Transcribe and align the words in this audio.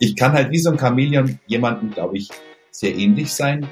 Ich 0.00 0.16
kann 0.16 0.32
halt 0.32 0.50
wie 0.50 0.58
so 0.58 0.70
ein 0.70 0.78
Chamäleon 0.78 1.38
jemandem, 1.46 1.90
glaube 1.90 2.18
ich, 2.18 2.28
sehr 2.70 2.96
ähnlich 2.96 3.32
sein. 3.32 3.68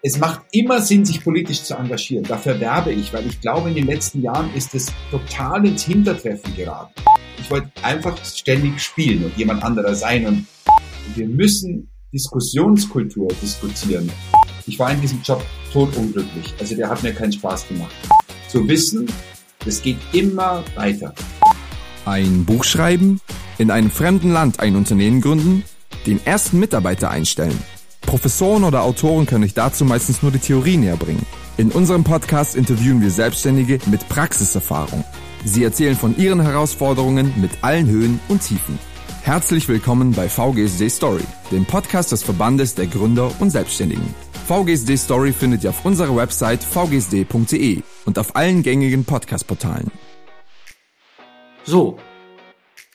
Es 0.00 0.18
macht 0.18 0.42
immer 0.52 0.80
Sinn, 0.80 1.04
sich 1.04 1.24
politisch 1.24 1.62
zu 1.64 1.74
engagieren. 1.74 2.24
Dafür 2.24 2.60
werbe 2.60 2.92
ich, 2.92 3.12
weil 3.12 3.26
ich 3.26 3.40
glaube, 3.40 3.70
in 3.70 3.74
den 3.74 3.86
letzten 3.86 4.22
Jahren 4.22 4.54
ist 4.54 4.74
es 4.76 4.92
total 5.10 5.66
ins 5.66 5.84
Hintertreffen 5.84 6.54
geraten. 6.54 6.94
Ich 7.38 7.50
wollte 7.50 7.70
einfach 7.82 8.16
ständig 8.24 8.80
spielen 8.80 9.24
und 9.24 9.36
jemand 9.36 9.64
anderer 9.64 9.94
sein 9.94 10.26
und 10.26 10.46
wir 11.16 11.26
müssen 11.26 11.90
Diskussionskultur 12.12 13.28
diskutieren. 13.42 14.10
Ich 14.66 14.78
war 14.78 14.92
in 14.92 15.00
diesem 15.00 15.20
Job 15.22 15.44
totunglücklich. 15.72 16.54
Also 16.60 16.76
der 16.76 16.88
hat 16.88 17.02
mir 17.02 17.12
keinen 17.12 17.32
Spaß 17.32 17.66
gemacht. 17.66 17.94
Zu 18.48 18.68
wissen, 18.68 19.06
es 19.66 19.82
geht 19.82 19.98
immer 20.12 20.62
weiter. 20.76 21.12
Ein 22.04 22.44
Buch 22.44 22.62
schreiben, 22.62 23.20
in 23.58 23.70
einem 23.70 23.90
fremden 23.90 24.32
Land 24.32 24.60
ein 24.60 24.76
Unternehmen 24.76 25.20
gründen, 25.20 25.64
den 26.06 26.24
ersten 26.24 26.60
Mitarbeiter 26.60 27.10
einstellen. 27.10 27.58
Professoren 28.02 28.64
oder 28.64 28.82
Autoren 28.82 29.26
können 29.26 29.44
euch 29.44 29.54
dazu 29.54 29.84
meistens 29.84 30.22
nur 30.22 30.30
die 30.30 30.38
Theorie 30.38 30.76
näher 30.76 30.96
bringen. 30.96 31.26
In 31.56 31.72
unserem 31.72 32.04
Podcast 32.04 32.54
interviewen 32.54 33.00
wir 33.00 33.10
Selbstständige 33.10 33.78
mit 33.86 34.08
Praxiserfahrung. 34.08 35.04
Sie 35.44 35.64
erzählen 35.64 35.96
von 35.96 36.16
ihren 36.16 36.40
Herausforderungen 36.40 37.32
mit 37.36 37.50
allen 37.62 37.88
Höhen 37.88 38.20
und 38.28 38.42
Tiefen. 38.42 38.78
Herzlich 39.22 39.68
willkommen 39.68 40.12
bei 40.12 40.28
VGSD 40.28 40.88
Story, 40.88 41.24
dem 41.50 41.64
Podcast 41.64 42.12
des 42.12 42.22
Verbandes 42.22 42.74
der 42.74 42.86
Gründer 42.86 43.30
und 43.40 43.50
Selbstständigen. 43.50 44.14
VGSD 44.46 44.96
Story 44.96 45.32
findet 45.32 45.64
ihr 45.64 45.70
auf 45.70 45.84
unserer 45.84 46.14
Website 46.14 46.62
vgsd.de 46.62 47.82
und 48.04 48.18
auf 48.18 48.36
allen 48.36 48.62
gängigen 48.62 49.04
Podcast-Portalen. 49.04 49.90
So, 51.64 51.98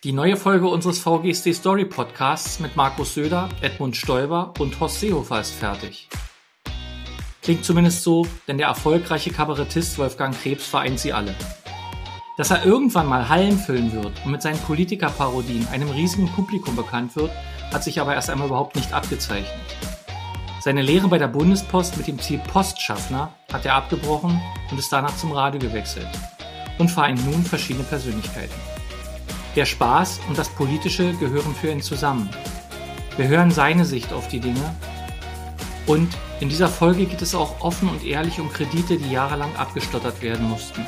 die 0.03 0.13
neue 0.13 0.35
Folge 0.35 0.67
unseres 0.67 0.97
VGSD 0.97 1.53
Story 1.53 1.85
Podcasts 1.85 2.59
mit 2.59 2.75
Markus 2.75 3.13
Söder, 3.13 3.49
Edmund 3.61 3.95
Stoiber 3.95 4.51
und 4.57 4.79
Horst 4.79 4.99
Seehofer 4.99 5.41
ist 5.41 5.53
fertig. 5.53 6.09
Klingt 7.43 7.63
zumindest 7.63 8.01
so, 8.01 8.25
denn 8.47 8.57
der 8.57 8.67
erfolgreiche 8.67 9.29
Kabarettist 9.29 9.99
Wolfgang 9.99 10.35
Krebs 10.35 10.65
vereint 10.65 10.99
sie 10.99 11.13
alle. 11.13 11.35
Dass 12.35 12.49
er 12.49 12.65
irgendwann 12.65 13.05
mal 13.05 13.29
Hallen 13.29 13.59
füllen 13.59 13.93
wird 13.93 14.13
und 14.25 14.31
mit 14.31 14.41
seinen 14.41 14.57
Politikerparodien 14.59 15.67
einem 15.67 15.89
riesigen 15.91 16.29
Publikum 16.29 16.75
bekannt 16.75 17.15
wird, 17.15 17.31
hat 17.71 17.83
sich 17.83 18.01
aber 18.01 18.15
erst 18.15 18.31
einmal 18.31 18.47
überhaupt 18.47 18.75
nicht 18.75 18.93
abgezeichnet. 18.93 19.53
Seine 20.61 20.81
Lehre 20.81 21.09
bei 21.09 21.19
der 21.19 21.27
Bundespost 21.27 21.97
mit 21.97 22.07
dem 22.07 22.17
Ziel 22.17 22.41
Postschaffner 22.47 23.35
hat 23.53 23.67
er 23.67 23.75
abgebrochen 23.75 24.41
und 24.71 24.79
ist 24.79 24.91
danach 24.91 25.15
zum 25.15 25.31
Radio 25.31 25.59
gewechselt 25.59 26.09
und 26.79 26.89
vereint 26.89 27.23
nun 27.23 27.43
verschiedene 27.43 27.83
Persönlichkeiten. 27.83 28.70
Der 29.55 29.65
Spaß 29.65 30.21
und 30.29 30.37
das 30.37 30.49
Politische 30.49 31.13
gehören 31.13 31.53
für 31.53 31.69
ihn 31.69 31.81
zusammen. 31.81 32.29
Wir 33.17 33.27
hören 33.27 33.51
seine 33.51 33.83
Sicht 33.83 34.13
auf 34.13 34.29
die 34.29 34.39
Dinge 34.39 34.75
und 35.85 36.07
in 36.39 36.47
dieser 36.47 36.69
Folge 36.69 37.05
geht 37.05 37.21
es 37.21 37.35
auch 37.35 37.59
offen 37.61 37.89
und 37.89 38.05
ehrlich 38.05 38.39
um 38.39 38.49
Kredite, 38.49 38.97
die 38.97 39.11
jahrelang 39.11 39.53
abgestottert 39.57 40.21
werden 40.21 40.49
mussten. 40.49 40.85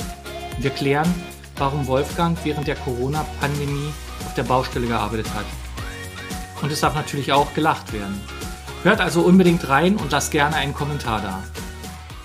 Wir 0.59 0.69
klären, 0.69 1.13
warum 1.57 1.87
Wolfgang 1.87 2.37
während 2.43 2.67
der 2.67 2.75
Corona-Pandemie 2.75 3.89
auf 4.25 4.33
der 4.35 4.43
Baustelle 4.43 4.87
gearbeitet 4.87 5.27
hat. 5.33 5.45
Und 6.61 6.71
es 6.71 6.79
darf 6.79 6.95
natürlich 6.95 7.33
auch 7.33 7.53
gelacht 7.53 7.91
werden. 7.91 8.19
Hört 8.83 9.01
also 9.01 9.21
unbedingt 9.21 9.67
rein 9.67 9.97
und 9.97 10.11
lasst 10.11 10.31
gerne 10.31 10.55
einen 10.55 10.73
Kommentar 10.73 11.21
da. 11.21 11.43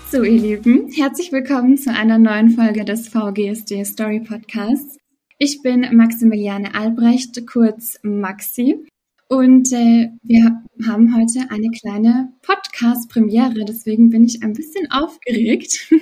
So, 0.09 0.23
ihr 0.23 0.39
Lieben, 0.39 0.89
herzlich 0.95 1.31
willkommen 1.31 1.77
zu 1.77 1.93
einer 1.93 2.17
neuen 2.17 2.51
Folge 2.51 2.85
des 2.85 3.09
VGSD 3.09 3.83
Story 3.83 4.21
Podcasts. 4.21 4.98
Ich 5.41 5.61
bin 5.61 5.87
Maximiliane 5.95 6.75
Albrecht, 6.75 7.47
kurz 7.47 7.97
Maxi. 8.03 8.85
Und 9.29 9.71
äh, 9.71 10.09
wir 10.21 10.61
haben 10.85 11.15
heute 11.15 11.49
eine 11.49 11.69
kleine 11.69 12.33
Podcast-Premiere, 12.41 13.63
deswegen 13.63 14.09
bin 14.09 14.25
ich 14.25 14.43
ein 14.43 14.51
bisschen 14.51 14.91
aufgeregt. 14.91 15.91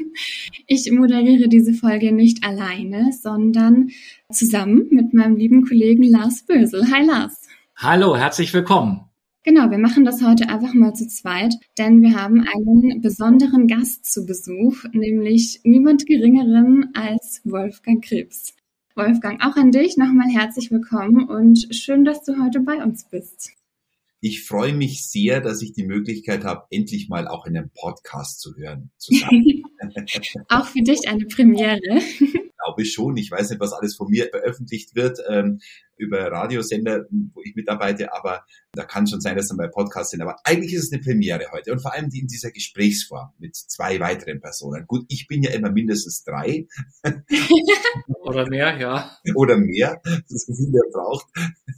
Ich 0.66 0.92
moderiere 0.92 1.48
diese 1.48 1.74
Folge 1.74 2.12
nicht 2.12 2.44
alleine, 2.44 3.12
sondern 3.14 3.90
zusammen 4.32 4.88
mit 4.90 5.14
meinem 5.14 5.38
lieben 5.38 5.64
Kollegen 5.64 6.04
Lars 6.04 6.44
Bösel. 6.44 6.92
Hi 6.92 7.06
Lars. 7.06 7.44
Hallo, 7.76 8.18
herzlich 8.18 8.52
willkommen. 8.56 9.02
Genau, 9.44 9.70
wir 9.70 9.78
machen 9.78 10.04
das 10.04 10.24
heute 10.24 10.50
einfach 10.50 10.74
mal 10.74 10.94
zu 10.94 11.08
zweit, 11.08 11.54
denn 11.78 12.02
wir 12.02 12.16
haben 12.16 12.42
einen 12.42 13.02
besonderen 13.02 13.68
Gast 13.68 14.12
zu 14.12 14.26
Besuch, 14.26 14.84
nämlich 14.92 15.62
niemand 15.64 16.08
geringeren 16.08 16.90
als 16.96 17.42
Wolfgang 17.46 18.04
Krebs. 18.04 18.57
Wolfgang, 18.98 19.40
auch 19.46 19.56
an 19.56 19.72
dich 19.72 19.96
nochmal 19.96 20.28
herzlich 20.28 20.72
willkommen 20.72 21.30
und 21.30 21.68
schön, 21.70 22.04
dass 22.04 22.24
du 22.24 22.44
heute 22.44 22.62
bei 22.62 22.84
uns 22.84 23.08
bist. 23.08 23.52
Ich 24.22 24.44
freue 24.44 24.74
mich 24.74 25.08
sehr, 25.08 25.40
dass 25.40 25.62
ich 25.62 25.74
die 25.74 25.86
Möglichkeit 25.86 26.44
habe, 26.44 26.66
endlich 26.72 27.08
mal 27.08 27.28
auch 27.28 27.46
in 27.46 27.56
einem 27.56 27.70
Podcast 27.70 28.40
zu 28.40 28.56
hören. 28.58 28.90
Auch 30.50 30.66
für 30.66 30.82
dich 30.82 31.08
eine 31.08 31.26
Premiere. 31.26 31.80
Glaube 32.78 32.84
ich 32.84 32.94
schon. 32.94 33.18
Ich 33.18 33.32
weiß 33.32 33.50
nicht, 33.50 33.60
was 33.60 33.74
alles 33.74 33.96
von 33.96 34.10
mir 34.10 34.30
veröffentlicht 34.30 34.96
wird 34.96 35.18
ähm, 35.28 35.60
über 35.96 36.32
Radiosender, 36.32 37.06
wo 37.34 37.42
ich 37.44 37.56
mitarbeite, 37.56 38.14
aber 38.14 38.46
da 38.74 38.84
kann 38.84 39.08
schon 39.08 39.20
sein, 39.20 39.36
dass 39.36 39.48
dann 39.48 39.58
bei 39.58 39.68
Podcasts 39.68 40.12
sind. 40.12 40.22
Aber 40.22 40.36
eigentlich 40.44 40.74
ist 40.74 40.84
es 40.84 40.92
eine 40.92 41.02
Premiere 41.02 41.48
heute 41.52 41.72
und 41.72 41.82
vor 41.82 41.94
allem 41.94 42.10
die 42.10 42.20
in 42.20 42.28
dieser 42.28 42.52
Gesprächsform 42.52 43.32
mit 43.40 43.56
zwei 43.56 44.00
weiteren 44.00 44.42
Personen. 44.42 44.86
Gut, 44.86 45.06
ich 45.08 45.28
bin 45.28 45.42
ja 45.42 45.52
immer 45.52 45.72
mindestens 45.72 46.24
drei. 46.24 46.68
Oder 48.22 48.48
mehr, 48.48 48.78
ja. 48.78 49.18
Oder 49.34 49.58
mehr, 49.58 50.00
so 50.28 50.54
viel 50.54 50.72
der 50.72 50.84
braucht. 50.92 51.26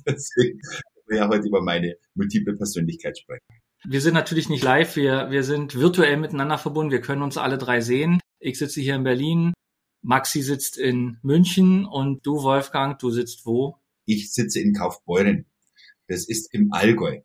Deswegen 0.05 0.59
wir 1.07 1.17
ja 1.19 1.29
heute 1.29 1.47
über 1.47 1.61
meine 1.61 1.95
multiple 2.13 2.55
Persönlichkeit 2.55 3.17
sprechen. 3.17 3.45
Wir 3.87 4.01
sind 4.01 4.15
natürlich 4.15 4.49
nicht 4.49 4.63
live, 4.63 4.97
wir, 4.97 5.31
wir 5.31 5.43
sind 5.43 5.75
virtuell 5.75 6.17
miteinander 6.17 6.57
verbunden, 6.57 6.91
wir 6.91 7.01
können 7.01 7.21
uns 7.21 7.37
alle 7.37 7.57
drei 7.57 7.79
sehen. 7.79 8.19
Ich 8.39 8.59
sitze 8.59 8.81
hier 8.81 8.95
in 8.95 9.03
Berlin, 9.03 9.53
Maxi 10.01 10.41
sitzt 10.41 10.77
in 10.77 11.17
München 11.21 11.85
und 11.85 12.25
du, 12.25 12.43
Wolfgang, 12.43 12.97
du 12.99 13.09
sitzt 13.09 13.45
wo? 13.45 13.77
Ich 14.05 14.31
sitze 14.33 14.59
in 14.59 14.73
Kaufbeuren. 14.73 15.45
Das 16.07 16.27
ist 16.27 16.53
im 16.53 16.73
Allgäu. 16.73 17.21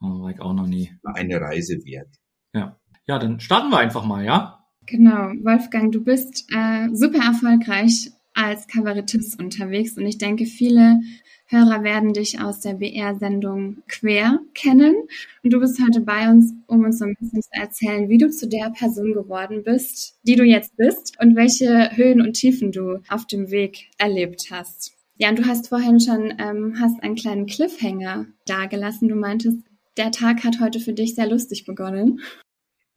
Oh, 0.00 0.22
war 0.22 0.30
ich 0.30 0.40
auch 0.40 0.52
noch 0.52 0.66
nie. 0.66 0.92
Eine 1.04 1.40
Reise 1.40 1.84
wert. 1.84 2.08
Ja. 2.52 2.78
Ja, 3.06 3.18
dann 3.18 3.38
starten 3.38 3.70
wir 3.70 3.78
einfach 3.78 4.04
mal, 4.04 4.24
ja? 4.24 4.66
Genau. 4.86 5.32
Wolfgang, 5.44 5.92
du 5.92 6.02
bist 6.02 6.50
äh, 6.52 6.88
super 6.92 7.18
erfolgreich 7.18 8.10
als 8.34 8.66
Kabarettist 8.66 9.38
unterwegs 9.40 9.96
und 9.96 10.06
ich 10.06 10.18
denke, 10.18 10.44
viele 10.44 11.00
Hörer 11.48 11.84
werden 11.84 12.12
dich 12.12 12.40
aus 12.40 12.58
der 12.58 12.74
BR-Sendung 12.74 13.76
Quer 13.86 14.40
kennen. 14.52 14.96
Und 15.44 15.52
du 15.52 15.60
bist 15.60 15.80
heute 15.80 16.00
bei 16.00 16.28
uns, 16.28 16.52
um 16.66 16.84
uns 16.84 16.98
so 16.98 17.04
ein 17.04 17.14
bisschen 17.20 17.40
zu 17.40 17.48
erzählen, 17.52 18.08
wie 18.08 18.18
du 18.18 18.28
zu 18.30 18.48
der 18.48 18.70
Person 18.70 19.12
geworden 19.12 19.62
bist, 19.62 20.18
die 20.24 20.34
du 20.34 20.42
jetzt 20.42 20.76
bist 20.76 21.16
und 21.20 21.36
welche 21.36 21.96
Höhen 21.96 22.20
und 22.20 22.32
Tiefen 22.32 22.72
du 22.72 22.98
auf 23.08 23.28
dem 23.28 23.52
Weg 23.52 23.90
erlebt 23.96 24.48
hast. 24.50 24.96
Ja, 25.18 25.30
und 25.30 25.38
du 25.38 25.46
hast 25.46 25.68
vorhin 25.68 26.00
schon 26.00 26.34
ähm, 26.38 26.74
hast 26.80 27.00
einen 27.02 27.14
kleinen 27.14 27.46
Cliffhanger 27.46 28.26
dagelassen. 28.44 29.08
Du 29.08 29.14
meintest, 29.14 29.58
der 29.96 30.10
Tag 30.10 30.42
hat 30.42 30.60
heute 30.60 30.80
für 30.80 30.94
dich 30.94 31.14
sehr 31.14 31.28
lustig 31.28 31.64
begonnen. 31.64 32.20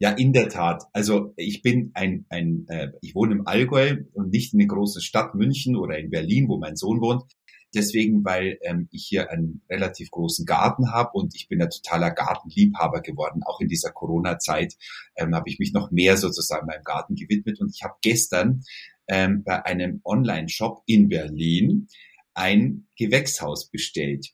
Ja, 0.00 0.10
in 0.10 0.32
der 0.32 0.48
Tat. 0.48 0.84
Also 0.92 1.34
ich 1.36 1.62
bin 1.62 1.92
ein, 1.94 2.26
ein 2.30 2.66
äh, 2.68 2.88
ich 3.00 3.14
wohne 3.14 3.32
im 3.32 3.46
Allgäu 3.46 3.98
und 4.12 4.32
nicht 4.32 4.54
in 4.54 4.58
der 4.58 4.68
großen 4.68 5.00
Stadt 5.00 5.36
München 5.36 5.76
oder 5.76 5.98
in 5.98 6.10
Berlin, 6.10 6.48
wo 6.48 6.58
mein 6.58 6.74
Sohn 6.74 7.00
wohnt, 7.00 7.24
Deswegen, 7.74 8.24
weil 8.24 8.58
ähm, 8.62 8.88
ich 8.90 9.06
hier 9.06 9.30
einen 9.30 9.62
relativ 9.68 10.10
großen 10.10 10.44
Garten 10.44 10.92
habe 10.92 11.10
und 11.12 11.34
ich 11.34 11.48
bin 11.48 11.62
ein 11.62 11.70
totaler 11.70 12.10
Gartenliebhaber 12.10 13.00
geworden. 13.00 13.42
Auch 13.44 13.60
in 13.60 13.68
dieser 13.68 13.90
Corona-Zeit 13.90 14.74
ähm, 15.16 15.34
habe 15.34 15.48
ich 15.48 15.58
mich 15.58 15.72
noch 15.72 15.90
mehr 15.90 16.16
sozusagen 16.16 16.66
meinem 16.66 16.84
Garten 16.84 17.14
gewidmet. 17.14 17.60
Und 17.60 17.72
ich 17.74 17.82
habe 17.82 17.94
gestern 18.02 18.62
ähm, 19.08 19.44
bei 19.44 19.64
einem 19.64 20.00
Online-Shop 20.04 20.82
in 20.86 21.08
Berlin 21.08 21.88
ein 22.34 22.88
Gewächshaus 22.96 23.70
bestellt 23.70 24.30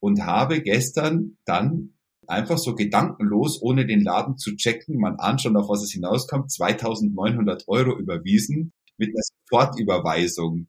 und 0.00 0.24
habe 0.24 0.62
gestern 0.62 1.38
dann 1.44 1.94
einfach 2.26 2.58
so 2.58 2.74
gedankenlos, 2.74 3.60
ohne 3.62 3.86
den 3.86 4.02
Laden 4.02 4.38
zu 4.38 4.56
checken, 4.56 4.98
man 4.98 5.16
ahnt 5.16 5.42
schon, 5.42 5.56
auf 5.56 5.68
was 5.68 5.82
es 5.82 5.92
hinauskommt, 5.92 6.50
2900 6.50 7.68
Euro 7.68 7.98
überwiesen 7.98 8.72
mit 8.96 9.10
einer 9.10 9.22
Sofortüberweisung. 9.50 10.66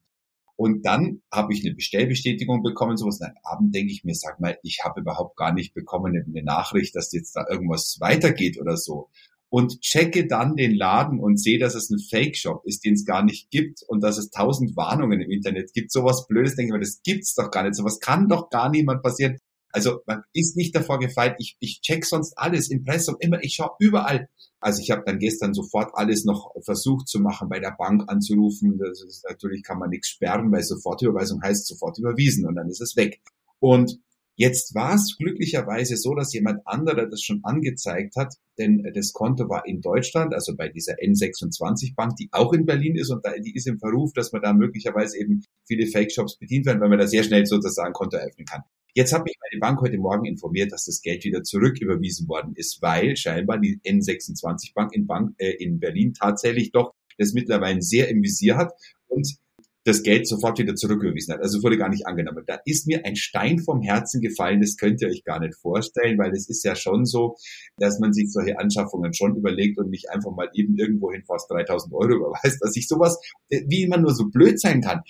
Und 0.56 0.86
dann 0.86 1.22
habe 1.32 1.52
ich 1.52 1.64
eine 1.64 1.74
Bestellbestätigung 1.74 2.62
bekommen, 2.62 2.96
sowas. 2.96 3.20
Und 3.20 3.28
am 3.28 3.34
Abend 3.42 3.74
denke 3.74 3.92
ich 3.92 4.04
mir, 4.04 4.14
sag 4.14 4.40
mal, 4.40 4.56
ich 4.62 4.80
habe 4.84 5.00
überhaupt 5.00 5.36
gar 5.36 5.52
nicht 5.52 5.74
bekommen 5.74 6.14
eine 6.16 6.44
Nachricht, 6.44 6.94
dass 6.94 7.12
jetzt 7.12 7.34
da 7.34 7.44
irgendwas 7.48 7.96
weitergeht 8.00 8.60
oder 8.60 8.76
so. 8.76 9.10
Und 9.48 9.80
checke 9.80 10.26
dann 10.26 10.56
den 10.56 10.74
Laden 10.74 11.20
und 11.20 11.40
sehe, 11.40 11.58
dass 11.58 11.74
es 11.74 11.90
ein 11.90 11.98
Fake-Shop 11.98 12.64
ist, 12.64 12.84
den 12.84 12.94
es 12.94 13.04
gar 13.04 13.24
nicht 13.24 13.50
gibt 13.50 13.82
und 13.86 14.02
dass 14.02 14.18
es 14.18 14.30
tausend 14.30 14.76
Warnungen 14.76 15.20
im 15.20 15.30
Internet 15.30 15.72
gibt. 15.72 15.92
Sowas 15.92 16.26
Blödes, 16.26 16.56
denke 16.56 16.70
ich 16.70 16.72
mir, 16.72 16.80
das 16.80 17.02
gibt's 17.02 17.34
doch 17.34 17.50
gar 17.50 17.62
nicht. 17.62 17.76
Sowas 17.76 18.00
kann 18.00 18.28
doch 18.28 18.50
gar 18.50 18.68
niemand 18.70 19.02
passieren. 19.02 19.38
Also 19.74 20.00
man 20.06 20.22
ist 20.32 20.56
nicht 20.56 20.74
davor 20.74 21.00
gefeit. 21.00 21.34
Ich, 21.38 21.56
ich 21.58 21.80
check 21.80 22.04
sonst 22.04 22.38
alles, 22.38 22.70
Impressum, 22.70 23.16
immer, 23.18 23.42
ich 23.42 23.54
schaue 23.54 23.72
überall. 23.80 24.28
Also 24.60 24.80
ich 24.80 24.92
habe 24.92 25.02
dann 25.04 25.18
gestern 25.18 25.52
sofort 25.52 25.90
alles 25.94 26.24
noch 26.24 26.52
versucht 26.64 27.08
zu 27.08 27.18
machen, 27.18 27.48
bei 27.48 27.58
der 27.58 27.74
Bank 27.76 28.04
anzurufen. 28.06 28.78
Das 28.78 29.02
ist, 29.02 29.24
natürlich 29.28 29.64
kann 29.64 29.80
man 29.80 29.90
nichts 29.90 30.10
sperren, 30.10 30.52
weil 30.52 30.62
Sofortüberweisung 30.62 31.42
heißt 31.42 31.66
sofort 31.66 31.98
überwiesen 31.98 32.46
und 32.46 32.54
dann 32.54 32.68
ist 32.68 32.80
es 32.80 32.94
weg. 32.94 33.20
Und 33.58 33.98
Jetzt 34.36 34.74
war 34.74 34.96
es 34.96 35.16
glücklicherweise 35.16 35.96
so, 35.96 36.12
dass 36.12 36.32
jemand 36.32 36.66
anderer 36.66 37.06
das 37.06 37.22
schon 37.22 37.38
angezeigt 37.44 38.16
hat, 38.16 38.34
denn 38.58 38.82
das 38.92 39.12
Konto 39.12 39.48
war 39.48 39.64
in 39.64 39.80
Deutschland, 39.80 40.34
also 40.34 40.56
bei 40.56 40.68
dieser 40.68 40.94
N26 40.94 41.94
Bank, 41.94 42.16
die 42.16 42.28
auch 42.32 42.52
in 42.52 42.66
Berlin 42.66 42.96
ist 42.96 43.10
und 43.10 43.24
die 43.44 43.54
ist 43.54 43.68
im 43.68 43.78
Verruf, 43.78 44.12
dass 44.12 44.32
man 44.32 44.42
da 44.42 44.52
möglicherweise 44.52 45.20
eben 45.20 45.44
viele 45.68 45.86
Fake-Shops 45.86 46.38
bedient 46.38 46.66
werden, 46.66 46.80
weil 46.80 46.88
man 46.88 46.98
da 46.98 47.06
sehr 47.06 47.22
schnell 47.22 47.46
sozusagen 47.46 47.92
Konto 47.92 48.16
eröffnen 48.16 48.44
kann. 48.44 48.62
Jetzt 48.96 49.12
hat 49.12 49.24
mich 49.24 49.34
meine 49.40 49.60
Bank 49.60 49.80
heute 49.80 49.98
Morgen 49.98 50.24
informiert, 50.24 50.70
dass 50.70 50.84
das 50.84 51.02
Geld 51.02 51.24
wieder 51.24 51.42
zurücküberwiesen 51.42 52.28
worden 52.28 52.54
ist, 52.54 52.80
weil 52.80 53.16
scheinbar 53.16 53.58
die 53.58 53.80
N26 53.84 54.72
Bank 54.72 54.94
in, 54.94 55.08
Bank, 55.08 55.34
äh, 55.38 55.50
in 55.50 55.80
Berlin 55.80 56.14
tatsächlich 56.14 56.70
doch 56.70 56.94
das 57.18 57.32
mittlerweile 57.32 57.82
sehr 57.82 58.08
im 58.08 58.22
Visier 58.22 58.56
hat 58.56 58.72
und 59.08 59.36
das 59.84 60.02
Geld 60.02 60.26
sofort 60.26 60.58
wieder 60.58 60.74
zurückgewiesen 60.74 61.34
hat. 61.34 61.42
Also 61.42 61.62
wurde 61.62 61.76
gar 61.76 61.90
nicht 61.90 62.06
angenommen. 62.06 62.44
Da 62.46 62.58
ist 62.64 62.86
mir 62.86 63.04
ein 63.04 63.16
Stein 63.16 63.58
vom 63.58 63.82
Herzen 63.82 64.20
gefallen, 64.20 64.60
das 64.60 64.76
könnt 64.76 65.02
ihr 65.02 65.08
euch 65.08 65.24
gar 65.24 65.40
nicht 65.40 65.54
vorstellen, 65.54 66.18
weil 66.18 66.32
es 66.32 66.48
ist 66.48 66.64
ja 66.64 66.74
schon 66.74 67.04
so, 67.04 67.36
dass 67.76 67.98
man 68.00 68.12
sich 68.12 68.32
solche 68.32 68.58
Anschaffungen 68.58 69.12
schon 69.12 69.36
überlegt 69.36 69.78
und 69.78 69.90
nicht 69.90 70.10
einfach 70.10 70.32
mal 70.34 70.48
eben 70.54 70.76
irgendwohin 70.76 71.24
fast 71.24 71.50
3000 71.50 71.92
Euro 71.94 72.14
überweist, 72.16 72.58
dass 72.60 72.76
ich 72.76 72.88
sowas, 72.88 73.18
wie 73.48 73.86
man 73.86 74.02
nur 74.02 74.14
so 74.14 74.28
blöd 74.28 74.60
sein 74.60 74.80
kann. 74.80 75.02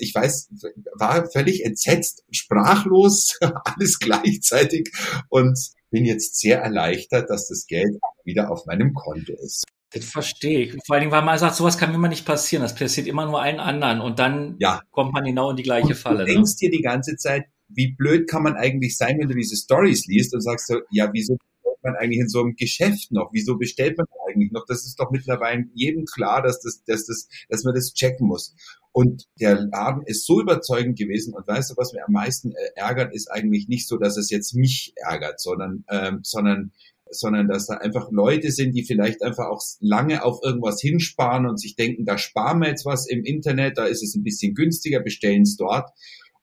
Ich 0.00 0.14
weiß, 0.14 0.50
war 0.98 1.30
völlig 1.30 1.64
entsetzt, 1.64 2.24
sprachlos, 2.30 3.38
alles 3.40 3.98
gleichzeitig 3.98 4.90
und 5.28 5.58
bin 5.90 6.04
jetzt 6.04 6.40
sehr 6.40 6.60
erleichtert, 6.60 7.30
dass 7.30 7.48
das 7.48 7.66
Geld 7.66 7.96
wieder 8.24 8.50
auf 8.50 8.66
meinem 8.66 8.94
Konto 8.94 9.32
ist. 9.34 9.64
Das 9.94 10.04
verstehe 10.04 10.60
ich. 10.60 10.72
Vor 10.86 10.94
allen 10.94 11.02
Dingen, 11.02 11.12
weil 11.12 11.22
man 11.22 11.38
sagt, 11.38 11.54
sowas 11.54 11.78
kann 11.78 11.94
immer 11.94 12.08
nicht 12.08 12.26
passieren. 12.26 12.62
Das 12.62 12.74
passiert 12.74 13.06
immer 13.06 13.26
nur 13.26 13.40
allen 13.40 13.60
anderen. 13.60 14.00
Und 14.00 14.18
dann 14.18 14.56
ja. 14.58 14.82
kommt 14.90 15.12
man 15.12 15.24
genau 15.24 15.50
in 15.50 15.56
die 15.56 15.62
gleiche 15.62 15.88
und 15.88 15.96
Falle. 15.96 16.18
Du 16.18 16.24
ne? 16.24 16.34
denkst 16.34 16.52
ne? 16.52 16.68
dir 16.68 16.70
die 16.70 16.82
ganze 16.82 17.16
Zeit, 17.16 17.44
wie 17.68 17.92
blöd 17.92 18.28
kann 18.28 18.42
man 18.42 18.56
eigentlich 18.56 18.96
sein, 18.96 19.18
wenn 19.18 19.28
du 19.28 19.34
diese 19.34 19.56
Stories 19.56 20.06
liest 20.06 20.34
und 20.34 20.40
sagst 20.40 20.66
so, 20.66 20.80
ja, 20.90 21.10
wieso 21.12 21.36
bestellt 21.36 21.78
man 21.82 21.96
eigentlich 21.96 22.20
in 22.20 22.28
so 22.28 22.40
einem 22.40 22.56
Geschäft 22.56 23.12
noch? 23.12 23.30
Wieso 23.32 23.56
bestellt 23.56 23.96
man 23.96 24.06
eigentlich 24.28 24.52
noch? 24.52 24.64
Das 24.66 24.84
ist 24.84 24.98
doch 24.98 25.10
mittlerweile 25.10 25.64
jedem 25.74 26.04
klar, 26.04 26.42
dass 26.42 26.60
das, 26.60 26.82
dass 26.84 27.06
das, 27.06 27.28
dass 27.48 27.64
man 27.64 27.74
das 27.74 27.94
checken 27.94 28.26
muss. 28.26 28.54
Und 28.92 29.26
der 29.40 29.60
Laden 29.60 30.02
ist 30.06 30.24
so 30.24 30.40
überzeugend 30.40 30.96
gewesen. 30.98 31.34
Und 31.34 31.48
weißt 31.48 31.70
du, 31.70 31.74
was 31.76 31.92
mir 31.92 32.06
am 32.06 32.12
meisten 32.12 32.52
äh, 32.52 32.70
ärgert, 32.76 33.12
ist 33.12 33.28
eigentlich 33.28 33.66
nicht 33.68 33.88
so, 33.88 33.96
dass 33.96 34.16
es 34.16 34.30
jetzt 34.30 34.54
mich 34.54 34.92
ärgert, 34.96 35.40
sondern, 35.40 35.84
ähm, 35.88 36.20
sondern 36.22 36.72
sondern 37.18 37.48
dass 37.48 37.66
da 37.66 37.74
einfach 37.74 38.10
Leute 38.10 38.50
sind, 38.50 38.74
die 38.74 38.84
vielleicht 38.84 39.22
einfach 39.22 39.46
auch 39.46 39.62
lange 39.80 40.24
auf 40.24 40.40
irgendwas 40.42 40.80
hinsparen 40.80 41.46
und 41.46 41.60
sich 41.60 41.76
denken, 41.76 42.04
da 42.04 42.18
sparen 42.18 42.60
wir 42.60 42.68
jetzt 42.68 42.84
was 42.84 43.08
im 43.08 43.24
Internet, 43.24 43.78
da 43.78 43.86
ist 43.86 44.02
es 44.02 44.14
ein 44.14 44.22
bisschen 44.22 44.54
günstiger, 44.54 45.00
bestellen 45.00 45.42
es 45.42 45.56
dort 45.56 45.90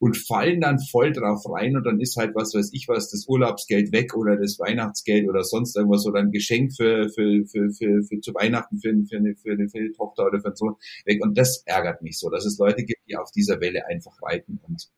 und 0.01 0.17
fallen 0.17 0.61
dann 0.61 0.79
voll 0.79 1.13
drauf 1.13 1.43
rein 1.47 1.77
und 1.77 1.85
dann 1.85 1.99
ist 1.99 2.17
halt 2.17 2.33
was 2.33 2.55
weiß 2.55 2.71
ich 2.73 2.87
was, 2.87 3.11
das 3.11 3.27
Urlaubsgeld 3.27 3.91
weg 3.91 4.15
oder 4.15 4.35
das 4.35 4.57
Weihnachtsgeld 4.57 5.29
oder 5.29 5.43
sonst 5.43 5.77
irgendwas 5.77 6.07
oder 6.07 6.21
ein 6.21 6.31
Geschenk 6.31 6.73
für, 6.75 7.07
für, 7.09 7.45
für, 7.45 7.69
für, 7.71 8.03
für 8.03 8.19
zu 8.19 8.33
Weihnachten 8.33 8.79
für, 8.79 8.93
für, 9.07 9.17
eine, 9.17 9.35
für, 9.35 9.51
eine, 9.51 9.69
für 9.69 9.77
eine 9.77 9.91
Tochter 9.91 10.25
oder 10.25 10.41
für 10.41 10.47
einen 10.47 10.55
Sohn 10.55 10.75
weg 11.05 11.23
und 11.23 11.37
das 11.37 11.61
ärgert 11.67 12.01
mich 12.01 12.17
so, 12.17 12.31
dass 12.31 12.45
es 12.45 12.57
Leute 12.57 12.83
gibt, 12.83 13.01
die 13.07 13.15
auf 13.15 13.29
dieser 13.31 13.61
Welle 13.61 13.85
einfach 13.87 14.17
reiten 14.23 14.59
und 14.63 14.89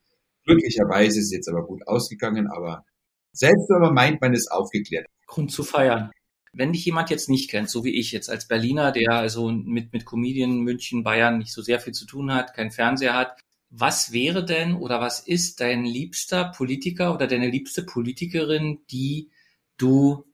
glücklicherweise 0.46 1.20
ist 1.20 1.25
es 1.25 1.31
jetzt 1.34 1.50
aber 1.50 1.66
gut 1.66 1.86
ausgegangen, 1.86 2.48
aber 2.48 2.86
selbst 3.34 3.70
wenn 3.70 3.81
man 3.81 3.94
meint, 3.94 4.22
man 4.22 4.34
ist 4.34 4.50
aufgeklärt. 4.52 5.08
Grund 5.33 5.51
zu 5.51 5.63
feiern. 5.63 6.12
Wenn 6.53 6.71
dich 6.71 6.85
jemand 6.85 7.09
jetzt 7.09 7.30
nicht 7.30 7.50
kennt, 7.50 7.69
so 7.69 7.83
wie 7.83 7.97
ich 7.97 8.12
jetzt 8.12 8.30
als 8.30 8.47
Berliner, 8.47 8.91
der 8.91 9.13
also 9.13 9.50
mit, 9.50 9.91
mit 9.91 10.06
Comedien 10.06 10.59
München, 10.59 11.03
Bayern 11.03 11.39
nicht 11.39 11.51
so 11.51 11.63
sehr 11.63 11.80
viel 11.80 11.94
zu 11.94 12.06
tun 12.06 12.31
hat, 12.31 12.53
kein 12.53 12.69
Fernseher 12.69 13.15
hat, 13.15 13.39
was 13.71 14.12
wäre 14.12 14.45
denn 14.45 14.75
oder 14.75 15.01
was 15.01 15.19
ist 15.19 15.59
dein 15.59 15.83
liebster 15.83 16.51
Politiker 16.56 17.15
oder 17.15 17.25
deine 17.25 17.50
liebste 17.50 17.83
Politikerin, 17.83 18.81
die 18.91 19.31
du 19.77 20.25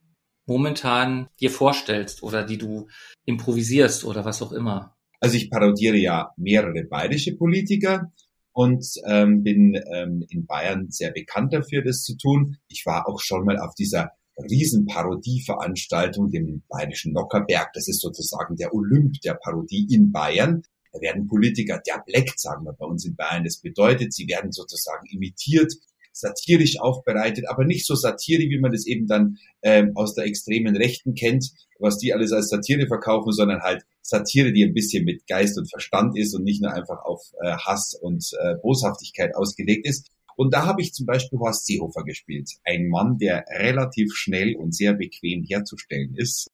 momentan 0.45 1.29
dir 1.39 1.49
vorstellst 1.49 2.21
oder 2.21 2.43
die 2.43 2.57
du 2.57 2.89
improvisierst 3.23 4.03
oder 4.03 4.25
was 4.25 4.41
auch 4.41 4.51
immer? 4.51 4.97
Also 5.21 5.37
ich 5.37 5.49
parodiere 5.49 5.95
ja 5.95 6.31
mehrere 6.35 6.83
bayerische 6.83 7.37
Politiker 7.37 8.11
und 8.51 8.85
ähm, 9.05 9.43
bin 9.43 9.81
ähm, 9.93 10.25
in 10.27 10.45
Bayern 10.45 10.89
sehr 10.89 11.11
bekannt 11.11 11.53
dafür, 11.53 11.81
das 11.81 12.03
zu 12.03 12.17
tun. 12.17 12.57
Ich 12.67 12.85
war 12.85 13.07
auch 13.07 13.21
schon 13.21 13.45
mal 13.45 13.57
auf 13.57 13.73
dieser 13.73 14.11
Riesenparodieveranstaltung, 14.49 16.29
dem 16.29 16.63
Bayerischen 16.69 17.13
Nockerberg. 17.13 17.71
Das 17.73 17.87
ist 17.87 18.01
sozusagen 18.01 18.55
der 18.55 18.73
Olymp 18.73 19.19
der 19.21 19.35
Parodie 19.35 19.87
in 19.89 20.11
Bayern. 20.11 20.63
Da 20.91 21.01
werden 21.01 21.27
Politiker 21.27 21.81
derbleckt, 21.85 22.39
sagen 22.39 22.65
wir 22.65 22.73
bei 22.73 22.85
uns 22.85 23.05
in 23.05 23.15
Bayern. 23.15 23.43
Das 23.43 23.57
bedeutet, 23.57 24.13
sie 24.13 24.27
werden 24.27 24.51
sozusagen 24.51 25.05
imitiert, 25.11 25.73
satirisch 26.11 26.79
aufbereitet, 26.79 27.45
aber 27.47 27.65
nicht 27.65 27.85
so 27.85 27.95
satirisch, 27.95 28.49
wie 28.49 28.59
man 28.59 28.71
das 28.71 28.85
eben 28.85 29.07
dann 29.07 29.37
ähm, 29.61 29.91
aus 29.95 30.15
der 30.15 30.25
extremen 30.25 30.75
Rechten 30.75 31.13
kennt, 31.13 31.51
was 31.79 31.97
die 31.97 32.13
alles 32.13 32.31
als 32.31 32.49
Satire 32.49 32.87
verkaufen, 32.87 33.31
sondern 33.31 33.61
halt 33.61 33.83
Satire, 34.01 34.51
die 34.51 34.63
ein 34.63 34.73
bisschen 34.73 35.05
mit 35.05 35.27
Geist 35.27 35.57
und 35.57 35.69
Verstand 35.69 36.17
ist 36.17 36.33
und 36.33 36.43
nicht 36.43 36.61
nur 36.61 36.73
einfach 36.73 37.03
auf 37.03 37.21
äh, 37.41 37.51
Hass 37.51 37.93
und 37.93 38.25
äh, 38.41 38.55
Boshaftigkeit 38.61 39.35
ausgelegt 39.35 39.85
ist. 39.87 40.09
Und 40.39 40.53
da 40.53 40.65
habe 40.65 40.81
ich 40.81 40.93
zum 40.93 41.05
Beispiel 41.05 41.37
Horst 41.37 41.65
Seehofer 41.65 42.05
gespielt. 42.05 42.49
Ein 42.63 42.87
Mann, 42.87 43.17
der 43.17 43.43
relativ 43.49 44.15
schnell 44.15 44.55
und 44.55 44.73
sehr 44.73 44.93
bequem 44.93 45.43
herzustellen 45.43 46.15
ist. 46.15 46.47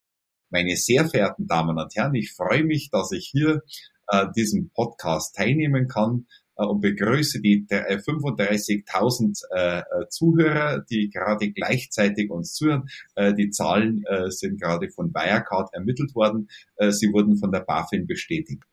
Meine 0.50 0.76
sehr 0.76 1.08
verehrten 1.08 1.46
Damen 1.46 1.78
und 1.78 1.96
Herren, 1.96 2.16
ich 2.16 2.34
freue 2.34 2.64
mich, 2.64 2.90
dass 2.90 3.12
ich 3.12 3.28
hier 3.28 3.62
äh, 4.08 4.26
diesem 4.36 4.72
Podcast 4.72 5.36
teilnehmen 5.36 5.88
kann 5.88 6.26
äh, 6.56 6.66
und 6.66 6.82
begrüße 6.82 7.42
die 7.42 7.68
35.000 7.68 9.44
äh, 9.54 9.82
äh, 9.82 10.10
Zuhörer, 10.10 10.84
die 10.90 11.12
gerade 11.12 11.52
gleichzeitig 11.52 12.32
uns 12.32 12.56
zuhören. 12.56 12.88
Äh, 13.14 13.36
die 13.36 13.52
Zahlen 13.52 14.04
äh, 14.10 14.32
sind 14.32 14.60
gerade 14.60 14.90
von 14.90 15.14
Wirecard 15.14 15.72
ermittelt 15.76 16.16
worden. 16.16 16.50
Äh, 16.78 16.90
sie 16.90 17.14
wurden 17.14 17.38
von 17.38 17.52
der 17.52 17.60
BaFin 17.60 18.08
bestätigt. 18.08 18.64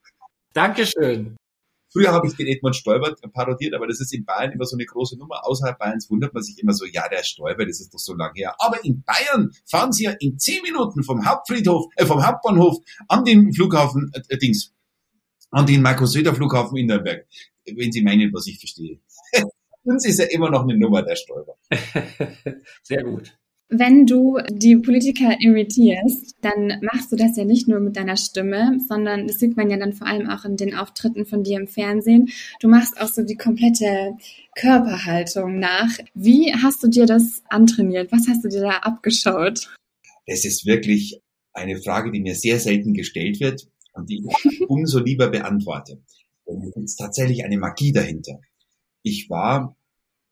Dankeschön. 0.55 1.37
Früher 1.93 2.13
habe 2.13 2.27
ich 2.27 2.35
den 2.35 2.47
Edmund 2.47 2.75
Stoiber 2.75 3.15
parodiert, 3.33 3.75
aber 3.75 3.87
das 3.87 4.01
ist 4.01 4.15
in 4.15 4.25
Bayern 4.25 4.53
immer 4.53 4.65
so 4.65 4.77
eine 4.77 4.87
große 4.87 5.19
Nummer. 5.19 5.47
Außerhalb 5.47 5.79
Bayerns 5.79 6.09
wundert 6.11 6.33
man 6.33 6.43
sich 6.43 6.59
immer 6.59 6.73
so, 6.73 6.87
ja, 6.87 7.07
der 7.09 7.23
Stoiber, 7.23 7.67
das 7.67 7.81
ist 7.81 7.93
doch 7.93 7.99
so 7.99 8.15
lange 8.15 8.33
her. 8.37 8.55
Aber 8.59 8.83
in 8.85 9.03
Bayern 9.05 9.51
fahren 9.67 9.93
Sie 9.93 10.05
ja 10.05 10.13
in 10.19 10.39
zehn 10.39 10.63
Minuten 10.63 11.03
vom 11.05 11.27
Hauptfriedhof, 11.27 11.87
äh, 11.97 12.07
vom 12.07 12.27
Hauptbahnhof 12.27 12.79
an 13.09 13.25
den 13.25 13.53
Flughafen, 13.53 14.11
äh, 14.29 14.39
Dings, 14.39 14.73
an 15.51 15.67
den 15.67 15.83
Markus 15.83 16.13
Söder 16.13 16.35
Flughafen 16.35 16.79
in 16.79 16.87
Nürnberg. 16.87 17.27
Wenn 17.67 17.93
Sie 17.93 18.03
meinen, 18.03 18.33
was 18.33 18.47
ich 18.47 18.59
verstehe. 18.59 18.99
Uns 19.85 20.07
ist 20.07 20.19
ja 20.19 20.27
immer 20.27 20.49
noch 20.49 20.63
eine 20.63 20.79
Nummer, 20.79 21.03
der 21.03 21.17
Stoiber. 21.17 21.57
Sehr 22.83 23.03
gut. 23.03 23.37
Wenn 23.75 24.05
du 24.05 24.39
die 24.51 24.77
Politiker 24.77 25.35
imitierst, 25.41 26.37
dann 26.43 26.79
machst 26.83 27.11
du 27.11 27.17
das 27.17 27.39
ja 27.39 27.47
nicht 27.47 27.69
nur 27.69 27.81
mit 27.81 27.97
deiner 27.97 28.19
Stimme, 28.19 28.79
sondern 28.87 29.27
das 29.27 29.39
sieht 29.39 29.57
man 29.57 29.71
ja 29.71 29.79
dann 29.79 29.95
vor 29.95 30.07
allem 30.07 30.29
auch 30.29 30.45
in 30.45 30.59
den 30.59 30.75
Auftritten 30.75 31.25
von 31.25 31.43
dir 31.43 31.59
im 31.59 31.67
Fernsehen. 31.67 32.29
Du 32.61 32.69
machst 32.69 33.01
auch 33.01 33.09
so 33.09 33.23
die 33.23 33.39
komplette 33.39 34.13
Körperhaltung 34.57 35.59
nach. 35.59 35.89
Wie 36.13 36.53
hast 36.53 36.83
du 36.83 36.89
dir 36.89 37.07
das 37.07 37.43
antrainiert? 37.49 38.13
Was 38.13 38.29
hast 38.29 38.45
du 38.45 38.51
dir 38.51 38.61
da 38.61 38.77
abgeschaut? 38.81 39.71
Es 40.27 40.45
ist 40.45 40.67
wirklich 40.67 41.23
eine 41.55 41.81
Frage, 41.81 42.13
die 42.13 42.21
mir 42.21 42.35
sehr 42.35 42.61
selten 42.61 42.93
gestellt 42.93 43.41
wird 43.41 43.69
und 43.95 44.11
die 44.11 44.23
ich 44.27 44.61
umso 44.69 44.99
lieber 44.99 45.31
beantworte. 45.31 45.99
Denn 46.47 46.61
es 46.61 46.77
ist 46.77 46.97
tatsächlich 46.97 47.43
eine 47.43 47.57
Magie 47.57 47.93
dahinter. 47.93 48.39
Ich 49.03 49.31
war, 49.31 49.75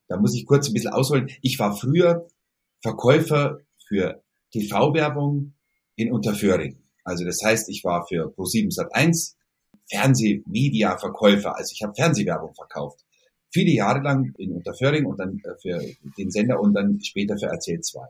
da 0.08 0.18
muss 0.18 0.34
ich 0.34 0.44
kurz 0.44 0.68
ein 0.68 0.74
bisschen 0.74 0.92
ausholen, 0.92 1.30
ich 1.40 1.58
war 1.58 1.74
früher 1.74 2.28
Verkäufer 2.82 3.60
für 3.86 4.22
TV-Werbung 4.52 5.54
in 5.96 6.12
Unterföhring. 6.12 6.78
Also 7.04 7.24
das 7.24 7.38
heißt, 7.44 7.68
ich 7.68 7.84
war 7.84 8.06
für 8.06 8.32
Pro7 8.34 8.74
Sat1 8.74 9.34
Fernsehmedia-Verkäufer. 9.90 11.56
Also 11.56 11.72
ich 11.74 11.82
habe 11.82 11.94
Fernsehwerbung 11.94 12.54
verkauft. 12.54 13.04
Viele 13.52 13.72
Jahre 13.72 14.00
lang 14.00 14.32
in 14.38 14.52
Unterföhring 14.52 15.06
und 15.06 15.18
dann 15.18 15.40
äh, 15.44 15.54
für 15.60 15.84
den 16.16 16.30
Sender 16.30 16.60
und 16.60 16.74
dann 16.74 17.00
später 17.02 17.36
für 17.36 17.46
RTL 17.46 17.80
2. 17.80 18.00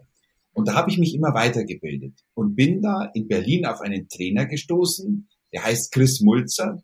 Und 0.53 0.69
da 0.69 0.75
habe 0.75 0.91
ich 0.91 0.99
mich 0.99 1.15
immer 1.15 1.33
weitergebildet 1.33 2.13
und 2.35 2.57
bin 2.57 2.83
da 2.83 3.11
in 3.15 3.29
Berlin 3.29 3.65
auf 3.65 3.81
einen 3.81 4.09
Trainer 4.09 4.47
gestoßen, 4.47 5.29
der 5.53 5.65
heißt 5.65 5.93
Chris 5.93 6.21
Mulzer 6.21 6.83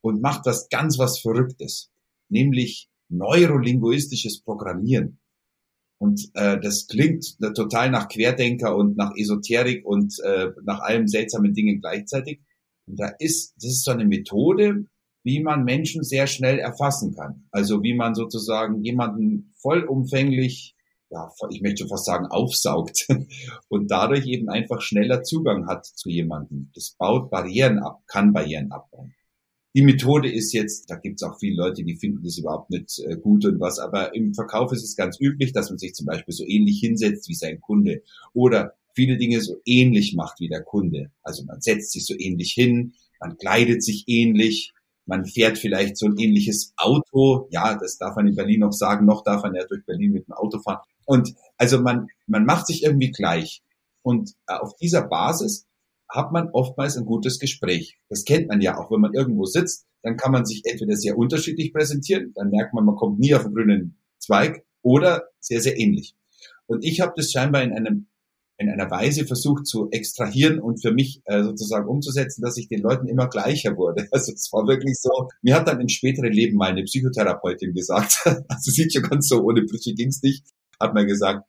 und 0.00 0.22
macht 0.22 0.46
was 0.46 0.68
ganz 0.70 0.98
was 0.98 1.20
Verrücktes, 1.20 1.90
nämlich 2.28 2.88
neurolinguistisches 3.08 4.40
Programmieren. 4.42 5.18
Und 5.98 6.30
äh, 6.34 6.60
das 6.60 6.86
klingt 6.86 7.38
total 7.54 7.90
nach 7.90 8.08
Querdenker 8.08 8.76
und 8.76 8.96
nach 8.96 9.12
Esoterik 9.16 9.84
und 9.84 10.14
äh, 10.24 10.50
nach 10.64 10.80
allem 10.80 11.08
seltsamen 11.08 11.54
Dingen 11.54 11.80
gleichzeitig. 11.80 12.40
Und 12.86 13.00
da 13.00 13.10
ist, 13.18 13.54
das 13.56 13.64
ist 13.64 13.84
so 13.84 13.90
eine 13.90 14.04
Methode, 14.04 14.86
wie 15.24 15.42
man 15.42 15.64
Menschen 15.64 16.04
sehr 16.04 16.26
schnell 16.26 16.58
erfassen 16.58 17.14
kann. 17.14 17.46
Also 17.50 17.82
wie 17.82 17.94
man 17.94 18.14
sozusagen 18.14 18.82
jemanden 18.82 19.52
vollumfänglich, 19.56 20.76
ja, 21.10 21.30
ich 21.50 21.62
möchte 21.62 21.88
fast 21.88 22.06
sagen, 22.06 22.26
aufsaugt 22.26 23.08
und 23.68 23.90
dadurch 23.90 24.26
eben 24.26 24.48
einfach 24.48 24.80
schneller 24.80 25.22
Zugang 25.24 25.66
hat 25.66 25.84
zu 25.84 26.08
jemandem. 26.08 26.70
Das 26.74 26.94
baut 26.96 27.30
Barrieren 27.30 27.78
ab, 27.80 28.02
kann 28.06 28.32
Barrieren 28.32 28.70
abbauen. 28.70 29.14
Die 29.78 29.84
Methode 29.84 30.28
ist 30.28 30.52
jetzt, 30.54 30.90
da 30.90 30.96
gibt 30.96 31.22
es 31.22 31.28
auch 31.28 31.38
viele 31.38 31.54
Leute, 31.54 31.84
die 31.84 31.94
finden 31.94 32.24
das 32.24 32.36
überhaupt 32.36 32.68
nicht 32.68 32.98
äh, 32.98 33.16
gut 33.16 33.44
und 33.44 33.60
was, 33.60 33.78
aber 33.78 34.12
im 34.12 34.34
Verkauf 34.34 34.72
ist 34.72 34.82
es 34.82 34.96
ganz 34.96 35.20
üblich, 35.20 35.52
dass 35.52 35.70
man 35.70 35.78
sich 35.78 35.94
zum 35.94 36.06
Beispiel 36.06 36.34
so 36.34 36.44
ähnlich 36.44 36.80
hinsetzt 36.80 37.28
wie 37.28 37.36
sein 37.36 37.60
Kunde 37.60 38.02
oder 38.34 38.74
viele 38.96 39.18
Dinge 39.18 39.40
so 39.40 39.60
ähnlich 39.64 40.16
macht 40.16 40.40
wie 40.40 40.48
der 40.48 40.64
Kunde. 40.64 41.12
Also 41.22 41.44
man 41.44 41.60
setzt 41.60 41.92
sich 41.92 42.04
so 42.04 42.14
ähnlich 42.18 42.54
hin, 42.54 42.94
man 43.20 43.36
kleidet 43.36 43.84
sich 43.84 44.02
ähnlich, 44.08 44.72
man 45.06 45.24
fährt 45.24 45.58
vielleicht 45.58 45.96
so 45.96 46.06
ein 46.06 46.18
ähnliches 46.18 46.72
Auto. 46.76 47.46
Ja, 47.52 47.78
das 47.78 47.98
darf 47.98 48.16
man 48.16 48.26
in 48.26 48.34
Berlin 48.34 48.58
noch 48.58 48.72
sagen. 48.72 49.06
Noch 49.06 49.22
darf 49.22 49.44
man 49.44 49.54
ja 49.54 49.64
durch 49.64 49.86
Berlin 49.86 50.10
mit 50.10 50.26
dem 50.26 50.32
Auto 50.32 50.58
fahren. 50.58 50.80
Und 51.04 51.36
also 51.56 51.80
man, 51.80 52.08
man 52.26 52.44
macht 52.44 52.66
sich 52.66 52.82
irgendwie 52.82 53.12
gleich. 53.12 53.62
Und 54.02 54.32
äh, 54.48 54.54
auf 54.54 54.74
dieser 54.74 55.02
Basis 55.02 55.67
hat 56.08 56.32
man 56.32 56.48
oftmals 56.52 56.96
ein 56.96 57.04
gutes 57.04 57.38
Gespräch. 57.38 57.98
Das 58.08 58.24
kennt 58.24 58.48
man 58.48 58.60
ja 58.60 58.78
auch, 58.78 58.90
wenn 58.90 59.00
man 59.00 59.14
irgendwo 59.14 59.44
sitzt, 59.44 59.86
dann 60.02 60.16
kann 60.16 60.32
man 60.32 60.46
sich 60.46 60.62
entweder 60.64 60.96
sehr 60.96 61.18
unterschiedlich 61.18 61.72
präsentieren, 61.72 62.32
dann 62.34 62.50
merkt 62.50 62.72
man, 62.72 62.84
man 62.84 62.96
kommt 62.96 63.18
nie 63.18 63.34
auf 63.34 63.44
einen 63.44 63.54
grünen 63.54 63.98
Zweig 64.18 64.64
oder 64.82 65.24
sehr, 65.40 65.60
sehr 65.60 65.78
ähnlich. 65.78 66.14
Und 66.66 66.84
ich 66.84 67.00
habe 67.00 67.12
das 67.16 67.30
scheinbar 67.30 67.62
in 67.62 67.72
einem 67.72 68.06
in 68.60 68.68
einer 68.68 68.90
Weise 68.90 69.24
versucht 69.24 69.68
zu 69.68 69.88
extrahieren 69.92 70.58
und 70.58 70.82
für 70.82 70.92
mich 70.92 71.22
äh, 71.26 71.44
sozusagen 71.44 71.86
umzusetzen, 71.86 72.42
dass 72.42 72.56
ich 72.56 72.66
den 72.66 72.82
Leuten 72.82 73.06
immer 73.06 73.28
gleicher 73.28 73.76
wurde. 73.76 74.08
Also 74.12 74.32
es 74.32 74.52
war 74.52 74.66
wirklich 74.66 74.98
so. 75.00 75.28
Mir 75.42 75.54
hat 75.54 75.68
dann 75.68 75.80
im 75.80 75.88
späteren 75.88 76.32
Leben 76.32 76.56
meine 76.56 76.82
Psychotherapeutin 76.82 77.72
gesagt, 77.72 78.20
also 78.24 78.70
sieht 78.72 78.92
schon 78.92 79.04
ganz 79.04 79.28
so, 79.28 79.42
ohne 79.42 79.62
Brüche 79.62 79.94
ging's 79.94 80.22
nicht, 80.22 80.44
hat 80.80 80.92
mir 80.92 81.06
gesagt, 81.06 81.46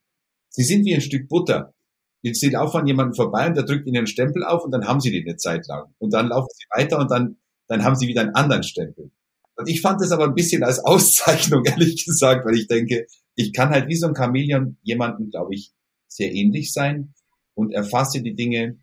Sie 0.49 0.63
sind 0.63 0.85
wie 0.85 0.95
ein 0.95 1.01
Stück 1.01 1.27
Butter. 1.29 1.73
Jetzt 2.21 2.39
steht 2.39 2.55
auch 2.55 2.71
von 2.71 2.85
jemandem 2.85 3.15
vorbei 3.15 3.47
und 3.47 3.55
der 3.55 3.63
drückt 3.63 3.87
ihnen 3.87 3.97
einen 3.97 4.07
Stempel 4.07 4.43
auf 4.43 4.63
und 4.63 4.71
dann 4.71 4.85
haben 4.85 4.99
sie 4.99 5.11
den 5.11 5.27
eine 5.27 5.37
Zeit 5.37 5.67
lang. 5.67 5.93
Und 5.99 6.13
dann 6.13 6.27
laufen 6.27 6.49
sie 6.53 6.65
weiter 6.75 6.99
und 6.99 7.09
dann, 7.09 7.37
dann 7.67 7.83
haben 7.83 7.95
sie 7.95 8.07
wieder 8.07 8.21
einen 8.21 8.35
anderen 8.35 8.63
Stempel. 8.63 9.11
Und 9.55 9.69
ich 9.69 9.81
fand 9.81 10.01
das 10.01 10.11
aber 10.11 10.25
ein 10.25 10.35
bisschen 10.35 10.63
als 10.63 10.79
Auszeichnung, 10.79 11.63
ehrlich 11.65 12.05
gesagt, 12.05 12.45
weil 12.45 12.55
ich 12.55 12.67
denke, 12.67 13.07
ich 13.35 13.53
kann 13.53 13.69
halt 13.69 13.87
wie 13.87 13.95
so 13.95 14.07
ein 14.07 14.15
Chamäleon 14.15 14.77
jemanden, 14.83 15.29
glaube 15.29 15.53
ich, 15.53 15.71
sehr 16.07 16.33
ähnlich 16.33 16.73
sein 16.73 17.13
und 17.53 17.73
erfasse 17.73 18.21
die 18.21 18.35
Dinge 18.35 18.79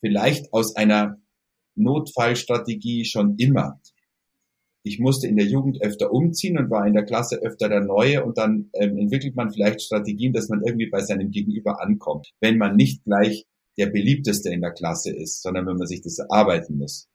vielleicht 0.00 0.52
aus 0.52 0.76
einer 0.76 1.18
Notfallstrategie 1.74 3.04
schon 3.04 3.36
immer 3.38 3.80
ich 4.84 4.98
musste 4.98 5.28
in 5.28 5.36
der 5.36 5.46
Jugend 5.46 5.80
öfter 5.82 6.12
umziehen 6.12 6.58
und 6.58 6.70
war 6.70 6.86
in 6.86 6.94
der 6.94 7.04
Klasse 7.04 7.36
öfter 7.36 7.68
der 7.68 7.84
Neue 7.84 8.24
und 8.24 8.38
dann 8.38 8.70
ähm, 8.74 8.98
entwickelt 8.98 9.36
man 9.36 9.52
vielleicht 9.52 9.82
Strategien, 9.82 10.32
dass 10.32 10.48
man 10.48 10.62
irgendwie 10.64 10.90
bei 10.90 11.00
seinem 11.00 11.30
Gegenüber 11.30 11.80
ankommt, 11.80 12.32
wenn 12.40 12.58
man 12.58 12.76
nicht 12.76 13.04
gleich 13.04 13.46
der 13.78 13.86
beliebteste 13.86 14.50
in 14.50 14.60
der 14.60 14.72
Klasse 14.72 15.14
ist, 15.14 15.42
sondern 15.42 15.66
wenn 15.66 15.76
man 15.76 15.86
sich 15.86 16.02
das 16.02 16.18
erarbeiten 16.18 16.78
muss. 16.78 17.08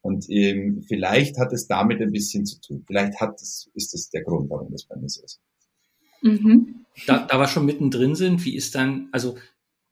Und 0.00 0.26
ähm, 0.30 0.84
vielleicht 0.86 1.38
hat 1.38 1.52
es 1.52 1.66
damit 1.66 2.00
ein 2.00 2.12
bisschen 2.12 2.46
zu 2.46 2.60
tun. 2.60 2.84
Vielleicht 2.86 3.20
hat 3.20 3.40
es, 3.40 3.68
ist 3.74 3.92
es 3.94 4.08
der 4.10 4.22
Grund, 4.22 4.48
warum 4.50 4.70
das 4.70 4.84
bei 4.84 4.96
mir 4.96 5.08
so 5.08 5.22
ist. 5.24 5.40
Mhm. 6.22 6.86
Da, 7.06 7.26
da 7.26 7.38
wir 7.38 7.48
schon 7.48 7.66
mittendrin 7.66 8.14
sind, 8.14 8.44
wie 8.44 8.56
ist 8.56 8.74
dann, 8.74 9.08
also 9.12 9.36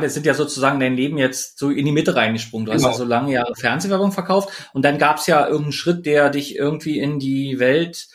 wir 0.00 0.10
sind 0.10 0.26
ja 0.26 0.34
sozusagen 0.34 0.80
dein 0.80 0.96
Leben 0.96 1.18
jetzt 1.18 1.58
so 1.58 1.70
in 1.70 1.84
die 1.84 1.92
Mitte 1.92 2.16
reingesprungen. 2.16 2.66
Du 2.66 2.72
genau. 2.72 2.84
hast 2.84 2.94
ja 2.94 2.98
so 2.98 3.04
lange 3.04 3.32
Jahre 3.32 3.54
Fernsehwerbung 3.54 4.12
verkauft 4.12 4.70
und 4.72 4.84
dann 4.84 4.98
gab 4.98 5.18
es 5.18 5.26
ja 5.26 5.46
irgendeinen 5.46 5.72
Schritt, 5.72 6.04
der 6.04 6.30
dich 6.30 6.56
irgendwie 6.56 6.98
in 6.98 7.18
die 7.18 7.58
Welt, 7.58 8.08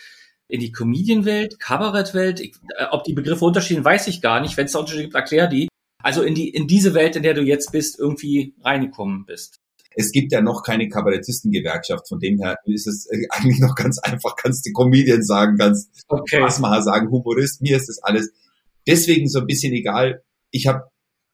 in 0.48 0.60
die 0.60 0.72
Comedian-Welt, 0.72 1.60
Kabarettwelt, 1.60 2.42
äh, 2.42 2.50
ob 2.92 3.04
die 3.06 3.14
Begriffe 3.14 3.46
unterschieden, 3.46 3.86
weiß 3.86 4.08
ich 4.08 4.22
gar 4.22 4.42
nicht. 4.42 4.58
Wenn 4.58 4.66
es 4.66 4.74
da 4.74 4.80
Unterschiede 4.80 5.04
gibt, 5.04 5.16
erklär 5.16 5.48
die. 5.48 5.70
Also 6.02 6.22
in 6.22 6.36
die 6.36 6.50
in 6.50 6.68
diese 6.68 6.94
Welt, 6.94 7.16
in 7.16 7.24
der 7.24 7.34
du 7.34 7.42
jetzt 7.42 7.72
bist, 7.72 7.98
irgendwie 7.98 8.56
reingekommen 8.64 9.26
bist. 9.26 9.60
Es 9.96 10.12
gibt 10.12 10.32
ja 10.32 10.42
noch 10.42 10.64
keine 10.64 10.88
Kabarettistengewerkschaft, 10.88 12.08
von 12.08 12.20
dem 12.20 12.40
her 12.40 12.58
ist 12.66 12.88
es 12.88 13.08
äh, 13.10 13.26
eigentlich 13.30 13.60
noch 13.60 13.76
ganz 13.76 14.00
einfach, 14.00 14.36
kannst 14.36 14.66
du 14.66 14.72
Comedian 14.72 15.24
sagen, 15.24 15.58
kannst 15.58 15.90
okay. 16.08 16.38
Spaßmacher 16.38 16.84
sagen, 16.84 17.10
Humorist, 17.10 17.62
mir 17.62 17.78
ist 17.78 17.88
das 17.88 18.04
alles 18.04 18.32
deswegen 18.88 19.30
so 19.30 19.40
ein 19.40 19.48
bisschen 19.48 19.74
egal. 19.74 20.24
Ich 20.52 20.68
habe 20.68 20.90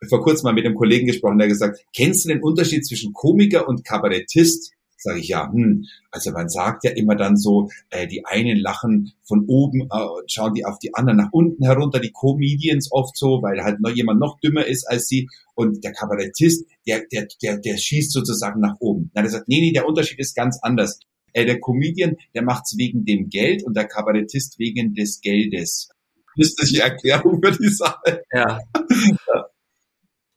vor 0.10 0.22
kurzem 0.22 0.46
mal 0.46 0.54
mit 0.54 0.66
einem 0.66 0.76
Kollegen 0.76 1.08
gesprochen, 1.08 1.38
der 1.38 1.48
gesagt, 1.48 1.80
kennst 1.96 2.26
du 2.26 2.30
den 2.30 2.42
Unterschied 2.42 2.86
zwischen 2.86 3.14
Komiker 3.14 3.68
und 3.68 3.84
Kabarettist? 3.84 4.72
Sage 4.98 5.20
ich 5.20 5.28
ja, 5.28 5.52
hm, 5.52 5.86
also 6.10 6.32
man 6.32 6.50
sagt 6.50 6.84
ja 6.84 6.92
immer 6.92 7.16
dann 7.16 7.38
so, 7.38 7.70
äh, 7.90 8.08
die 8.08 8.26
einen 8.26 8.58
lachen 8.58 9.14
von 9.24 9.46
oben, 9.48 9.82
äh, 9.82 10.08
schauen 10.28 10.54
die 10.54 10.66
auf 10.66 10.80
die 10.80 10.96
anderen 10.96 11.18
nach 11.18 11.32
unten 11.32 11.64
herunter, 11.64 12.00
die 12.00 12.12
Comedians 12.12 12.92
oft 12.92 13.16
so, 13.16 13.42
weil 13.44 13.62
halt 13.64 13.82
noch 13.82 13.92
jemand 13.92 14.20
noch 14.20 14.40
dümmer 14.40 14.66
ist 14.66 14.86
als 14.86 15.08
sie 15.08 15.30
und 15.54 15.84
der 15.84 15.92
Kabarettist, 15.92 16.66
der, 16.88 17.04
der, 17.12 17.28
der, 17.42 17.58
der 17.58 17.78
schießt 17.78 18.12
sozusagen 18.12 18.62
nach 18.62 18.78
oben. 18.80 19.12
Na, 19.14 19.22
der 19.22 19.32
sagt, 19.32 19.48
nee, 19.48 19.60
nee, 19.62 19.74
der 19.74 19.88
Unterschied 19.88 20.20
ist 20.20 20.36
ganz 20.36 20.60
anders. 20.62 21.00
Äh, 21.34 21.46
der 21.46 21.60
Comedian, 21.60 22.16
der 22.34 22.44
macht's 22.44 22.78
wegen 22.78 23.06
dem 23.06 23.30
Geld 23.30 23.64
und 23.64 23.76
der 23.76 23.86
Kabarettist 23.86 24.58
wegen 24.58 24.94
des 24.96 25.20
Geldes. 25.22 25.90
Das 26.38 26.54
ist 26.58 26.72
die 26.72 26.80
Erklärung 26.80 27.42
für 27.44 27.52
die 27.52 27.70
Sache. 27.70 28.24
Ja. 28.32 28.60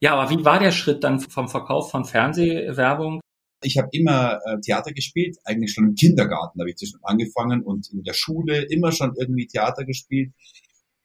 ja. 0.00 0.14
Aber 0.14 0.30
wie 0.30 0.44
war 0.44 0.58
der 0.58 0.72
Schritt 0.72 1.04
dann 1.04 1.20
vom 1.20 1.48
Verkauf 1.48 1.90
von 1.90 2.04
Fernsehwerbung? 2.04 3.20
Ich 3.62 3.76
habe 3.76 3.88
immer 3.92 4.38
äh, 4.46 4.60
Theater 4.60 4.92
gespielt, 4.92 5.36
eigentlich 5.44 5.72
schon 5.72 5.88
im 5.88 5.94
Kindergarten 5.94 6.60
habe 6.60 6.70
ich 6.70 6.76
das 6.76 6.90
schon 6.90 7.00
angefangen 7.02 7.62
und 7.62 7.90
in 7.92 8.04
der 8.04 8.14
Schule 8.14 8.62
immer 8.70 8.92
schon 8.92 9.14
irgendwie 9.18 9.46
Theater 9.46 9.84
gespielt. 9.84 10.32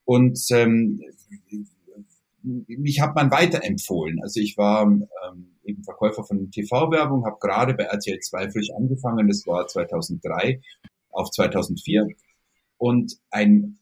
Und 0.05 0.39
ähm, 0.51 1.01
mich 2.43 2.99
hat 2.99 3.15
man 3.15 3.31
weiterempfohlen. 3.31 4.21
Also 4.21 4.39
ich 4.39 4.57
war 4.57 4.83
ähm, 4.83 5.55
eben 5.63 5.83
Verkäufer 5.83 6.23
von 6.23 6.51
TV-Werbung, 6.51 7.25
habe 7.25 7.37
gerade 7.39 7.73
bei 7.73 7.85
RTL 7.85 8.19
2 8.19 8.51
frisch 8.51 8.69
angefangen, 8.77 9.27
das 9.27 9.47
war 9.47 9.65
2003 9.65 10.61
auf 11.09 11.31
2004. 11.31 12.07
Und 12.77 13.13
ein 13.31 13.79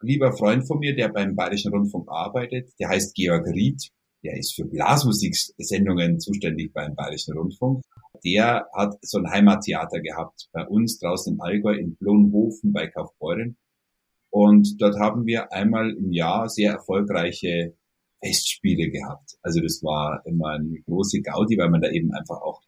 lieber 0.00 0.32
Freund 0.32 0.66
von 0.66 0.78
mir, 0.78 0.96
der 0.96 1.08
beim 1.08 1.36
Bayerischen 1.36 1.72
Rundfunk 1.72 2.08
arbeitet, 2.08 2.72
der 2.80 2.88
heißt 2.88 3.14
Georg 3.14 3.46
Ried, 3.46 3.90
der 4.22 4.36
ist 4.36 4.54
für 4.54 4.64
Blasmusiksendungen 4.64 6.18
zuständig 6.18 6.72
beim 6.72 6.94
Bayerischen 6.94 7.36
Rundfunk. 7.36 7.84
Der 8.24 8.66
hat 8.74 8.94
so 9.02 9.18
ein 9.18 9.30
Heimattheater 9.30 10.00
gehabt 10.00 10.48
bei 10.52 10.66
uns 10.66 10.98
draußen 10.98 11.34
im 11.34 11.40
Allgäu 11.40 11.74
in 11.74 11.96
Blonhofen 11.96 12.72
bei 12.72 12.88
Kaufbeuren. 12.88 13.56
Und 14.30 14.80
dort 14.80 14.98
haben 14.98 15.24
wir 15.26 15.52
einmal 15.52 15.90
im 15.90 16.12
Jahr 16.12 16.48
sehr 16.48 16.72
erfolgreiche 16.72 17.74
Festspiele 18.20 18.90
gehabt. 18.90 19.38
Also 19.42 19.60
das 19.60 19.82
war 19.82 20.22
immer 20.26 20.50
eine 20.50 20.80
große 20.80 21.20
Gaudi, 21.20 21.56
weil 21.56 21.70
man 21.70 21.80
da 21.80 21.90
eben 21.90 22.12
einfach 22.12 22.40
auch 22.40 22.60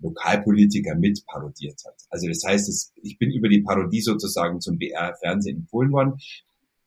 Lokalpolitiker 0.00 0.94
mit 0.94 1.24
parodiert 1.26 1.80
hat. 1.86 1.96
Also 2.10 2.28
das 2.28 2.42
heißt, 2.46 2.92
ich 3.02 3.18
bin 3.18 3.30
über 3.30 3.48
die 3.48 3.62
Parodie 3.62 4.00
sozusagen 4.00 4.60
zum 4.60 4.78
BR-Fernsehen 4.78 5.58
empfohlen 5.58 5.90
worden, 5.90 6.14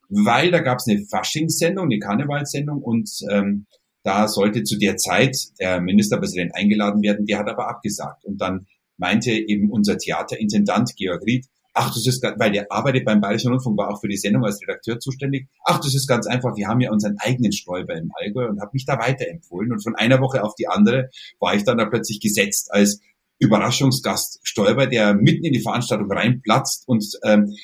weil 0.09 0.51
da 0.51 0.59
gab 0.59 0.77
es 0.77 0.87
eine 0.87 1.03
Faschingssendung, 1.05 1.85
eine 1.85 1.99
Karnevalssendung 1.99 2.81
und 2.81 3.09
ähm, 3.29 3.65
da 4.03 4.27
sollte 4.27 4.63
zu 4.63 4.77
der 4.77 4.97
Zeit 4.97 5.37
der 5.59 5.81
Ministerpräsident 5.81 6.55
eingeladen 6.55 7.01
werden, 7.01 7.25
der 7.25 7.39
hat 7.39 7.49
aber 7.49 7.69
abgesagt. 7.69 8.25
Und 8.25 8.41
dann 8.41 8.67
meinte 8.97 9.31
eben 9.31 9.69
unser 9.71 9.97
Theaterintendant 9.97 10.95
Georg 10.95 11.23
Ried, 11.25 11.45
ach, 11.73 11.93
das 11.93 12.05
ist, 12.05 12.23
weil 12.23 12.51
der 12.51 12.71
arbeitet 12.71 13.05
beim 13.05 13.21
Bayerischen 13.21 13.51
Rundfunk, 13.51 13.77
war 13.77 13.89
auch 13.89 14.01
für 14.01 14.07
die 14.07 14.17
Sendung 14.17 14.43
als 14.43 14.61
Redakteur 14.61 14.99
zuständig. 14.99 15.47
Ach, 15.65 15.79
das 15.79 15.95
ist 15.95 16.07
ganz 16.07 16.27
einfach, 16.27 16.55
wir 16.55 16.67
haben 16.67 16.81
ja 16.81 16.91
unseren 16.91 17.17
eigenen 17.19 17.51
Sträuber 17.51 17.95
im 17.95 18.11
Allgäu 18.15 18.47
und 18.47 18.59
habe 18.59 18.71
mich 18.73 18.85
da 18.85 18.99
weiterempfohlen. 18.99 19.71
Und 19.71 19.83
von 19.83 19.95
einer 19.95 20.19
Woche 20.19 20.43
auf 20.43 20.55
die 20.55 20.67
andere 20.67 21.09
war 21.39 21.55
ich 21.55 21.63
dann 21.63 21.77
da 21.77 21.85
plötzlich 21.85 22.19
gesetzt 22.19 22.69
als 22.71 22.99
Überraschungsgast 23.39 24.39
Stolper, 24.43 24.87
der 24.87 25.13
mitten 25.13 25.45
in 25.45 25.53
die 25.53 25.61
Veranstaltung 25.61 26.11
reinplatzt. 26.11 26.87
Und 26.87 27.05
ähm, 27.23 27.55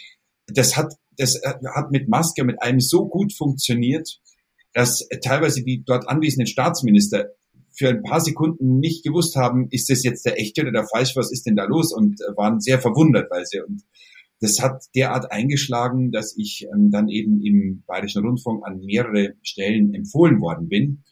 das 0.48 0.78
hat, 0.78 0.94
das 1.18 1.40
hat 1.44 1.92
mit 1.92 2.08
Maske, 2.08 2.44
mit 2.44 2.62
allem 2.62 2.80
so 2.80 3.08
gut 3.08 3.34
funktioniert, 3.34 4.20
dass 4.78 5.10
teilweise 5.24 5.64
die 5.64 5.84
dort 5.84 6.08
anwesenden 6.08 6.46
Staatsminister 6.46 7.32
für 7.76 7.90
ein 7.90 8.04
paar 8.04 8.22
Sekunden 8.22 8.78
nicht 8.78 9.04
gewusst 9.04 9.36
haben, 9.36 9.70
ist 9.72 9.90
das 9.90 10.04
jetzt 10.04 10.24
der 10.24 10.40
echte 10.40 10.62
oder 10.62 10.72
der 10.72 10.88
falsche, 10.88 11.16
was 11.16 11.32
ist 11.32 11.48
denn 11.48 11.56
da 11.56 11.64
los? 11.64 11.92
Und 11.92 12.22
äh, 12.22 12.38
waren 12.38 12.60
sehr 12.60 12.80
verwundert, 12.80 13.32
weil 13.32 13.44
sie, 13.48 13.60
und 13.60 13.82
das 14.40 14.60
hat 14.62 14.84
derart 14.94 15.32
eingeschlagen, 15.32 16.12
dass 16.12 16.38
ich 16.38 16.68
ähm, 16.72 16.92
dann 16.92 17.10
eben 17.10 17.44
im 17.44 17.82
Bayerischen 17.88 18.24
Rundfunk 18.24 18.64
an 18.68 18.82
mehrere 18.82 19.34
Stellen 19.42 19.96
empfohlen 19.96 20.42
worden 20.42 20.70
bin, 20.70 21.04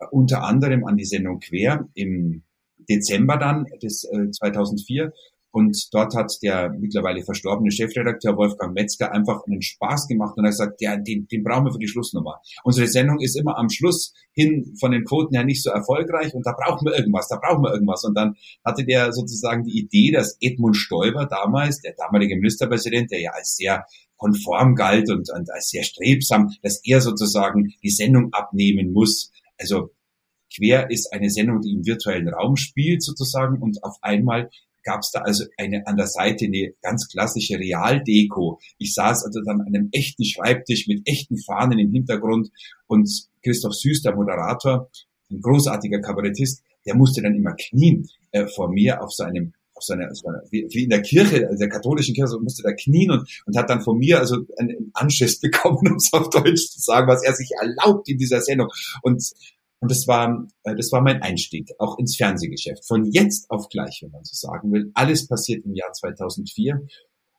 äh, 0.00 0.06
unter 0.10 0.42
anderem 0.42 0.84
an 0.84 0.96
die 0.96 1.04
Sendung 1.04 1.38
Quer 1.38 1.88
im 1.94 2.42
Dezember 2.90 3.36
dann 3.36 3.66
des 3.80 4.02
äh, 4.02 4.32
2004 4.32 5.12
und 5.52 5.88
dort 5.92 6.14
hat 6.14 6.32
der 6.42 6.70
mittlerweile 6.70 7.22
verstorbene 7.22 7.70
Chefredakteur 7.70 8.36
Wolfgang 8.38 8.72
Metzger 8.74 9.12
einfach 9.12 9.42
einen 9.46 9.60
Spaß 9.60 10.08
gemacht 10.08 10.34
und 10.38 10.46
er 10.46 10.52
sagt, 10.52 10.80
ja, 10.80 10.96
den, 10.96 11.28
den 11.28 11.44
brauchen 11.44 11.66
wir 11.66 11.72
für 11.72 11.78
die 11.78 11.88
Schlussnummer. 11.88 12.40
Unsere 12.64 12.88
Sendung 12.88 13.20
ist 13.20 13.38
immer 13.38 13.58
am 13.58 13.68
Schluss 13.68 14.14
hin 14.32 14.74
von 14.80 14.92
den 14.92 15.04
Quoten 15.04 15.34
her 15.34 15.44
nicht 15.44 15.62
so 15.62 15.70
erfolgreich 15.70 16.34
und 16.34 16.46
da 16.46 16.52
brauchen 16.52 16.86
wir 16.86 16.96
irgendwas, 16.96 17.28
da 17.28 17.36
brauchen 17.36 17.62
wir 17.62 17.72
irgendwas. 17.72 18.02
Und 18.04 18.16
dann 18.16 18.34
hatte 18.64 18.84
der 18.84 19.12
sozusagen 19.12 19.64
die 19.64 19.78
Idee, 19.78 20.10
dass 20.10 20.38
Edmund 20.40 20.76
Stoiber 20.76 21.26
damals, 21.26 21.82
der 21.82 21.94
damalige 21.98 22.36
Ministerpräsident, 22.36 23.10
der 23.10 23.20
ja 23.20 23.32
als 23.32 23.54
sehr 23.54 23.84
konform 24.16 24.74
galt 24.74 25.10
und, 25.10 25.28
und 25.30 25.52
als 25.52 25.68
sehr 25.68 25.82
strebsam, 25.82 26.50
dass 26.62 26.80
er 26.84 27.02
sozusagen 27.02 27.74
die 27.82 27.90
Sendung 27.90 28.32
abnehmen 28.32 28.92
muss. 28.92 29.30
Also 29.58 29.90
Quer 30.54 30.90
ist 30.90 31.12
eine 31.12 31.30
Sendung, 31.30 31.60
die 31.60 31.72
im 31.72 31.84
virtuellen 31.84 32.28
Raum 32.28 32.56
spielt 32.56 33.02
sozusagen 33.02 33.60
und 33.60 33.82
auf 33.82 33.96
einmal 34.02 34.50
gab 34.82 35.00
es 35.00 35.10
da 35.12 35.20
also 35.20 35.44
eine 35.56 35.86
an 35.86 35.96
der 35.96 36.06
Seite 36.06 36.46
eine 36.46 36.72
ganz 36.82 37.08
klassische 37.08 37.58
Realdeko. 37.58 38.60
Ich 38.78 38.94
saß 38.94 39.24
also 39.24 39.40
dann 39.44 39.60
an 39.60 39.66
einem 39.68 39.88
echten 39.92 40.24
Schreibtisch 40.24 40.86
mit 40.86 41.08
echten 41.08 41.38
Fahnen 41.38 41.78
im 41.78 41.92
Hintergrund 41.92 42.50
und 42.86 43.08
Christoph 43.42 43.74
Süß, 43.74 44.02
der 44.02 44.14
Moderator, 44.14 44.90
ein 45.30 45.40
großartiger 45.40 46.00
Kabarettist, 46.00 46.62
der 46.86 46.96
musste 46.96 47.22
dann 47.22 47.34
immer 47.34 47.54
knien 47.54 48.08
äh, 48.32 48.46
vor 48.46 48.70
mir 48.70 49.02
auf 49.02 49.12
seinem 49.12 49.52
auf 49.74 49.84
so 49.84 49.94
einer, 49.94 50.10
wie, 50.50 50.66
wie 50.70 50.84
in 50.84 50.90
der 50.90 51.02
Kirche, 51.02 51.48
also 51.48 51.58
der 51.58 51.68
katholischen 51.68 52.14
Kirche, 52.14 52.28
so 52.28 52.40
musste 52.40 52.62
da 52.62 52.72
knien 52.72 53.10
und, 53.10 53.42
und 53.46 53.56
hat 53.56 53.70
dann 53.70 53.82
von 53.82 53.98
mir 53.98 54.18
also 54.18 54.36
einen 54.58 54.90
Anschiss 54.92 55.40
bekommen, 55.40 55.88
um 55.88 55.96
es 55.96 56.12
auf 56.12 56.30
Deutsch 56.30 56.68
zu 56.68 56.80
sagen, 56.80 57.08
was 57.08 57.24
er 57.24 57.34
sich 57.34 57.50
erlaubt 57.58 58.08
in 58.08 58.18
dieser 58.18 58.40
Sendung. 58.40 58.68
Und 59.02 59.22
und 59.82 59.90
das 59.90 60.06
war, 60.06 60.46
äh, 60.62 60.76
das 60.76 60.92
war 60.92 61.02
mein 61.02 61.22
Einstieg, 61.22 61.68
auch 61.80 61.98
ins 61.98 62.16
Fernsehgeschäft. 62.16 62.86
Von 62.86 63.04
jetzt 63.04 63.50
auf 63.50 63.68
gleich, 63.68 63.98
wenn 64.02 64.12
man 64.12 64.22
so 64.22 64.34
sagen 64.34 64.72
will. 64.72 64.92
Alles 64.94 65.26
passiert 65.26 65.64
im 65.64 65.74
Jahr 65.74 65.92
2004. 65.92 66.86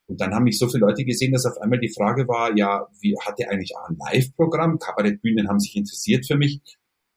Und 0.07 0.19
dann 0.19 0.33
haben 0.33 0.43
mich 0.43 0.59
so 0.59 0.67
viele 0.67 0.85
Leute 0.85 1.05
gesehen, 1.05 1.31
dass 1.31 1.45
auf 1.45 1.57
einmal 1.59 1.79
die 1.79 1.93
Frage 1.93 2.27
war, 2.27 2.55
ja, 2.57 2.85
wie 2.99 3.15
hat 3.25 3.39
er 3.39 3.49
eigentlich 3.49 3.77
auch 3.77 3.87
ein 3.87 3.95
Live-Programm? 3.97 4.77
Kabarettbühnen 4.77 5.47
haben 5.47 5.61
sich 5.61 5.77
interessiert 5.77 6.27
für 6.27 6.35
mich. 6.35 6.59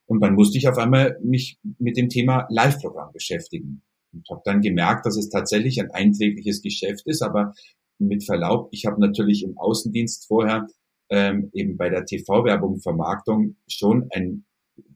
Und 0.07 0.21
dann 0.21 0.35
musste 0.35 0.59
ich 0.59 0.69
auf 0.69 0.79
einmal 0.79 1.19
mich 1.21 1.59
mit 1.81 1.97
dem 1.97 2.09
Thema 2.09 2.47
Live-Programm 2.49 3.13
beschäftigen. 3.13 3.83
Und 4.13 4.31
habe 4.31 4.43
dann 4.45 4.61
gemerkt, 4.61 5.07
dass 5.07 5.17
es 5.17 5.29
tatsächlich 5.29 5.81
ein 5.81 5.91
einträgliches 5.91 6.63
Geschäft 6.63 7.05
ist. 7.05 7.23
Aber 7.23 7.53
mit 7.99 8.25
Verlaub, 8.25 8.69
ich 8.71 8.87
habe 8.87 9.01
natürlich 9.01 9.43
im 9.43 9.59
Außendienst 9.59 10.29
vorher 10.29 10.69
ähm, 11.11 11.51
eben 11.53 11.77
bei 11.77 11.89
der 11.89 12.05
TV-Werbung, 12.05 12.79
Vermarktung 12.79 13.57
schon 13.67 14.07
ein 14.13 14.45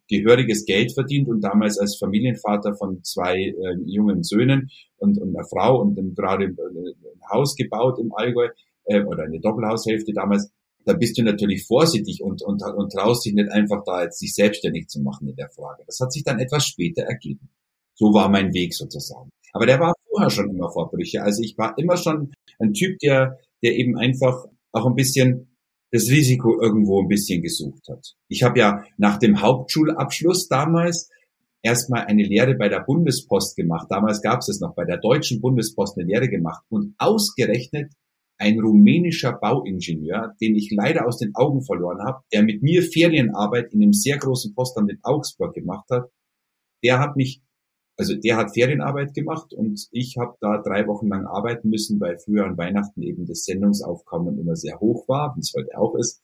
gehöriges 0.08 0.64
Geld 0.64 0.92
verdient 0.92 1.28
und 1.28 1.40
damals 1.40 1.78
als 1.78 1.96
Familienvater 1.96 2.75
von 2.75 3.02
zwei 3.04 3.37
äh, 3.37 3.76
jungen 3.84 4.22
Söhnen 4.22 4.70
und, 4.99 5.18
und 5.18 5.37
einer 5.37 5.46
Frau 5.46 5.80
und 5.80 5.96
dann 5.96 6.14
gerade 6.14 6.46
ein 6.46 6.56
Haus 7.30 7.54
gebaut 7.54 7.99
im 8.00 8.12
Allgäu 8.12 8.49
äh, 8.84 9.02
oder 9.02 9.25
eine 9.25 9.40
Doppelhaushälfte 9.40 10.12
damals. 10.12 10.50
Da 10.84 10.94
bist 10.94 11.16
du 11.18 11.22
natürlich 11.22 11.66
vorsichtig 11.66 12.22
und, 12.22 12.42
und, 12.42 12.62
und 12.62 12.92
traust 12.92 13.25
dich 13.25 13.34
nicht 13.34 13.50
einfach 13.52 13.84
da 13.84 14.02
jetzt 14.02 14.18
sich 14.18 14.34
selbstständig 14.34 14.88
zu 14.88 15.00
machen 15.00 15.28
in 15.28 15.37
der 15.37 15.50
Frage. 15.50 15.84
Das 15.87 16.00
hat 16.00 16.12
sich 16.12 16.25
dann 16.25 16.40
etwas 16.40 16.66
später 16.66 17.02
ergeben. 17.02 17.50
So 17.94 18.14
war 18.14 18.28
mein 18.30 18.52
Weg 18.54 18.75
sozusagen. 18.75 19.30
Aber 19.52 19.66
der 19.66 19.78
war 19.78 19.92
vorher 20.08 20.30
schon 20.30 20.49
immer 20.49 20.72
Vorbrüche. 20.72 21.22
Also 21.22 21.42
ich 21.42 21.56
war 21.58 21.76
immer 21.76 21.96
schon 21.96 22.32
ein 22.58 22.72
Typ, 22.72 22.99
der, 23.00 23.38
der 23.62 23.76
eben 23.76 23.96
einfach 23.99 24.46
auch 24.72 24.87
ein 24.87 24.94
bisschen 24.94 25.50
das 25.92 26.09
Risiko 26.09 26.61
irgendwo 26.61 27.02
ein 27.02 27.09
bisschen 27.09 27.42
gesucht 27.42 27.88
hat. 27.88 28.14
Ich 28.28 28.42
habe 28.42 28.59
ja 28.59 28.85
nach 28.97 29.18
dem 29.18 29.40
Hauptschulabschluss 29.40 30.49
damals 30.49 31.11
erstmal 31.62 32.06
eine 32.06 32.23
Lehre 32.23 32.54
bei 32.54 32.68
der 32.68 32.80
Bundespost 32.80 33.56
gemacht. 33.56 33.87
Damals 33.90 34.23
gab 34.23 34.40
es 34.40 34.61
noch 34.61 34.75
bei 34.75 34.85
der 34.85 34.99
Deutschen 34.99 35.40
Bundespost 35.40 35.99
eine 35.99 36.06
Lehre 36.06 36.28
gemacht 36.28 36.64
und 36.68 36.94
ausgerechnet 36.99 37.92
ein 38.38 38.59
rumänischer 38.59 39.32
Bauingenieur, 39.32 40.35
den 40.40 40.54
ich 40.54 40.70
leider 40.70 41.06
aus 41.06 41.18
den 41.18 41.35
Augen 41.35 41.62
verloren 41.62 42.02
habe, 42.06 42.23
der 42.32 42.42
mit 42.42 42.62
mir 42.62 42.82
Ferienarbeit 42.82 43.73
in 43.73 43.82
einem 43.82 43.92
sehr 43.92 44.16
großen 44.16 44.54
Postamt 44.54 44.90
in 44.90 44.99
Augsburg 45.02 45.54
gemacht 45.54 45.85
hat, 45.90 46.11
der 46.82 46.99
hat 46.99 47.16
mich 47.16 47.42
also 48.00 48.16
der 48.16 48.38
hat 48.38 48.54
Ferienarbeit 48.54 49.12
gemacht 49.12 49.52
und 49.52 49.88
ich 49.92 50.16
habe 50.16 50.35
da 50.40 50.57
drei 50.57 50.87
Wochen 50.87 51.09
lang 51.09 51.26
arbeiten 51.26 51.69
müssen, 51.69 52.00
weil 52.00 52.16
früher 52.16 52.47
an 52.47 52.57
Weihnachten 52.57 53.02
eben 53.02 53.26
das 53.26 53.45
Sendungsaufkommen 53.45 54.38
immer 54.38 54.57
sehr 54.57 54.80
hoch 54.80 55.07
war, 55.07 55.37
wie 55.37 55.40
es 55.40 55.52
heute 55.54 55.76
auch 55.76 55.95
ist. 55.97 56.23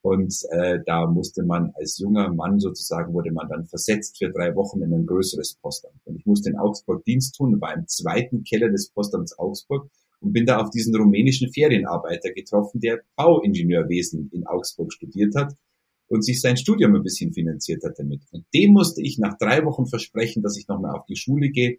Und 0.00 0.34
äh, 0.50 0.78
da 0.86 1.06
musste 1.06 1.44
man 1.44 1.72
als 1.74 1.98
junger 1.98 2.32
Mann 2.32 2.58
sozusagen, 2.58 3.12
wurde 3.12 3.32
man 3.32 3.50
dann 3.50 3.66
versetzt 3.66 4.16
für 4.16 4.30
drei 4.30 4.54
Wochen 4.56 4.80
in 4.80 4.94
ein 4.94 5.04
größeres 5.04 5.58
Postamt. 5.60 6.00
Und 6.06 6.16
ich 6.16 6.24
musste 6.24 6.48
in 6.48 6.56
Augsburg 6.56 7.04
Dienst 7.04 7.34
tun, 7.34 7.60
war 7.60 7.74
im 7.74 7.86
zweiten 7.86 8.42
Keller 8.42 8.70
des 8.70 8.88
Postamts 8.88 9.38
Augsburg 9.38 9.90
und 10.20 10.32
bin 10.32 10.46
da 10.46 10.56
auf 10.56 10.70
diesen 10.70 10.96
rumänischen 10.96 11.52
Ferienarbeiter 11.52 12.32
getroffen, 12.32 12.80
der 12.80 13.00
Bauingenieurwesen 13.16 14.30
in 14.32 14.46
Augsburg 14.46 14.90
studiert 14.90 15.34
hat 15.36 15.54
und 16.14 16.22
sich 16.22 16.40
sein 16.40 16.56
Studium 16.56 16.94
ein 16.94 17.02
bisschen 17.02 17.32
finanziert 17.32 17.82
hat 17.84 17.98
damit. 17.98 18.22
Und 18.30 18.46
dem 18.54 18.72
musste 18.72 19.02
ich 19.02 19.18
nach 19.18 19.36
drei 19.36 19.64
Wochen 19.64 19.86
versprechen, 19.86 20.42
dass 20.42 20.56
ich 20.56 20.68
nochmal 20.68 20.96
auf 20.96 21.06
die 21.06 21.16
Schule 21.16 21.50
gehe, 21.50 21.78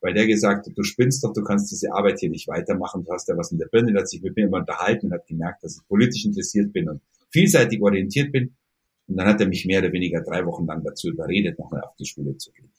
weil 0.00 0.14
der 0.14 0.26
gesagt 0.26 0.66
hat, 0.66 0.72
du 0.74 0.82
spinnst 0.82 1.22
doch, 1.22 1.32
du 1.34 1.42
kannst 1.42 1.70
diese 1.70 1.92
Arbeit 1.92 2.18
hier 2.20 2.30
nicht 2.30 2.48
weitermachen, 2.48 3.04
du 3.04 3.12
hast 3.12 3.28
ja 3.28 3.36
was 3.36 3.52
in 3.52 3.58
der 3.58 3.66
Birne, 3.66 3.92
der 3.92 4.02
hat 4.02 4.08
sich 4.08 4.22
mit 4.22 4.36
mir 4.36 4.46
immer 4.46 4.58
unterhalten 4.58 5.06
und 5.06 5.12
hat 5.12 5.26
gemerkt, 5.26 5.62
dass 5.62 5.76
ich 5.76 5.86
politisch 5.86 6.24
interessiert 6.24 6.72
bin 6.72 6.88
und 6.88 7.02
vielseitig 7.30 7.82
orientiert 7.82 8.32
bin. 8.32 8.56
Und 9.06 9.16
dann 9.18 9.26
hat 9.26 9.40
er 9.40 9.48
mich 9.48 9.66
mehr 9.66 9.80
oder 9.80 9.92
weniger 9.92 10.22
drei 10.22 10.46
Wochen 10.46 10.66
lang 10.66 10.82
dazu 10.82 11.08
überredet, 11.08 11.58
nochmal 11.58 11.82
auf 11.82 11.94
die 11.96 12.06
Schule 12.06 12.36
zu 12.38 12.50
gehen. 12.52 12.70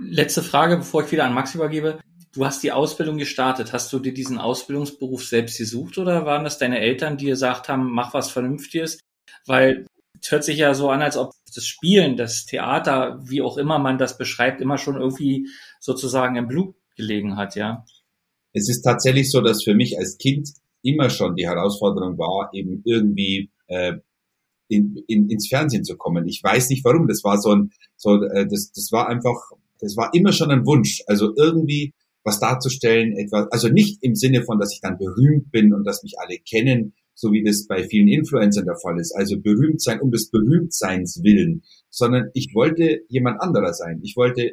Letzte 0.00 0.42
Frage, 0.42 0.78
bevor 0.78 1.04
ich 1.04 1.12
wieder 1.12 1.24
an 1.24 1.34
Max 1.34 1.54
übergebe. 1.54 1.98
Du 2.32 2.46
hast 2.46 2.62
die 2.62 2.72
Ausbildung 2.72 3.18
gestartet. 3.18 3.72
Hast 3.72 3.92
du 3.92 3.98
dir 3.98 4.14
diesen 4.14 4.38
Ausbildungsberuf 4.38 5.24
selbst 5.24 5.58
gesucht 5.58 5.98
oder 5.98 6.24
waren 6.24 6.44
das 6.44 6.58
deine 6.58 6.78
Eltern, 6.78 7.16
die 7.16 7.26
gesagt 7.26 7.68
haben, 7.68 7.90
mach 7.90 8.14
was 8.14 8.30
Vernünftiges? 8.30 9.00
Weil 9.46 9.86
es 10.20 10.30
hört 10.30 10.44
sich 10.44 10.58
ja 10.58 10.74
so 10.74 10.90
an, 10.90 11.02
als 11.02 11.16
ob 11.16 11.32
das 11.54 11.66
Spielen, 11.66 12.16
das 12.16 12.44
Theater, 12.44 13.20
wie 13.24 13.42
auch 13.42 13.56
immer 13.56 13.78
man 13.78 13.98
das 13.98 14.18
beschreibt, 14.18 14.60
immer 14.60 14.78
schon 14.78 14.96
irgendwie 14.96 15.48
sozusagen 15.80 16.36
im 16.36 16.48
Blut 16.48 16.74
gelegen 16.96 17.36
hat, 17.36 17.54
ja. 17.54 17.84
Es 18.52 18.68
ist 18.68 18.82
tatsächlich 18.82 19.30
so, 19.30 19.40
dass 19.40 19.62
für 19.62 19.74
mich 19.74 19.98
als 19.98 20.18
Kind 20.18 20.48
immer 20.82 21.10
schon 21.10 21.36
die 21.36 21.46
Herausforderung 21.46 22.18
war, 22.18 22.50
eben 22.52 22.82
irgendwie 22.84 23.50
äh, 23.66 23.94
in, 24.68 25.02
in, 25.06 25.28
ins 25.28 25.48
Fernsehen 25.48 25.84
zu 25.84 25.96
kommen. 25.96 26.26
Ich 26.26 26.42
weiß 26.42 26.70
nicht 26.70 26.84
warum. 26.84 27.06
Das 27.08 27.24
war 27.24 27.40
so 27.40 27.54
ein, 27.54 27.70
so 27.96 28.22
äh, 28.22 28.46
das, 28.46 28.72
das 28.72 28.90
war 28.92 29.08
einfach, 29.08 29.36
das 29.80 29.96
war 29.96 30.10
immer 30.14 30.32
schon 30.32 30.50
ein 30.50 30.66
Wunsch. 30.66 31.02
Also 31.06 31.34
irgendwie 31.36 31.94
was 32.24 32.40
darzustellen, 32.40 33.16
etwas, 33.16 33.50
also 33.50 33.68
nicht 33.68 34.02
im 34.02 34.14
Sinne 34.14 34.42
von, 34.42 34.58
dass 34.58 34.72
ich 34.72 34.80
dann 34.80 34.98
berühmt 34.98 35.50
bin 35.50 35.72
und 35.72 35.84
dass 35.84 36.02
mich 36.02 36.18
alle 36.18 36.38
kennen, 36.38 36.94
so 37.18 37.32
wie 37.32 37.42
das 37.42 37.66
bei 37.66 37.82
vielen 37.82 38.06
Influencern 38.06 38.64
der 38.64 38.76
Fall 38.80 39.00
ist, 39.00 39.12
also 39.12 39.40
berühmt 39.40 39.82
sein 39.82 40.00
um 40.00 40.12
des 40.12 40.30
Berühmtseins 40.30 41.20
willen, 41.24 41.64
sondern 41.90 42.30
ich 42.32 42.54
wollte 42.54 43.00
jemand 43.08 43.42
anderer 43.42 43.74
sein. 43.74 43.98
Ich 44.04 44.14
wollte 44.16 44.52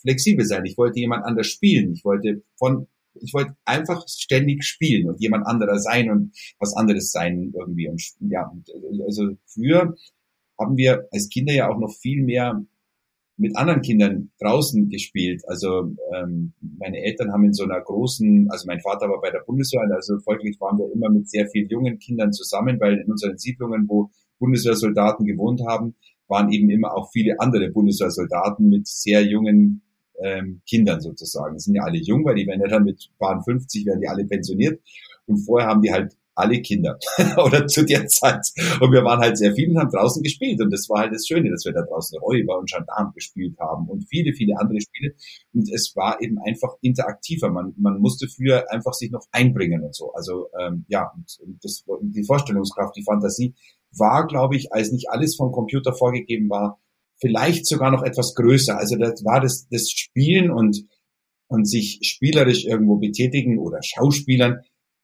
flexibel 0.00 0.46
sein. 0.46 0.64
Ich 0.64 0.78
wollte 0.78 0.98
jemand 0.98 1.26
anders 1.26 1.48
spielen. 1.48 1.92
Ich 1.92 2.02
wollte 2.02 2.42
von, 2.56 2.86
ich 3.20 3.34
wollte 3.34 3.54
einfach 3.66 4.02
ständig 4.08 4.64
spielen 4.64 5.10
und 5.10 5.20
jemand 5.20 5.46
anderer 5.46 5.78
sein 5.78 6.10
und 6.10 6.32
was 6.58 6.74
anderes 6.74 7.12
sein 7.12 7.52
irgendwie. 7.54 7.88
Und 7.88 8.02
ja, 8.20 8.50
also 9.04 9.36
früher 9.44 9.94
haben 10.58 10.78
wir 10.78 11.06
als 11.12 11.28
Kinder 11.28 11.52
ja 11.52 11.68
auch 11.68 11.78
noch 11.78 11.94
viel 12.00 12.22
mehr 12.22 12.64
mit 13.40 13.56
anderen 13.56 13.80
Kindern 13.80 14.30
draußen 14.38 14.88
gespielt. 14.90 15.42
Also 15.48 15.94
ähm, 16.14 16.52
meine 16.60 16.98
Eltern 16.98 17.32
haben 17.32 17.44
in 17.44 17.54
so 17.54 17.64
einer 17.64 17.80
großen, 17.80 18.48
also 18.50 18.66
mein 18.66 18.80
Vater 18.80 19.08
war 19.08 19.20
bei 19.20 19.30
der 19.30 19.42
Bundeswehr, 19.46 19.82
also 19.90 20.18
folglich 20.20 20.60
waren 20.60 20.78
wir 20.78 20.92
immer 20.92 21.08
mit 21.08 21.28
sehr 21.28 21.48
vielen 21.48 21.68
jungen 21.70 21.98
Kindern 21.98 22.32
zusammen, 22.32 22.78
weil 22.80 22.98
in 22.98 23.10
unseren 23.10 23.38
Siedlungen, 23.38 23.88
wo 23.88 24.10
Bundeswehrsoldaten 24.38 25.24
gewohnt 25.24 25.62
haben, 25.66 25.94
waren 26.28 26.52
eben 26.52 26.68
immer 26.70 26.94
auch 26.94 27.10
viele 27.12 27.40
andere 27.40 27.70
Bundeswehrsoldaten 27.70 28.68
mit 28.68 28.86
sehr 28.86 29.24
jungen 29.24 29.82
ähm, 30.22 30.60
Kindern 30.68 31.00
sozusagen. 31.00 31.56
Die 31.56 31.60
sind 31.60 31.74
ja 31.74 31.82
alle 31.82 31.98
jung, 31.98 32.24
weil 32.26 32.34
die 32.34 32.46
werden 32.46 32.60
ja 32.60 32.68
dann 32.68 32.84
mit 32.84 33.10
paar 33.18 33.42
50 33.42 33.86
werden 33.86 34.02
die 34.02 34.08
alle 34.08 34.26
pensioniert. 34.26 34.80
Und 35.26 35.38
vorher 35.38 35.68
haben 35.68 35.80
die 35.80 35.92
halt 35.92 36.14
alle 36.34 36.60
Kinder 36.62 36.98
oder 37.44 37.66
zu 37.66 37.84
der 37.84 38.06
Zeit. 38.06 38.46
Und 38.80 38.92
wir 38.92 39.04
waren 39.04 39.20
halt 39.20 39.36
sehr 39.38 39.54
viel 39.54 39.70
und 39.70 39.78
haben 39.78 39.90
draußen 39.90 40.22
gespielt. 40.22 40.60
Und 40.60 40.70
das 40.70 40.88
war 40.88 41.00
halt 41.00 41.14
das 41.14 41.26
Schöne, 41.26 41.50
dass 41.50 41.64
wir 41.64 41.72
da 41.72 41.82
draußen 41.82 42.18
Räuber 42.18 42.58
und 42.58 42.70
Gendarm 42.70 43.12
gespielt 43.14 43.58
haben 43.58 43.88
und 43.88 44.08
viele, 44.08 44.32
viele 44.32 44.58
andere 44.58 44.80
Spiele. 44.80 45.14
Und 45.52 45.70
es 45.72 45.92
war 45.96 46.20
eben 46.20 46.38
einfach 46.38 46.74
interaktiver. 46.80 47.50
Man, 47.50 47.74
man 47.76 47.98
musste 48.00 48.28
früher 48.28 48.70
einfach 48.70 48.94
sich 48.94 49.10
noch 49.10 49.26
einbringen 49.32 49.82
und 49.82 49.94
so. 49.94 50.12
Also 50.12 50.48
ähm, 50.58 50.84
ja, 50.88 51.10
und, 51.14 51.38
und 51.44 51.58
das, 51.62 51.84
die 52.02 52.24
Vorstellungskraft, 52.24 52.96
die 52.96 53.04
Fantasie 53.04 53.54
war, 53.92 54.26
glaube 54.26 54.56
ich, 54.56 54.72
als 54.72 54.92
nicht 54.92 55.10
alles 55.10 55.36
vom 55.36 55.52
Computer 55.52 55.92
vorgegeben 55.94 56.48
war, 56.48 56.80
vielleicht 57.20 57.66
sogar 57.66 57.90
noch 57.90 58.02
etwas 58.02 58.34
größer. 58.34 58.78
Also 58.78 58.96
das 58.96 59.24
war 59.24 59.40
das, 59.40 59.66
das 59.68 59.90
Spielen 59.90 60.50
und 60.50 60.86
und 61.50 61.68
sich 61.68 61.98
spielerisch 62.02 62.64
irgendwo 62.64 62.96
betätigen 62.96 63.58
oder 63.58 63.80
Schauspielern, 63.82 64.60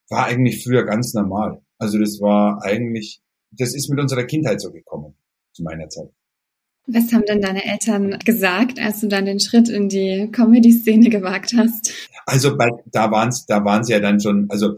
war 0.09 0.27
eigentlich 0.27 0.63
früher 0.63 0.85
ganz 0.85 1.15
normal. 1.15 1.63
Also 1.79 1.99
das 1.99 2.21
war 2.21 2.63
eigentlich, 2.63 3.21
das 3.51 3.75
ist 3.75 3.89
mit 3.89 4.01
unserer 4.01 4.25
Kindheit 4.25 4.61
so 4.61 4.73
gekommen, 4.73 5.15
zu 5.53 5.63
meiner 5.63 5.89
Zeit. 5.89 6.11
Was 6.89 7.13
haben 7.13 7.25
denn 7.27 7.41
deine 7.41 7.65
Eltern 7.65 8.17
gesagt, 8.25 8.79
als 8.79 9.01
du 9.01 9.09
dann 9.09 9.27
den 9.27 9.41
Schritt 9.41 9.69
in 9.69 9.89
die 9.89 10.29
Comedy-Szene 10.31 11.11
gewagt 11.11 11.53
hast? 11.57 11.93
Also 12.27 12.57
bei, 12.57 12.71
da 12.87 13.11
waren 13.11 13.35
da 13.49 13.65
waren 13.65 13.83
sie 13.83 13.93
ja 13.93 13.99
dann 13.99 14.21
schon, 14.21 14.47
also 14.51 14.77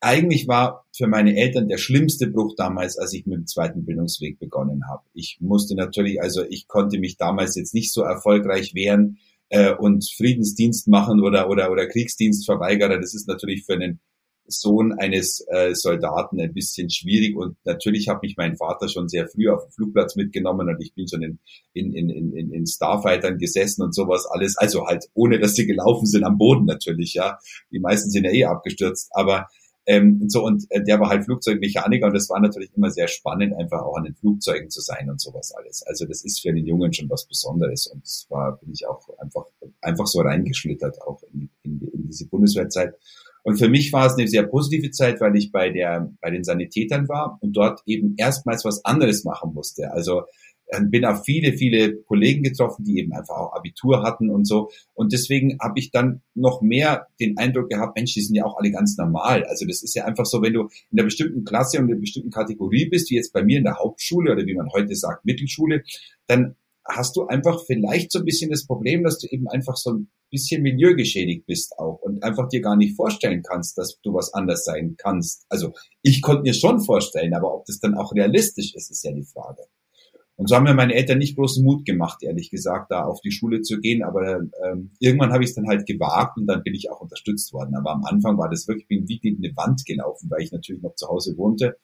eigentlich 0.00 0.46
war 0.46 0.86
für 0.96 1.08
meine 1.08 1.36
Eltern 1.36 1.68
der 1.68 1.78
schlimmste 1.78 2.28
Bruch 2.28 2.54
damals, 2.56 2.98
als 2.98 3.12
ich 3.12 3.26
mit 3.26 3.36
dem 3.36 3.46
zweiten 3.46 3.84
Bildungsweg 3.84 4.38
begonnen 4.38 4.82
habe. 4.88 5.02
Ich 5.12 5.38
musste 5.40 5.74
natürlich, 5.74 6.22
also 6.22 6.42
ich 6.48 6.68
konnte 6.68 6.98
mich 6.98 7.16
damals 7.16 7.56
jetzt 7.56 7.74
nicht 7.74 7.92
so 7.92 8.02
erfolgreich 8.02 8.74
wehren 8.74 9.18
äh, 9.48 9.74
und 9.74 10.08
Friedensdienst 10.08 10.88
machen 10.88 11.20
oder 11.20 11.50
oder 11.50 11.70
oder 11.70 11.86
Kriegsdienst 11.86 12.46
verweigern. 12.46 13.00
Das 13.00 13.14
ist 13.14 13.28
natürlich 13.28 13.64
für 13.66 13.74
einen 13.74 14.00
Sohn 14.50 14.92
eines 14.98 15.44
äh, 15.48 15.74
Soldaten 15.74 16.40
ein 16.40 16.52
bisschen 16.52 16.90
schwierig 16.90 17.36
und 17.36 17.56
natürlich 17.64 18.08
hat 18.08 18.22
mich 18.22 18.36
mein 18.36 18.56
Vater 18.56 18.88
schon 18.88 19.08
sehr 19.08 19.28
früh 19.28 19.48
auf 19.48 19.64
dem 19.64 19.72
Flugplatz 19.72 20.16
mitgenommen 20.16 20.68
und 20.68 20.80
ich 20.80 20.94
bin 20.94 21.08
schon 21.08 21.22
in, 21.22 21.38
in, 21.72 21.92
in, 21.92 22.32
in, 22.32 22.52
in 22.52 22.66
Starfightern 22.66 23.38
gesessen 23.38 23.82
und 23.82 23.94
sowas 23.94 24.26
alles, 24.30 24.56
also 24.56 24.86
halt 24.86 25.06
ohne, 25.14 25.38
dass 25.38 25.54
sie 25.54 25.66
gelaufen 25.66 26.06
sind 26.06 26.24
am 26.24 26.38
Boden 26.38 26.64
natürlich, 26.64 27.14
ja. 27.14 27.38
Die 27.70 27.80
meisten 27.80 28.10
sind 28.10 28.24
ja 28.24 28.32
eh 28.32 28.44
abgestürzt, 28.44 29.10
aber 29.12 29.46
ähm, 29.86 30.28
so 30.28 30.44
und 30.44 30.66
äh, 30.70 30.82
der 30.84 31.00
war 31.00 31.08
halt 31.08 31.24
Flugzeugmechaniker 31.24 32.06
und 32.06 32.14
das 32.14 32.28
war 32.28 32.38
natürlich 32.38 32.70
immer 32.76 32.90
sehr 32.90 33.08
spannend, 33.08 33.54
einfach 33.54 33.82
auch 33.82 33.96
an 33.96 34.04
den 34.04 34.14
Flugzeugen 34.14 34.70
zu 34.70 34.80
sein 34.80 35.10
und 35.10 35.20
sowas 35.20 35.52
alles. 35.52 35.82
Also 35.86 36.06
das 36.06 36.22
ist 36.22 36.40
für 36.40 36.52
den 36.52 36.66
Jungen 36.66 36.92
schon 36.92 37.08
was 37.08 37.26
Besonderes 37.26 37.86
und 37.86 38.06
zwar 38.06 38.58
bin 38.58 38.72
ich 38.72 38.86
auch 38.86 39.08
einfach 39.18 39.46
einfach 39.80 40.06
so 40.06 40.20
reingeschlittert 40.20 41.00
auch 41.02 41.22
in, 41.32 41.50
in, 41.62 41.80
in 41.92 42.06
diese 42.06 42.28
Bundeswehrzeit. 42.28 42.94
Und 43.42 43.58
für 43.58 43.68
mich 43.68 43.92
war 43.92 44.06
es 44.06 44.14
eine 44.14 44.28
sehr 44.28 44.44
positive 44.44 44.90
Zeit, 44.90 45.20
weil 45.20 45.36
ich 45.36 45.52
bei 45.52 45.70
der, 45.70 46.10
bei 46.20 46.30
den 46.30 46.44
Sanitätern 46.44 47.08
war 47.08 47.38
und 47.40 47.56
dort 47.56 47.80
eben 47.86 48.14
erstmals 48.16 48.64
was 48.64 48.84
anderes 48.84 49.24
machen 49.24 49.54
musste. 49.54 49.92
Also 49.92 50.22
ähm, 50.72 50.90
bin 50.90 51.04
auf 51.04 51.24
viele, 51.24 51.52
viele 51.52 51.96
Kollegen 52.02 52.42
getroffen, 52.42 52.84
die 52.84 52.98
eben 52.98 53.12
einfach 53.12 53.36
auch 53.36 53.52
Abitur 53.54 54.02
hatten 54.02 54.30
und 54.30 54.46
so. 54.46 54.70
Und 54.94 55.12
deswegen 55.12 55.58
habe 55.60 55.78
ich 55.78 55.90
dann 55.90 56.22
noch 56.34 56.62
mehr 56.62 57.06
den 57.18 57.36
Eindruck 57.38 57.70
gehabt, 57.70 57.96
Mensch, 57.96 58.14
die 58.14 58.20
sind 58.20 58.36
ja 58.36 58.44
auch 58.44 58.56
alle 58.56 58.70
ganz 58.70 58.96
normal. 58.96 59.44
Also 59.44 59.66
das 59.66 59.82
ist 59.82 59.94
ja 59.94 60.04
einfach 60.04 60.26
so, 60.26 60.42
wenn 60.42 60.52
du 60.52 60.68
in 60.90 60.98
einer 60.98 61.04
bestimmten 61.04 61.44
Klasse 61.44 61.78
und 61.78 61.86
in 61.86 61.92
einer 61.92 62.00
bestimmten 62.00 62.30
Kategorie 62.30 62.88
bist, 62.88 63.10
wie 63.10 63.16
jetzt 63.16 63.32
bei 63.32 63.42
mir 63.42 63.58
in 63.58 63.64
der 63.64 63.78
Hauptschule 63.78 64.32
oder 64.32 64.46
wie 64.46 64.54
man 64.54 64.70
heute 64.72 64.94
sagt, 64.94 65.24
Mittelschule, 65.24 65.82
dann 66.26 66.54
hast 66.96 67.16
du 67.16 67.26
einfach 67.26 67.64
vielleicht 67.66 68.12
so 68.12 68.20
ein 68.20 68.24
bisschen 68.24 68.50
das 68.50 68.66
Problem, 68.66 69.04
dass 69.04 69.18
du 69.18 69.26
eben 69.28 69.48
einfach 69.48 69.76
so 69.76 69.92
ein 69.92 70.10
bisschen 70.30 70.62
milieugeschädigt 70.62 71.46
bist 71.46 71.78
auch 71.78 72.00
und 72.02 72.22
einfach 72.22 72.48
dir 72.48 72.60
gar 72.60 72.76
nicht 72.76 72.96
vorstellen 72.96 73.42
kannst, 73.42 73.76
dass 73.78 73.98
du 74.02 74.14
was 74.14 74.32
anders 74.32 74.64
sein 74.64 74.94
kannst. 74.96 75.44
Also 75.48 75.72
ich 76.02 76.22
konnte 76.22 76.42
mir 76.42 76.54
schon 76.54 76.80
vorstellen, 76.80 77.34
aber 77.34 77.54
ob 77.54 77.64
das 77.66 77.80
dann 77.80 77.96
auch 77.96 78.14
realistisch 78.14 78.74
ist, 78.74 78.90
ist 78.90 79.04
ja 79.04 79.12
die 79.12 79.24
Frage. 79.24 79.62
Und 80.40 80.48
so 80.48 80.56
haben 80.56 80.64
mir 80.64 80.72
meine 80.72 80.94
Eltern 80.94 81.18
nicht 81.18 81.36
großen 81.36 81.62
Mut 81.62 81.84
gemacht, 81.84 82.22
ehrlich 82.22 82.48
gesagt, 82.50 82.90
da 82.90 83.04
auf 83.04 83.20
die 83.20 83.30
Schule 83.30 83.60
zu 83.60 83.78
gehen. 83.78 84.02
Aber 84.02 84.40
ähm, 84.64 84.90
irgendwann 84.98 85.34
habe 85.34 85.44
ich 85.44 85.50
es 85.50 85.54
dann 85.54 85.68
halt 85.68 85.84
gewagt 85.84 86.38
und 86.38 86.46
dann 86.46 86.62
bin 86.62 86.74
ich 86.74 86.90
auch 86.90 87.02
unterstützt 87.02 87.52
worden. 87.52 87.74
Aber 87.76 87.90
am 87.90 88.04
Anfang 88.04 88.38
war 88.38 88.48
das 88.48 88.66
wirklich 88.66 88.86
wie 88.88 89.18
gegen 89.18 89.44
eine 89.44 89.54
Wand 89.54 89.84
gelaufen, 89.84 90.30
weil 90.30 90.40
ich 90.40 90.50
natürlich 90.50 90.80
noch 90.80 90.94
zu 90.94 91.08
Hause 91.08 91.36
wohnte. 91.36 91.76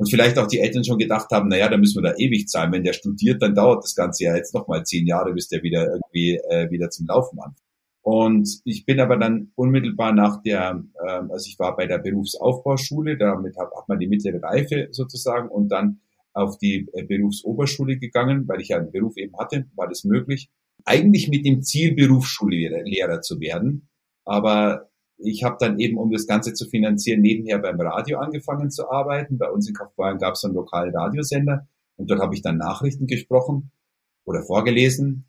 Und 0.00 0.10
vielleicht 0.10 0.38
auch 0.38 0.46
die 0.46 0.60
Eltern 0.60 0.82
schon 0.82 0.96
gedacht 0.96 1.30
haben, 1.30 1.50
naja, 1.50 1.68
da 1.68 1.76
müssen 1.76 2.02
wir 2.02 2.08
da 2.10 2.16
ewig 2.16 2.48
zahlen. 2.48 2.72
Wenn 2.72 2.84
der 2.84 2.94
studiert, 2.94 3.42
dann 3.42 3.54
dauert 3.54 3.84
das 3.84 3.94
Ganze 3.94 4.24
ja 4.24 4.34
jetzt 4.34 4.54
nochmal 4.54 4.82
zehn 4.82 5.06
Jahre, 5.06 5.34
bis 5.34 5.48
der 5.48 5.62
wieder 5.62 5.92
irgendwie 5.92 6.40
äh, 6.48 6.70
wieder 6.70 6.88
zum 6.88 7.06
Laufen 7.06 7.38
anfängt. 7.38 7.60
Und 8.00 8.48
ich 8.64 8.86
bin 8.86 8.98
aber 8.98 9.18
dann 9.18 9.52
unmittelbar 9.56 10.14
nach 10.14 10.40
der, 10.42 10.82
äh, 11.06 11.20
also 11.28 11.46
ich 11.46 11.58
war 11.58 11.76
bei 11.76 11.86
der 11.86 11.98
Berufsaufbauschule, 11.98 13.18
damit 13.18 13.58
hat, 13.58 13.68
hat 13.76 13.90
man 13.90 13.98
die 13.98 14.08
mittlere 14.08 14.42
Reife 14.42 14.88
sozusagen 14.90 15.50
und 15.50 15.68
dann 15.68 16.00
auf 16.32 16.56
die 16.56 16.88
äh, 16.94 17.02
Berufsoberschule 17.04 17.98
gegangen, 17.98 18.48
weil 18.48 18.62
ich 18.62 18.68
ja 18.68 18.78
einen 18.78 18.92
Beruf 18.92 19.18
eben 19.18 19.36
hatte, 19.36 19.66
war 19.74 19.86
das 19.86 20.04
möglich. 20.04 20.48
Eigentlich 20.86 21.28
mit 21.28 21.44
dem 21.44 21.62
Ziel, 21.62 21.94
Berufsschullehrer 21.94 23.20
zu 23.20 23.38
werden. 23.38 23.90
Aber 24.24 24.89
ich 25.22 25.44
habe 25.44 25.56
dann 25.60 25.78
eben, 25.78 25.98
um 25.98 26.10
das 26.10 26.26
Ganze 26.26 26.54
zu 26.54 26.68
finanzieren, 26.68 27.20
nebenher 27.20 27.58
beim 27.58 27.80
Radio 27.80 28.18
angefangen 28.18 28.70
zu 28.70 28.90
arbeiten. 28.90 29.38
Bei 29.38 29.50
uns 29.50 29.68
in 29.68 29.74
Kaufbeuren 29.74 30.18
gab 30.18 30.34
es 30.34 30.44
einen 30.44 30.54
lokalen 30.54 30.94
Radiosender 30.94 31.68
und 31.96 32.10
dort 32.10 32.20
habe 32.20 32.34
ich 32.34 32.42
dann 32.42 32.58
Nachrichten 32.58 33.06
gesprochen 33.06 33.70
oder 34.24 34.42
vorgelesen 34.42 35.26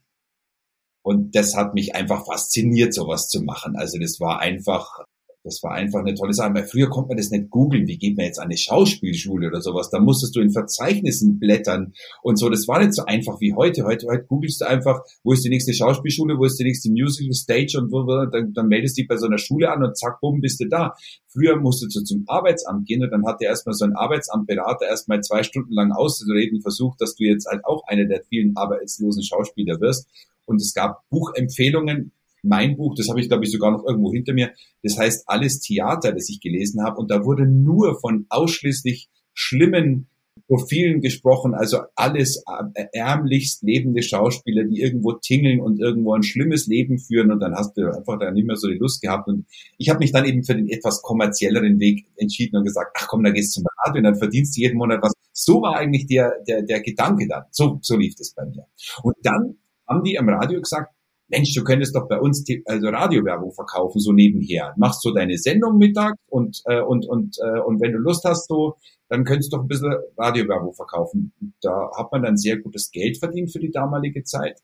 und 1.04 1.36
das 1.36 1.56
hat 1.56 1.74
mich 1.74 1.96
einfach 1.96 2.26
fasziniert, 2.26 2.94
sowas 2.94 3.28
zu 3.28 3.42
machen. 3.42 3.76
Also 3.76 3.98
das 4.00 4.20
war 4.20 4.40
einfach, 4.40 5.04
das 5.44 5.64
war 5.64 5.72
einfach 5.72 6.00
eine 6.00 6.14
tolle 6.14 6.34
Sache. 6.34 6.54
Weil 6.54 6.66
früher 6.66 6.90
konnte 6.90 7.10
man 7.10 7.18
das 7.18 7.32
nicht 7.32 7.50
googeln. 7.50 7.88
Wie 7.88 7.98
geht 7.98 8.18
man 8.18 8.26
jetzt 8.26 8.40
an 8.40 8.46
eine 8.46 8.58
Schauspielschule 8.58 9.48
oder 9.48 9.62
sowas? 9.62 9.90
Da 9.90 10.00
musstest 10.00 10.36
du 10.36 10.42
in 10.42 10.52
Verzeichnissen 10.52 11.40
blättern 11.40 11.94
und 12.22 12.38
so. 12.38 12.50
Das 12.50 12.68
war 12.68 12.80
nicht 12.80 12.94
so 12.94 13.06
einfach 13.06 13.40
wie 13.40 13.54
heute. 13.54 13.84
Heute, 13.84 14.08
heute 14.08 14.26
googelst 14.26 14.62
du 14.62 14.66
einfach, 14.66 15.02
wo 15.24 15.34
ist 15.34 15.44
die 15.44 15.50
nächste 15.50 15.74
Schauspielschule, 15.74 16.38
wo 16.38 16.46
ist 16.46 16.60
die 16.60 16.64
nächste 16.64 16.92
Musical 16.92 17.34
Stage 17.34 17.80
und 17.80 17.92
wo, 17.92 18.04
dann, 18.26 18.54
dann 18.54 18.68
meldest 18.68 18.98
du 18.98 19.02
dich 19.02 19.08
bei 19.08 19.18
so 19.18 19.26
einer 19.26 19.38
Schule 19.38 19.72
an 19.72 19.84
und 19.84 19.98
zack, 19.98 20.20
bumm, 20.22 20.42
bist 20.42 20.60
du 20.60 20.68
da. 20.68 20.94
Früher 21.28 21.56
musstest 21.58 21.96
du 21.96 22.04
zum 22.04 22.24
Arbeitsamt 22.28 22.88
gehen 22.88 23.04
und 23.04 23.12
dann 23.12 23.26
hat 23.26 23.42
dir 23.42 23.48
erstmal 23.48 23.74
so 23.74 23.86
ein 23.86 23.96
Arbeitsamtberater 23.96 24.86
erstmal 24.86 25.22
zwei 25.22 25.44
Stunden 25.44 25.74
lang 25.74 25.92
auszureden 25.92 26.62
versucht, 26.62 27.02
dass 27.02 27.16
du 27.16 27.24
jetzt 27.24 27.48
halt 27.48 27.66
auch 27.66 27.84
einer 27.88 28.06
der 28.06 28.24
vielen 28.30 28.56
arbeitslosen 28.56 29.24
Schauspieler 29.24 29.80
wirst 29.80 30.08
und 30.46 30.62
es 30.62 30.74
gab 30.74 31.08
Buchempfehlungen. 31.10 32.12
Mein 32.44 32.78
Buch, 32.78 32.96
das 32.96 33.10
habe 33.10 33.22
ich, 33.22 33.28
glaube 33.28 33.44
ich, 33.44 33.52
sogar 33.52 33.72
noch 33.72 33.86
irgendwo 33.86 34.12
hinter 34.12 34.34
mir. 34.34 34.52
Das 34.84 34.98
heißt 34.98 35.24
Alles 35.28 35.60
Theater, 35.60 36.12
das 36.12 36.30
ich 36.30 36.40
gelesen 36.40 36.84
habe. 36.84 36.98
Und 36.98 37.12
da 37.12 37.24
wurde 37.24 37.46
nur 37.46 38.00
von 38.00 38.26
ausschließlich 38.30 39.10
schlimmen 39.34 40.08
Profilen 40.48 41.02
gesprochen, 41.02 41.54
also 41.54 41.80
alles 41.96 42.44
äh, 42.76 42.86
ärmlichst 42.94 43.64
lebende 43.64 44.02
Schauspieler, 44.02 44.66
die 44.66 44.82
irgendwo 44.82 45.14
tingeln 45.14 45.62
und 45.62 45.80
irgendwo 45.80 46.14
ein 46.14 46.24
schlimmes 46.24 46.68
Leben 46.68 47.00
führen 47.00 47.32
und 47.32 47.40
dann 47.40 47.56
hast 47.56 47.78
du 47.78 47.90
einfach 47.90 48.20
da 48.20 48.32
nicht 48.32 48.46
mehr 48.46 48.58
so 48.58 48.68
die 48.68 48.78
Lust 48.78 49.02
gehabt 49.02 49.28
und 49.28 49.46
ich 49.78 49.90
habe 49.90 50.00
mich 50.00 50.12
dann 50.12 50.26
eben 50.26 50.44
für 50.44 50.56
den 50.56 50.68
etwas 50.68 51.02
kommerzielleren 51.02 51.80
Weg 51.80 52.06
entschieden 52.18 52.58
und 52.58 52.66
gesagt, 52.66 52.98
ach 53.00 53.08
komm, 53.08 53.24
da 53.24 53.30
gehst 53.32 53.56
du 53.56 53.62
zum 53.62 53.68
Radio 53.86 54.00
und 54.00 54.04
dann 54.04 54.16
verdienst 54.16 54.58
du 54.58 54.62
jeden 54.62 54.78
Monat 54.78 55.02
was. 55.02 55.14
So 55.32 55.62
war 55.62 55.78
eigentlich 55.78 56.08
der, 56.08 56.34
der, 56.46 56.64
der 56.64 56.82
Gedanke 56.82 57.28
dann. 57.28 57.44
So, 57.52 57.80
so 57.82 57.96
lief 57.98 58.16
das 58.16 58.34
bei 58.34 58.46
mir. 58.46 58.66
Und 59.04 59.16
dann 59.24 59.56
haben 59.88 60.04
die 60.04 60.20
am 60.20 60.28
Radio 60.28 60.60
gesagt, 60.60 60.94
Mensch, 61.32 61.54
du 61.56 61.64
könntest 61.64 61.96
doch 61.96 62.08
bei 62.08 62.20
uns 62.20 62.46
also 62.66 62.88
Radiowerbung 62.90 63.54
verkaufen, 63.54 64.00
so 64.00 64.12
nebenher. 64.12 64.74
Machst 64.78 65.02
so 65.02 65.14
deine 65.14 65.38
Sendung 65.38 65.78
mittags 65.78 66.18
und, 66.28 66.62
äh, 66.66 66.82
und, 66.82 67.08
und, 67.08 67.38
äh, 67.42 67.60
und 67.62 67.82
wenn 67.82 67.94
du 67.94 68.00
Lust 68.00 68.26
hast, 68.26 68.48
so, 68.48 68.76
dann 69.08 69.24
könntest 69.24 69.52
du 69.52 69.58
doch 69.58 69.64
ein 69.64 69.68
bisschen 69.68 69.94
Radiowerbung 70.18 70.74
verkaufen. 70.74 71.34
Da 71.62 71.90
hat 71.98 72.12
man 72.12 72.24
dann 72.24 72.38
sehr 72.38 72.58
gutes 72.58 72.92
Geld 72.92 73.18
verdient 73.18 73.52
für 73.52 73.60
die 73.60 73.72
damalige 73.72 74.24
Zeit. 74.24 74.60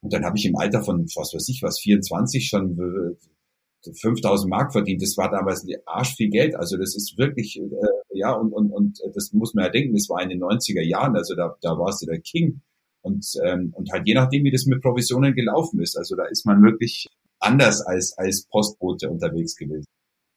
Und 0.00 0.12
dann 0.12 0.24
habe 0.24 0.36
ich 0.36 0.46
im 0.46 0.56
Alter 0.56 0.82
von, 0.82 1.06
was 1.16 1.32
weiß 1.34 1.48
ich 1.48 1.62
was, 1.62 1.80
24 1.80 2.46
schon 2.46 3.16
5000 3.84 4.50
Mark 4.50 4.72
verdient. 4.72 5.02
Das 5.02 5.16
war 5.16 5.30
damals 5.30 5.66
arsch 5.86 6.14
viel 6.16 6.30
Geld. 6.30 6.56
Also 6.56 6.76
das 6.76 6.96
ist 6.96 7.16
wirklich, 7.16 7.60
äh, 7.60 8.18
ja, 8.18 8.32
und, 8.32 8.52
und, 8.52 8.72
und 8.72 9.00
das 9.14 9.32
muss 9.32 9.54
man 9.54 9.64
ja 9.66 9.70
denken, 9.70 9.94
das 9.94 10.08
war 10.08 10.22
in 10.22 10.30
den 10.30 10.42
90er 10.42 10.82
Jahren. 10.82 11.16
Also 11.16 11.34
da, 11.34 11.56
da 11.60 11.78
warst 11.78 12.02
du 12.02 12.06
der 12.06 12.20
King. 12.20 12.60
Und, 13.02 13.26
ähm, 13.44 13.72
und 13.74 13.90
halt 13.92 14.06
je 14.06 14.14
nachdem, 14.14 14.44
wie 14.44 14.50
das 14.50 14.66
mit 14.66 14.82
Provisionen 14.82 15.34
gelaufen 15.34 15.80
ist. 15.80 15.96
Also 15.96 16.16
da 16.16 16.24
ist 16.26 16.44
man 16.46 16.62
wirklich 16.62 17.06
anders 17.38 17.80
als, 17.80 18.16
als 18.18 18.46
Postbote 18.50 19.08
unterwegs 19.08 19.56
gewesen. 19.56 19.86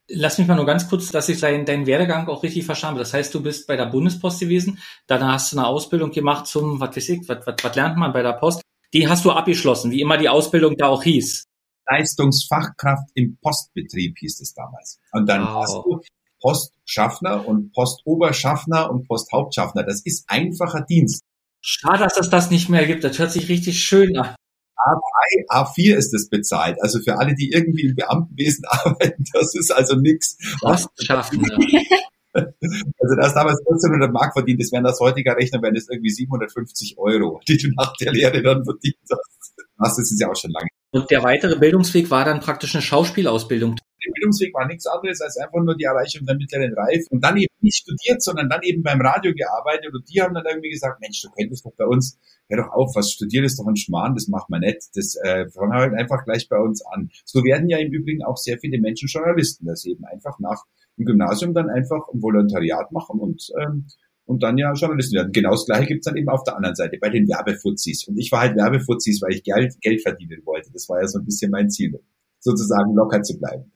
Lass 0.08 0.38
mich 0.38 0.48
mal 0.48 0.56
nur 0.56 0.66
ganz 0.66 0.90
kurz, 0.90 1.10
dass 1.10 1.30
ich 1.30 1.40
deinen, 1.40 1.66
deinen 1.66 1.86
Werdegang 1.86 2.28
auch 2.28 2.44
richtig 2.44 2.66
verstanden 2.66 2.96
habe. 2.96 3.04
Das 3.04 3.14
heißt, 3.14 3.34
du 3.34 3.42
bist 3.42 3.68
bei 3.68 3.78
der 3.78 3.86
Bundespost 3.86 4.40
gewesen, 4.40 4.80
dann 5.08 5.26
hast 5.26 5.52
du 5.52 5.58
eine 5.58 5.68
Ausbildung 5.68 6.12
gemacht 6.12 6.48
zum, 6.48 6.80
was 6.80 6.96
weiß 6.96 7.10
ich, 7.10 7.30
was, 7.30 7.46
was, 7.46 7.56
was 7.62 7.76
lernt 7.76 7.98
man 7.98 8.12
bei 8.12 8.22
der 8.22 8.34
Post? 8.34 8.62
Die 8.94 9.08
hast 9.08 9.24
du 9.24 9.32
abgeschlossen, 9.32 9.92
wie 9.92 10.02
immer 10.02 10.18
die 10.18 10.28
Ausbildung 10.28 10.76
da 10.76 10.88
auch 10.88 11.04
hieß. 11.04 11.46
Leistungsfachkraft 11.90 13.10
im 13.16 13.38
Postbetrieb 13.42 14.18
hieß 14.18 14.42
es 14.42 14.54
damals. 14.54 15.00
Und 15.14 15.28
dann 15.28 15.42
wow. 15.42 15.64
hast 15.64 15.76
du 15.76 16.02
Postschaffner 16.42 17.48
und 17.48 17.72
Postoberschaffner 17.72 18.90
und 18.90 19.08
Posthauptschaffner. 19.08 19.84
Das 19.84 20.02
ist 20.02 20.26
einfacher 20.28 20.82
Dienst. 20.82 21.24
Schade, 21.62 22.04
dass 22.04 22.18
es 22.18 22.30
das 22.30 22.50
nicht 22.50 22.70
mehr 22.70 22.86
gibt. 22.86 23.04
Das 23.04 23.20
hört 23.20 23.32
sich 23.32 23.50
richtig 23.50 23.84
schön 23.84 24.18
an. 24.18 24.36
A3, 24.82 25.48
A4 25.50 25.96
ist 25.96 26.14
es 26.14 26.30
bezahlt. 26.30 26.82
Also 26.82 27.00
für 27.00 27.20
alle, 27.20 27.36
die 27.36 27.52
irgendwie 27.52 27.84
im 27.84 27.96
Beamtenwesen 27.96 28.66
arbeiten, 28.68 29.24
das 29.34 29.56
ist 29.56 29.72
also 29.72 29.96
nichts. 29.96 30.38
Was 30.62 30.88
schaffen, 31.00 31.44
ja. 31.44 31.82
Also 32.34 33.16
da 33.18 33.24
hast 33.24 33.36
damals 33.36 33.60
1400 33.60 34.14
Mark 34.14 34.32
verdient, 34.32 34.62
das 34.62 34.72
wären 34.72 34.86
das 34.86 35.02
heutiger 35.02 35.36
Rechner, 35.36 35.62
wären 35.62 35.76
das 35.76 35.90
irgendwie 35.90 36.12
750 36.12 36.98
Euro, 36.98 37.42
die 37.46 37.58
du 37.58 37.68
nach 37.76 37.92
der 37.98 38.14
Lehre 38.14 38.42
dann 38.42 38.64
verdient 38.64 38.96
hast. 39.12 39.98
Das 39.98 40.00
ist 40.00 40.18
ja 40.18 40.30
auch 40.30 40.36
schon 40.38 40.52
lange. 40.52 40.70
Und 40.92 41.12
der 41.12 41.24
weitere 41.24 41.58
Bildungsweg 41.60 42.10
war 42.10 42.24
dann 42.24 42.40
praktisch 42.40 42.74
eine 42.74 42.82
Schauspielausbildung 42.84 43.76
der 44.06 44.12
Bildungsweg 44.14 44.54
war 44.54 44.68
nichts 44.68 44.86
anderes 44.88 45.22
als 45.22 45.38
einfach 45.38 45.62
nur 45.64 45.76
die 45.76 45.84
Erreichung 45.84 46.26
der 46.26 46.36
mittleren 46.36 46.74
Reife 46.74 47.06
und 47.10 47.24
dann 47.24 47.38
eben 47.38 47.54
nicht 47.62 47.78
studiert, 47.78 48.22
sondern 48.22 48.50
dann 48.50 48.62
eben 48.64 48.84
beim 48.84 49.02
Radio 49.02 49.34
gearbeitet 49.34 49.94
und 49.94 50.10
die 50.10 50.22
haben 50.22 50.34
dann 50.34 50.46
irgendwie 50.48 50.70
gesagt, 50.70 51.00
Mensch, 51.02 51.22
du 51.22 51.30
könntest 51.30 51.66
doch 51.66 51.74
bei 51.78 51.86
uns, 51.86 52.18
hör 52.50 52.58
doch 52.64 52.72
auf, 52.72 52.96
was 52.96 53.12
studiert 53.12 53.46
ist 53.46 53.60
doch 53.60 53.68
ein 53.68 53.76
Schmarrn, 53.76 54.16
das 54.16 54.28
macht 54.28 54.50
man 54.50 54.62
nicht, 54.62 54.90
das 54.96 55.16
äh, 55.24 55.50
fangen 55.50 55.74
halt 55.74 55.94
einfach 55.94 56.24
gleich 56.26 56.50
bei 56.50 56.58
uns 56.58 56.84
an. 56.86 57.10
So 57.26 57.44
werden 57.44 57.70
ja 57.70 57.78
im 57.78 57.92
Übrigen 57.92 58.24
auch 58.24 58.38
sehr 58.38 58.58
viele 58.58 58.80
Menschen 58.80 59.08
Journalisten, 59.08 59.66
dass 59.66 59.82
sie 59.82 59.92
eben 59.92 60.06
einfach 60.06 60.40
nach 60.40 60.64
dem 60.98 61.06
Gymnasium 61.06 61.54
dann 61.54 61.70
einfach 61.70 62.08
ein 62.14 62.22
Volontariat 62.22 62.92
machen 62.92 63.20
und 63.20 63.50
ähm, 63.62 63.88
und 64.26 64.44
dann 64.44 64.58
ja 64.58 64.72
Journalisten 64.74 65.16
werden. 65.16 65.32
Genau 65.34 65.52
das 65.52 65.66
gleiche 65.66 65.88
gibt's 65.88 66.06
dann 66.06 66.16
eben 66.16 66.30
auf 66.30 66.44
der 66.44 66.56
anderen 66.56 66.76
Seite, 66.76 66.98
bei 67.02 67.10
den 67.10 67.28
Werbefuzis. 67.28 68.08
Und 68.08 68.18
ich 68.18 68.32
war 68.32 68.42
halt 68.42 68.56
Werbefuzis, 68.56 69.22
weil 69.22 69.34
ich 69.34 69.44
Geld, 69.44 69.74
Geld 69.82 70.02
verdienen 70.02 70.42
wollte. 70.46 70.72
Das 70.72 70.88
war 70.88 71.02
ja 71.02 71.08
so 71.08 71.20
ein 71.20 71.26
bisschen 71.26 71.52
mein 71.52 71.70
Ziel 71.70 72.00
sozusagen 72.42 72.94
locker 72.94 73.22
zu 73.22 73.40
bleiben. 73.40 73.72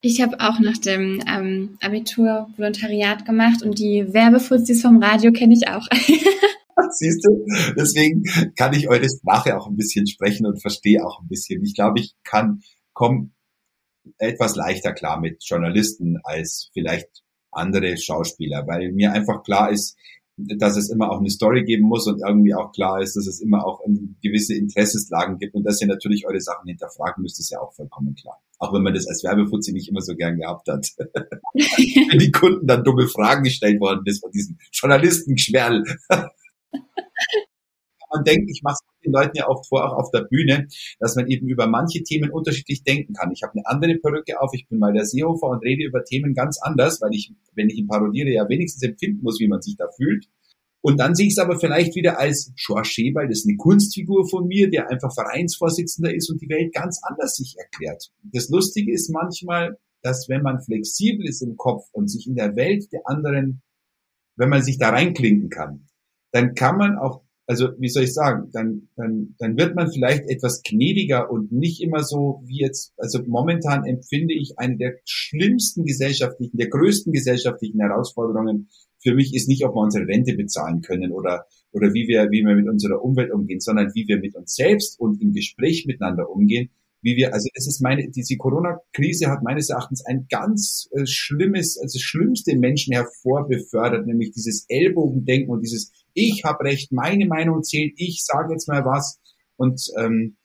Ich 0.00 0.20
habe 0.20 0.38
auch 0.38 0.60
nach 0.60 0.78
dem 0.78 1.22
ähm, 1.26 1.78
Abitur 1.80 2.48
Volontariat 2.56 3.24
gemacht 3.24 3.62
und 3.62 3.78
die 3.78 4.12
Werbefuzis 4.12 4.82
vom 4.82 5.02
Radio 5.02 5.32
kenne 5.32 5.54
ich 5.54 5.66
auch. 5.68 5.86
Siehst 6.90 7.24
du? 7.24 7.44
Deswegen 7.76 8.22
kann 8.56 8.74
ich 8.74 8.88
eure 8.88 9.08
Sprache 9.08 9.56
auch 9.56 9.66
ein 9.66 9.76
bisschen 9.76 10.06
sprechen 10.06 10.46
und 10.46 10.60
verstehe 10.60 11.04
auch 11.04 11.20
ein 11.20 11.28
bisschen. 11.28 11.62
Ich 11.64 11.74
glaube, 11.74 12.00
ich 12.00 12.14
kann, 12.22 12.60
komm 12.92 13.32
etwas 14.18 14.56
leichter 14.56 14.92
klar 14.92 15.20
mit 15.20 15.42
Journalisten 15.42 16.18
als 16.22 16.70
vielleicht 16.72 17.08
andere 17.50 17.96
Schauspieler, 17.96 18.66
weil 18.66 18.92
mir 18.92 19.12
einfach 19.12 19.42
klar 19.42 19.70
ist, 19.70 19.96
dass 20.36 20.76
es 20.76 20.90
immer 20.90 21.10
auch 21.10 21.20
eine 21.20 21.30
Story 21.30 21.64
geben 21.64 21.86
muss 21.86 22.06
und 22.06 22.20
irgendwie 22.26 22.54
auch 22.54 22.72
klar 22.72 23.00
ist, 23.00 23.16
dass 23.16 23.26
es 23.26 23.40
immer 23.40 23.64
auch 23.64 23.80
gewisse 24.22 24.54
Interessenslagen 24.54 25.38
gibt 25.38 25.54
und 25.54 25.64
dass 25.64 25.80
ihr 25.80 25.86
natürlich 25.86 26.26
eure 26.26 26.40
Sachen 26.40 26.66
hinterfragen 26.66 27.22
müsst, 27.22 27.38
ist 27.38 27.50
ja 27.50 27.60
auch 27.60 27.72
vollkommen 27.74 28.14
klar. 28.14 28.40
Auch 28.58 28.72
wenn 28.72 28.82
man 28.82 28.94
das 28.94 29.06
als 29.06 29.22
Werbefuzzi 29.22 29.72
nicht 29.72 29.88
immer 29.88 30.00
so 30.00 30.16
gern 30.16 30.38
gehabt 30.38 30.68
hat. 30.68 30.88
wenn 31.54 32.18
die 32.18 32.32
Kunden 32.32 32.66
dann 32.66 32.82
dumme 32.82 33.06
Fragen 33.06 33.44
gestellt 33.44 33.80
worden 33.80 34.02
ist 34.06 34.20
von 34.20 34.32
diesem 34.32 34.58
Journalistengeschwerl. 34.72 35.84
man 36.08 36.30
denkt, 38.24 38.50
ich 38.50 38.62
mache 38.62 38.74
es 38.74 38.93
den 39.04 39.12
Leuten 39.12 39.36
ja 39.36 39.48
oft 39.48 39.68
vor, 39.68 39.84
auch 39.84 39.96
auf 39.96 40.10
der 40.10 40.22
Bühne, 40.22 40.66
dass 40.98 41.16
man 41.16 41.28
eben 41.28 41.48
über 41.48 41.66
manche 41.66 42.02
Themen 42.02 42.30
unterschiedlich 42.30 42.82
denken 42.82 43.14
kann. 43.14 43.32
Ich 43.32 43.42
habe 43.42 43.54
eine 43.54 43.66
andere 43.66 43.96
Perücke 43.98 44.40
auf, 44.40 44.50
ich 44.54 44.68
bin 44.68 44.78
mal 44.78 44.92
der 44.92 45.04
Seehofer 45.04 45.48
und 45.48 45.64
rede 45.64 45.84
über 45.84 46.04
Themen 46.04 46.34
ganz 46.34 46.58
anders, 46.60 47.00
weil 47.00 47.10
ich, 47.12 47.32
wenn 47.54 47.68
ich 47.68 47.76
ihn 47.76 47.86
parodiere, 47.86 48.30
ja 48.30 48.48
wenigstens 48.48 48.82
empfinden 48.82 49.22
muss, 49.22 49.40
wie 49.40 49.48
man 49.48 49.62
sich 49.62 49.76
da 49.76 49.86
fühlt. 49.96 50.26
Und 50.86 51.00
dann 51.00 51.14
sehe 51.14 51.26
ich 51.26 51.32
es 51.32 51.38
aber 51.38 51.58
vielleicht 51.58 51.94
wieder 51.94 52.18
als 52.18 52.52
George 52.56 52.88
Schäbal, 52.88 53.26
das 53.26 53.38
ist 53.38 53.48
eine 53.48 53.56
Kunstfigur 53.56 54.28
von 54.28 54.46
mir, 54.46 54.68
der 54.68 54.90
einfach 54.90 55.14
Vereinsvorsitzender 55.14 56.14
ist 56.14 56.30
und 56.30 56.42
die 56.42 56.48
Welt 56.50 56.74
ganz 56.74 57.00
anders 57.02 57.36
sich 57.36 57.56
erklärt. 57.56 58.12
Das 58.22 58.50
Lustige 58.50 58.92
ist 58.92 59.08
manchmal, 59.10 59.78
dass 60.02 60.28
wenn 60.28 60.42
man 60.42 60.60
flexibel 60.60 61.26
ist 61.26 61.40
im 61.40 61.56
Kopf 61.56 61.84
und 61.92 62.08
sich 62.08 62.26
in 62.26 62.34
der 62.34 62.54
Welt 62.54 62.92
der 62.92 63.00
anderen, 63.06 63.62
wenn 64.36 64.50
man 64.50 64.62
sich 64.62 64.76
da 64.76 64.90
reinklinken 64.90 65.48
kann, 65.48 65.86
dann 66.32 66.54
kann 66.54 66.76
man 66.76 66.98
auch 66.98 67.22
also 67.46 67.68
wie 67.78 67.88
soll 67.88 68.04
ich 68.04 68.14
sagen, 68.14 68.50
dann, 68.52 68.88
dann, 68.96 69.34
dann 69.38 69.58
wird 69.58 69.74
man 69.74 69.90
vielleicht 69.90 70.24
etwas 70.28 70.62
gnädiger 70.62 71.30
und 71.30 71.52
nicht 71.52 71.82
immer 71.82 72.02
so 72.02 72.42
wie 72.46 72.60
jetzt, 72.60 72.94
also 72.96 73.20
momentan 73.26 73.84
empfinde 73.84 74.34
ich 74.34 74.58
eine 74.58 74.76
der 74.76 74.94
schlimmsten 75.04 75.84
gesellschaftlichen, 75.84 76.56
der 76.56 76.68
größten 76.68 77.12
gesellschaftlichen 77.12 77.80
Herausforderungen 77.80 78.68
für 79.02 79.14
mich 79.14 79.34
ist 79.34 79.48
nicht, 79.48 79.64
ob 79.64 79.74
wir 79.74 79.82
unsere 79.82 80.06
Rente 80.06 80.34
bezahlen 80.34 80.80
können 80.80 81.12
oder, 81.12 81.44
oder 81.72 81.92
wie 81.92 82.08
wir, 82.08 82.30
wie 82.30 82.42
wir 82.42 82.54
mit 82.54 82.68
unserer 82.68 83.04
Umwelt 83.04 83.30
umgehen, 83.30 83.60
sondern 83.60 83.92
wie 83.94 84.08
wir 84.08 84.18
mit 84.18 84.34
uns 84.34 84.54
selbst 84.54 84.98
und 84.98 85.20
im 85.20 85.34
Gespräch 85.34 85.84
miteinander 85.86 86.30
umgehen, 86.30 86.70
wie 87.02 87.16
wir, 87.16 87.34
also 87.34 87.50
es 87.52 87.66
ist 87.66 87.82
meine, 87.82 88.08
diese 88.08 88.38
Corona-Krise 88.38 89.30
hat 89.30 89.42
meines 89.42 89.68
Erachtens 89.68 90.02
ein 90.06 90.26
ganz 90.30 90.88
äh, 90.92 91.04
schlimmes, 91.04 91.78
also 91.78 91.98
schlimmste 91.98 92.56
Menschen 92.56 92.94
hervorbefördert, 92.94 94.06
nämlich 94.06 94.32
dieses 94.32 94.64
Ellbogendenken 94.68 95.50
und 95.50 95.60
dieses 95.60 95.92
ich 96.14 96.44
habe 96.44 96.64
recht, 96.64 96.92
meine 96.92 97.26
Meinung 97.26 97.62
zählt, 97.62 97.94
ich 97.96 98.24
sage 98.24 98.52
jetzt 98.52 98.68
mal 98.68 98.84
was 98.84 99.20
und, 99.56 99.80
ähm, 99.98 100.36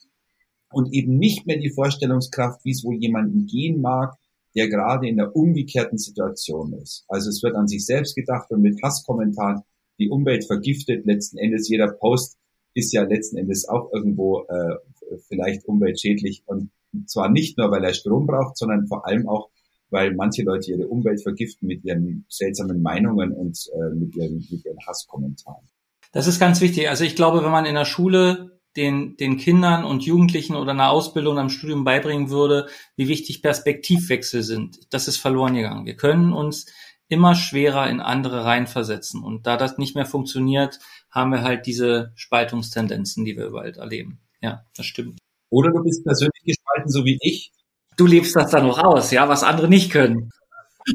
und 0.71 0.93
eben 0.93 1.17
nicht 1.17 1.47
mehr 1.47 1.57
die 1.57 1.71
Vorstellungskraft, 1.71 2.63
wie 2.65 2.71
es 2.71 2.83
wohl 2.83 2.95
jemandem 2.95 3.45
gehen 3.45 3.81
mag, 3.81 4.15
der 4.55 4.67
gerade 4.67 5.07
in 5.07 5.17
der 5.17 5.35
umgekehrten 5.35 5.97
Situation 5.97 6.73
ist. 6.73 7.05
Also 7.07 7.29
es 7.29 7.41
wird 7.43 7.55
an 7.55 7.67
sich 7.67 7.85
selbst 7.85 8.15
gedacht 8.15 8.49
und 8.51 8.61
mit 8.61 8.81
Hasskommentaren 8.83 9.61
die 9.99 10.09
Umwelt 10.09 10.45
vergiftet. 10.45 11.05
Letzten 11.05 11.37
Endes 11.37 11.69
jeder 11.69 11.91
Post 11.91 12.37
ist 12.73 12.91
ja 12.93 13.03
letzten 13.03 13.37
Endes 13.37 13.67
auch 13.67 13.91
irgendwo 13.93 14.45
äh, 14.47 14.75
vielleicht 15.27 15.65
umweltschädlich 15.65 16.43
und 16.45 16.71
zwar 17.05 17.29
nicht 17.29 17.57
nur, 17.57 17.71
weil 17.71 17.83
er 17.83 17.93
Strom 17.93 18.25
braucht, 18.25 18.57
sondern 18.57 18.87
vor 18.87 19.05
allem 19.05 19.27
auch, 19.27 19.49
weil 19.89 20.13
manche 20.13 20.43
Leute 20.43 20.71
ihre 20.71 20.87
Umwelt 20.87 21.21
vergiften 21.21 21.67
mit 21.67 21.83
ihren 21.83 22.25
seltsamen 22.29 22.81
Meinungen 22.81 23.31
und 23.31 23.57
äh, 23.73 23.95
mit, 23.95 24.15
ihren, 24.15 24.45
mit 24.49 24.65
ihren 24.65 24.77
Hasskommentaren. 24.87 25.67
Das 26.11 26.27
ist 26.27 26.39
ganz 26.39 26.61
wichtig. 26.61 26.89
Also 26.89 27.03
ich 27.03 27.15
glaube, 27.15 27.43
wenn 27.43 27.51
man 27.51 27.65
in 27.65 27.75
der 27.75 27.85
Schule 27.85 28.59
den, 28.75 29.17
den 29.17 29.37
Kindern 29.37 29.83
und 29.83 30.03
Jugendlichen 30.03 30.55
oder 30.55 30.71
einer 30.71 30.89
Ausbildung 30.89 31.37
am 31.37 31.49
Studium 31.49 31.83
beibringen 31.83 32.29
würde, 32.29 32.67
wie 32.95 33.07
wichtig 33.07 33.41
Perspektivwechsel 33.41 34.43
sind, 34.43 34.79
das 34.91 35.07
ist 35.07 35.17
verloren 35.17 35.55
gegangen. 35.55 35.85
Wir 35.85 35.95
können 35.95 36.33
uns 36.33 36.67
immer 37.09 37.35
schwerer 37.35 37.89
in 37.89 37.99
andere 37.99 38.45
reinversetzen. 38.45 39.23
Und 39.23 39.47
da 39.47 39.57
das 39.57 39.77
nicht 39.77 39.95
mehr 39.95 40.05
funktioniert, 40.05 40.79
haben 41.09 41.31
wir 41.31 41.41
halt 41.41 41.65
diese 41.65 42.11
Spaltungstendenzen, 42.15 43.25
die 43.25 43.35
wir 43.35 43.47
überall 43.47 43.71
erleben. 43.71 44.21
Ja, 44.41 44.63
das 44.75 44.85
stimmt. 44.85 45.19
Oder 45.49 45.71
du 45.71 45.83
bist 45.83 46.03
persönlich 46.03 46.43
gespalten, 46.45 46.91
so 46.91 47.05
wie 47.05 47.17
ich, 47.21 47.51
du 47.99 48.07
lebst 48.07 48.35
das 48.35 48.51
dann 48.51 48.65
noch 48.67 48.79
aus, 48.79 49.11
ja, 49.11 49.27
was 49.27 49.43
andere 49.43 49.67
nicht 49.67 49.91
können. 49.91 50.31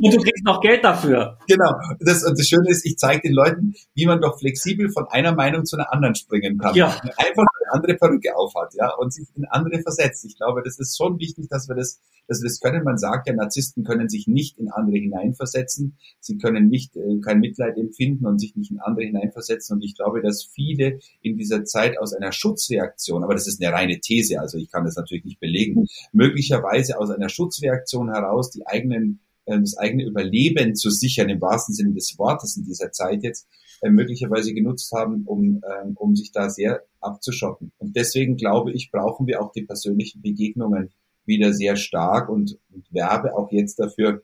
Und 0.03 0.15
du 0.15 0.19
kriegst 0.23 0.45
noch 0.45 0.61
Geld 0.61 0.83
dafür. 0.83 1.39
Genau. 1.47 1.73
Das, 2.01 2.25
und 2.25 2.39
das 2.39 2.49
Schöne 2.49 2.69
ist, 2.69 2.85
ich 2.85 2.97
zeige 2.97 3.23
den 3.23 3.33
Leuten, 3.33 3.75
wie 3.95 4.07
man 4.07 4.21
doch 4.21 4.39
flexibel 4.39 4.91
von 4.91 5.07
einer 5.11 5.35
Meinung 5.35 5.65
zu 5.65 5.77
einer 5.77 5.93
anderen 5.93 6.15
springen 6.15 6.59
kann. 6.59 6.75
Ja. 6.75 6.97
Einfach 7.17 7.45
andere 7.75 7.95
Perücke 7.95 8.37
aufhat, 8.37 8.75
ja, 8.75 8.95
und 8.95 9.13
sich 9.13 9.27
in 9.35 9.45
andere 9.47 9.81
versetzt. 9.83 10.25
Ich 10.25 10.37
glaube, 10.37 10.63
das 10.63 10.79
ist 10.79 10.97
schon 10.97 11.19
wichtig, 11.19 11.49
dass 11.49 11.69
wir 11.69 11.75
das, 11.75 12.01
dass 12.29 12.41
wir 12.41 12.49
das 12.49 12.61
können. 12.61 12.85
Man 12.85 12.99
sagt 12.99 13.27
ja, 13.29 13.35
Narzissten 13.35 13.85
können 13.85 14.09
sich 14.09 14.27
nicht 14.27 14.59
in 14.59 14.71
andere 14.71 14.97
hineinversetzen. 14.97 15.97
Sie 16.21 16.39
können 16.39 16.69
nicht, 16.69 16.97
äh, 16.97 17.21
kein 17.21 17.41
Mitleid 17.41 17.77
empfinden 17.77 18.27
und 18.27 18.39
sich 18.39 18.57
nicht 18.57 18.71
in 18.71 18.81
andere 18.81 19.05
hineinversetzen. 19.05 19.77
Und 19.77 19.83
ich 19.83 19.97
glaube, 19.97 20.23
dass 20.23 20.45
viele 20.45 21.01
in 21.21 21.37
dieser 21.37 21.65
Zeit 21.65 21.99
aus 21.99 22.15
einer 22.15 22.33
Schutzreaktion, 22.33 23.25
aber 23.25 23.35
das 23.35 23.47
ist 23.47 23.63
eine 23.63 23.75
reine 23.75 24.01
These, 24.01 24.41
also 24.41 24.59
ich 24.59 24.71
kann 24.71 24.85
das 24.85 24.97
natürlich 24.97 25.25
nicht 25.25 25.41
belegen, 25.41 25.87
möglicherweise 26.13 26.99
aus 26.99 27.11
einer 27.11 27.29
Schutzreaktion 27.29 28.13
heraus 28.13 28.51
die 28.51 28.67
eigenen 28.67 29.21
äh, 29.47 29.59
das 29.61 29.77
eigene 29.77 30.05
Überleben 30.05 30.75
zu 30.75 30.91
sichern, 30.91 31.29
im 31.29 31.41
wahrsten 31.41 31.75
Sinne 31.75 31.93
des 31.93 32.19
Wortes 32.19 32.57
in 32.57 32.65
dieser 32.65 32.93
Zeit 32.93 33.23
jetzt, 33.23 33.47
äh, 33.81 33.91
möglicherweise 33.91 34.55
genutzt 34.55 34.93
haben, 34.93 35.25
um, 35.27 35.63
äh, 35.63 35.91
um 35.95 36.17
sich 36.17 36.33
da 36.33 36.51
sehr 36.51 36.83
abzuschotten. 37.01 37.73
Und 37.79 37.97
deswegen 37.97 38.37
glaube 38.37 38.73
ich, 38.73 38.91
brauchen 38.91 39.27
wir 39.27 39.43
auch 39.43 39.53
die 39.53 39.65
persönlichen 39.65 40.23
Begegnungen 40.23 40.91
wieder 41.27 41.53
sehr 41.53 41.77
stark 41.77 42.29
und, 42.29 42.59
und 42.73 42.93
werbe 42.93 43.35
auch 43.37 43.51
jetzt 43.51 43.79
dafür, 43.79 44.23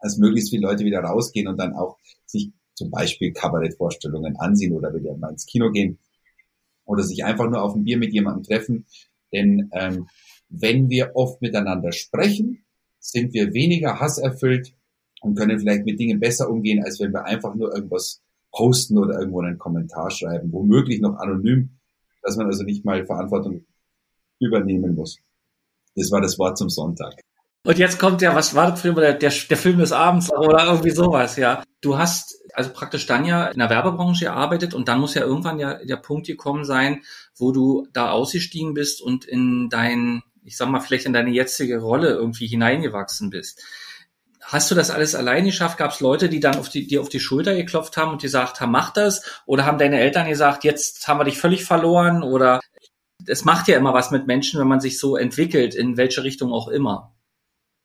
dass 0.00 0.18
möglichst 0.18 0.50
viele 0.50 0.66
Leute 0.66 0.84
wieder 0.84 1.00
rausgehen 1.00 1.48
und 1.48 1.58
dann 1.58 1.74
auch 1.74 1.98
sich 2.26 2.50
zum 2.74 2.90
Beispiel 2.90 3.32
Kabarettvorstellungen 3.32 4.36
ansehen 4.36 4.72
oder 4.72 4.94
wieder 4.94 5.16
mal 5.16 5.30
ins 5.30 5.46
Kino 5.46 5.70
gehen 5.70 5.98
oder 6.84 7.02
sich 7.02 7.24
einfach 7.24 7.48
nur 7.48 7.62
auf 7.62 7.74
ein 7.74 7.84
Bier 7.84 7.98
mit 7.98 8.12
jemandem 8.12 8.42
treffen. 8.44 8.86
Denn 9.32 9.70
ähm, 9.72 10.08
wenn 10.48 10.88
wir 10.88 11.12
oft 11.14 11.40
miteinander 11.42 11.92
sprechen, 11.92 12.64
sind 12.98 13.32
wir 13.32 13.52
weniger 13.52 14.00
hasserfüllt 14.00 14.74
und 15.20 15.36
können 15.36 15.58
vielleicht 15.58 15.84
mit 15.84 16.00
Dingen 16.00 16.20
besser 16.20 16.50
umgehen, 16.50 16.82
als 16.82 16.98
wenn 17.00 17.12
wir 17.12 17.24
einfach 17.24 17.54
nur 17.54 17.74
irgendwas 17.74 18.22
posten 18.52 18.98
oder 18.98 19.18
irgendwo 19.18 19.40
einen 19.40 19.58
Kommentar 19.58 20.10
schreiben, 20.10 20.52
womöglich 20.52 21.00
noch 21.00 21.16
anonym, 21.16 21.78
dass 22.22 22.36
man 22.36 22.46
also 22.46 22.64
nicht 22.64 22.84
mal 22.84 23.04
Verantwortung 23.06 23.64
übernehmen 24.40 24.94
muss. 24.94 25.18
Das 25.94 26.10
war 26.10 26.20
das 26.20 26.38
Wort 26.38 26.58
zum 26.58 26.70
Sonntag. 26.70 27.20
Und 27.64 27.78
jetzt 27.78 27.98
kommt 27.98 28.22
ja, 28.22 28.34
was 28.34 28.54
war 28.54 28.70
das 28.70 28.80
Film, 28.80 28.94
der, 28.94 29.14
der, 29.14 29.30
der 29.50 29.56
Film 29.56 29.78
des 29.78 29.92
Abends 29.92 30.32
oder 30.32 30.64
irgendwie 30.64 30.90
sowas, 30.90 31.36
ja. 31.36 31.62
Du 31.82 31.98
hast 31.98 32.36
also 32.54 32.70
praktisch 32.72 33.06
dann 33.06 33.24
ja 33.24 33.46
in 33.48 33.58
der 33.58 33.70
Werbebranche 33.70 34.26
gearbeitet 34.26 34.74
und 34.74 34.88
dann 34.88 35.00
muss 35.00 35.14
ja 35.14 35.22
irgendwann 35.22 35.58
ja 35.58 35.82
der 35.84 35.96
Punkt 35.96 36.26
gekommen 36.26 36.64
sein, 36.64 37.02
wo 37.36 37.52
du 37.52 37.86
da 37.92 38.10
ausgestiegen 38.10 38.74
bist 38.74 39.02
und 39.02 39.24
in 39.24 39.68
dein 39.70 40.22
ich 40.44 40.56
sag 40.56 40.68
mal, 40.68 40.80
vielleicht 40.80 41.06
in 41.06 41.12
deine 41.12 41.30
jetzige 41.30 41.78
Rolle 41.78 42.10
irgendwie 42.10 42.46
hineingewachsen 42.46 43.30
bist. 43.30 43.62
Hast 44.50 44.68
du 44.68 44.74
das 44.74 44.90
alles 44.90 45.14
allein 45.14 45.44
geschafft? 45.44 45.78
Gab 45.78 45.92
es 45.92 46.00
Leute, 46.00 46.28
die 46.28 46.40
dann 46.40 46.56
auf 46.56 46.68
die, 46.68 46.84
dir 46.84 47.02
auf 47.02 47.08
die 47.08 47.20
Schulter 47.20 47.54
geklopft 47.54 47.96
haben 47.96 48.10
und 48.10 48.20
gesagt 48.20 48.60
haben, 48.60 48.72
mach 48.72 48.92
das? 48.92 49.22
Oder 49.46 49.64
haben 49.64 49.78
deine 49.78 50.00
Eltern 50.00 50.28
gesagt, 50.28 50.64
jetzt 50.64 51.06
haben 51.06 51.20
wir 51.20 51.24
dich 51.24 51.38
völlig 51.38 51.64
verloren? 51.64 52.24
Oder 52.24 52.58
es 53.28 53.44
macht 53.44 53.68
ja 53.68 53.76
immer 53.76 53.94
was 53.94 54.10
mit 54.10 54.26
Menschen, 54.26 54.58
wenn 54.58 54.66
man 54.66 54.80
sich 54.80 54.98
so 54.98 55.16
entwickelt, 55.16 55.76
in 55.76 55.96
welche 55.96 56.24
Richtung 56.24 56.52
auch 56.52 56.66
immer. 56.66 57.14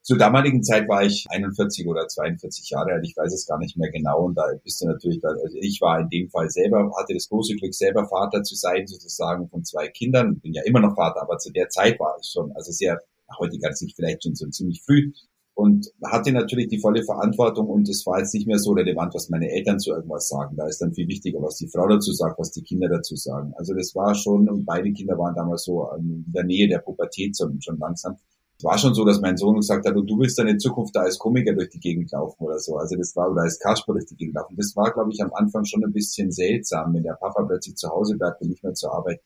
Zur 0.01 0.17
damaligen 0.17 0.63
Zeit 0.63 0.89
war 0.89 1.03
ich 1.03 1.27
41 1.29 1.85
oder 1.85 2.07
42 2.07 2.71
Jahre 2.71 2.93
alt, 2.93 3.05
ich 3.05 3.15
weiß 3.15 3.31
es 3.31 3.45
gar 3.45 3.59
nicht 3.59 3.77
mehr 3.77 3.91
genau. 3.91 4.23
Und 4.23 4.33
da 4.33 4.45
bist 4.63 4.81
du 4.81 4.87
natürlich, 4.87 5.23
also 5.23 5.57
ich 5.61 5.79
war 5.81 5.99
in 5.99 6.09
dem 6.09 6.31
Fall 6.31 6.49
selber, 6.49 6.91
hatte 6.99 7.13
das 7.13 7.29
große 7.29 7.55
Glück, 7.57 7.75
selber 7.75 8.07
Vater 8.07 8.41
zu 8.41 8.55
sein, 8.55 8.87
sozusagen 8.87 9.49
von 9.49 9.63
zwei 9.63 9.87
Kindern. 9.89 10.39
Bin 10.39 10.53
ja 10.53 10.63
immer 10.63 10.79
noch 10.79 10.95
Vater, 10.95 11.21
aber 11.21 11.37
zu 11.37 11.51
der 11.51 11.69
Zeit 11.69 11.99
war 11.99 12.17
es 12.19 12.31
schon, 12.31 12.51
also 12.53 12.71
sehr, 12.71 12.99
heute 13.37 13.59
ganz 13.59 13.81
nicht 13.81 13.95
vielleicht 13.95 14.23
schon 14.23 14.33
so 14.33 14.47
ziemlich 14.47 14.81
früh. 14.83 15.11
Und 15.55 15.89
hatte 16.03 16.31
natürlich 16.31 16.67
die 16.67 16.79
volle 16.79 17.03
Verantwortung 17.03 17.67
und 17.67 17.89
es 17.89 18.05
war 18.05 18.19
jetzt 18.19 18.33
nicht 18.33 18.45
mehr 18.45 18.59
so 18.59 18.73
relevant, 18.73 19.13
was 19.15 19.29
meine 19.29 19.49
Eltern 19.49 19.79
zu 19.79 19.91
irgendwas 19.91 20.27
sagen. 20.27 20.57
Da 20.57 20.67
ist 20.67 20.81
dann 20.81 20.93
viel 20.93 21.07
wichtiger, 21.07 21.41
was 21.41 21.55
die 21.55 21.69
Frau 21.69 21.87
dazu 21.87 22.11
sagt, 22.11 22.37
was 22.37 22.51
die 22.51 22.61
Kinder 22.61 22.89
dazu 22.89 23.15
sagen. 23.15 23.53
Also 23.55 23.73
das 23.73 23.95
war 23.95 24.13
schon, 24.15 24.49
und 24.49 24.65
beide 24.65 24.91
Kinder 24.91 25.17
waren 25.17 25.33
damals 25.33 25.63
so 25.63 25.89
in 25.97 26.25
der 26.27 26.43
Nähe 26.43 26.67
der 26.67 26.79
Pubertät 26.79 27.37
schon 27.37 27.77
langsam 27.79 28.17
war 28.63 28.77
schon 28.77 28.95
so, 28.95 29.03
dass 29.05 29.19
mein 29.19 29.37
Sohn 29.37 29.55
gesagt 29.55 29.85
hat, 29.85 29.95
du 29.95 30.19
willst 30.19 30.39
in 30.39 30.59
Zukunft 30.59 30.95
da 30.95 31.01
als 31.01 31.19
Komiker 31.19 31.53
durch 31.53 31.69
die 31.69 31.79
Gegend 31.79 32.11
laufen 32.11 32.43
oder 32.43 32.59
so. 32.59 32.77
Also 32.77 32.95
das 32.95 33.15
war, 33.15 33.31
oder 33.31 33.41
als 33.41 33.59
Kasper 33.59 33.93
durch 33.93 34.05
die 34.05 34.15
Gegend 34.15 34.35
laufen. 34.35 34.55
Das 34.57 34.75
war, 34.75 34.91
glaube 34.93 35.11
ich, 35.11 35.21
am 35.21 35.33
Anfang 35.33 35.65
schon 35.65 35.83
ein 35.83 35.93
bisschen 35.93 36.31
seltsam, 36.31 36.93
wenn 36.93 37.03
der 37.03 37.13
Papa 37.13 37.43
plötzlich 37.43 37.75
zu 37.75 37.89
Hause 37.89 38.17
bleibt 38.17 38.41
und 38.41 38.49
nicht 38.49 38.63
mehr 38.63 38.73
zur 38.73 38.93
Arbeit. 38.93 39.21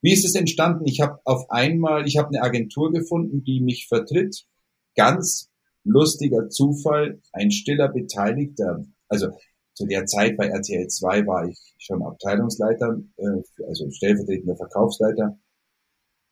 Wie 0.00 0.12
ist 0.12 0.24
es 0.24 0.34
entstanden? 0.34 0.86
Ich 0.86 1.00
habe 1.00 1.18
auf 1.24 1.50
einmal, 1.50 2.06
ich 2.06 2.18
habe 2.18 2.28
eine 2.28 2.42
Agentur 2.42 2.92
gefunden, 2.92 3.42
die 3.42 3.60
mich 3.60 3.88
vertritt. 3.88 4.46
Ganz 4.94 5.47
lustiger 5.88 6.48
Zufall, 6.48 7.20
ein 7.32 7.50
stiller 7.50 7.88
Beteiligter. 7.88 8.84
Also 9.08 9.28
zu 9.74 9.86
der 9.86 10.06
Zeit 10.06 10.36
bei 10.36 10.48
RTL 10.48 10.88
2 10.88 11.26
war 11.26 11.48
ich 11.48 11.74
schon 11.78 12.02
Abteilungsleiter, 12.02 13.00
äh, 13.16 13.64
also 13.66 13.90
stellvertretender 13.90 14.56
Verkaufsleiter 14.56 15.38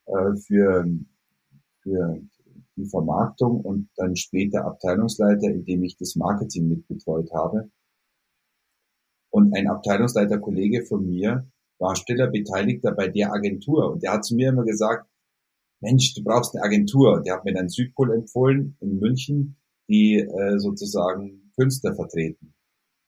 äh, 0.06 0.36
für, 0.36 0.86
für 1.82 2.20
die 2.76 2.86
Vermarktung 2.86 3.60
und 3.60 3.88
dann 3.96 4.16
später 4.16 4.64
Abteilungsleiter, 4.64 5.48
indem 5.48 5.84
ich 5.84 5.96
das 5.96 6.16
Marketing 6.16 6.68
mitbetreut 6.68 7.32
habe. 7.32 7.70
Und 9.30 9.54
ein 9.54 9.68
Abteilungsleiterkollege 9.68 10.84
von 10.84 11.06
mir 11.06 11.46
war 11.78 11.96
stiller 11.96 12.28
Beteiligter 12.28 12.92
bei 12.92 13.08
der 13.08 13.32
Agentur 13.32 13.92
und 13.92 14.02
der 14.02 14.12
hat 14.12 14.24
zu 14.24 14.34
mir 14.34 14.48
immer 14.50 14.64
gesagt, 14.64 15.08
Mensch, 15.80 16.14
du 16.14 16.24
brauchst 16.24 16.54
eine 16.54 16.64
Agentur. 16.64 17.22
Der 17.24 17.34
hat 17.34 17.44
mir 17.44 17.54
dann 17.54 17.68
Südpol 17.68 18.12
empfohlen 18.14 18.76
in 18.80 18.98
München, 18.98 19.56
die 19.88 20.16
äh, 20.18 20.58
sozusagen 20.58 21.52
Künstler 21.56 21.94
vertreten. 21.94 22.54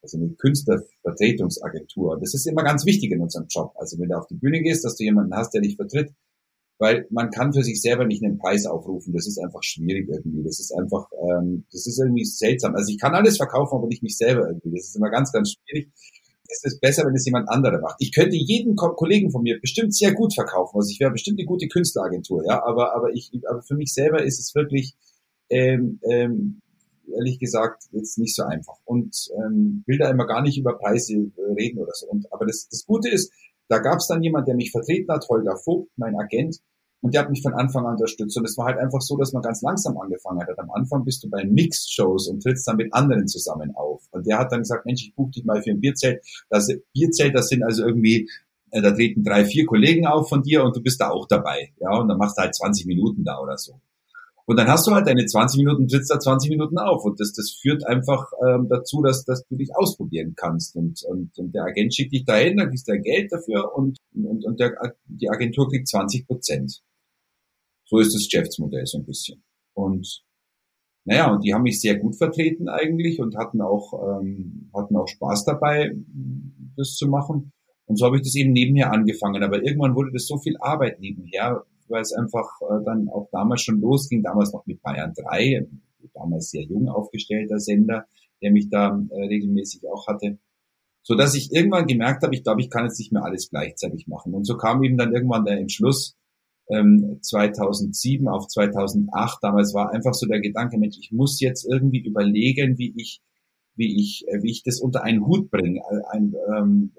Also 0.02 0.18
eine 0.18 0.30
Künstlervertretungsagentur. 0.34 2.18
Das 2.20 2.34
ist 2.34 2.46
immer 2.46 2.62
ganz 2.62 2.86
wichtig 2.86 3.10
in 3.10 3.20
unserem 3.20 3.46
Job. 3.48 3.72
Also 3.76 3.98
wenn 3.98 4.08
du 4.08 4.16
auf 4.16 4.26
die 4.26 4.36
Bühne 4.36 4.60
gehst, 4.62 4.84
dass 4.84 4.96
du 4.96 5.04
jemanden 5.04 5.34
hast, 5.34 5.54
der 5.54 5.60
dich 5.60 5.76
vertritt, 5.76 6.12
weil 6.78 7.06
man 7.10 7.30
kann 7.30 7.52
für 7.52 7.64
sich 7.64 7.80
selber 7.80 8.06
nicht 8.06 8.22
einen 8.22 8.38
Preis 8.38 8.64
aufrufen. 8.64 9.12
Das 9.12 9.26
ist 9.26 9.38
einfach 9.38 9.62
schwierig 9.62 10.08
irgendwie. 10.08 10.44
Das 10.44 10.60
ist 10.60 10.72
einfach, 10.72 11.08
ähm, 11.28 11.66
das 11.72 11.86
ist 11.86 11.98
irgendwie 11.98 12.24
seltsam. 12.24 12.76
Also 12.76 12.92
ich 12.92 13.00
kann 13.00 13.14
alles 13.14 13.36
verkaufen, 13.36 13.76
aber 13.76 13.88
nicht 13.88 14.02
mich 14.02 14.16
selber 14.16 14.46
irgendwie. 14.46 14.76
Das 14.76 14.86
ist 14.86 14.96
immer 14.96 15.10
ganz, 15.10 15.32
ganz 15.32 15.54
schwierig. 15.54 15.90
Es 16.48 16.64
ist 16.64 16.80
besser, 16.80 17.04
wenn 17.06 17.14
es 17.14 17.26
jemand 17.26 17.48
anderer 17.48 17.80
macht. 17.80 17.96
Ich 17.98 18.12
könnte 18.12 18.36
jeden 18.36 18.74
Ko 18.74 18.94
Kollegen 18.94 19.30
von 19.30 19.42
mir 19.42 19.60
bestimmt 19.60 19.94
sehr 19.94 20.14
gut 20.14 20.34
verkaufen. 20.34 20.76
Also 20.76 20.90
ich 20.90 20.98
wäre 20.98 21.10
bestimmt 21.10 21.38
eine 21.38 21.46
gute 21.46 21.68
Künstleragentur, 21.68 22.44
ja. 22.46 22.62
Aber, 22.64 22.94
aber 22.94 23.12
ich, 23.12 23.30
aber 23.48 23.62
für 23.62 23.74
mich 23.74 23.92
selber 23.92 24.22
ist 24.22 24.38
es 24.38 24.54
wirklich, 24.54 24.94
ähm, 25.50 26.00
ähm, 26.10 26.60
ehrlich 27.14 27.38
gesagt 27.38 27.84
jetzt 27.92 28.18
nicht 28.18 28.34
so 28.34 28.42
einfach 28.42 28.76
und 28.84 29.30
ähm, 29.36 29.82
will 29.86 29.98
da 29.98 30.10
immer 30.10 30.26
gar 30.26 30.42
nicht 30.42 30.58
über 30.58 30.76
Preise 30.76 31.30
reden 31.56 31.78
oder 31.78 31.92
so. 31.94 32.06
Und 32.06 32.32
aber 32.32 32.46
das, 32.46 32.68
das 32.68 32.84
Gute 32.86 33.08
ist, 33.08 33.32
da 33.68 33.78
gab 33.78 33.98
es 33.98 34.06
dann 34.06 34.22
jemand, 34.22 34.48
der 34.48 34.54
mich 34.54 34.70
vertreten 34.70 35.12
hat, 35.12 35.28
Holger 35.28 35.56
Vogt, 35.56 35.90
mein 35.96 36.16
Agent, 36.16 36.60
und 37.00 37.14
der 37.14 37.22
hat 37.22 37.30
mich 37.30 37.42
von 37.42 37.54
Anfang 37.54 37.86
an 37.86 37.92
unterstützt. 37.92 38.36
Und 38.36 38.44
es 38.44 38.56
war 38.58 38.66
halt 38.66 38.78
einfach 38.78 39.00
so, 39.00 39.16
dass 39.16 39.32
man 39.32 39.42
ganz 39.42 39.62
langsam 39.62 39.96
angefangen 39.98 40.40
hat. 40.40 40.58
Am 40.58 40.70
Anfang 40.70 41.04
bist 41.04 41.22
du 41.22 41.30
bei 41.30 41.44
Mix-Shows 41.44 42.28
und 42.28 42.42
trittst 42.42 42.66
dann 42.66 42.76
mit 42.76 42.92
anderen 42.92 43.28
zusammen 43.28 43.74
auf. 43.74 44.02
Und 44.10 44.26
der 44.26 44.38
hat 44.38 44.50
dann 44.50 44.60
gesagt, 44.60 44.84
Mensch, 44.84 45.04
ich 45.04 45.14
buche 45.14 45.30
dich 45.30 45.44
mal 45.44 45.62
für 45.62 45.70
ein 45.70 45.80
Bierzelt. 45.80 46.24
Das 46.50 46.68
Bierzelt, 46.92 47.34
das 47.34 47.48
sind 47.48 47.62
also 47.62 47.84
irgendwie, 47.86 48.28
äh, 48.72 48.82
da 48.82 48.90
treten 48.90 49.22
drei, 49.22 49.44
vier 49.44 49.64
Kollegen 49.64 50.06
auf 50.06 50.28
von 50.28 50.42
dir 50.42 50.64
und 50.64 50.76
du 50.76 50.82
bist 50.82 51.00
da 51.00 51.10
auch 51.10 51.28
dabei. 51.28 51.72
Ja, 51.78 51.96
und 51.98 52.08
dann 52.08 52.18
machst 52.18 52.36
du 52.36 52.42
halt 52.42 52.54
20 52.54 52.86
Minuten 52.86 53.22
da 53.24 53.38
oder 53.38 53.56
so. 53.56 53.80
Und 54.48 54.56
dann 54.56 54.66
hast 54.68 54.86
du 54.86 54.92
halt 54.92 55.06
deine 55.06 55.26
20 55.26 55.58
Minuten, 55.58 55.88
trittst 55.88 56.10
da 56.10 56.18
20 56.18 56.48
Minuten 56.48 56.78
auf. 56.78 57.04
Und 57.04 57.20
das, 57.20 57.34
das 57.34 57.50
führt 57.50 57.86
einfach 57.86 58.32
ähm, 58.44 58.66
dazu, 58.70 59.02
dass, 59.02 59.26
dass 59.26 59.46
du 59.46 59.56
dich 59.56 59.76
ausprobieren 59.76 60.32
kannst. 60.34 60.74
Und, 60.74 61.02
und, 61.04 61.38
und 61.38 61.54
der 61.54 61.64
Agent 61.64 61.94
schickt 61.94 62.14
dich 62.14 62.24
dahin, 62.24 62.56
dann 62.56 62.70
kriegst 62.70 62.88
du 62.88 62.98
Geld 62.98 63.30
dafür 63.30 63.76
und, 63.76 63.98
und, 64.14 64.46
und 64.46 64.58
der, 64.58 64.72
die 65.04 65.28
Agentur 65.28 65.68
kriegt 65.68 65.86
20 65.86 66.26
Prozent. 66.26 66.80
So 67.88 67.98
ist 67.98 68.14
das 68.14 68.28
Geschäftsmodell 68.30 68.86
so 68.86 68.98
ein 68.98 69.06
bisschen. 69.06 69.42
Und 69.72 70.22
naja, 71.04 71.32
und 71.32 71.42
die 71.42 71.54
haben 71.54 71.62
mich 71.62 71.80
sehr 71.80 71.98
gut 71.98 72.16
vertreten 72.16 72.68
eigentlich 72.68 73.18
und 73.18 73.36
hatten 73.36 73.62
auch, 73.62 74.20
ähm, 74.20 74.70
hatten 74.74 74.94
auch 74.94 75.08
Spaß 75.08 75.46
dabei, 75.46 75.90
das 76.76 76.96
zu 76.96 77.08
machen. 77.08 77.52
Und 77.86 77.98
so 77.98 78.04
habe 78.04 78.16
ich 78.16 78.22
das 78.22 78.34
eben 78.34 78.52
nebenher 78.52 78.92
angefangen. 78.92 79.42
Aber 79.42 79.62
irgendwann 79.62 79.94
wurde 79.94 80.12
das 80.12 80.26
so 80.26 80.36
viel 80.36 80.56
Arbeit 80.60 81.00
nebenher, 81.00 81.64
weil 81.88 82.02
es 82.02 82.12
einfach 82.12 82.46
äh, 82.60 82.84
dann 82.84 83.08
auch 83.08 83.28
damals 83.32 83.62
schon 83.62 83.80
losging, 83.80 84.22
damals 84.22 84.52
noch 84.52 84.66
mit 84.66 84.82
Bayern 84.82 85.14
3, 85.14 85.66
damals 86.12 86.50
sehr 86.50 86.64
jung 86.64 86.88
aufgestellter 86.88 87.58
Sender, 87.58 88.04
der 88.42 88.52
mich 88.52 88.68
da 88.68 88.88
äh, 89.10 89.26
regelmäßig 89.28 89.88
auch 89.88 90.06
hatte, 90.06 90.38
so 91.02 91.14
dass 91.14 91.34
ich 91.34 91.52
irgendwann 91.52 91.86
gemerkt 91.86 92.22
habe, 92.22 92.34
ich 92.34 92.42
glaube, 92.42 92.60
ich 92.60 92.68
kann 92.68 92.84
jetzt 92.84 92.98
nicht 92.98 93.12
mehr 93.12 93.24
alles 93.24 93.48
gleichzeitig 93.48 94.06
machen. 94.08 94.34
Und 94.34 94.44
so 94.44 94.58
kam 94.58 94.82
eben 94.84 94.98
dann 94.98 95.14
irgendwann 95.14 95.46
der 95.46 95.56
Entschluss, 95.56 96.18
ähm, 96.70 97.18
2007 97.22 98.28
auf 98.28 98.48
2008, 98.48 99.38
damals 99.42 99.74
war 99.74 99.92
einfach 99.92 100.14
so 100.14 100.26
der 100.26 100.40
Gedanke, 100.40 100.78
Mensch, 100.78 100.98
ich 101.00 101.12
muss 101.12 101.40
jetzt 101.40 101.64
irgendwie 101.64 102.00
überlegen, 102.00 102.78
wie 102.78 102.92
ich, 102.96 103.20
wie 103.74 104.00
ich, 104.00 104.24
äh, 104.28 104.42
wie 104.42 104.50
ich 104.50 104.62
das 104.62 104.80
unter 104.80 105.02
einen 105.02 105.26
Hut 105.26 105.50
bringe. 105.50 105.80
Ein, 106.10 106.34
ähm, 106.54 106.92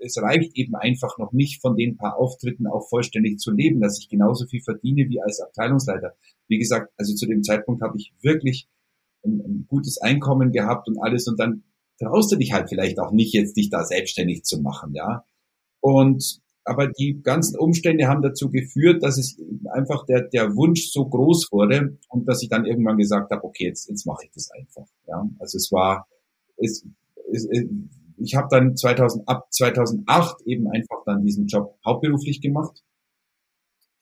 es 0.00 0.20
reicht 0.20 0.56
eben 0.56 0.74
einfach 0.74 1.18
noch 1.18 1.32
nicht 1.32 1.60
von 1.60 1.76
den 1.76 1.96
paar 1.96 2.16
Auftritten 2.16 2.66
auch 2.66 2.88
vollständig 2.88 3.38
zu 3.38 3.52
leben, 3.52 3.80
dass 3.80 3.98
ich 3.98 4.08
genauso 4.08 4.46
viel 4.46 4.62
verdiene 4.62 5.08
wie 5.08 5.20
als 5.20 5.40
Abteilungsleiter. 5.40 6.14
Wie 6.48 6.58
gesagt, 6.58 6.92
also 6.96 7.14
zu 7.14 7.26
dem 7.26 7.42
Zeitpunkt 7.42 7.82
habe 7.82 7.96
ich 7.96 8.12
wirklich 8.20 8.68
ein, 9.24 9.40
ein 9.40 9.66
gutes 9.68 9.98
Einkommen 9.98 10.52
gehabt 10.52 10.88
und 10.88 10.98
alles 10.98 11.28
und 11.28 11.38
dann 11.38 11.64
traust 11.98 12.32
du 12.32 12.36
dich 12.36 12.52
halt 12.52 12.68
vielleicht 12.68 12.98
auch 12.98 13.12
nicht 13.12 13.32
jetzt 13.34 13.56
dich 13.56 13.70
da 13.70 13.84
selbstständig 13.84 14.42
zu 14.42 14.60
machen, 14.60 14.94
ja. 14.94 15.24
Und 15.80 16.40
aber 16.64 16.88
die 16.88 17.20
ganzen 17.22 17.58
Umstände 17.58 18.06
haben 18.06 18.22
dazu 18.22 18.50
geführt, 18.50 19.02
dass 19.02 19.18
es 19.18 19.40
einfach 19.72 20.06
der, 20.06 20.28
der 20.28 20.54
Wunsch 20.54 20.90
so 20.90 21.06
groß 21.06 21.48
wurde 21.50 21.98
und 22.08 22.28
dass 22.28 22.42
ich 22.42 22.48
dann 22.48 22.66
irgendwann 22.66 22.96
gesagt 22.96 23.30
habe, 23.30 23.44
okay, 23.44 23.66
jetzt, 23.66 23.88
jetzt 23.88 24.06
mache 24.06 24.24
ich 24.24 24.30
das 24.32 24.50
einfach. 24.50 24.86
Ja, 25.08 25.28
also 25.38 25.56
es 25.56 25.70
war, 25.72 26.06
es, 26.56 26.86
es, 27.32 27.48
ich 28.18 28.34
habe 28.36 28.48
dann 28.50 28.76
2000, 28.76 29.28
ab 29.28 29.46
2008 29.50 30.42
eben 30.46 30.68
einfach 30.68 31.02
dann 31.04 31.24
diesen 31.24 31.46
Job 31.46 31.78
hauptberuflich 31.84 32.40
gemacht. 32.40 32.82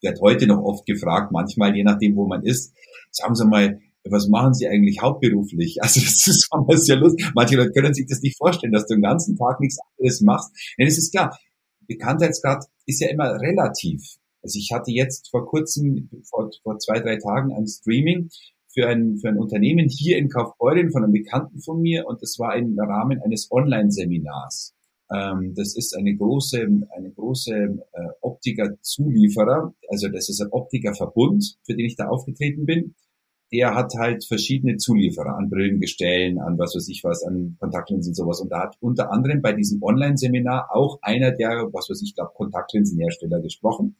Werde 0.03 0.21
heute 0.21 0.47
noch 0.47 0.63
oft 0.63 0.87
gefragt, 0.87 1.33
manchmal 1.33 1.75
je 1.77 1.85
nachdem, 1.85 2.17
wo 2.17 2.27
man 2.27 2.43
ist, 2.43 2.75
sagen 3.11 3.35
Sie 3.35 3.47
mal, 3.47 3.81
was 4.05 4.29
machen 4.29 4.55
Sie 4.55 4.67
eigentlich 4.67 5.01
hauptberuflich? 5.01 5.83
Also 5.83 6.01
das 6.01 6.27
ist 6.27 6.49
manchmal 6.53 6.79
sehr 6.79 6.97
lustig. 6.97 7.31
Manche 7.35 7.57
Leute 7.57 7.73
können 7.73 7.95
sich 7.95 8.07
das 8.07 8.23
nicht 8.23 8.37
vorstellen, 8.37 8.73
dass 8.73 8.87
du 8.87 8.95
den 8.95 9.03
ganzen 9.03 9.37
Tag 9.37 9.61
nichts 9.61 9.79
anderes 9.79 10.21
machst. 10.23 10.51
Denn 10.79 10.87
es 10.87 10.99
ist 10.99 11.13
klar, 11.13 11.39
Bekanntheitsgrad 11.91 12.65
ist 12.87 13.01
ja 13.01 13.11
immer 13.11 13.41
relativ. 13.41 14.01
Also 14.43 14.59
ich 14.59 14.71
hatte 14.73 14.93
jetzt 14.93 15.29
vor 15.31 15.47
kurzem, 15.47 16.09
vor, 16.23 16.51
vor 16.63 16.79
zwei, 16.79 17.01
drei 17.01 17.17
Tagen 17.17 17.53
ein 17.53 17.67
Streaming 17.67 18.31
für 18.73 18.87
ein, 18.87 19.19
für 19.19 19.29
ein 19.29 19.39
Unternehmen 19.39 19.89
hier 19.89 20.17
in 20.17 20.29
Kaufbeuren 20.29 20.91
von 20.93 21.03
einem 21.03 21.13
Bekannten 21.13 21.61
von 21.61 21.83
mir 21.83 22.07
und 22.07 22.23
das 22.23 22.39
war 22.39 22.57
im 22.57 22.79
Rahmen 22.79 23.21
eines 23.21 23.51
Online-Seminars. 23.51 24.75
Ähm, 25.13 25.55
das 25.57 25.77
ist 25.77 25.97
eine 25.97 26.15
große, 26.17 26.61
eine 26.61 27.11
große 27.11 27.55
äh, 27.55 28.09
Optiker-Zulieferer, 28.21 29.75
also 29.89 30.09
das 30.09 30.29
ist 30.29 30.41
ein 30.41 30.53
Optikerverbund, 30.53 31.59
für 31.65 31.75
den 31.75 31.87
ich 31.87 31.97
da 31.97 32.07
aufgetreten 32.07 32.65
bin. 32.65 32.95
Der 33.53 33.75
hat 33.75 33.93
halt 33.99 34.25
verschiedene 34.25 34.77
Zulieferer 34.77 35.37
an 35.37 35.51
Brillengestellen, 35.51 36.39
an 36.39 36.59
was 36.59 36.75
weiß 36.75 36.89
ich 36.89 37.03
was, 37.03 37.25
an 37.25 37.57
Kontaktlinsen 37.59 38.11
und 38.11 38.15
sowas. 38.15 38.41
Und 38.41 38.51
da 38.53 38.63
hat 38.63 38.77
unter 38.81 39.13
anderem 39.13 39.43
bei 39.43 39.53
diesem 39.53 39.83
Online-Seminar 39.83 40.69
auch 40.73 40.99
einer 41.03 41.33
der, 41.33 41.69
was 41.73 41.91
weiß 41.91 42.01
ich, 42.03 42.15
glaube 42.15 42.33
Kontaktlinsenhersteller 42.35 43.41
gesprochen. 43.41 43.97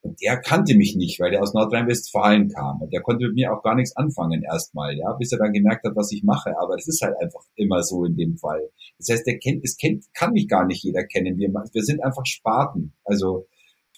Und 0.00 0.20
der 0.22 0.40
kannte 0.40 0.76
mich 0.76 0.96
nicht, 0.96 1.18
weil 1.18 1.32
der 1.32 1.42
aus 1.42 1.54
Nordrhein-Westfalen 1.54 2.48
kam. 2.48 2.80
Und 2.82 2.92
der 2.92 3.02
konnte 3.02 3.26
mit 3.26 3.34
mir 3.34 3.52
auch 3.52 3.62
gar 3.62 3.74
nichts 3.74 3.96
anfangen 3.96 4.42
erstmal, 4.42 4.96
ja, 4.96 5.12
bis 5.12 5.32
er 5.32 5.38
dann 5.38 5.52
gemerkt 5.52 5.84
hat, 5.84 5.96
was 5.96 6.12
ich 6.12 6.22
mache. 6.22 6.56
Aber 6.58 6.76
es 6.76 6.86
ist 6.86 7.02
halt 7.02 7.14
einfach 7.20 7.42
immer 7.56 7.82
so 7.82 8.04
in 8.04 8.16
dem 8.16 8.36
Fall. 8.36 8.70
Das 8.98 9.08
heißt, 9.10 9.26
der 9.26 9.38
kennt, 9.38 9.64
es 9.64 9.76
kennt, 9.76 10.04
kann 10.14 10.32
mich 10.32 10.48
gar 10.48 10.66
nicht 10.66 10.84
jeder 10.84 11.04
kennen. 11.04 11.36
Wir, 11.36 11.50
wir 11.50 11.82
sind 11.82 12.02
einfach 12.02 12.24
Spaten, 12.26 12.94
also 13.04 13.46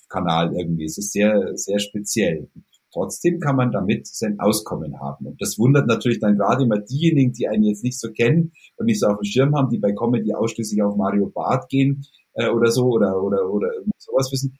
Kanal 0.08 0.54
irgendwie. 0.54 0.84
Es 0.84 0.98
ist 0.98 1.12
sehr, 1.12 1.56
sehr 1.56 1.78
speziell. 1.78 2.48
Trotzdem 2.92 3.40
kann 3.40 3.56
man 3.56 3.70
damit 3.70 4.06
sein 4.06 4.40
Auskommen 4.40 5.00
haben. 5.00 5.26
Und 5.26 5.40
das 5.40 5.58
wundert 5.58 5.86
natürlich 5.86 6.18
dann 6.18 6.36
gerade 6.36 6.64
immer 6.64 6.78
diejenigen, 6.78 7.32
die 7.32 7.48
einen 7.48 7.64
jetzt 7.64 7.84
nicht 7.84 8.00
so 8.00 8.10
kennen 8.10 8.52
und 8.76 8.86
nicht 8.86 9.00
so 9.00 9.06
auf 9.06 9.18
dem 9.18 9.24
Schirm 9.24 9.54
haben, 9.54 9.70
die 9.70 9.78
bei 9.78 9.92
Comedy 9.92 10.34
ausschließlich 10.34 10.82
auf 10.82 10.96
Mario 10.96 11.30
Barth 11.30 11.68
gehen 11.68 12.04
äh, 12.34 12.48
oder 12.48 12.70
so 12.70 12.86
oder, 12.86 13.22
oder, 13.22 13.48
oder 13.50 13.70
sowas 13.96 14.30
wissen 14.32 14.56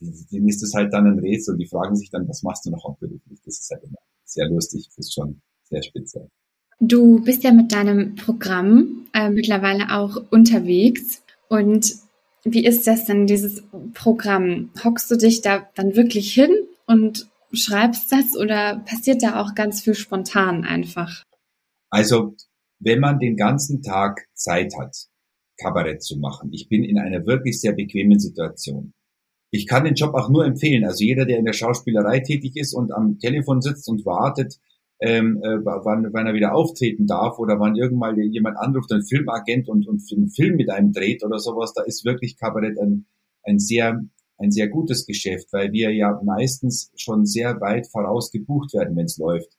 denen 0.00 0.48
ist 0.48 0.62
es 0.62 0.74
halt 0.74 0.92
dann 0.92 1.06
ein 1.06 1.18
Rätsel 1.18 1.54
und 1.54 1.58
die 1.58 1.66
fragen 1.66 1.96
sich 1.96 2.10
dann, 2.10 2.28
was 2.28 2.42
machst 2.42 2.66
du 2.66 2.70
noch 2.70 2.84
hauptberuflich? 2.84 3.40
Das 3.44 3.58
ist 3.58 3.70
halt 3.70 3.84
immer 3.84 3.98
sehr 4.24 4.48
lustig, 4.48 4.88
das 4.88 5.06
ist 5.06 5.14
schon 5.14 5.40
sehr 5.64 5.82
speziell. 5.82 6.28
Du 6.80 7.22
bist 7.22 7.44
ja 7.44 7.52
mit 7.52 7.72
deinem 7.72 8.16
Programm 8.16 9.06
äh, 9.12 9.30
mittlerweile 9.30 9.94
auch 9.96 10.16
unterwegs 10.30 11.22
und 11.48 11.94
wie 12.42 12.66
ist 12.66 12.86
das 12.86 13.06
denn, 13.06 13.26
dieses 13.26 13.62
Programm? 13.94 14.70
Hockst 14.82 15.10
du 15.10 15.16
dich 15.16 15.40
da 15.40 15.66
dann 15.76 15.96
wirklich 15.96 16.34
hin 16.34 16.50
und 16.86 17.26
schreibst 17.54 18.10
das 18.12 18.36
oder 18.36 18.78
passiert 18.84 19.22
da 19.22 19.40
auch 19.40 19.54
ganz 19.54 19.82
viel 19.82 19.94
spontan 19.94 20.64
einfach? 20.64 21.22
Also, 21.90 22.36
wenn 22.80 23.00
man 23.00 23.18
den 23.18 23.36
ganzen 23.36 23.82
Tag 23.82 24.26
Zeit 24.34 24.72
hat, 24.78 24.96
Kabarett 25.60 26.02
zu 26.02 26.18
machen, 26.18 26.50
ich 26.52 26.68
bin 26.68 26.84
in 26.84 26.98
einer 26.98 27.24
wirklich 27.26 27.60
sehr 27.60 27.72
bequemen 27.72 28.18
Situation. 28.18 28.92
Ich 29.50 29.68
kann 29.68 29.84
den 29.84 29.94
Job 29.94 30.14
auch 30.14 30.28
nur 30.28 30.44
empfehlen. 30.44 30.84
Also 30.84 31.04
jeder, 31.04 31.26
der 31.26 31.38
in 31.38 31.44
der 31.44 31.52
Schauspielerei 31.52 32.20
tätig 32.20 32.56
ist 32.56 32.74
und 32.74 32.92
am 32.92 33.18
Telefon 33.18 33.62
sitzt 33.62 33.88
und 33.88 34.04
wartet, 34.04 34.58
ähm, 35.00 35.40
äh, 35.44 35.64
wann, 35.64 36.12
wann 36.12 36.26
er 36.26 36.34
wieder 36.34 36.54
auftreten 36.54 37.06
darf 37.06 37.38
oder 37.38 37.60
wann 37.60 37.76
irgendwann 37.76 38.18
jemand 38.20 38.58
anruft, 38.58 38.92
ein 38.92 39.04
Filmagent 39.04 39.68
und, 39.68 39.86
und 39.86 40.02
einen 40.12 40.30
Film 40.30 40.56
mit 40.56 40.70
einem 40.70 40.92
dreht 40.92 41.24
oder 41.24 41.38
sowas, 41.38 41.72
da 41.74 41.82
ist 41.82 42.04
wirklich 42.04 42.36
Kabarett 42.36 42.78
ein, 42.78 43.06
ein 43.44 43.58
sehr 43.58 44.00
ein 44.38 44.50
sehr 44.50 44.68
gutes 44.68 45.06
Geschäft, 45.06 45.52
weil 45.52 45.72
wir 45.72 45.92
ja 45.92 46.20
meistens 46.24 46.90
schon 46.96 47.26
sehr 47.26 47.60
weit 47.60 47.86
voraus 47.86 48.30
gebucht 48.30 48.74
werden, 48.74 48.96
wenn 48.96 49.06
es 49.06 49.18
läuft. 49.18 49.56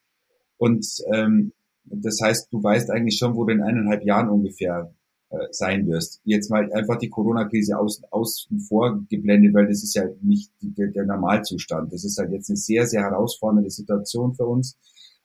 Und 0.58 0.86
ähm, 1.14 1.54
das 1.86 2.20
heißt, 2.22 2.52
du 2.52 2.62
weißt 2.62 2.90
eigentlich 2.90 3.18
schon, 3.18 3.36
wo 3.36 3.46
du 3.46 3.54
in 3.54 3.62
eineinhalb 3.62 4.04
Jahren 4.04 4.30
ungefähr 4.30 4.94
äh, 5.30 5.38
sein 5.52 5.88
wirst. 5.88 6.22
Jetzt 6.24 6.50
mal 6.50 6.72
einfach 6.74 6.98
die 6.98 7.10
Corona-Krise 7.10 7.78
außen, 7.78 8.06
außen 8.10 8.60
vor 8.62 9.02
geblendet, 9.10 9.54
weil 9.54 9.68
das 9.68 9.84
ist 9.84 9.96
ja 9.96 10.04
nicht 10.22 10.52
der, 10.62 10.88
der 10.88 11.06
Normalzustand. 11.06 11.94
Das 11.94 12.04
ist 12.04 12.18
halt 12.18 12.32
jetzt 12.32 12.50
eine 12.50 12.58
sehr, 12.58 12.86
sehr 12.88 13.02
herausfordernde 13.02 13.70
Situation 13.70 14.34
für 14.34 14.46
uns. 14.46 14.78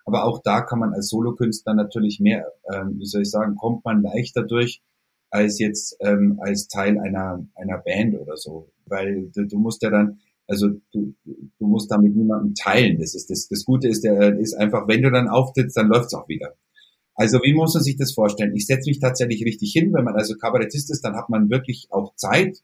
Aber 0.04 0.24
auch 0.24 0.40
da 0.42 0.62
kann 0.62 0.78
man 0.78 0.92
als 0.94 1.08
Solokünstler 1.08 1.74
natürlich 1.74 2.20
mehr, 2.20 2.46
ähm, 2.72 2.98
wie 2.98 3.06
soll 3.06 3.22
ich 3.22 3.30
sagen, 3.30 3.56
kommt 3.56 3.84
man 3.84 4.02
leichter 4.02 4.42
durch 4.42 4.82
als 5.30 5.58
jetzt 5.58 5.96
ähm, 6.00 6.40
als 6.42 6.66
Teil 6.68 6.98
einer 6.98 7.46
einer 7.54 7.78
Band 7.78 8.18
oder 8.18 8.36
so, 8.36 8.68
weil 8.90 9.30
du, 9.34 9.46
du 9.46 9.58
musst 9.58 9.82
ja 9.82 9.90
dann 9.90 10.20
also 10.50 10.68
du, 10.92 11.14
du 11.24 11.66
musst 11.66 11.90
damit 11.92 12.16
niemandem 12.16 12.54
teilen. 12.54 12.98
Das 12.98 13.14
ist 13.14 13.30
das, 13.30 13.46
das 13.46 13.64
Gute 13.64 13.86
ist, 13.86 14.02
der 14.02 14.36
ist 14.36 14.54
einfach, 14.54 14.88
wenn 14.88 15.00
du 15.00 15.10
dann 15.10 15.28
auftrittst, 15.28 15.76
dann 15.76 15.86
läuft's 15.86 16.12
auch 16.12 16.28
wieder. 16.28 16.56
Also 17.14 17.38
wie 17.44 17.54
muss 17.54 17.74
man 17.74 17.84
sich 17.84 17.96
das 17.96 18.12
vorstellen? 18.12 18.56
Ich 18.56 18.66
setze 18.66 18.90
mich 18.90 18.98
tatsächlich 18.98 19.44
richtig 19.44 19.72
hin. 19.72 19.92
Wenn 19.92 20.04
man 20.04 20.16
also 20.16 20.34
Kabarettist 20.34 20.90
ist, 20.90 21.04
dann 21.04 21.14
hat 21.14 21.30
man 21.30 21.50
wirklich 21.50 21.86
auch 21.90 22.16
Zeit, 22.16 22.58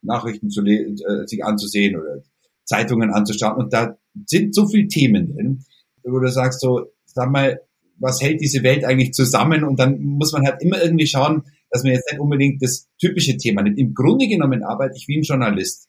Nachrichten 0.00 0.48
zu 0.48 0.64
äh, 0.64 1.26
sich 1.26 1.44
anzusehen 1.44 1.96
oder 1.96 2.22
Zeitungen 2.64 3.10
anzuschauen. 3.10 3.58
Und 3.58 3.72
da 3.72 3.98
sind 4.24 4.54
so 4.54 4.66
viele 4.66 4.88
Themen 4.88 5.34
drin, 5.34 5.64
wo 6.04 6.18
du 6.18 6.30
sagst 6.30 6.60
so, 6.60 6.86
sag 7.04 7.30
mal, 7.30 7.60
was 7.98 8.22
hält 8.22 8.40
diese 8.40 8.62
Welt 8.62 8.84
eigentlich 8.84 9.12
zusammen? 9.12 9.64
Und 9.64 9.78
dann 9.78 10.00
muss 10.00 10.32
man 10.32 10.46
halt 10.46 10.62
immer 10.62 10.82
irgendwie 10.82 11.06
schauen, 11.06 11.42
dass 11.70 11.82
man 11.82 11.92
jetzt 11.92 12.10
nicht 12.10 12.20
unbedingt 12.20 12.62
das 12.62 12.88
typische 12.98 13.36
Thema 13.36 13.62
nimmt. 13.62 13.78
Im 13.78 13.94
Grunde 13.94 14.28
genommen 14.28 14.62
arbeite 14.62 14.96
ich 14.96 15.08
wie 15.08 15.18
ein 15.18 15.22
Journalist. 15.22 15.88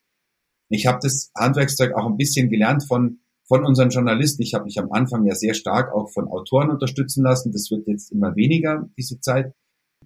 Ich 0.69 0.86
habe 0.86 0.99
das 1.01 1.32
Handwerkszeug 1.36 1.93
auch 1.95 2.07
ein 2.07 2.17
bisschen 2.17 2.49
gelernt 2.49 2.84
von, 2.88 3.19
von 3.45 3.65
unseren 3.65 3.89
Journalisten. 3.89 4.41
Ich 4.41 4.53
habe 4.53 4.65
mich 4.65 4.80
am 4.80 4.91
Anfang 4.91 5.25
ja 5.25 5.36
sehr 5.36 5.53
stark 5.53 5.93
auch 5.93 6.11
von 6.11 6.28
Autoren 6.28 6.69
unterstützen 6.69 7.23
lassen. 7.23 7.51
Das 7.51 7.71
wird 7.71 7.88
jetzt 7.88 8.11
immer 8.11 8.36
weniger, 8.36 8.89
diese 8.97 9.19
Zeit. 9.19 9.53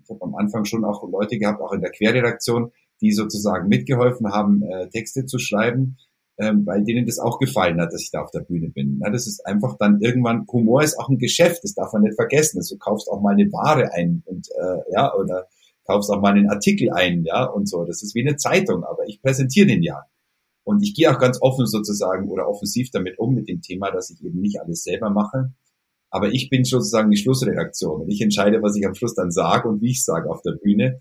Ich 0.03 0.09
habe 0.09 0.21
am 0.21 0.35
Anfang 0.35 0.65
schon 0.65 0.85
auch 0.85 1.07
Leute 1.09 1.37
gehabt, 1.37 1.61
auch 1.61 1.73
in 1.73 1.81
der 1.81 1.91
Querredaktion, 1.91 2.71
die 3.01 3.11
sozusagen 3.11 3.67
mitgeholfen 3.67 4.31
haben, 4.31 4.61
äh, 4.61 4.89
Texte 4.89 5.25
zu 5.25 5.39
schreiben, 5.39 5.97
ähm, 6.37 6.65
weil 6.65 6.83
denen 6.83 7.05
das 7.05 7.19
auch 7.19 7.39
gefallen 7.39 7.81
hat, 7.81 7.91
dass 7.91 8.01
ich 8.01 8.11
da 8.11 8.21
auf 8.21 8.31
der 8.31 8.41
Bühne 8.41 8.69
bin. 8.69 8.99
Ja, 9.03 9.09
das 9.09 9.27
ist 9.27 9.45
einfach 9.45 9.77
dann 9.77 10.01
irgendwann, 10.01 10.45
Humor 10.51 10.83
ist 10.83 10.99
auch 10.99 11.09
ein 11.09 11.17
Geschäft, 11.17 11.63
das 11.63 11.73
darf 11.73 11.93
man 11.93 12.03
nicht 12.03 12.15
vergessen. 12.15 12.59
Also 12.59 12.75
du 12.75 12.79
kaufst 12.79 13.09
auch 13.09 13.21
mal 13.21 13.33
eine 13.33 13.51
Ware 13.51 13.91
ein 13.93 14.21
und 14.25 14.47
äh, 14.49 14.93
ja, 14.93 15.13
oder 15.15 15.47
kaufst 15.91 16.09
auch 16.09 16.21
mal 16.21 16.33
einen 16.33 16.49
Artikel 16.49 16.89
ein, 16.91 17.23
ja, 17.23 17.45
und 17.45 17.67
so. 17.67 17.83
Das 17.85 18.01
ist 18.01 18.15
wie 18.15 18.21
eine 18.21 18.37
Zeitung, 18.37 18.83
aber 18.83 19.07
ich 19.07 19.21
präsentiere 19.21 19.67
den 19.67 19.83
ja. 19.83 20.03
Und 20.63 20.83
ich 20.83 20.93
gehe 20.93 21.11
auch 21.11 21.19
ganz 21.19 21.41
offen 21.41 21.65
sozusagen 21.65 22.29
oder 22.29 22.47
offensiv 22.47 22.91
damit 22.91 23.19
um 23.19 23.33
mit 23.33 23.49
dem 23.49 23.61
Thema, 23.61 23.91
dass 23.91 24.09
ich 24.09 24.23
eben 24.23 24.39
nicht 24.39 24.59
alles 24.61 24.83
selber 24.83 25.09
mache. 25.09 25.53
Aber 26.09 26.31
ich 26.31 26.49
bin 26.49 26.63
sozusagen 26.63 27.09
die 27.09 27.17
Schlussredaktion 27.17 28.01
und 28.01 28.09
ich 28.09 28.21
entscheide, 28.21 28.61
was 28.61 28.75
ich 28.75 28.85
am 28.85 28.93
Schluss 28.93 29.15
dann 29.15 29.31
sage 29.31 29.67
und 29.67 29.81
wie 29.81 29.91
ich 29.91 30.03
sage 30.03 30.29
auf 30.29 30.41
der 30.41 30.53
Bühne. 30.53 30.99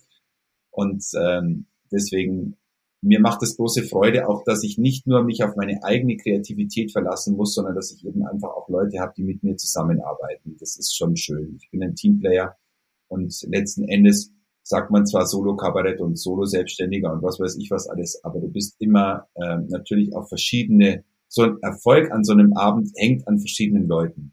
Und 0.71 1.05
ähm, 1.15 1.67
deswegen 1.93 2.57
mir 3.03 3.21
macht 3.21 3.43
es 3.43 3.57
große 3.57 3.85
Freude 3.85 4.29
auch, 4.29 4.45
dass 4.45 4.63
ich 4.63 4.77
nicht 4.77 5.07
nur 5.07 5.23
mich 5.25 5.43
auf 5.43 5.57
meine 5.57 5.83
eigene 5.83 6.17
Kreativität 6.17 6.93
verlassen 6.93 7.35
muss, 7.35 7.55
sondern 7.55 7.75
dass 7.75 7.93
ich 7.93 8.05
eben 8.05 8.27
einfach 8.27 8.51
auch 8.51 8.69
Leute 8.69 9.01
habe, 9.01 9.15
die 9.17 9.23
mit 9.23 9.43
mir 9.43 9.57
zusammenarbeiten. 9.57 10.57
Das 10.61 10.77
ist 10.77 10.95
schon 10.95 11.17
schön. 11.17 11.57
Ich 11.61 11.71
bin 11.71 11.83
ein 11.83 11.95
Teamplayer 11.95 12.57
und 13.09 13.35
letzten 13.49 13.89
Endes 13.89 14.33
sagt 14.71 14.93
man 14.93 15.05
zwar 15.05 15.27
Solo-Kabarett 15.27 16.01
und 16.01 16.17
Solo-Selbstständiger 16.17 17.13
und 17.13 17.23
was 17.25 17.41
weiß 17.41 17.57
ich 17.59 17.71
was 17.73 17.89
alles, 17.89 18.23
aber 18.23 18.41
du 18.41 18.49
bist 18.49 18.77
immer 18.79 19.27
äh, 19.35 19.57
natürlich 19.69 20.15
auf 20.15 20.29
verschiedene, 20.29 21.05
so 21.29 21.43
ein 21.43 21.59
Erfolg 21.61 22.13
an 22.13 22.23
so 22.23 22.33
einem 22.33 22.53
Abend 22.55 22.91
hängt 22.97 23.27
an 23.27 23.41
verschiedenen 23.41 23.89
Leuten. 23.89 24.33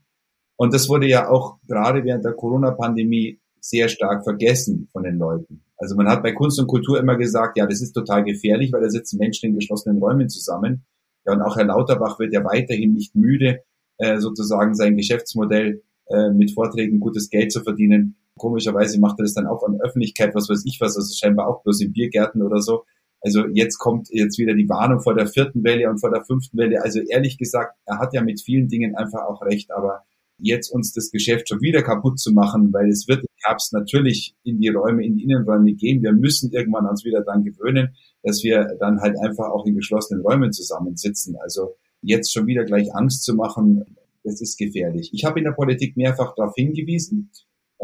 Und 0.56 0.76
das 0.76 0.90
wurde 0.90 1.08
ja 1.08 1.28
auch 1.28 1.58
gerade 1.68 2.04
während 2.04 2.24
der 2.24 2.34
Corona-Pandemie 2.34 3.40
sehr 3.60 3.90
stark 3.90 4.24
vergessen 4.24 4.88
von 4.92 5.04
den 5.04 5.18
Leuten. 5.18 5.64
Also 5.76 5.96
man 5.96 6.08
hat 6.08 6.22
bei 6.22 6.34
Kunst 6.34 6.60
und 6.60 6.68
Kultur 6.68 7.00
immer 7.00 7.18
gesagt, 7.18 7.58
ja, 7.58 7.66
das 7.66 7.82
ist 7.82 7.94
total 7.94 8.24
gefährlich, 8.24 8.72
weil 8.72 8.82
da 8.82 8.90
sitzen 8.90 9.18
Menschen 9.18 9.50
in 9.50 9.56
geschlossenen 9.56 9.98
Räumen 9.98 10.30
zusammen. 10.30 10.86
Ja, 11.26 11.34
und 11.34 11.42
auch 11.42 11.58
Herr 11.58 11.66
Lauterbach 11.66 12.20
wird 12.20 12.34
ja 12.34 12.44
weiterhin 12.44 12.94
nicht 12.94 13.16
müde, 13.16 13.64
äh, 13.98 14.20
sozusagen 14.20 14.76
sein 14.76 14.96
Geschäftsmodell 14.98 15.82
äh, 16.10 16.30
mit 16.30 16.54
Vorträgen 16.54 17.00
gutes 17.00 17.30
Geld 17.30 17.52
zu 17.52 17.64
verdienen. 17.64 18.18
Komischerweise 18.38 19.00
macht 19.00 19.20
er 19.20 19.24
das 19.24 19.34
dann 19.34 19.48
auch 19.48 19.64
an 19.64 19.80
Öffentlichkeit, 19.82 20.36
was 20.36 20.50
weiß 20.50 20.64
ich 20.66 20.80
was, 20.80 20.96
also 20.96 21.14
scheinbar 21.14 21.48
auch 21.48 21.64
bloß 21.64 21.82
in 21.82 21.94
Biergärten 21.94 22.42
oder 22.42 22.62
so. 22.62 22.84
Also 23.22 23.48
jetzt 23.48 23.78
kommt 23.78 24.10
jetzt 24.12 24.38
wieder 24.38 24.54
die 24.54 24.70
Warnung 24.70 25.00
vor 25.00 25.16
der 25.16 25.28
vierten 25.28 25.64
Welle 25.64 25.90
und 25.90 26.00
vor 26.00 26.12
der 26.12 26.24
fünften 26.24 26.58
Welle. 26.58 26.82
Also 26.84 27.00
ehrlich 27.00 27.38
gesagt, 27.38 27.76
er 27.86 28.00
hat 28.00 28.14
ja 28.14 28.22
mit 28.22 28.42
vielen 28.42 28.68
Dingen 28.68 28.96
einfach 28.96 29.26
auch 29.28 29.42
recht, 29.42 29.72
aber 29.72 30.04
jetzt 30.40 30.70
uns 30.70 30.94
das 30.94 31.10
Geschäft 31.10 31.50
schon 31.50 31.62
wieder 31.62 31.82
kaputt 31.82 32.20
zu 32.20 32.32
machen, 32.32 32.72
weil 32.72 32.90
es 32.90 33.08
wird 33.08 33.22
im 33.22 33.28
Herbst 33.44 33.74
natürlich 33.74 34.36
in 34.44 34.60
die 34.60 34.70
Räume, 34.70 35.04
in 35.06 35.16
die 35.16 35.24
Innenräume 35.24 35.74
gehen. 35.74 36.04
Wir 36.04 36.12
müssen 36.12 36.52
irgendwann 36.52 36.86
uns 36.86 37.04
wieder 37.06 37.22
daran 37.22 37.44
gewöhnen, 37.44 37.96
dass 38.24 38.44
wir 38.44 38.78
dann 38.80 39.02
halt 39.02 39.18
einfach 39.20 39.50
auch 39.50 39.66
in 39.66 39.76
geschlossenen 39.76 40.22
Räumen 40.24 40.52
zusammensitzen. 40.52 41.36
Also 41.42 41.76
jetzt 42.02 42.32
schon 42.32 42.46
wieder 42.46 42.66
gleich 42.66 42.94
Angst 42.94 43.24
zu 43.24 43.34
machen, 43.34 43.84
das 44.24 44.42
ist 44.42 44.58
gefährlich. 44.58 45.10
Ich 45.14 45.26
habe 45.26 45.40
in 45.40 45.46
der 45.46 45.54
Politik 45.54 45.98
mehrfach 45.98 46.36
darauf 46.36 46.54
hingewiesen, 46.56 47.32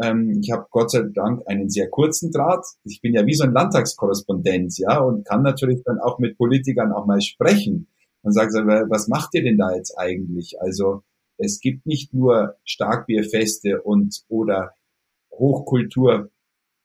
ähm, 0.02 0.40
ich 0.42 0.50
habe 0.50 0.66
Gott 0.70 0.90
sei 0.90 1.02
Dank 1.14 1.42
einen 1.46 1.70
sehr 1.70 1.88
kurzen 1.88 2.30
Draht. 2.30 2.64
Ich 2.84 3.00
bin 3.00 3.14
ja 3.14 3.26
wie 3.26 3.34
so 3.34 3.44
ein 3.44 3.52
Landtagskorrespondent, 3.52 4.78
ja, 4.78 4.98
und 4.98 5.24
kann 5.26 5.42
natürlich 5.42 5.82
dann 5.84 5.98
auch 6.00 6.18
mit 6.18 6.36
Politikern 6.36 6.92
auch 6.92 7.06
mal 7.06 7.20
sprechen 7.20 7.88
und 8.22 8.32
sagen, 8.32 8.66
was 8.88 9.08
macht 9.08 9.34
ihr 9.34 9.42
denn 9.42 9.58
da 9.58 9.74
jetzt 9.74 9.96
eigentlich? 9.98 10.60
Also 10.60 11.02
es 11.38 11.60
gibt 11.60 11.86
nicht 11.86 12.14
nur 12.14 12.56
Starkbierfeste 12.64 13.82
und 13.82 14.22
oder 14.28 14.72
Hochkultur, 15.30 16.30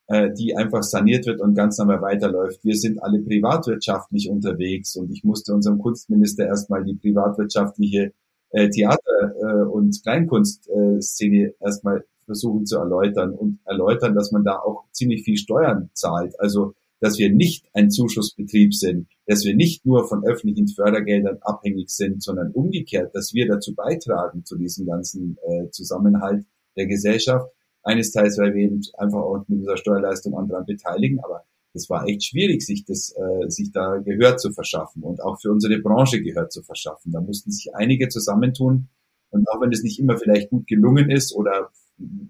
äh, 0.08 0.32
die 0.34 0.56
einfach 0.56 0.84
saniert 0.84 1.26
wird 1.28 1.40
und 1.40 1.56
ganz 1.56 1.78
normal 1.78 2.02
weiterläuft. 2.02 2.64
Wir 2.64 2.76
sind 2.76 3.02
alle 3.02 3.22
privatwirtschaftlich 3.22 4.30
unterwegs 4.30 4.96
und 4.96 5.12
ich 5.12 5.24
musste 5.24 5.54
unserem 5.54 5.80
Kunstminister 5.80 6.46
erstmal 6.48 6.84
die 6.84 6.96
privatwirtschaftliche 6.96 8.14
äh, 8.52 8.70
Theater- 8.70 9.34
äh, 9.42 9.64
und 9.68 10.02
Kleinkunstszene 10.04 11.54
erstmal 11.60 12.04
versuchen 12.30 12.68
zu 12.68 12.78
erläutern 12.78 13.32
und 13.32 13.58
erläutern, 13.66 14.14
dass 14.14 14.32
man 14.32 14.44
da 14.44 14.60
auch 14.60 14.84
ziemlich 14.92 15.24
viel 15.24 15.36
Steuern 15.36 15.90
zahlt. 15.94 16.40
Also, 16.40 16.76
dass 17.00 17.18
wir 17.18 17.34
nicht 17.34 17.66
ein 17.74 17.90
Zuschussbetrieb 17.90 18.76
sind, 18.76 19.08
dass 19.26 19.46
wir 19.46 19.56
nicht 19.56 19.84
nur 19.84 20.08
von 20.08 20.24
öffentlichen 20.24 20.68
Fördergeldern 20.68 21.40
abhängig 21.42 21.90
sind, 21.90 22.22
sondern 22.22 22.52
umgekehrt, 22.52 23.16
dass 23.16 23.34
wir 23.34 23.48
dazu 23.48 23.74
beitragen 23.74 24.46
zu 24.46 24.58
diesem 24.58 24.86
ganzen 24.86 25.38
äh, 25.48 25.72
Zusammenhalt 25.72 26.46
der 26.78 26.86
Gesellschaft. 26.86 27.50
Eines 27.82 28.12
Teils, 28.12 28.38
weil 28.38 28.54
wir 28.54 28.66
eben 28.66 28.82
einfach 28.98 29.22
auch 29.22 29.44
mit 29.48 29.62
dieser 29.62 29.78
Steuerleistung 29.78 30.38
anderen 30.38 30.66
beteiligen, 30.66 31.20
aber 31.24 31.46
es 31.74 31.90
war 31.90 32.08
echt 32.08 32.26
schwierig, 32.26 32.64
sich 32.64 32.86
das, 32.86 33.16
äh, 33.16 33.50
sich 33.50 33.72
da 33.72 33.98
Gehör 33.98 34.38
zu 34.38 34.52
verschaffen 34.52 35.02
und 35.02 35.24
auch 35.24 35.40
für 35.42 35.52
unsere 35.52 35.80
Branche 35.80 36.22
Gehör 36.22 36.50
zu 36.50 36.62
verschaffen. 36.62 37.12
Da 37.12 37.22
mussten 37.22 37.52
sich 37.52 37.74
einige 37.74 38.10
zusammentun 38.10 38.90
und 39.30 39.50
auch 39.50 39.62
wenn 39.62 39.72
es 39.72 39.84
nicht 39.84 40.00
immer 40.00 40.18
vielleicht 40.18 40.50
gut 40.50 40.68
gelungen 40.68 41.10
ist 41.10 41.34
oder 41.34 41.70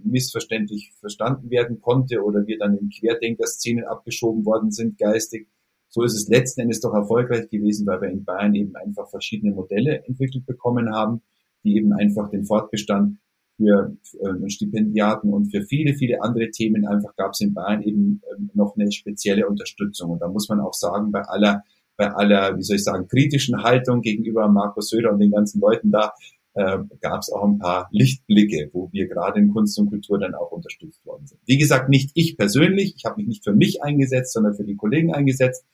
missverständlich 0.04 0.94
verstanden 1.00 1.50
werden 1.50 1.80
konnte 1.80 2.24
oder 2.24 2.46
wir 2.48 2.58
dann 2.58 2.78
in 2.78 2.90
Querdenker-Szenen 2.90 3.86
abgeschoben 3.86 4.46
worden 4.46 4.72
sind 4.72 4.98
geistig. 4.98 5.48
So 5.90 6.04
ist 6.04 6.14
es 6.14 6.28
letzten 6.28 6.62
Endes 6.62 6.82
doch 6.82 6.94
erfolgreich 6.94 7.50
gewesen, 7.50 7.88
weil 7.88 8.02
wir 8.02 8.10
in 8.10 8.24
Bayern 8.24 8.54
eben 8.56 8.76
einfach 8.76 9.10
verschiedene 9.10 9.54
Modelle 9.54 10.04
entwickelt 10.06 10.46
bekommen 10.46 10.94
haben, 10.94 11.22
die 11.64 11.76
eben 11.78 11.94
einfach 11.94 12.30
den 12.30 12.46
Fortbestand 12.46 13.18
für 13.58 13.98
äh, 14.22 14.50
Stipendiaten 14.50 15.34
und 15.34 15.52
für 15.52 15.64
viele, 15.64 15.94
viele 15.94 16.22
andere 16.22 16.50
Themen 16.50 16.88
einfach 16.88 17.16
gab 17.16 17.32
es 17.32 17.42
in 17.42 17.54
Bayern 17.54 17.82
eben 17.82 18.22
ähm, 18.32 18.50
noch 18.54 18.76
eine 18.78 18.92
spezielle 18.92 19.48
Unterstützung. 19.48 20.12
Und 20.12 20.22
da 20.22 20.30
muss 20.30 20.48
man 20.48 20.62
auch 20.62 20.74
sagen, 20.74 21.12
bei 21.12 21.22
aller, 21.22 21.64
bei 21.98 22.10
aller, 22.10 22.58
wie 22.58 22.64
soll 22.64 22.78
ich 22.78 22.84
sagen, 22.84 23.08
kritischen 23.08 23.62
Haltung 23.62 24.02
gegenüber 24.02 24.48
Markus 24.48 24.90
Söder 24.90 25.12
und 25.12 25.20
den 25.20 25.32
ganzen 25.32 25.60
Leuten 25.60 25.92
da, 25.92 26.14
äh, 26.54 26.80
gab 27.02 27.22
es 27.22 27.32
auch 27.32 27.44
ein 27.44 27.60
paar 27.60 27.88
Lichtblicke, 27.92 28.70
wo 28.74 28.92
wir 28.92 29.08
gerade 29.08 29.40
in 29.40 29.54
Kunst 29.54 29.78
und 29.80 29.90
Kultur 29.90 30.20
dann 30.20 30.36
auch 30.36 30.52
unterstützt 30.52 31.06
worden 31.06 31.28
sind. 31.28 31.40
Wie 31.46 31.58
gesagt, 31.58 31.90
nicht 31.90 32.12
ich 32.16 32.38
persönlich, 32.38 32.96
ich 32.98 33.06
habe 33.06 33.18
mich 33.18 33.28
nicht 33.28 33.44
für 33.44 33.54
mich 33.54 33.84
eingesetzt, 33.84 34.34
sondern 34.34 34.56
für 34.56 34.64
die 34.64 34.76
Kollegen 34.76 35.14
eingesetzt. 35.14 35.66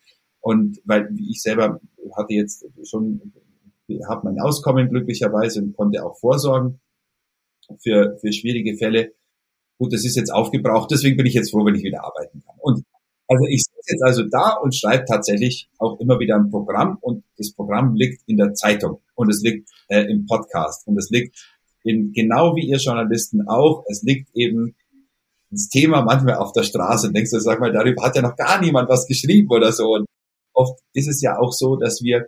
Und 0.41 0.79
weil 0.85 1.09
ich 1.17 1.41
selber 1.41 1.79
hatte 2.15 2.33
jetzt 2.33 2.65
schon, 2.83 3.33
habe 4.07 4.29
mein 4.29 4.39
Auskommen 4.39 4.89
glücklicherweise 4.89 5.61
und 5.61 5.75
konnte 5.75 6.05
auch 6.05 6.17
vorsorgen 6.19 6.79
für, 7.81 8.17
für 8.19 8.31
schwierige 8.31 8.77
Fälle. 8.77 9.13
Gut, 9.77 9.93
das 9.93 10.05
ist 10.05 10.15
jetzt 10.15 10.31
aufgebraucht, 10.31 10.91
deswegen 10.91 11.17
bin 11.17 11.25
ich 11.25 11.33
jetzt 11.33 11.51
froh, 11.51 11.65
wenn 11.65 11.75
ich 11.75 11.83
wieder 11.83 12.03
arbeiten 12.03 12.43
kann. 12.45 12.55
Und 12.59 12.85
also 13.27 13.45
ich 13.49 13.63
sitze 13.63 13.93
jetzt 13.93 14.03
also 14.03 14.23
da 14.23 14.53
und 14.61 14.75
schreibe 14.75 15.05
tatsächlich 15.05 15.69
auch 15.79 15.99
immer 15.99 16.19
wieder 16.19 16.35
ein 16.35 16.49
Programm 16.49 16.97
und 17.01 17.23
das 17.37 17.51
Programm 17.53 17.95
liegt 17.95 18.21
in 18.27 18.37
der 18.37 18.53
Zeitung 18.53 19.01
und 19.15 19.29
es 19.29 19.41
liegt 19.41 19.69
äh, 19.87 20.03
im 20.03 20.25
Podcast 20.25 20.87
und 20.87 20.97
es 20.97 21.09
liegt 21.09 21.37
in, 21.83 22.13
genau 22.13 22.55
wie 22.55 22.67
ihr 22.67 22.77
Journalisten 22.77 23.47
auch, 23.47 23.83
es 23.87 24.03
liegt 24.03 24.29
eben 24.35 24.75
das 25.51 25.69
Thema 25.69 26.01
manchmal 26.01 26.35
auf 26.35 26.51
der 26.51 26.63
Straße 26.63 27.11
denkst 27.11 27.31
du, 27.31 27.39
sag 27.39 27.59
mal, 27.59 27.71
darüber 27.71 28.03
hat 28.03 28.15
ja 28.15 28.21
noch 28.21 28.35
gar 28.35 28.61
niemand 28.61 28.89
was 28.89 29.07
geschrieben 29.07 29.49
oder 29.49 29.71
so. 29.71 29.93
Und 29.93 30.05
oft 30.53 30.79
ist 30.93 31.07
es 31.07 31.21
ja 31.21 31.37
auch 31.37 31.53
so, 31.53 31.75
dass 31.77 32.01
wir, 32.01 32.27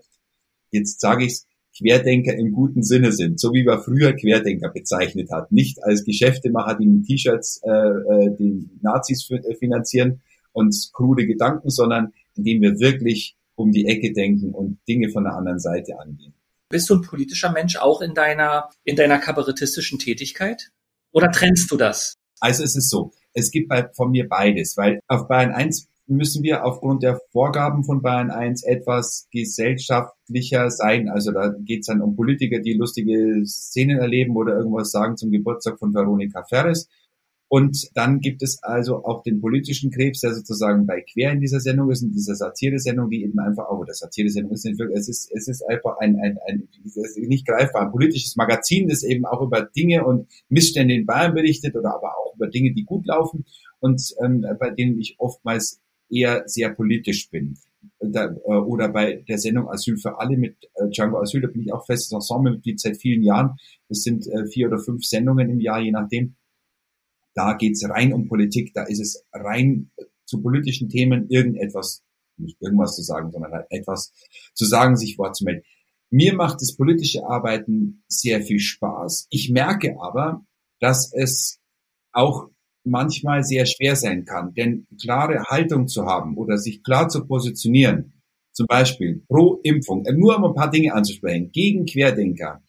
jetzt 0.72 1.00
sage 1.00 1.26
ich 1.26 1.41
Querdenker 1.78 2.36
im 2.36 2.52
guten 2.52 2.84
Sinne 2.84 3.12
sind, 3.12 3.39
so 3.39 3.54
wie 3.54 3.64
man 3.64 3.82
früher 3.82 4.14
Querdenker 4.14 4.70
bezeichnet 4.70 5.30
hat. 5.32 5.52
Nicht 5.52 5.84
als 5.84 6.04
Geschäftemacher, 6.04 6.78
die 6.78 6.88
mit 6.88 7.06
T-Shirts 7.06 7.62
äh, 7.64 7.70
äh, 7.70 8.36
die 8.38 8.70
Nazis 8.82 9.30
finanzieren, 9.60 10.22
und 10.52 10.76
krude 10.93 11.26
Gedanken, 11.26 11.70
sondern 11.70 12.14
indem 12.36 12.62
wir 12.62 12.80
wirklich 12.80 13.36
um 13.56 13.72
die 13.72 13.88
Ecke 13.88 14.14
denken 14.14 14.54
und 14.54 14.80
Dinge 14.88 15.10
von 15.10 15.24
der 15.24 15.34
anderen 15.34 15.60
Seite 15.60 16.00
angehen. 16.00 16.34
Bist 16.70 16.89
du 16.89 16.95
ein 16.95 17.02
politischer 17.02 17.52
Mensch 17.52 17.78
auch 17.78 18.02
in 18.02 18.14
deiner, 18.14 18.70
in 18.84 18.95
deiner 18.95 19.20
kabarettistischen 19.20 20.00
Tätigkeit? 20.00 20.72
Oder 21.12 21.32
trennst 21.32 21.72
du 21.72 21.78
das? 21.78 22.16
Also 22.39 22.64
es 22.64 22.76
ist 22.76 22.89
so, 22.89 23.12
es 23.34 23.52
gibt 23.52 23.70
bei, 23.70 23.89
von 23.93 24.12
mir 24.12 24.28
beides, 24.28 24.78
weil 24.78 25.00
auf 25.08 25.28
Bayern 25.28 25.52
1 25.52 25.88
müssen 26.08 26.43
wir 26.43 26.66
aufgrund 26.66 27.04
der 27.04 27.20
Vorgaben 27.32 27.84
von 27.84 28.02
Bayern 28.02 28.32
1 28.32 28.64
etwas 28.64 29.28
gesellschaftlicher 29.32 30.70
sein. 30.70 31.10
Also 31.10 31.32
da 31.32 31.54
geht 31.60 31.82
es 31.82 31.88
dann 31.88 32.02
um 32.02 32.16
Politiker, 32.16 32.60
die 32.60 32.74
lustige 32.74 33.45
Szenen 33.45 34.00
erleben 34.00 34.36
oder 34.36 34.58
irgendwas 34.58 34.91
sagen 34.91 35.18
zum 35.18 35.32
Geburtstag 35.32 35.80
von 35.80 35.93
Veronika 35.93 36.43
Ferres. 36.43 36.88
Und 37.50 37.89
dann 37.93 38.20
gibt 38.20 38.43
es 38.43 38.62
also 38.62 39.06
auch 39.06 39.24
den 39.24 39.39
politischen 39.39 39.89
Krebs, 39.89 40.20
der 40.20 40.34
sozusagen 40.34 40.86
bei 40.86 41.02
Quer 41.02 41.32
in 41.32 41.39
dieser 41.39 41.62
Sendung 41.62 41.89
ist, 41.91 42.02
in 42.02 42.12
dieser 42.12 42.36
Satire-Sendung, 42.36 43.10
die 43.10 43.24
eben 43.24 43.39
einfach 43.39 43.68
auch, 43.68 43.80
oder 43.80 43.93
Satire-Sendung 43.93 44.52
ist 44.52 44.66
nicht 44.66 44.80
wirklich, 44.80 45.00
es 45.00 45.08
ist, 45.08 45.32
es 45.34 45.48
ist 45.48 45.64
einfach 45.64 45.98
ein, 46.00 46.18
ein, 46.20 46.38
ein, 46.48 46.68
nicht 47.16 47.48
greifbar, 47.48 47.84
ein 47.84 47.91
politisches 47.91 48.36
Magazin, 48.36 48.89
das 48.89 49.04
eben 49.04 49.26
auch 49.26 49.41
über 49.41 49.62
Dinge 49.62 50.06
und 50.06 50.28
Missstände 50.50 50.93
in 50.93 51.06
Bayern 51.06 51.34
berichtet 51.34 51.76
oder 51.76 51.95
aber 51.95 52.18
auch 52.18 52.36
über 52.36 52.48
Dinge, 52.48 52.74
die 52.74 52.84
gut 52.84 53.06
laufen 53.08 53.45
und 53.80 54.02
ähm, 54.24 54.45
bei 54.60 54.70
denen 54.72 55.00
ich 55.00 55.16
oftmals 55.18 55.80
eher 56.10 56.43
sehr 56.48 56.70
politisch 56.74 57.30
bin. 57.30 57.58
Da, 58.00 58.26
äh, 58.26 58.54
oder 58.54 58.89
bei 58.89 59.24
der 59.28 59.38
Sendung 59.38 59.70
Asyl 59.70 59.98
für 59.98 60.20
alle 60.20 60.38
mit 60.38 60.56
äh, 60.76 60.89
Django 60.89 61.20
Asyl, 61.20 61.41
da 61.41 61.48
bin 61.48 61.62
ich 61.62 61.74
auch 61.74 61.86
festes 61.86 62.12
Ensemblemitglied 62.12 62.80
seit 62.80 62.98
vielen 62.98 63.24
Jahren. 63.24 63.58
Das 63.88 64.04
sind 64.04 64.28
äh, 64.28 64.45
vier 64.48 64.68
oder 64.68 64.80
fünf 64.80 65.06
Sendungen 65.06 65.50
im 65.50 65.60
Jahr, 65.60 65.80
je 65.80 65.91
nachdem. 65.91 66.36
Da 67.38 67.53
geht's 67.53 67.88
rein 67.88 68.13
um 68.13 68.27
Politik, 68.27 68.73
da 68.73 68.83
ist 68.83 68.99
es 68.99 69.23
rein 69.31 69.91
zu 70.25 70.41
politischen 70.41 70.89
Themen 70.89 71.29
irgendetwas, 71.29 72.03
nicht 72.35 72.59
irgendwas 72.59 72.95
zu 72.95 73.03
sagen, 73.03 73.31
sondern 73.31 73.51
halt 73.51 73.67
etwas 73.69 74.11
zu 74.55 74.65
sagen, 74.65 74.97
sich 74.97 75.19
Wort 75.19 75.35
zu 75.35 75.45
melden. 75.45 75.61
Mir 76.09 76.33
macht 76.33 76.61
das 76.61 76.75
politische 76.75 77.27
Arbeiten 77.27 78.03
sehr 78.07 78.41
viel 78.41 78.59
Spaß. 78.59 79.27
Ich 79.29 79.51
merke 79.51 79.97
aber, 80.01 80.45
dass 80.79 81.13
es 81.13 81.59
auch 82.11 82.49
manchmal 82.83 83.43
sehr 83.43 83.67
schwer 83.67 83.95
sein 83.95 84.25
kann. 84.25 84.55
Denn 84.55 84.88
klare 84.99 85.43
Haltung 85.43 85.88
zu 85.88 86.05
haben 86.05 86.38
oder 86.38 86.57
sich 86.57 86.81
klar 86.81 87.07
zu 87.07 87.27
positionieren, 87.27 88.23
zum 88.51 88.65
Beispiel 88.65 89.23
pro 89.27 89.59
Impfung, 89.61 90.03
nur 90.15 90.38
um 90.38 90.45
ein 90.45 90.55
paar 90.55 90.71
Dinge 90.71 90.93
anzusprechen, 90.95 91.51
gegen 91.51 91.85
Querdenker, 91.85 92.63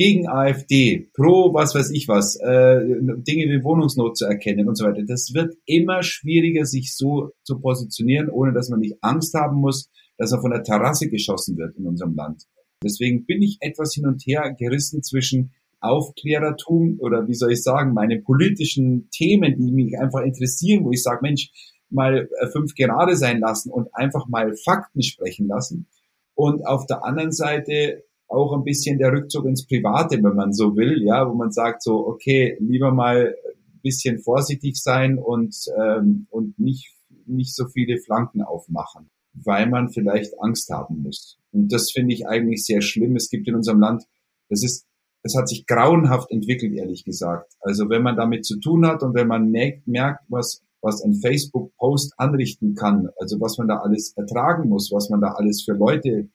gegen 0.00 0.26
AfD, 0.26 1.10
pro 1.12 1.52
was 1.52 1.74
weiß 1.74 1.90
ich 1.90 2.08
was, 2.08 2.34
äh, 2.36 2.80
Dinge 2.80 3.44
wie 3.52 3.62
Wohnungsnot 3.62 4.16
zu 4.16 4.24
erkennen 4.24 4.66
und 4.66 4.74
so 4.74 4.86
weiter. 4.86 5.02
Das 5.06 5.34
wird 5.34 5.56
immer 5.66 6.02
schwieriger, 6.02 6.64
sich 6.64 6.96
so 6.96 7.32
zu 7.42 7.60
positionieren, 7.60 8.30
ohne 8.30 8.54
dass 8.54 8.70
man 8.70 8.80
nicht 8.80 8.96
Angst 9.02 9.34
haben 9.34 9.60
muss, 9.60 9.90
dass 10.16 10.32
er 10.32 10.40
von 10.40 10.52
der 10.52 10.62
Terrasse 10.62 11.10
geschossen 11.10 11.58
wird 11.58 11.76
in 11.76 11.86
unserem 11.86 12.14
Land. 12.14 12.44
Deswegen 12.82 13.26
bin 13.26 13.42
ich 13.42 13.58
etwas 13.60 13.92
hin 13.92 14.06
und 14.06 14.22
her 14.22 14.56
gerissen 14.58 15.02
zwischen 15.02 15.52
Aufklärertum 15.80 16.96
oder 16.98 17.28
wie 17.28 17.34
soll 17.34 17.52
ich 17.52 17.62
sagen, 17.62 17.92
meine 17.92 18.22
politischen 18.22 19.10
Themen, 19.10 19.54
die 19.58 19.70
mich 19.70 19.98
einfach 19.98 20.22
interessieren, 20.22 20.82
wo 20.82 20.92
ich 20.92 21.02
sage, 21.02 21.18
Mensch, 21.20 21.50
mal 21.90 22.26
äh, 22.40 22.46
fünf 22.46 22.74
gerade 22.74 23.16
sein 23.16 23.38
lassen 23.40 23.70
und 23.70 23.94
einfach 23.94 24.28
mal 24.28 24.54
Fakten 24.64 25.02
sprechen 25.02 25.46
lassen. 25.46 25.88
Und 26.34 26.66
auf 26.66 26.86
der 26.86 27.04
anderen 27.04 27.32
Seite 27.32 28.04
auch 28.30 28.52
ein 28.52 28.64
bisschen 28.64 28.98
der 28.98 29.12
Rückzug 29.12 29.44
ins 29.44 29.66
Private, 29.66 30.22
wenn 30.22 30.36
man 30.36 30.52
so 30.52 30.76
will, 30.76 31.02
ja, 31.02 31.28
wo 31.28 31.34
man 31.34 31.50
sagt 31.50 31.82
so, 31.82 32.06
okay, 32.06 32.56
lieber 32.60 32.92
mal 32.92 33.34
ein 33.34 33.80
bisschen 33.82 34.20
vorsichtig 34.20 34.80
sein 34.80 35.18
und, 35.18 35.54
ähm, 35.76 36.26
und 36.30 36.58
nicht, 36.58 36.94
nicht 37.26 37.54
so 37.54 37.66
viele 37.66 37.98
Flanken 37.98 38.42
aufmachen, 38.42 39.10
weil 39.34 39.68
man 39.68 39.90
vielleicht 39.90 40.40
Angst 40.40 40.70
haben 40.70 41.02
muss. 41.02 41.38
Und 41.52 41.72
das 41.72 41.90
finde 41.90 42.14
ich 42.14 42.28
eigentlich 42.28 42.64
sehr 42.64 42.82
schlimm. 42.82 43.16
Es 43.16 43.30
gibt 43.30 43.48
in 43.48 43.56
unserem 43.56 43.80
Land, 43.80 44.04
das 44.48 44.62
ist, 44.62 44.86
das 45.24 45.34
hat 45.34 45.48
sich 45.48 45.66
grauenhaft 45.66 46.30
entwickelt, 46.30 46.72
ehrlich 46.74 47.04
gesagt. 47.04 47.52
Also 47.60 47.88
wenn 47.88 48.02
man 48.02 48.16
damit 48.16 48.46
zu 48.46 48.60
tun 48.60 48.86
hat 48.86 49.02
und 49.02 49.14
wenn 49.14 49.26
man 49.26 49.50
merkt, 49.50 50.24
was, 50.28 50.62
was 50.82 51.02
ein 51.02 51.14
Facebook-Post 51.14 52.14
anrichten 52.16 52.74
kann, 52.74 53.08
also 53.18 53.40
was 53.40 53.58
man 53.58 53.66
da 53.66 53.78
alles 53.78 54.12
ertragen 54.16 54.68
muss, 54.68 54.92
was 54.92 55.10
man 55.10 55.20
da 55.20 55.32
alles 55.32 55.64
für 55.64 55.72
Leute 55.72 56.28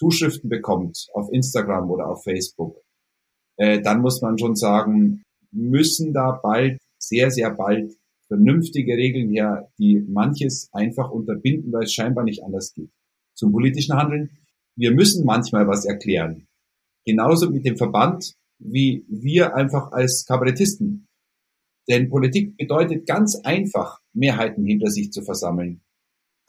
Zuschriften 0.00 0.48
bekommt 0.48 1.08
auf 1.12 1.30
Instagram 1.30 1.90
oder 1.90 2.08
auf 2.08 2.24
Facebook, 2.24 2.78
äh, 3.58 3.82
dann 3.82 4.00
muss 4.00 4.22
man 4.22 4.38
schon 4.38 4.56
sagen, 4.56 5.22
müssen 5.52 6.14
da 6.14 6.40
bald, 6.42 6.80
sehr, 6.98 7.30
sehr 7.30 7.50
bald 7.50 7.92
vernünftige 8.26 8.94
Regeln 8.94 9.30
her, 9.30 9.70
die 9.78 10.00
manches 10.08 10.70
einfach 10.72 11.10
unterbinden, 11.10 11.70
weil 11.70 11.82
es 11.82 11.92
scheinbar 11.92 12.24
nicht 12.24 12.42
anders 12.42 12.72
geht. 12.72 12.90
Zum 13.34 13.52
politischen 13.52 13.94
Handeln. 13.94 14.30
Wir 14.74 14.92
müssen 14.92 15.26
manchmal 15.26 15.68
was 15.68 15.84
erklären. 15.84 16.46
Genauso 17.04 17.50
mit 17.50 17.66
dem 17.66 17.76
Verband, 17.76 18.36
wie 18.58 19.04
wir 19.08 19.54
einfach 19.54 19.92
als 19.92 20.24
Kabarettisten. 20.26 21.08
Denn 21.90 22.08
Politik 22.08 22.56
bedeutet 22.56 23.06
ganz 23.06 23.38
einfach, 23.44 23.98
Mehrheiten 24.14 24.64
hinter 24.64 24.90
sich 24.90 25.12
zu 25.12 25.22
versammeln. 25.22 25.82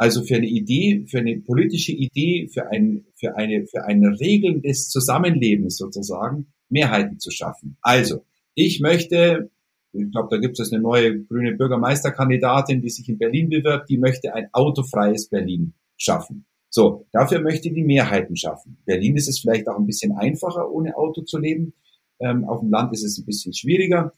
Also 0.01 0.23
für 0.23 0.37
eine 0.37 0.47
Idee, 0.47 1.05
für 1.07 1.19
eine 1.19 1.39
politische 1.41 1.91
Idee, 1.91 2.49
für 2.51 2.71
ein, 2.71 3.05
für 3.13 3.37
eine, 3.37 3.67
für 3.67 3.85
eine 3.85 4.19
Regeln 4.19 4.63
des 4.63 4.89
Zusammenlebens 4.89 5.77
sozusagen, 5.77 6.47
Mehrheiten 6.69 7.19
zu 7.19 7.29
schaffen. 7.29 7.77
Also, 7.83 8.25
ich 8.55 8.79
möchte, 8.79 9.51
ich 9.93 10.11
glaube, 10.11 10.29
da 10.31 10.37
gibt 10.37 10.59
es 10.59 10.73
eine 10.73 10.81
neue 10.81 11.23
grüne 11.25 11.53
Bürgermeisterkandidatin, 11.55 12.81
die 12.81 12.89
sich 12.89 13.07
in 13.09 13.19
Berlin 13.19 13.49
bewirbt, 13.49 13.91
die 13.91 13.99
möchte 13.99 14.33
ein 14.33 14.47
autofreies 14.53 15.29
Berlin 15.29 15.75
schaffen. 15.97 16.47
So, 16.71 17.05
dafür 17.11 17.39
möchte 17.39 17.71
die 17.71 17.83
Mehrheiten 17.83 18.35
schaffen. 18.35 18.77
Berlin 18.85 19.17
ist 19.17 19.27
es 19.27 19.39
vielleicht 19.39 19.67
auch 19.67 19.77
ein 19.77 19.85
bisschen 19.85 20.13
einfacher, 20.13 20.71
ohne 20.71 20.97
Auto 20.97 21.21
zu 21.21 21.37
leben. 21.37 21.75
Ähm, 22.19 22.45
auf 22.45 22.61
dem 22.61 22.71
Land 22.71 22.91
ist 22.93 23.03
es 23.03 23.19
ein 23.19 23.25
bisschen 23.27 23.53
schwieriger. 23.53 24.13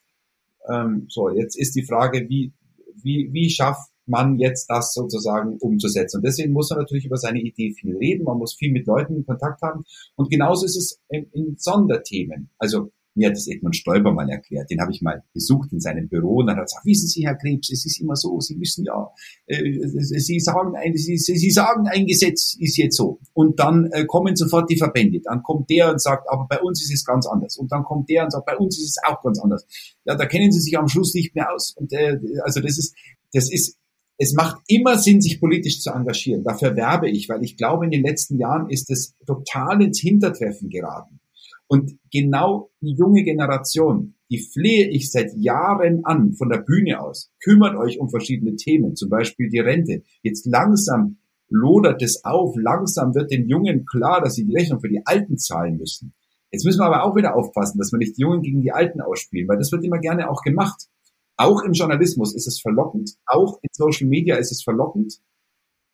Ähm, 0.65 1.07
so, 1.09 1.29
jetzt 1.29 1.59
ist 1.59 1.75
die 1.75 1.83
Frage, 1.83 2.29
wie, 2.29 2.53
wie, 2.95 3.33
wie 3.33 3.49
schafft 3.49 3.92
man 4.05 4.37
jetzt 4.37 4.69
das 4.69 4.93
sozusagen 4.93 5.57
umzusetzen. 5.57 6.17
Und 6.17 6.25
deswegen 6.25 6.53
muss 6.53 6.69
man 6.69 6.79
natürlich 6.79 7.05
über 7.05 7.17
seine 7.17 7.41
Idee 7.41 7.73
viel 7.73 7.95
reden, 7.97 8.23
man 8.25 8.37
muss 8.37 8.55
viel 8.55 8.71
mit 8.71 8.85
Leuten 8.87 9.15
in 9.15 9.25
Kontakt 9.25 9.61
haben. 9.61 9.83
Und 10.15 10.29
genauso 10.29 10.65
ist 10.65 10.77
es 10.77 10.99
in, 11.09 11.27
in 11.31 11.55
Sonderthemen. 11.57 12.49
Also 12.57 12.91
mir 13.15 13.27
hat 13.27 13.35
das 13.35 13.47
Edmund 13.47 13.75
Stoiber 13.75 14.11
mal 14.11 14.29
erklärt. 14.29 14.69
Den 14.69 14.81
habe 14.81 14.91
ich 14.91 15.01
mal 15.01 15.23
besucht 15.33 15.71
in 15.71 15.79
seinem 15.79 16.07
Büro 16.07 16.37
und 16.37 16.47
dann 16.47 16.55
hat 16.55 16.63
er 16.63 16.65
gesagt, 16.65 16.85
wissen 16.85 17.07
Sie, 17.07 17.25
Herr 17.25 17.35
Krebs, 17.35 17.69
es 17.71 17.85
ist 17.85 18.01
immer 18.01 18.15
so, 18.15 18.39
Sie 18.39 18.55
müssen 18.55 18.85
ja, 18.85 19.11
äh, 19.45 19.61
Sie 19.87 20.39
sagen, 20.39 20.75
ein, 20.75 20.95
Sie, 20.95 21.17
Sie 21.17 21.51
sagen, 21.51 21.87
ein 21.87 22.07
Gesetz 22.07 22.55
ist 22.59 22.77
jetzt 22.77 22.97
so. 22.97 23.19
Und 23.33 23.59
dann 23.59 23.89
äh, 23.91 24.05
kommen 24.05 24.35
sofort 24.35 24.69
die 24.69 24.77
Verbände. 24.77 25.21
Dann 25.23 25.43
kommt 25.43 25.69
der 25.69 25.91
und 25.91 26.01
sagt, 26.01 26.27
aber 26.29 26.47
bei 26.49 26.59
uns 26.59 26.81
ist 26.83 26.93
es 26.93 27.05
ganz 27.05 27.27
anders. 27.27 27.57
Und 27.57 27.71
dann 27.71 27.83
kommt 27.83 28.09
der 28.09 28.23
und 28.23 28.31
sagt, 28.31 28.45
bei 28.45 28.57
uns 28.57 28.79
ist 28.79 28.89
es 28.89 28.97
auch 29.05 29.21
ganz 29.21 29.39
anders. 29.39 29.65
Ja, 30.05 30.15
da 30.15 30.25
kennen 30.25 30.51
Sie 30.51 30.61
sich 30.61 30.77
am 30.77 30.87
Schluss 30.87 31.13
nicht 31.13 31.35
mehr 31.35 31.53
aus. 31.53 31.75
Und 31.77 31.93
äh, 31.93 32.17
also 32.43 32.61
das 32.61 32.77
ist, 32.77 32.95
das 33.31 33.51
ist 33.51 33.77
es 34.23 34.33
macht 34.33 34.61
immer 34.67 34.97
Sinn, 34.97 35.21
sich 35.21 35.41
politisch 35.41 35.81
zu 35.81 35.91
engagieren. 35.91 36.45
Dafür 36.45 36.77
werbe 36.77 37.09
ich, 37.09 37.27
weil 37.27 37.43
ich 37.43 37.57
glaube, 37.57 37.83
in 37.83 37.91
den 37.91 38.03
letzten 38.03 38.37
Jahren 38.37 38.69
ist 38.69 38.89
es 38.89 39.15
total 39.27 39.81
ins 39.81 39.99
Hintertreffen 39.99 40.69
geraten. 40.69 41.19
Und 41.67 41.97
genau 42.09 42.69
die 42.79 42.93
junge 42.93 43.23
Generation, 43.23 44.15
die 44.29 44.39
flehe 44.39 44.89
ich 44.89 45.11
seit 45.11 45.33
Jahren 45.35 46.05
an 46.05 46.33
von 46.33 46.47
der 46.47 46.59
Bühne 46.59 47.01
aus. 47.01 47.31
Kümmert 47.43 47.75
euch 47.75 47.99
um 47.99 48.09
verschiedene 48.09 48.55
Themen, 48.55 48.95
zum 48.95 49.09
Beispiel 49.09 49.49
die 49.49 49.59
Rente. 49.59 50.03
Jetzt 50.21 50.45
langsam 50.45 51.17
lodert 51.49 52.01
es 52.01 52.23
auf, 52.23 52.55
langsam 52.55 53.13
wird 53.15 53.29
den 53.29 53.49
Jungen 53.49 53.85
klar, 53.85 54.21
dass 54.21 54.35
sie 54.35 54.45
die 54.45 54.55
Rechnung 54.55 54.79
für 54.79 54.89
die 54.89 55.01
Alten 55.03 55.37
zahlen 55.37 55.75
müssen. 55.75 56.13
Jetzt 56.49 56.63
müssen 56.63 56.79
wir 56.79 56.85
aber 56.85 57.03
auch 57.03 57.17
wieder 57.17 57.35
aufpassen, 57.35 57.77
dass 57.77 57.91
wir 57.91 57.97
nicht 57.97 58.17
die 58.17 58.21
Jungen 58.21 58.41
gegen 58.41 58.61
die 58.61 58.71
Alten 58.71 59.01
ausspielen, 59.01 59.49
weil 59.49 59.57
das 59.57 59.71
wird 59.73 59.83
immer 59.83 59.99
gerne 59.99 60.29
auch 60.29 60.43
gemacht. 60.43 60.87
Auch 61.35 61.63
im 61.63 61.73
Journalismus 61.73 62.35
ist 62.35 62.47
es 62.47 62.61
verlockend, 62.61 63.15
auch 63.25 63.59
in 63.61 63.69
Social 63.71 64.07
Media 64.07 64.35
ist 64.35 64.51
es 64.51 64.63
verlockend, 64.63 65.19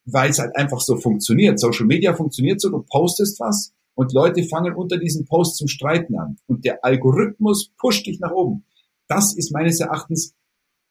weil 0.06 0.30
es 0.30 0.40
halt 0.40 0.56
einfach 0.56 0.82
so 0.82 0.98
funktioniert. 0.98 1.60
Social 1.60 1.86
Media 1.86 2.14
funktioniert 2.14 2.60
so, 2.60 2.70
du 2.70 2.84
postest 2.84 3.40
was 3.40 3.74
und 3.96 4.14
Leute 4.14 4.44
fangen 4.44 4.76
unter 4.76 4.98
diesem 4.98 5.26
Post 5.26 5.58
zum 5.58 5.68
Streiten 5.68 6.18
an 6.18 6.38
und 6.48 6.66
der 6.66 6.84
Algorithmus 6.84 7.72
pusht 7.78 8.06
dich 8.06 8.20
nach 8.20 8.32
oben. 8.32 8.66
Das 9.08 9.36
ist 9.36 9.52
meines 9.52 9.80
Erachtens 9.80 10.36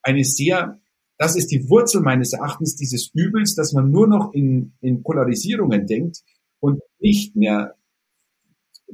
eine 0.03 0.25
sehr, 0.25 0.81
das 1.19 1.37
ist 1.37 1.51
die 1.51 1.69
Wurzel 1.69 2.01
meines 2.01 2.33
Erachtens 2.33 2.77
dieses 2.77 3.11
Übels, 3.15 3.55
dass 3.55 3.73
man 3.73 3.91
nur 3.91 4.07
noch 4.09 4.33
in, 4.33 4.73
in 4.81 5.03
Polarisierungen 5.03 5.87
denkt 5.87 6.23
und 6.61 6.81
nicht 6.99 7.37
mehr 7.37 7.75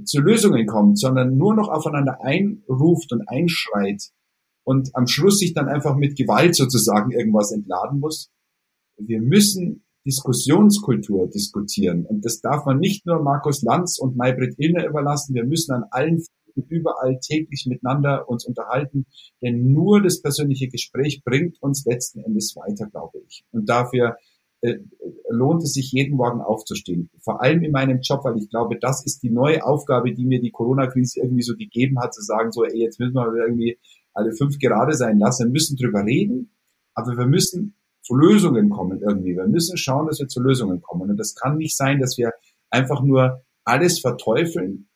zu 0.04 0.20
Lösungen 0.20 0.66
kommt, 0.66 0.98
sondern 0.98 1.36
nur 1.36 1.54
noch 1.54 1.68
aufeinander 1.68 2.18
einruft 2.22 3.12
und 3.12 3.28
einschreit 3.28 4.10
und 4.64 4.90
am 4.94 5.06
Schluss 5.06 5.38
sich 5.38 5.54
dann 5.54 5.68
einfach 5.68 5.96
mit 5.96 6.16
Gewalt 6.16 6.56
sozusagen 6.56 7.10
irgendwas 7.10 7.52
entladen 7.52 8.00
muss. 8.00 8.30
Wir 8.96 9.20
müssen 9.20 9.84
Diskussionskultur 10.06 11.28
diskutieren. 11.28 12.04
Und 12.04 12.24
das 12.24 12.40
darf 12.40 12.66
man 12.66 12.78
nicht 12.78 13.06
nur 13.06 13.22
Markus 13.22 13.62
Lanz 13.62 13.98
und 13.98 14.16
Maybrit 14.16 14.54
Illner 14.58 14.86
überlassen. 14.86 15.34
Wir 15.34 15.44
müssen 15.44 15.72
an 15.72 15.84
allen 15.90 16.22
überall 16.68 17.18
täglich 17.20 17.66
miteinander 17.66 18.28
uns 18.28 18.44
unterhalten, 18.44 19.06
denn 19.42 19.72
nur 19.72 20.02
das 20.02 20.22
persönliche 20.22 20.68
Gespräch 20.68 21.22
bringt 21.24 21.60
uns 21.60 21.84
letzten 21.84 22.20
Endes 22.20 22.54
weiter, 22.54 22.86
glaube 22.86 23.18
ich. 23.26 23.44
Und 23.50 23.68
dafür 23.68 24.16
äh, 24.60 24.78
lohnt 25.30 25.62
es 25.64 25.72
sich 25.72 25.90
jeden 25.90 26.16
Morgen 26.16 26.40
aufzustehen. 26.40 27.10
Vor 27.20 27.42
allem 27.42 27.64
in 27.64 27.72
meinem 27.72 28.00
Job, 28.02 28.24
weil 28.24 28.38
ich 28.38 28.48
glaube, 28.50 28.78
das 28.78 29.04
ist 29.04 29.22
die 29.22 29.30
neue 29.30 29.64
Aufgabe, 29.64 30.14
die 30.14 30.24
mir 30.24 30.40
die 30.40 30.52
Corona-Krise 30.52 31.20
irgendwie 31.20 31.42
so 31.42 31.56
gegeben 31.56 31.98
hat, 31.98 32.14
zu 32.14 32.22
sagen, 32.22 32.52
so, 32.52 32.64
ey, 32.64 32.78
jetzt 32.78 33.00
müssen 33.00 33.14
wir 33.14 33.34
irgendwie 33.34 33.78
alle 34.14 34.32
fünf 34.32 34.58
gerade 34.58 34.94
sein 34.94 35.18
lassen, 35.18 35.46
wir 35.46 35.52
müssen 35.52 35.76
drüber 35.76 36.04
reden, 36.04 36.50
aber 36.94 37.16
wir 37.16 37.26
müssen 37.26 37.76
zu 38.02 38.14
Lösungen 38.14 38.70
kommen 38.70 39.00
irgendwie. 39.00 39.34
Wir 39.36 39.48
müssen 39.48 39.76
schauen, 39.76 40.06
dass 40.06 40.20
wir 40.20 40.28
zu 40.28 40.40
Lösungen 40.40 40.82
kommen. 40.82 41.10
Und 41.10 41.16
das 41.16 41.34
kann 41.34 41.56
nicht 41.56 41.76
sein, 41.76 42.00
dass 42.00 42.18
wir 42.18 42.32
einfach 42.70 43.02
nur 43.02 43.42
alles 43.64 44.00
verteufeln. 44.00 44.88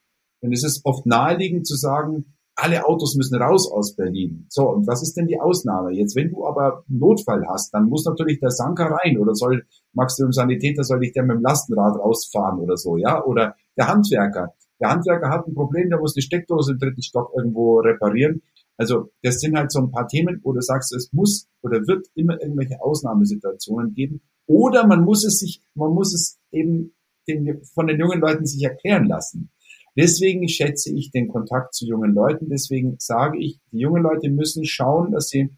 Denn 0.42 0.52
es 0.52 0.62
ist 0.62 0.84
oft 0.84 1.06
naheliegend 1.06 1.66
zu 1.66 1.74
sagen, 1.74 2.36
alle 2.54 2.86
Autos 2.86 3.14
müssen 3.14 3.40
raus 3.40 3.70
aus 3.70 3.94
Berlin. 3.94 4.46
So, 4.48 4.68
und 4.68 4.86
was 4.86 5.02
ist 5.02 5.16
denn 5.16 5.28
die 5.28 5.40
Ausnahme? 5.40 5.92
Jetzt, 5.92 6.16
wenn 6.16 6.30
du 6.30 6.44
aber 6.44 6.84
einen 6.88 6.98
Notfall 6.98 7.46
hast, 7.48 7.72
dann 7.72 7.88
muss 7.88 8.04
natürlich 8.04 8.40
der 8.40 8.50
Sanker 8.50 8.86
rein 8.86 9.16
oder 9.16 9.34
soll, 9.34 9.64
im 9.94 10.32
Sanitäter, 10.32 10.82
soll 10.82 11.00
dich 11.00 11.12
der 11.12 11.22
mit 11.22 11.36
dem 11.36 11.42
Lastenrad 11.42 11.96
rausfahren 11.98 12.58
oder 12.58 12.76
so, 12.76 12.96
ja? 12.96 13.24
Oder 13.24 13.54
der 13.76 13.88
Handwerker. 13.88 14.54
Der 14.80 14.90
Handwerker 14.90 15.30
hat 15.30 15.46
ein 15.46 15.54
Problem, 15.54 15.88
der 15.88 16.00
muss 16.00 16.14
die 16.14 16.22
Steckdose 16.22 16.72
im 16.72 16.78
dritten 16.78 17.02
Stock 17.02 17.32
irgendwo 17.36 17.78
reparieren. 17.78 18.42
Also, 18.78 19.10
das 19.22 19.40
sind 19.40 19.56
halt 19.56 19.72
so 19.72 19.80
ein 19.80 19.90
paar 19.90 20.06
Themen, 20.06 20.40
wo 20.44 20.52
du 20.52 20.60
sagst, 20.60 20.94
es 20.94 21.12
muss 21.12 21.48
oder 21.62 21.86
wird 21.86 22.06
immer 22.14 22.40
irgendwelche 22.40 22.80
Ausnahmesituationen 22.80 23.92
geben. 23.92 24.22
Oder 24.46 24.86
man 24.86 25.04
muss 25.04 25.24
es 25.24 25.40
sich, 25.40 25.60
man 25.74 25.92
muss 25.92 26.14
es 26.14 26.38
eben 26.52 26.94
den, 27.26 27.62
von 27.74 27.88
den 27.88 27.98
jungen 27.98 28.20
Leuten 28.20 28.46
sich 28.46 28.62
erklären 28.62 29.06
lassen. 29.06 29.50
Deswegen 29.96 30.48
schätze 30.48 30.94
ich 30.94 31.10
den 31.10 31.26
Kontakt 31.26 31.74
zu 31.74 31.84
jungen 31.84 32.14
Leuten. 32.14 32.48
Deswegen 32.48 32.96
sage 32.98 33.38
ich, 33.38 33.58
die 33.72 33.80
jungen 33.80 34.04
Leute 34.04 34.30
müssen 34.30 34.64
schauen, 34.64 35.10
dass 35.10 35.28
sie, 35.28 35.50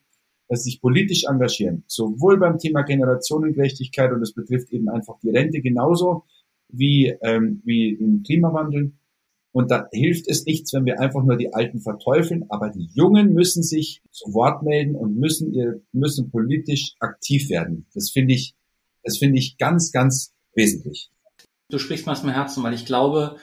dass 0.49 0.65
sie 0.65 0.71
sich 0.71 0.81
politisch 0.81 1.25
engagieren. 1.25 1.85
Sowohl 1.87 2.39
beim 2.39 2.59
Thema 2.59 2.83
Generationengerechtigkeit 2.83 4.11
und 4.13 4.21
das 4.21 4.33
betrifft 4.33 4.73
eben 4.73 4.89
einfach 4.89 5.19
die 5.23 5.29
Rente 5.29 5.61
genauso 5.61 6.25
wie, 6.69 7.15
ähm, 7.21 7.61
wie 7.65 7.93
im 7.93 8.23
Klimawandel. 8.23 8.93
Und 9.53 9.71
da 9.71 9.89
hilft 9.93 10.29
es 10.29 10.45
nichts, 10.45 10.73
wenn 10.73 10.85
wir 10.85 11.01
einfach 11.01 11.25
nur 11.25 11.37
die 11.37 11.53
Alten 11.53 11.81
verteufeln, 11.81 12.45
aber 12.49 12.71
die 12.71 12.89
Jungen 12.95 13.33
müssen 13.33 13.63
sich 13.63 14.01
zu 14.13 14.33
Wort 14.33 14.63
melden 14.63 14.95
und 14.95 15.17
müssen 15.17 15.53
ihr, 15.53 15.83
müssen 15.93 16.31
politisch 16.31 16.95
aktiv 17.01 17.49
werden. 17.51 17.87
Das 17.95 18.11
finde 18.11 18.35
ich, 18.35 18.55
das 19.03 19.19
finde 19.19 19.39
ich 19.39 19.59
ganz, 19.59 19.91
ganz 19.91 20.33
wesentlich. 20.55 21.11
Du 21.69 21.79
sprichst 21.79 22.07
mir 22.07 22.13
aus 22.13 22.23
dem 22.23 22.31
Herzen, 22.31 22.63
weil 22.63 22.75
ich 22.75 22.87
glaube, 22.87 23.37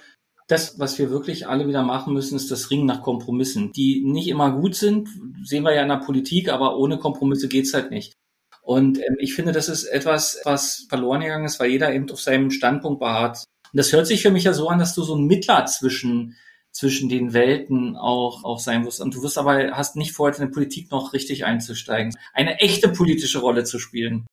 das, 0.48 0.80
was 0.80 0.98
wir 0.98 1.10
wirklich 1.10 1.48
alle 1.48 1.68
wieder 1.68 1.84
machen 1.84 2.14
müssen, 2.14 2.38
ist 2.38 2.52
das 2.52 2.72
Ringen 2.72 2.86
nach 2.86 3.02
Kompromissen, 3.02 3.74
die 3.74 4.02
nicht 4.06 4.30
immer 4.30 4.52
gut 4.52 4.76
sind, 4.76 5.10
sehen 5.44 5.64
wir 5.64 5.76
ja 5.76 5.84
in 5.84 5.90
der 5.90 5.98
Politik, 5.98 6.50
aber 6.50 6.78
ohne 6.78 7.00
Kompromisse 7.00 7.50
geht's 7.50 7.74
halt 7.74 7.92
nicht. 7.92 8.14
Und 8.62 8.98
ähm, 9.00 9.16
ich 9.20 9.34
finde, 9.34 9.52
das 9.52 9.70
ist 9.70 9.86
etwas, 9.86 10.42
was 10.44 10.86
verloren 10.90 11.22
gegangen 11.22 11.46
ist, 11.46 11.60
weil 11.60 11.72
jeder 11.72 11.94
eben 11.94 12.10
auf 12.12 12.20
seinem 12.20 12.52
Standpunkt 12.52 13.00
beharrt. 13.00 13.44
Und 13.72 13.78
das 13.78 13.92
hört 13.92 14.08
sich 14.08 14.22
für 14.22 14.32
mich 14.32 14.44
ja 14.44 14.54
so 14.54 14.70
an, 14.70 14.80
dass 14.80 14.96
du 14.96 15.04
so 15.04 15.16
ein 15.16 15.26
Mittler 15.26 15.66
zwischen 15.66 16.36
zwischen 16.78 17.10
den 17.10 17.34
Welten 17.34 17.96
auch, 17.96 18.44
auch 18.44 18.60
sein 18.60 18.86
wirst. 18.86 19.02
Und 19.02 19.16
du 19.16 19.24
wirst 19.24 19.40
aber, 19.40 19.72
hast 19.72 19.96
nicht 19.96 20.12
vor, 20.12 20.30
in 20.30 20.40
der 20.40 20.48
Politik 20.48 20.92
noch 20.92 21.14
richtig 21.14 21.44
einzusteigen, 21.44 22.14
eine 22.34 22.60
echte 22.60 22.90
politische 22.90 23.40
Rolle 23.40 23.64
zu 23.64 23.80
spielen. 23.80 24.28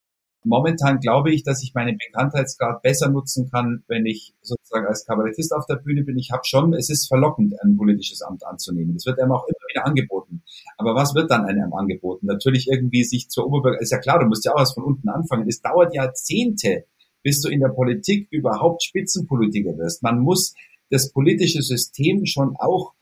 Momentan 0.47 1.01
glaube 1.01 1.33
ich, 1.33 1.43
dass 1.43 1.63
ich 1.63 1.73
meinen 1.73 1.97
Bekanntheitsgrad 1.97 2.83
besser 2.83 3.09
nutzen 3.09 3.51
kann, 3.51 3.83
wenn 3.89 4.05
ich 4.05 4.35
sozusagen 4.43 4.87
als 4.87 5.07
Kabarettist 5.07 5.55
auf 5.55 5.65
der 5.65 5.77
Bühne 5.77 6.03
bin. 6.03 6.19
Ich 6.19 6.33
habe 6.33 6.43
schon, 6.45 6.75
es 6.75 6.91
ist 6.91 7.09
verlockend, 7.09 7.55
ein 7.63 7.79
politisches 7.79 8.21
Amt 8.21 8.45
anzunehmen. 8.45 8.93
Das 8.93 9.07
wird 9.07 9.19
einem 9.21 9.33
auch 9.33 9.47
immer 9.49 9.67
wieder 9.71 9.87
angeboten. 9.87 10.43
Aber 10.77 10.95
was 10.95 11.15
wird 11.15 11.31
dann 11.31 11.47
einem 11.47 11.73
angeboten? 11.73 12.27
Natürlich 12.27 12.69
irgendwie 12.71 13.05
sich 13.05 13.31
zur 13.31 13.47
Oberbürger, 13.47 13.81
ist 13.81 13.91
ja 13.91 13.99
klar, 13.99 14.19
du 14.19 14.27
musst 14.27 14.45
ja 14.45 14.53
auch 14.53 14.61
was 14.61 14.75
von 14.75 14.85
unten 14.85 15.09
anfangen. 15.09 15.49
Es 15.49 15.63
dauert 15.63 15.95
Jahrzehnte, 15.95 16.85
bis 17.25 17.41
du 17.41 17.49
in 17.49 17.61
der 17.61 17.71
Politik 17.71 18.29
überhaupt 18.31 18.85
Spitzenpolitiker 18.85 19.77
wirst. 19.79 20.05
Man 20.05 20.21
muss 20.21 20.55
das 20.91 21.11
politische 21.11 21.63
System 21.63 22.27
schon 22.27 22.55
auch 22.57 22.93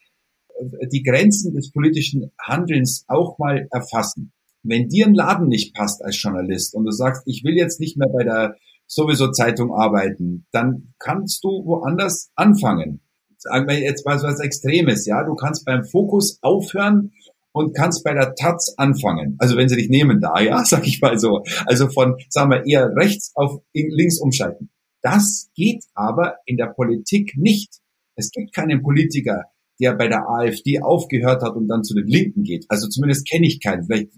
äh, 0.58 0.86
die 0.88 1.02
Grenzen 1.02 1.52
des 1.54 1.70
politischen 1.72 2.30
Handelns 2.40 3.04
auch 3.08 3.36
mal 3.38 3.68
erfassen. 3.70 4.32
Wenn 4.62 4.88
dir 4.88 5.06
ein 5.06 5.14
Laden 5.14 5.48
nicht 5.48 5.74
passt 5.74 6.02
als 6.02 6.22
Journalist 6.22 6.74
und 6.74 6.84
du 6.84 6.92
sagst, 6.92 7.24
ich 7.26 7.42
will 7.44 7.56
jetzt 7.56 7.80
nicht 7.80 7.98
mehr 7.98 8.08
bei 8.08 8.22
der 8.22 8.56
sowieso 8.86 9.32
Zeitung 9.32 9.74
arbeiten, 9.74 10.46
dann 10.52 10.94
kannst 10.98 11.42
du 11.42 11.48
woanders 11.64 12.30
anfangen. 12.36 13.00
Sagen 13.38 13.66
wir 13.66 13.80
jetzt 13.80 14.06
mal 14.06 14.22
was 14.22 14.38
Extremes, 14.38 15.04
ja, 15.04 15.24
du 15.24 15.34
kannst 15.34 15.64
beim 15.64 15.84
Fokus 15.84 16.38
aufhören 16.42 17.12
und 17.52 17.74
kannst 17.74 18.02
bei 18.04 18.14
der 18.14 18.34
Taz 18.34 18.74
anfangen. 18.76 19.36
Also 19.38 19.56
wenn 19.56 19.68
sie 19.68 19.76
dich 19.76 19.88
nehmen 19.88 20.20
da, 20.20 20.40
ja, 20.40 20.64
sag 20.64 20.86
ich 20.86 21.00
mal 21.00 21.18
so. 21.18 21.42
Also 21.66 21.88
von, 21.88 22.16
sagen 22.28 22.50
wir, 22.50 22.66
eher 22.66 22.90
rechts 22.96 23.32
auf 23.34 23.62
links 23.72 24.18
umschalten. 24.18 24.70
Das 25.02 25.50
geht 25.54 25.84
aber 25.94 26.36
in 26.46 26.56
der 26.56 26.66
Politik 26.66 27.32
nicht. 27.36 27.80
Es 28.14 28.30
gibt 28.30 28.54
keinen 28.54 28.82
Politiker, 28.82 29.44
der 29.80 29.94
bei 29.94 30.06
der 30.06 30.28
AfD 30.28 30.80
aufgehört 30.80 31.42
hat 31.42 31.56
und 31.56 31.66
dann 31.66 31.82
zu 31.82 31.94
den 31.94 32.06
Linken 32.06 32.44
geht. 32.44 32.66
Also 32.68 32.88
zumindest 32.88 33.28
kenne 33.28 33.46
ich 33.46 33.60
keinen, 33.60 33.84
vielleicht 33.84 34.12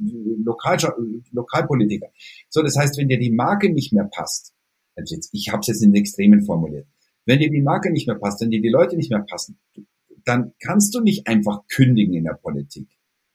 Lokal, 0.45 0.76
Lokalpolitiker. 1.32 2.09
So, 2.51 2.62
das 2.62 2.76
heißt, 2.76 2.99
wenn 2.99 3.09
dir 3.09 3.18
die 3.18 3.30
Marke 3.30 3.72
nicht 3.72 3.93
mehr 3.93 4.09
passt, 4.12 4.53
also 4.97 5.16
ich 5.32 5.49
habe 5.51 5.61
es 5.61 5.68
jetzt 5.68 5.82
in 5.82 5.93
den 5.93 6.03
Extremen 6.03 6.45
formuliert, 6.45 6.87
wenn 7.24 7.39
dir 7.39 7.51
die 7.51 7.62
Marke 7.62 7.91
nicht 7.91 8.07
mehr 8.07 8.18
passt, 8.18 8.43
wenn 8.43 8.51
dir 8.51 8.61
die 8.61 8.68
Leute 8.68 8.97
nicht 8.97 9.11
mehr 9.11 9.24
passen, 9.26 9.59
dann 10.24 10.53
kannst 10.62 10.95
du 10.95 11.01
nicht 11.01 11.26
einfach 11.26 11.61
kündigen 11.68 12.14
in 12.14 12.24
der 12.24 12.35
Politik. 12.35 12.89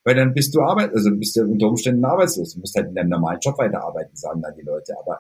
Weil 0.10 0.16
dann 0.16 0.34
bist 0.34 0.56
du 0.56 0.62
arbeit, 0.62 0.92
also 0.92 1.16
bist 1.16 1.36
du 1.36 1.44
unter 1.44 1.68
Umständen 1.68 2.04
arbeitslos. 2.04 2.56
Du 2.56 2.62
musst 2.62 2.76
halt 2.76 2.88
in 2.88 2.96
deinem 2.96 3.10
normalen 3.10 3.38
Job 3.44 3.60
weiterarbeiten, 3.60 4.16
sagen 4.16 4.42
dann 4.42 4.56
die 4.56 4.66
Leute. 4.66 4.96
Aber 4.98 5.20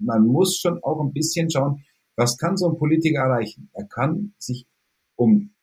man 0.00 0.26
muss 0.26 0.58
schon 0.58 0.82
auch 0.82 1.00
ein 1.00 1.12
bisschen 1.12 1.48
schauen, 1.48 1.84
was 2.16 2.36
kann 2.36 2.56
so 2.56 2.68
ein 2.68 2.76
Politiker 2.76 3.20
erreichen? 3.20 3.70
Er 3.74 3.84
kann 3.84 4.34
sich 4.38 4.66
um 5.14 5.54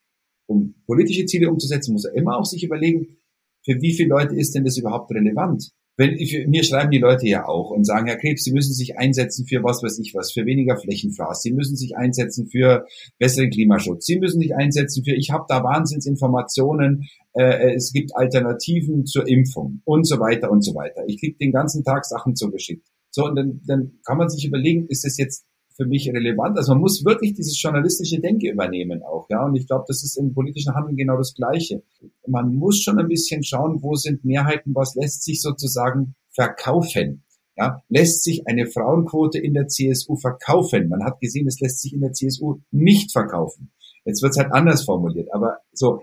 um 0.46 0.74
politische 0.86 1.26
Ziele 1.26 1.50
umzusetzen, 1.50 1.92
muss 1.92 2.06
er 2.06 2.14
immer 2.14 2.38
auch 2.38 2.46
sich 2.46 2.64
überlegen, 2.64 3.18
für 3.62 3.78
wie 3.82 3.94
viele 3.94 4.08
Leute 4.08 4.36
ist 4.36 4.54
denn 4.54 4.64
das 4.64 4.78
überhaupt 4.78 5.10
relevant? 5.12 5.70
Wenn, 5.98 6.16
für, 6.26 6.48
mir 6.48 6.64
schreiben 6.64 6.90
die 6.90 6.98
Leute 6.98 7.28
ja 7.28 7.46
auch 7.46 7.70
und 7.70 7.84
sagen, 7.84 8.06
Herr 8.06 8.16
Krebs, 8.16 8.44
Sie 8.44 8.52
müssen 8.52 8.72
sich 8.72 8.96
einsetzen 8.96 9.46
für 9.46 9.62
was 9.62 9.82
weiß 9.82 9.98
ich 9.98 10.14
was, 10.14 10.32
für 10.32 10.46
weniger 10.46 10.78
Flächenfraß. 10.78 11.42
Sie 11.42 11.52
müssen 11.52 11.76
sich 11.76 11.94
einsetzen 11.94 12.48
für 12.48 12.86
besseren 13.18 13.50
Klimaschutz. 13.50 14.06
Sie 14.06 14.18
müssen 14.18 14.40
sich 14.40 14.56
einsetzen 14.56 15.04
für, 15.04 15.14
ich 15.14 15.30
habe 15.30 15.44
da 15.48 15.62
Wahnsinnsinformationen, 15.62 17.06
äh, 17.34 17.74
es 17.74 17.92
gibt 17.92 18.14
Alternativen 18.14 19.06
zur 19.06 19.26
Impfung 19.26 19.80
und 19.84 20.06
so 20.06 20.18
weiter 20.20 20.50
und 20.50 20.62
so 20.62 20.74
weiter. 20.74 21.02
Ich 21.06 21.20
kriege 21.20 21.36
den 21.38 21.52
ganzen 21.52 21.84
Tag 21.84 22.04
Sachen 22.04 22.36
zugeschickt. 22.36 22.86
So, 23.10 23.24
und 23.24 23.36
dann, 23.36 23.60
dann 23.66 23.92
kann 24.04 24.18
man 24.18 24.28
sich 24.28 24.46
überlegen, 24.46 24.86
ist 24.88 25.04
es 25.04 25.18
jetzt 25.18 25.44
für 25.76 25.86
mich 25.86 26.08
relevant. 26.08 26.56
Also 26.58 26.72
man 26.72 26.82
muss 26.82 27.04
wirklich 27.04 27.34
dieses 27.34 27.60
journalistische 27.60 28.20
Denke 28.20 28.50
übernehmen 28.50 29.02
auch, 29.02 29.26
ja. 29.30 29.44
Und 29.44 29.56
ich 29.56 29.66
glaube, 29.66 29.84
das 29.88 30.02
ist 30.02 30.16
im 30.16 30.34
politischen 30.34 30.74
Handeln 30.74 30.96
genau 30.96 31.16
das 31.16 31.34
Gleiche. 31.34 31.82
Man 32.26 32.54
muss 32.54 32.82
schon 32.82 32.98
ein 32.98 33.08
bisschen 33.08 33.42
schauen, 33.42 33.82
wo 33.82 33.94
sind 33.94 34.24
Mehrheiten, 34.24 34.74
was 34.74 34.94
lässt 34.94 35.24
sich 35.24 35.40
sozusagen 35.40 36.14
verkaufen. 36.30 37.24
Ja, 37.56 37.82
lässt 37.88 38.24
sich 38.24 38.46
eine 38.46 38.66
Frauenquote 38.66 39.38
in 39.38 39.52
der 39.52 39.68
CSU 39.68 40.16
verkaufen? 40.16 40.88
Man 40.88 41.04
hat 41.04 41.20
gesehen, 41.20 41.46
es 41.46 41.60
lässt 41.60 41.80
sich 41.80 41.92
in 41.92 42.00
der 42.00 42.12
CSU 42.12 42.60
nicht 42.70 43.12
verkaufen. 43.12 43.72
Jetzt 44.04 44.22
wird 44.22 44.32
es 44.32 44.38
halt 44.38 44.52
anders 44.52 44.84
formuliert, 44.84 45.28
aber 45.32 45.58
so 45.72 46.00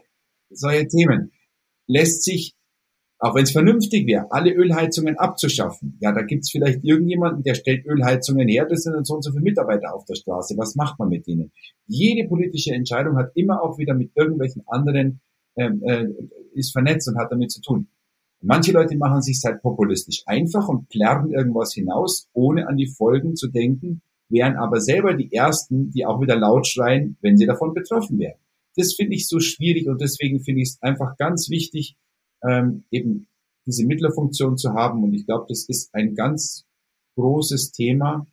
solche 0.50 0.88
Themen. 0.88 1.32
Lässt 1.88 2.24
sich 2.24 2.56
auch 3.22 3.36
wenn 3.36 3.43
es 3.43 3.52
vernünftig 3.52 4.08
wäre, 4.08 4.32
alle 4.32 4.54
Ölheizungen 4.54 5.18
abzuschaffen. 5.18 5.97
Ja, 6.00 6.14
da 6.14 6.22
gibt's 6.22 6.52
vielleicht 6.52 6.86
irgendjemanden, 6.86 7.43
der 7.43 7.54
stellt 7.54 7.86
Ölheizungen 7.86 8.47
her, 8.47 8.66
das 8.66 8.84
sind 8.84 8.93
dann 8.93 9.04
so 9.04 9.16
und 9.16 9.24
so 9.24 9.32
viele 9.32 9.43
Mitarbeiter 9.43 9.93
auf 9.93 10.06
der 10.06 10.16
Straße. 10.16 10.56
Was 10.58 10.76
macht 10.76 10.97
man 11.00 11.10
mit 11.10 11.28
denen? 11.28 11.52
Jede 11.86 12.30
politische 12.30 12.74
Entscheidung 12.74 13.18
hat 13.18 13.32
immer 13.36 13.62
auch 13.62 13.78
wieder 13.78 13.93
mit 13.93 14.12
irgendwelchen 14.16 14.64
anderen, 14.68 15.20
ähm, 15.58 15.84
äh, 15.84 16.06
ist 16.54 16.72
vernetzt 16.72 17.10
und 17.10 17.18
hat 17.18 17.30
damit 17.30 17.52
zu 17.52 17.62
tun. 17.62 17.89
Manche 18.41 18.72
Leute 18.72 18.95
machen 18.95 19.22
sich 19.22 19.41
halt 19.43 19.62
populistisch 19.62 20.24
einfach 20.26 20.70
und 20.70 20.88
plärren 20.88 21.30
irgendwas 21.30 21.74
hinaus, 21.74 22.30
ohne 22.32 22.70
an 22.70 22.78
die 22.78 22.88
Folgen 22.88 23.36
zu 23.36 23.50
denken, 23.50 24.02
wären 24.30 24.56
aber 24.56 24.80
selber 24.80 25.14
die 25.14 25.34
Ersten, 25.34 25.91
die 25.91 26.06
auch 26.06 26.22
wieder 26.22 26.38
laut 26.38 26.66
schreien, 26.68 27.18
wenn 27.20 27.36
sie 27.36 27.45
davon 27.45 27.74
betroffen 27.74 28.18
wären. 28.18 28.39
Das 28.80 28.95
finde 28.95 29.15
ich 29.15 29.27
so 29.27 29.39
schwierig 29.39 29.88
und 29.88 29.99
deswegen 29.99 30.39
finde 30.39 30.61
ich 30.61 30.69
es 30.69 30.82
einfach 30.82 31.17
ganz 31.17 31.49
wichtig, 31.49 31.97
ähm, 32.47 32.86
eben 32.91 33.27
diese 33.65 33.86
Mittlerfunktion 33.86 34.57
zu 34.57 34.73
haben. 34.73 35.03
Und 35.03 35.13
ich 35.13 35.25
glaube, 35.25 35.45
das 35.49 35.67
ist 35.67 35.93
ein 35.93 36.15
ganz 36.15 36.65
großes 37.17 37.71
Thema. 37.71 38.25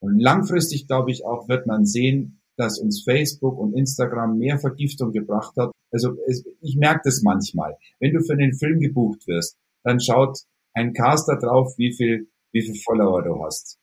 Und 0.00 0.20
langfristig, 0.20 0.86
glaube 0.86 1.10
ich, 1.10 1.24
auch 1.24 1.48
wird 1.48 1.66
man 1.66 1.86
sehen, 1.86 2.42
dass 2.56 2.78
uns 2.78 3.02
Facebook 3.02 3.58
und 3.58 3.74
Instagram 3.74 4.38
mehr 4.38 4.58
Vergiftung 4.58 5.12
gebracht 5.12 5.56
hat. 5.56 5.72
Also 5.90 6.16
es, 6.26 6.44
ich 6.60 6.76
merke 6.76 7.00
das 7.04 7.22
manchmal. 7.22 7.76
Wenn 7.98 8.12
du 8.12 8.20
für 8.20 8.34
einen 8.34 8.54
Film 8.54 8.80
gebucht 8.80 9.26
wirst, 9.26 9.56
dann 9.82 10.00
schaut 10.00 10.38
ein 10.74 10.92
Caster 10.92 11.38
drauf, 11.38 11.74
wie 11.78 11.92
viel, 11.92 12.28
wie 12.52 12.62
viel 12.62 12.80
Follower 12.84 13.22
du 13.22 13.42
hast. 13.44 13.78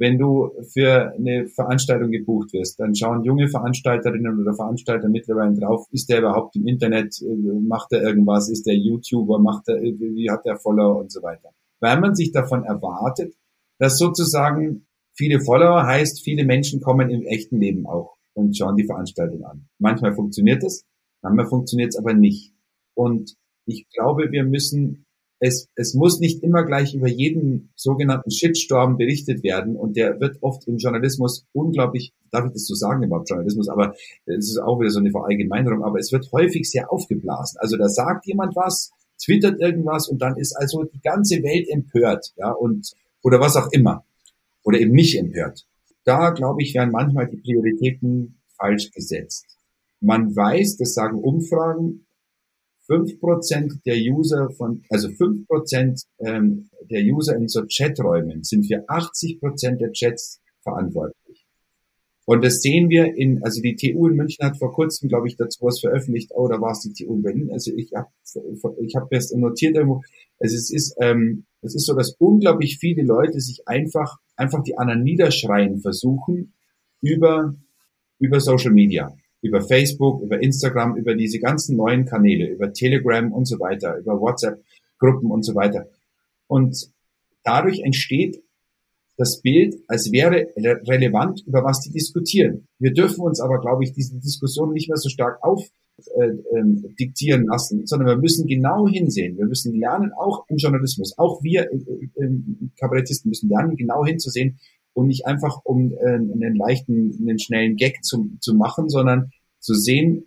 Wenn 0.00 0.16
du 0.16 0.50
für 0.72 1.12
eine 1.12 1.46
Veranstaltung 1.46 2.10
gebucht 2.10 2.54
wirst, 2.54 2.80
dann 2.80 2.94
schauen 2.94 3.22
junge 3.22 3.48
Veranstalterinnen 3.48 4.40
oder 4.40 4.54
Veranstalter 4.54 5.10
mittlerweile 5.10 5.54
drauf, 5.54 5.86
ist 5.90 6.08
der 6.08 6.20
überhaupt 6.20 6.56
im 6.56 6.66
Internet, 6.66 7.20
äh, 7.20 7.60
macht 7.60 7.92
er 7.92 8.02
irgendwas, 8.02 8.48
ist 8.48 8.66
der 8.66 8.76
YouTuber, 8.76 9.38
macht 9.38 9.68
er, 9.68 9.82
wie 9.82 10.30
hat 10.30 10.46
der 10.46 10.56
Follower 10.56 10.98
und 10.98 11.12
so 11.12 11.22
weiter. 11.22 11.50
Weil 11.80 12.00
man 12.00 12.14
sich 12.14 12.32
davon 12.32 12.64
erwartet, 12.64 13.34
dass 13.78 13.98
sozusagen 13.98 14.86
viele 15.12 15.38
Follower 15.40 15.86
heißt, 15.86 16.24
viele 16.24 16.46
Menschen 16.46 16.80
kommen 16.80 17.10
im 17.10 17.26
echten 17.26 17.60
Leben 17.60 17.86
auch 17.86 18.16
und 18.32 18.56
schauen 18.56 18.76
die 18.76 18.86
Veranstaltung 18.86 19.44
an. 19.44 19.68
Manchmal 19.78 20.14
funktioniert 20.14 20.64
es, 20.64 20.86
manchmal 21.20 21.46
funktioniert 21.46 21.90
es 21.90 21.98
aber 21.98 22.14
nicht. 22.14 22.54
Und 22.94 23.36
ich 23.66 23.86
glaube, 23.90 24.32
wir 24.32 24.44
müssen 24.44 25.04
es, 25.40 25.68
es 25.74 25.94
muss 25.94 26.20
nicht 26.20 26.42
immer 26.42 26.64
gleich 26.64 26.94
über 26.94 27.08
jeden 27.08 27.70
sogenannten 27.74 28.30
Shitstorm 28.30 28.98
berichtet 28.98 29.42
werden 29.42 29.74
und 29.74 29.96
der 29.96 30.20
wird 30.20 30.36
oft 30.42 30.68
im 30.68 30.76
Journalismus 30.76 31.46
unglaublich, 31.52 32.12
darf 32.30 32.44
ich 32.46 32.52
das 32.52 32.66
so 32.66 32.74
sagen 32.74 33.02
überhaupt 33.02 33.30
Journalismus, 33.30 33.70
aber 33.70 33.94
es 34.26 34.50
ist 34.50 34.58
auch 34.58 34.78
wieder 34.78 34.90
so 34.90 35.00
eine 35.00 35.10
Verallgemeinerung, 35.10 35.82
aber 35.82 35.98
es 35.98 36.12
wird 36.12 36.30
häufig 36.32 36.70
sehr 36.70 36.92
aufgeblasen. 36.92 37.58
Also 37.58 37.78
da 37.78 37.88
sagt 37.88 38.26
jemand 38.26 38.54
was, 38.54 38.90
twittert 39.24 39.60
irgendwas 39.60 40.08
und 40.08 40.20
dann 40.20 40.36
ist 40.36 40.54
also 40.54 40.84
die 40.84 41.00
ganze 41.00 41.42
Welt 41.42 41.68
empört, 41.70 42.32
ja, 42.36 42.52
und, 42.52 42.92
oder 43.22 43.40
was 43.40 43.56
auch 43.56 43.72
immer. 43.72 44.04
Oder 44.62 44.78
eben 44.78 44.92
nicht 44.92 45.16
empört. 45.16 45.66
Da, 46.04 46.30
glaube 46.30 46.62
ich, 46.62 46.74
werden 46.74 46.90
manchmal 46.92 47.28
die 47.28 47.38
Prioritäten 47.38 48.40
falsch 48.58 48.90
gesetzt. 48.90 49.46
Man 50.00 50.36
weiß, 50.36 50.76
das 50.76 50.92
sagen 50.92 51.18
Umfragen, 51.18 52.06
fünf 52.86 53.20
Prozent 53.20 53.74
der 53.86 53.96
User 53.96 54.50
von, 54.50 54.82
also 54.90 55.10
fünf 55.10 55.46
Prozent 55.46 56.02
ähm, 56.18 56.68
der 56.90 57.02
User 57.02 57.36
in 57.36 57.48
so 57.48 57.62
Chaträumen 57.66 58.42
sind 58.42 58.66
für 58.66 58.84
80 58.88 59.40
Prozent 59.40 59.80
der 59.80 59.92
Chats 59.92 60.40
verantwortlich. 60.62 61.46
Und 62.26 62.44
das 62.44 62.62
sehen 62.62 62.90
wir 62.90 63.16
in, 63.16 63.42
also 63.42 63.60
die 63.60 63.74
TU 63.74 64.06
in 64.06 64.14
München 64.14 64.44
hat 64.46 64.58
vor 64.58 64.72
kurzem, 64.72 65.08
glaube 65.08 65.26
ich, 65.26 65.36
dazu 65.36 65.64
was 65.64 65.80
veröffentlicht, 65.80 66.30
oh, 66.34 66.46
da 66.46 66.60
war 66.60 66.72
es 66.72 66.80
die 66.80 66.92
TU 66.92 67.14
in 67.14 67.22
Berlin. 67.22 67.50
Also 67.50 67.72
ich 67.74 67.92
habe 67.94 68.08
ich 68.80 68.94
hab 68.94 69.10
das 69.10 69.32
notiert 69.32 69.74
irgendwo. 69.74 70.02
Also 70.38 70.54
es 70.54 70.70
ist, 70.70 70.96
ähm, 71.00 71.44
es 71.62 71.74
ist 71.74 71.86
so, 71.86 71.94
dass 71.94 72.14
unglaublich 72.18 72.78
viele 72.78 73.02
Leute 73.02 73.40
sich 73.40 73.66
einfach, 73.66 74.18
einfach 74.36 74.62
die 74.62 74.78
anderen 74.78 75.02
niederschreien 75.02 75.80
versuchen 75.80 76.52
über, 77.00 77.54
über 78.18 78.40
Social 78.40 78.72
Media 78.72 79.12
über 79.42 79.60
Facebook, 79.62 80.22
über 80.22 80.42
Instagram, 80.42 80.96
über 80.96 81.14
diese 81.14 81.38
ganzen 81.38 81.76
neuen 81.76 82.04
Kanäle, 82.04 82.48
über 82.48 82.72
Telegram 82.72 83.32
und 83.32 83.46
so 83.46 83.58
weiter, 83.58 83.98
über 83.98 84.20
WhatsApp-Gruppen 84.20 85.30
und 85.30 85.42
so 85.44 85.54
weiter. 85.54 85.86
Und 86.46 86.90
dadurch 87.42 87.80
entsteht 87.80 88.42
das 89.16 89.40
Bild, 89.42 89.76
als 89.86 90.12
wäre 90.12 90.48
relevant, 90.56 91.42
über 91.46 91.62
was 91.62 91.80
die 91.80 91.90
diskutieren. 91.90 92.66
Wir 92.78 92.92
dürfen 92.92 93.20
uns 93.20 93.40
aber, 93.40 93.60
glaube 93.60 93.84
ich, 93.84 93.92
diese 93.92 94.18
Diskussion 94.18 94.72
nicht 94.72 94.88
mehr 94.88 94.96
so 94.96 95.10
stark 95.10 95.42
auf 95.42 95.68
äh, 96.16 96.30
ähm, 96.56 96.94
diktieren 96.98 97.44
lassen, 97.44 97.86
sondern 97.86 98.08
wir 98.08 98.16
müssen 98.16 98.46
genau 98.46 98.88
hinsehen. 98.88 99.36
Wir 99.36 99.44
müssen 99.44 99.78
lernen, 99.78 100.12
auch 100.12 100.46
im 100.48 100.56
Journalismus, 100.56 101.18
auch 101.18 101.42
wir 101.42 101.70
äh, 101.70 101.76
äh, 101.76 102.30
Kabarettisten 102.78 103.28
müssen 103.28 103.50
lernen, 103.50 103.76
genau 103.76 104.06
hinzusehen, 104.06 104.58
und 104.92 105.06
nicht 105.06 105.26
einfach 105.26 105.60
um 105.64 105.92
äh, 105.92 106.14
einen 106.14 106.56
leichten, 106.56 107.16
einen 107.20 107.38
schnellen 107.38 107.76
Gag 107.76 108.04
zu, 108.04 108.30
zu 108.40 108.54
machen, 108.54 108.88
sondern 108.88 109.32
zu 109.58 109.74
sehen, 109.74 110.26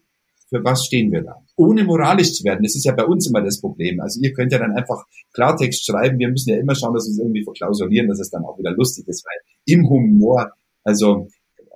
für 0.49 0.63
was 0.63 0.85
stehen 0.85 1.11
wir 1.11 1.23
da. 1.23 1.35
Ohne 1.55 1.83
moralisch 1.83 2.33
zu 2.33 2.43
werden, 2.43 2.61
das 2.63 2.75
ist 2.75 2.85
ja 2.85 2.93
bei 2.93 3.05
uns 3.05 3.27
immer 3.27 3.41
das 3.41 3.59
Problem. 3.59 3.99
Also 3.99 4.21
ihr 4.21 4.33
könnt 4.33 4.51
ja 4.51 4.59
dann 4.59 4.71
einfach 4.71 5.03
Klartext 5.33 5.85
schreiben, 5.85 6.19
wir 6.19 6.29
müssen 6.29 6.51
ja 6.51 6.57
immer 6.57 6.75
schauen, 6.75 6.93
dass 6.93 7.07
wir 7.07 7.11
es 7.11 7.19
irgendwie 7.19 7.43
verklausulieren, 7.43 8.07
dass 8.07 8.19
es 8.19 8.29
dann 8.29 8.45
auch 8.45 8.57
wieder 8.59 8.71
lustig 8.71 9.07
ist, 9.07 9.25
weil 9.25 9.39
im 9.65 9.89
Humor, 9.89 10.51
also 10.83 11.27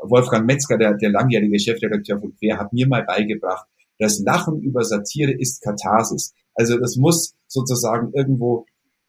Wolfgang 0.03 0.45
Metzger, 0.45 0.77
der, 0.77 0.93
der 0.93 1.09
langjährige 1.09 1.59
Chefredakteur 1.59 2.19
von 2.19 2.35
Quer, 2.35 2.59
hat 2.59 2.71
mir 2.71 2.87
mal 2.87 3.03
beigebracht, 3.03 3.67
das 3.99 4.19
Lachen 4.19 4.61
über 4.61 4.83
Satire 4.83 5.31
ist 5.31 5.61
Katharsis. 5.63 6.33
Also 6.53 6.77
das 6.77 6.97
muss 6.97 7.35
sozusagen 7.47 8.11
irgendwo 8.13 8.65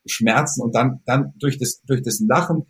schmerzen 0.07 0.63
und 0.63 0.75
dann, 0.75 1.01
dann 1.05 1.35
durch 1.39 1.59
das, 1.59 1.83
durch 1.87 2.03
das 2.03 2.21
Lachen 2.21 2.65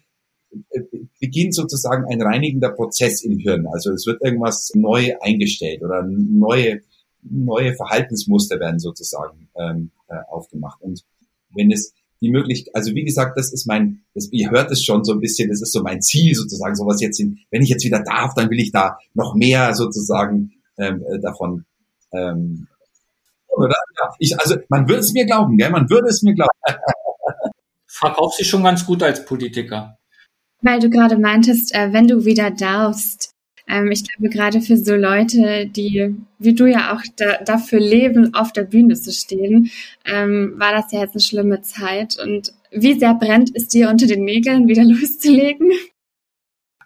beginnt 1.21 1.55
sozusagen 1.55 2.05
ein 2.07 2.23
reinigender 2.23 2.71
Prozess 2.71 3.23
im 3.23 3.39
Hirn. 3.39 3.67
Also 3.67 3.93
es 3.93 4.07
wird 4.07 4.23
irgendwas 4.23 4.71
neu 4.75 5.15
eingestellt 5.21 5.83
oder 5.83 6.03
neue, 6.03 6.81
neue 7.23 7.75
Verhaltensmuster 7.75 8.61
werden 8.61 8.79
sozusagen 8.79 9.49
ähm, 9.57 9.91
äh, 10.09 10.17
aufgemacht. 10.31 10.81
Und 10.81 11.05
wenn 11.55 11.71
es 11.71 11.93
die 12.21 12.31
Möglichkeit, 12.31 12.75
also 12.75 12.95
wie 12.95 13.05
gesagt, 13.05 13.39
das 13.39 13.53
ist 13.53 13.67
mein, 13.67 14.03
das, 14.15 14.29
ihr 14.33 14.51
hört 14.51 14.71
es 14.71 14.85
schon 14.85 15.05
so 15.05 15.13
ein 15.13 15.21
bisschen, 15.21 15.49
das 15.49 15.61
ist 15.61 15.73
so 15.73 15.83
mein 15.83 16.03
Ziel 16.03 16.35
sozusagen, 16.35 16.75
sowas 16.75 17.01
jetzt 17.01 17.21
in, 17.21 17.39
wenn 17.51 17.63
ich 17.63 17.69
jetzt 17.69 17.85
wieder 17.85 18.01
darf, 18.01 18.35
dann 18.35 18.51
will 18.51 18.61
ich 18.61 18.73
da 18.73 18.99
noch 19.15 19.35
mehr 19.35 19.75
sozusagen 19.75 20.53
ähm, 20.79 21.05
äh, 21.09 21.19
davon 21.21 21.65
ähm, 22.13 22.67
oder? 23.49 23.77
Ja, 23.99 24.11
ich, 24.19 24.39
also 24.41 24.57
man 24.69 24.89
würde 24.89 25.01
es 25.01 25.13
mir 25.13 25.27
glauben, 25.27 25.57
gell? 25.57 25.71
man 25.71 25.91
würde 25.91 26.09
es 26.09 26.23
mir 26.23 26.35
glauben. 26.35 26.51
Verkauft 27.87 28.37
sich 28.37 28.49
schon 28.49 28.63
ganz 28.63 28.87
gut 28.87 29.03
als 29.03 29.25
Politiker. 29.25 29.99
Weil 30.61 30.81
du 30.81 30.91
gerade 30.91 31.19
meintest, 31.19 31.75
äh, 31.75 31.93
wenn 31.93 32.09
du 32.09 32.25
wieder 32.25 32.51
darfst, 32.51 33.33
ähm, 33.69 33.91
ich 33.93 34.05
glaube 34.09 34.31
gerade 34.31 34.61
für 34.61 34.77
so 34.77 34.95
Leute, 34.95 35.67
die 35.67 36.17
wie 36.39 36.55
du 36.55 36.67
ja 36.67 36.95
auch 36.95 37.03
da, 37.17 37.39
dafür 37.45 37.81
leben, 37.81 38.35
auf 38.35 38.53
der 38.53 38.65
Bühne 38.65 38.95
zu 38.95 39.13
stehen, 39.13 39.71
ähm, 40.05 40.55
war 40.57 40.73
das 40.73 40.91
ja 40.93 41.01
jetzt 41.01 41.15
eine 41.15 41.21
schlimme 41.21 41.63
Zeit. 41.63 42.19
Und 42.19 42.53
wie 42.71 42.99
sehr 42.99 43.15
brennt 43.15 43.51
es 43.55 43.69
dir 43.69 43.91
unter 43.91 44.07
den 44.07 44.25
Nägeln, 44.25 44.69
wieder 44.69 44.85
loszulegen? 44.85 45.71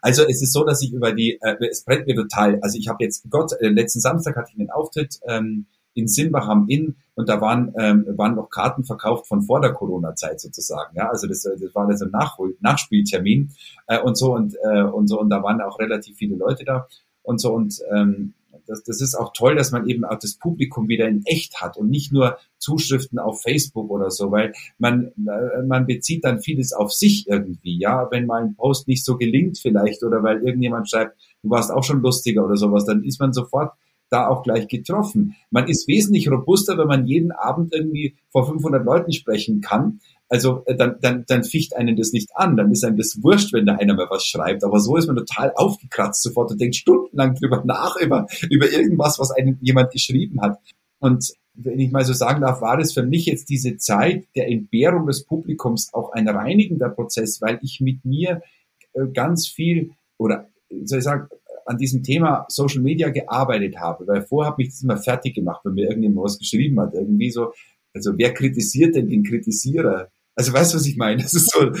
Also 0.01 0.23
es 0.23 0.41
ist 0.41 0.51
so, 0.51 0.65
dass 0.65 0.83
ich 0.83 0.91
über 0.91 1.13
die, 1.13 1.39
äh, 1.41 1.55
es 1.71 1.85
brennt 1.85 2.07
mir 2.07 2.15
total. 2.15 2.59
Also 2.61 2.77
ich 2.77 2.89
habe 2.89 3.01
jetzt, 3.03 3.29
Gott, 3.29 3.53
äh, 3.61 3.69
letzten 3.69 4.01
Samstag 4.01 4.35
hatte 4.35 4.51
ich 4.53 4.59
einen 4.59 4.69
Auftritt 4.69 5.19
ähm, 5.27 5.65
in 5.93 6.07
Simbach 6.07 6.47
am 6.47 6.67
Inn 6.67 6.95
und 7.15 7.29
da 7.29 7.41
waren, 7.41 7.73
ähm, 7.77 8.05
waren 8.17 8.35
noch 8.35 8.49
Karten 8.49 8.83
verkauft 8.83 9.27
von 9.27 9.43
vor 9.43 9.61
der 9.61 9.73
Corona-Zeit 9.73 10.39
sozusagen. 10.39 10.95
Ja, 10.95 11.09
also 11.09 11.27
das, 11.27 11.43
das 11.43 11.75
war 11.75 11.87
also 11.87 12.05
ein 12.05 12.11
Nachhol 12.11 12.55
Nachspieltermin 12.59 13.51
äh, 13.87 13.99
und 13.99 14.17
so 14.17 14.33
und, 14.33 14.55
äh, 14.63 14.81
und 14.81 15.07
so 15.07 15.19
und 15.19 15.29
da 15.29 15.43
waren 15.43 15.61
auch 15.61 15.79
relativ 15.79 16.17
viele 16.17 16.35
Leute 16.35 16.65
da 16.65 16.87
und 17.21 17.39
so 17.39 17.53
und 17.53 17.79
ähm, 17.93 18.33
das, 18.67 18.83
das 18.83 19.01
ist 19.01 19.15
auch 19.15 19.33
toll, 19.33 19.55
dass 19.55 19.71
man 19.71 19.87
eben 19.87 20.05
auch 20.05 20.19
das 20.19 20.35
Publikum 20.35 20.87
wieder 20.87 21.07
in 21.07 21.25
echt 21.25 21.61
hat 21.61 21.77
und 21.77 21.89
nicht 21.89 22.11
nur 22.11 22.37
Zuschriften 22.57 23.19
auf 23.19 23.41
Facebook 23.41 23.89
oder 23.89 24.09
so, 24.09 24.31
weil 24.31 24.53
man, 24.77 25.11
äh, 25.27 25.63
man 25.67 25.85
bezieht 25.85 26.23
dann 26.23 26.41
vieles 26.41 26.73
auf 26.73 26.93
sich 26.93 27.27
irgendwie, 27.27 27.77
ja, 27.77 28.09
wenn 28.11 28.25
mal 28.25 28.43
ein 28.43 28.55
Post 28.55 28.87
nicht 28.87 29.03
so 29.03 29.17
gelingt 29.17 29.57
vielleicht 29.59 30.03
oder 30.03 30.23
weil 30.23 30.43
irgendjemand 30.43 30.89
schreibt, 30.89 31.17
du 31.41 31.49
warst 31.49 31.71
auch 31.71 31.83
schon 31.83 32.01
lustiger 32.01 32.45
oder 32.45 32.55
sowas, 32.55 32.85
dann 32.85 33.03
ist 33.03 33.19
man 33.19 33.33
sofort 33.33 33.73
da 34.13 34.27
auch 34.27 34.43
gleich 34.43 34.67
getroffen. 34.67 35.35
Man 35.49 35.67
ist 35.67 35.87
wesentlich 35.87 36.29
robuster, 36.29 36.77
wenn 36.77 36.87
man 36.87 37.07
jeden 37.07 37.31
Abend 37.31 37.73
irgendwie 37.73 38.15
vor 38.29 38.47
500 38.47 38.85
Leuten 38.85 39.11
sprechen 39.11 39.61
kann. 39.61 39.99
Also 40.29 40.63
äh, 40.65 40.75
dann, 40.75 40.97
dann, 41.01 41.25
dann 41.27 41.43
ficht 41.43 41.75
einen 41.75 41.95
das 41.95 42.13
nicht 42.13 42.29
an, 42.35 42.55
dann 42.55 42.71
ist 42.71 42.85
einem 42.85 42.97
das 42.97 43.21
wurscht, 43.21 43.53
wenn 43.53 43.65
da 43.65 43.75
einer 43.75 43.95
mal 43.95 44.07
was 44.09 44.25
schreibt. 44.25 44.63
Aber 44.63 44.79
so 44.79 44.95
ist 44.97 45.07
man 45.07 45.15
total 45.15 45.51
aufgekratzt 45.55 46.21
sofort 46.21 46.51
und 46.51 46.61
denkt 46.61 46.75
stundenlang 46.75 47.35
drüber 47.35 47.63
nach, 47.65 47.95
über, 47.97 48.27
über 48.49 48.71
irgendwas, 48.71 49.19
was 49.19 49.31
einem 49.31 49.57
jemand 49.61 49.91
geschrieben 49.91 50.41
hat. 50.41 50.59
Und 50.99 51.33
wenn 51.55 51.79
ich 51.79 51.91
mal 51.91 52.05
so 52.05 52.13
sagen 52.13 52.41
darf, 52.41 52.61
war 52.61 52.77
das 52.77 52.93
für 52.93 53.03
mich 53.03 53.25
jetzt 53.25 53.49
diese 53.49 53.77
Zeit 53.77 54.27
der 54.35 54.47
Entbehrung 54.47 55.07
des 55.07 55.25
Publikums 55.25 55.93
auch 55.93 56.11
ein 56.11 56.27
reinigender 56.27 56.89
Prozess, 56.89 57.41
weil 57.41 57.59
ich 57.61 57.81
mit 57.81 58.05
mir 58.05 58.41
äh, 58.93 59.07
ganz 59.13 59.47
viel 59.47 59.91
oder 60.17 60.49
soll 60.83 60.99
ich 60.99 61.03
sagen, 61.03 61.27
an 61.65 61.77
diesem 61.77 62.03
Thema 62.03 62.45
Social 62.49 62.81
Media 62.81 63.09
gearbeitet 63.09 63.77
habe, 63.77 64.07
weil 64.07 64.21
vorher 64.23 64.51
habe 64.51 64.63
ich 64.63 64.69
das 64.69 64.83
immer 64.83 64.97
fertig 64.97 65.35
gemacht, 65.35 65.61
wenn 65.63 65.73
mir 65.73 65.87
irgendjemand 65.87 66.25
was 66.25 66.39
geschrieben 66.39 66.79
hat, 66.79 66.93
irgendwie 66.93 67.31
so, 67.31 67.53
also 67.93 68.13
wer 68.17 68.33
kritisiert 68.33 68.95
denn 68.95 69.09
den 69.09 69.23
Kritisierer? 69.23 70.09
Also 70.35 70.53
weißt 70.53 70.73
du, 70.73 70.77
was 70.77 70.85
ich 70.85 70.97
meine? 70.97 71.21
Das 71.21 71.33
ist 71.33 71.51
so, 71.51 71.71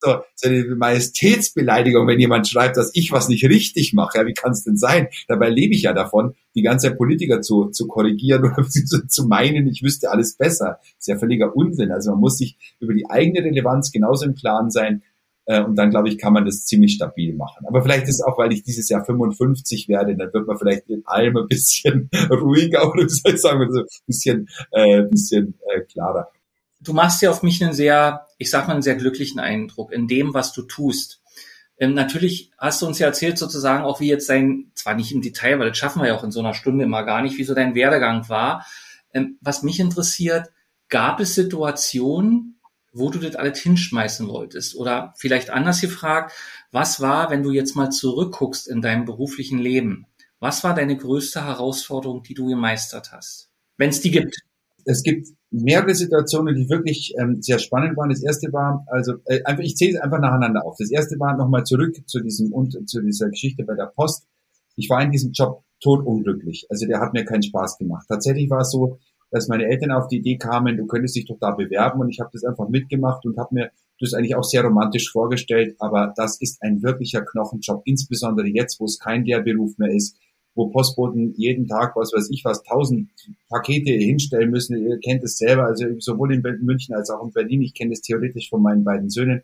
so, 0.00 0.20
eine 0.44 0.76
Majestätsbeleidigung, 0.76 2.06
wenn 2.06 2.20
jemand 2.20 2.48
schreibt, 2.48 2.76
dass 2.76 2.90
ich 2.94 3.12
was 3.12 3.28
nicht 3.28 3.44
richtig 3.44 3.92
mache. 3.94 4.18
Ja, 4.18 4.26
wie 4.26 4.34
kann 4.34 4.52
es 4.52 4.62
denn 4.62 4.76
sein? 4.76 5.08
Dabei 5.26 5.50
lebe 5.50 5.74
ich 5.74 5.82
ja 5.82 5.92
davon, 5.92 6.34
die 6.54 6.62
ganze 6.62 6.88
Zeit 6.88 6.98
Politiker 6.98 7.40
zu, 7.40 7.66
zu 7.70 7.86
korrigieren 7.86 8.44
oder 8.52 8.68
zu, 8.68 9.06
zu 9.06 9.26
meinen, 9.26 9.66
ich 9.66 9.82
wüsste 9.82 10.10
alles 10.10 10.36
besser. 10.36 10.78
Das 10.80 11.00
ist 11.00 11.08
ja 11.08 11.18
völliger 11.18 11.54
Unsinn. 11.56 11.90
Also 11.90 12.12
man 12.12 12.20
muss 12.20 12.38
sich 12.38 12.56
über 12.80 12.94
die 12.94 13.08
eigene 13.10 13.44
Relevanz 13.44 13.90
genauso 13.90 14.24
im 14.24 14.34
Klaren 14.34 14.70
sein, 14.70 15.02
äh, 15.48 15.62
und 15.62 15.76
dann, 15.76 15.88
glaube 15.88 16.10
ich, 16.10 16.18
kann 16.18 16.34
man 16.34 16.44
das 16.44 16.66
ziemlich 16.66 16.92
stabil 16.92 17.34
machen. 17.34 17.66
Aber 17.66 17.82
vielleicht 17.82 18.04
ist 18.04 18.16
es 18.16 18.20
auch, 18.20 18.36
weil 18.36 18.52
ich 18.52 18.62
dieses 18.62 18.88
Jahr 18.90 19.02
55 19.02 19.88
werde, 19.88 20.14
dann 20.14 20.32
wird 20.32 20.46
man 20.46 20.58
vielleicht 20.58 20.88
in 20.90 21.02
allem 21.06 21.38
ein 21.38 21.48
bisschen 21.48 22.10
ruhiger 22.30 22.88
oder 22.88 23.08
soll 23.08 23.34
ich 23.34 23.40
sagen, 23.40 23.66
so 23.72 23.80
ein 23.80 23.86
bisschen, 24.06 24.48
äh, 24.72 25.02
bisschen 25.04 25.58
äh, 25.74 25.80
klarer. 25.80 26.28
Du 26.80 26.92
machst 26.92 27.22
ja 27.22 27.30
auf 27.30 27.42
mich 27.42 27.64
einen 27.64 27.72
sehr, 27.72 28.26
ich 28.36 28.50
sag 28.50 28.68
mal, 28.68 28.74
einen 28.74 28.82
sehr 28.82 28.96
glücklichen 28.96 29.40
Eindruck 29.40 29.90
in 29.90 30.06
dem, 30.06 30.34
was 30.34 30.52
du 30.52 30.62
tust. 30.62 31.22
Ähm, 31.78 31.94
natürlich 31.94 32.50
hast 32.58 32.82
du 32.82 32.86
uns 32.86 32.98
ja 32.98 33.06
erzählt 33.06 33.38
sozusagen 33.38 33.84
auch, 33.84 34.00
wie 34.00 34.08
jetzt 34.08 34.28
dein, 34.28 34.70
zwar 34.74 34.94
nicht 34.94 35.12
im 35.12 35.22
Detail, 35.22 35.58
weil 35.58 35.70
das 35.70 35.78
schaffen 35.78 36.02
wir 36.02 36.08
ja 36.08 36.14
auch 36.14 36.24
in 36.24 36.30
so 36.30 36.40
einer 36.40 36.52
Stunde 36.52 36.84
immer 36.84 37.04
gar 37.04 37.22
nicht, 37.22 37.38
wie 37.38 37.44
so 37.44 37.54
dein 37.54 37.74
Werdegang 37.74 38.28
war. 38.28 38.66
Ähm, 39.14 39.38
was 39.40 39.62
mich 39.62 39.80
interessiert, 39.80 40.50
gab 40.90 41.20
es 41.20 41.34
Situationen, 41.34 42.57
wo 42.92 43.10
du 43.10 43.18
das 43.18 43.36
alles 43.36 43.58
hinschmeißen 43.60 44.28
wolltest? 44.28 44.76
Oder 44.76 45.14
vielleicht 45.16 45.50
anders 45.50 45.80
gefragt, 45.80 46.32
was 46.72 47.00
war, 47.00 47.30
wenn 47.30 47.42
du 47.42 47.50
jetzt 47.50 47.76
mal 47.76 47.90
zurückguckst 47.90 48.68
in 48.68 48.82
deinem 48.82 49.04
beruflichen 49.04 49.58
Leben? 49.58 50.06
Was 50.40 50.64
war 50.64 50.74
deine 50.74 50.96
größte 50.96 51.44
Herausforderung, 51.44 52.22
die 52.22 52.34
du 52.34 52.46
gemeistert 52.46 53.12
hast? 53.12 53.50
Wenn 53.76 53.90
es 53.90 54.00
die 54.00 54.10
gibt. 54.10 54.36
Es 54.84 55.02
gibt 55.02 55.28
mehrere 55.50 55.94
Situationen, 55.94 56.54
die 56.54 56.70
wirklich 56.70 57.12
ähm, 57.20 57.42
sehr 57.42 57.58
spannend 57.58 57.96
waren. 57.96 58.08
Das 58.08 58.22
erste 58.22 58.52
war, 58.52 58.84
also 58.86 59.14
äh, 59.26 59.42
einfach, 59.44 59.62
ich 59.62 59.76
zähle 59.76 59.96
es 59.96 60.00
einfach 60.00 60.20
nacheinander 60.20 60.64
auf. 60.64 60.76
Das 60.78 60.90
erste 60.90 61.18
war 61.18 61.36
nochmal 61.36 61.64
zurück 61.64 61.94
zu 62.06 62.20
diesem 62.20 62.52
und 62.52 62.88
zu 62.88 63.02
dieser 63.02 63.28
Geschichte 63.28 63.64
bei 63.64 63.74
der 63.74 63.92
Post. 63.94 64.26
Ich 64.76 64.88
war 64.88 65.02
in 65.02 65.10
diesem 65.10 65.32
Job 65.32 65.62
totunglücklich. 65.80 66.66
Also 66.70 66.86
der 66.86 67.00
hat 67.00 67.12
mir 67.12 67.24
keinen 67.24 67.42
Spaß 67.42 67.78
gemacht. 67.78 68.06
Tatsächlich 68.08 68.48
war 68.50 68.60
es 68.60 68.70
so, 68.70 68.98
dass 69.30 69.48
meine 69.48 69.66
Eltern 69.66 69.92
auf 69.92 70.08
die 70.08 70.18
Idee 70.18 70.38
kamen, 70.38 70.76
du 70.76 70.86
könntest 70.86 71.16
dich 71.16 71.26
doch 71.26 71.38
da 71.40 71.50
bewerben 71.50 72.00
und 72.00 72.08
ich 72.08 72.20
habe 72.20 72.30
das 72.32 72.44
einfach 72.44 72.68
mitgemacht 72.68 73.24
und 73.26 73.36
habe 73.36 73.54
mir 73.54 73.70
das 74.00 74.14
eigentlich 74.14 74.36
auch 74.36 74.44
sehr 74.44 74.62
romantisch 74.62 75.10
vorgestellt, 75.10 75.74
aber 75.78 76.12
das 76.16 76.40
ist 76.40 76.62
ein 76.62 76.82
wirklicher 76.82 77.22
Knochenjob, 77.22 77.82
insbesondere 77.84 78.46
jetzt, 78.46 78.78
wo 78.80 78.84
es 78.84 78.98
kein 78.98 79.24
Lehrberuf 79.24 79.76
mehr 79.78 79.92
ist, 79.92 80.16
wo 80.54 80.70
Postboten 80.70 81.34
jeden 81.36 81.66
Tag, 81.66 81.94
was 81.94 82.12
weiß 82.12 82.30
ich 82.30 82.44
was, 82.44 82.62
tausend 82.62 83.10
Pakete 83.48 83.92
hinstellen 83.92 84.50
müssen. 84.50 84.76
Ihr 84.76 84.98
kennt 84.98 85.22
es 85.22 85.38
selber, 85.38 85.64
also 85.64 85.84
sowohl 85.98 86.34
in 86.34 86.42
München 86.62 86.94
als 86.94 87.10
auch 87.10 87.24
in 87.24 87.32
Berlin. 87.32 87.62
Ich 87.62 87.74
kenne 87.74 87.92
es 87.92 88.02
theoretisch 88.02 88.50
von 88.50 88.62
meinen 88.62 88.82
beiden 88.82 89.08
Söhnen 89.08 89.42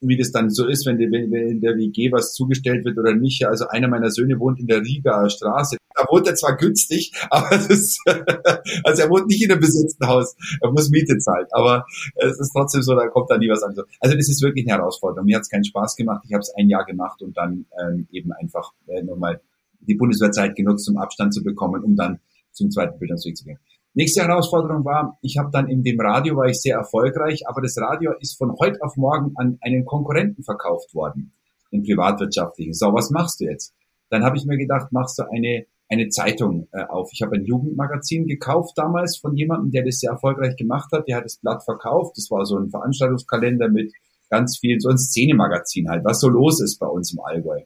wie 0.00 0.16
das 0.16 0.32
dann 0.32 0.50
so 0.50 0.66
ist, 0.66 0.86
wenn, 0.86 0.98
die, 0.98 1.10
wenn 1.10 1.32
in 1.32 1.60
der 1.60 1.76
WG 1.76 2.12
was 2.12 2.34
zugestellt 2.34 2.84
wird 2.84 2.98
oder 2.98 3.14
nicht. 3.14 3.46
Also 3.46 3.68
einer 3.68 3.88
meiner 3.88 4.10
Söhne 4.10 4.38
wohnt 4.38 4.60
in 4.60 4.66
der 4.66 4.80
Riga 4.80 5.28
Straße. 5.28 5.76
Da 5.96 6.04
wohnt 6.10 6.26
er 6.26 6.34
zwar 6.34 6.56
günstig, 6.56 7.12
aber 7.30 7.50
das, 7.50 7.98
also 8.82 9.02
er 9.02 9.10
wohnt 9.10 9.28
nicht 9.28 9.42
in 9.42 9.52
einem 9.52 9.60
besetzten 9.60 10.06
Haus. 10.06 10.34
Er 10.60 10.72
muss 10.72 10.90
Miete 10.90 11.18
zahlen. 11.18 11.46
Aber 11.52 11.86
es 12.16 12.40
ist 12.40 12.52
trotzdem 12.52 12.82
so, 12.82 12.94
da 12.94 13.06
kommt 13.08 13.30
da 13.30 13.38
nie 13.38 13.48
was 13.48 13.62
an. 13.62 13.74
Also 14.00 14.16
das 14.16 14.28
ist 14.28 14.42
wirklich 14.42 14.66
eine 14.66 14.78
Herausforderung. 14.78 15.26
Mir 15.26 15.36
hat 15.36 15.42
es 15.42 15.50
keinen 15.50 15.64
Spaß 15.64 15.96
gemacht. 15.96 16.24
Ich 16.26 16.32
habe 16.32 16.40
es 16.40 16.52
ein 16.56 16.68
Jahr 16.68 16.84
gemacht 16.84 17.22
und 17.22 17.36
dann 17.36 17.66
ähm, 17.80 18.08
eben 18.10 18.32
einfach 18.32 18.72
äh, 18.88 19.02
nochmal 19.02 19.40
die 19.80 19.94
Bundeswehrzeit 19.94 20.56
genutzt, 20.56 20.88
um 20.88 20.96
Abstand 20.96 21.32
zu 21.34 21.42
bekommen, 21.42 21.84
um 21.84 21.94
dann 21.94 22.18
zum 22.52 22.70
zweiten 22.70 22.98
Bildungsweg 22.98 23.36
zu 23.36 23.44
gehen. 23.44 23.58
Nächste 23.94 24.22
Herausforderung 24.22 24.84
war, 24.84 25.18
ich 25.22 25.38
habe 25.38 25.50
dann 25.52 25.68
in 25.68 25.82
dem 25.82 26.00
Radio 26.00 26.36
war 26.36 26.46
ich 26.46 26.60
sehr 26.60 26.76
erfolgreich, 26.76 27.48
aber 27.48 27.62
das 27.62 27.78
Radio 27.78 28.12
ist 28.20 28.36
von 28.36 28.54
heute 28.58 28.78
auf 28.82 28.96
morgen 28.96 29.32
an 29.36 29.58
einen 29.60 29.84
Konkurrenten 29.84 30.42
verkauft 30.42 30.94
worden, 30.94 31.32
den 31.72 31.84
privatwirtschaftlichen. 31.84 32.74
So, 32.74 32.92
was 32.92 33.10
machst 33.10 33.40
du 33.40 33.44
jetzt? 33.44 33.72
Dann 34.10 34.24
habe 34.24 34.36
ich 34.36 34.46
mir 34.46 34.58
gedacht, 34.58 34.92
machst 34.92 35.18
du 35.18 35.22
eine 35.30 35.66
eine 35.88 36.08
Zeitung 36.08 36.68
äh, 36.72 36.82
auf. 36.84 37.10
Ich 37.12 37.22
habe 37.22 37.36
ein 37.36 37.44
Jugendmagazin 37.44 38.26
gekauft 38.26 38.72
damals 38.76 39.18
von 39.18 39.36
jemandem, 39.36 39.70
der 39.70 39.84
das 39.84 40.00
sehr 40.00 40.10
erfolgreich 40.10 40.56
gemacht 40.56 40.90
hat. 40.92 41.06
Der 41.08 41.16
hat 41.16 41.24
das 41.24 41.36
Blatt 41.36 41.62
verkauft. 41.62 42.16
Das 42.16 42.30
war 42.30 42.44
so 42.46 42.58
ein 42.58 42.70
Veranstaltungskalender 42.70 43.68
mit 43.68 43.92
ganz 44.30 44.58
vielen, 44.58 44.80
so 44.80 44.88
ein 44.88 44.98
Szenemagazin 44.98 45.88
halt, 45.88 46.04
was 46.04 46.20
so 46.20 46.28
los 46.28 46.60
ist 46.60 46.78
bei 46.78 46.86
uns 46.86 47.12
im 47.12 47.20
Allgäu. 47.20 47.60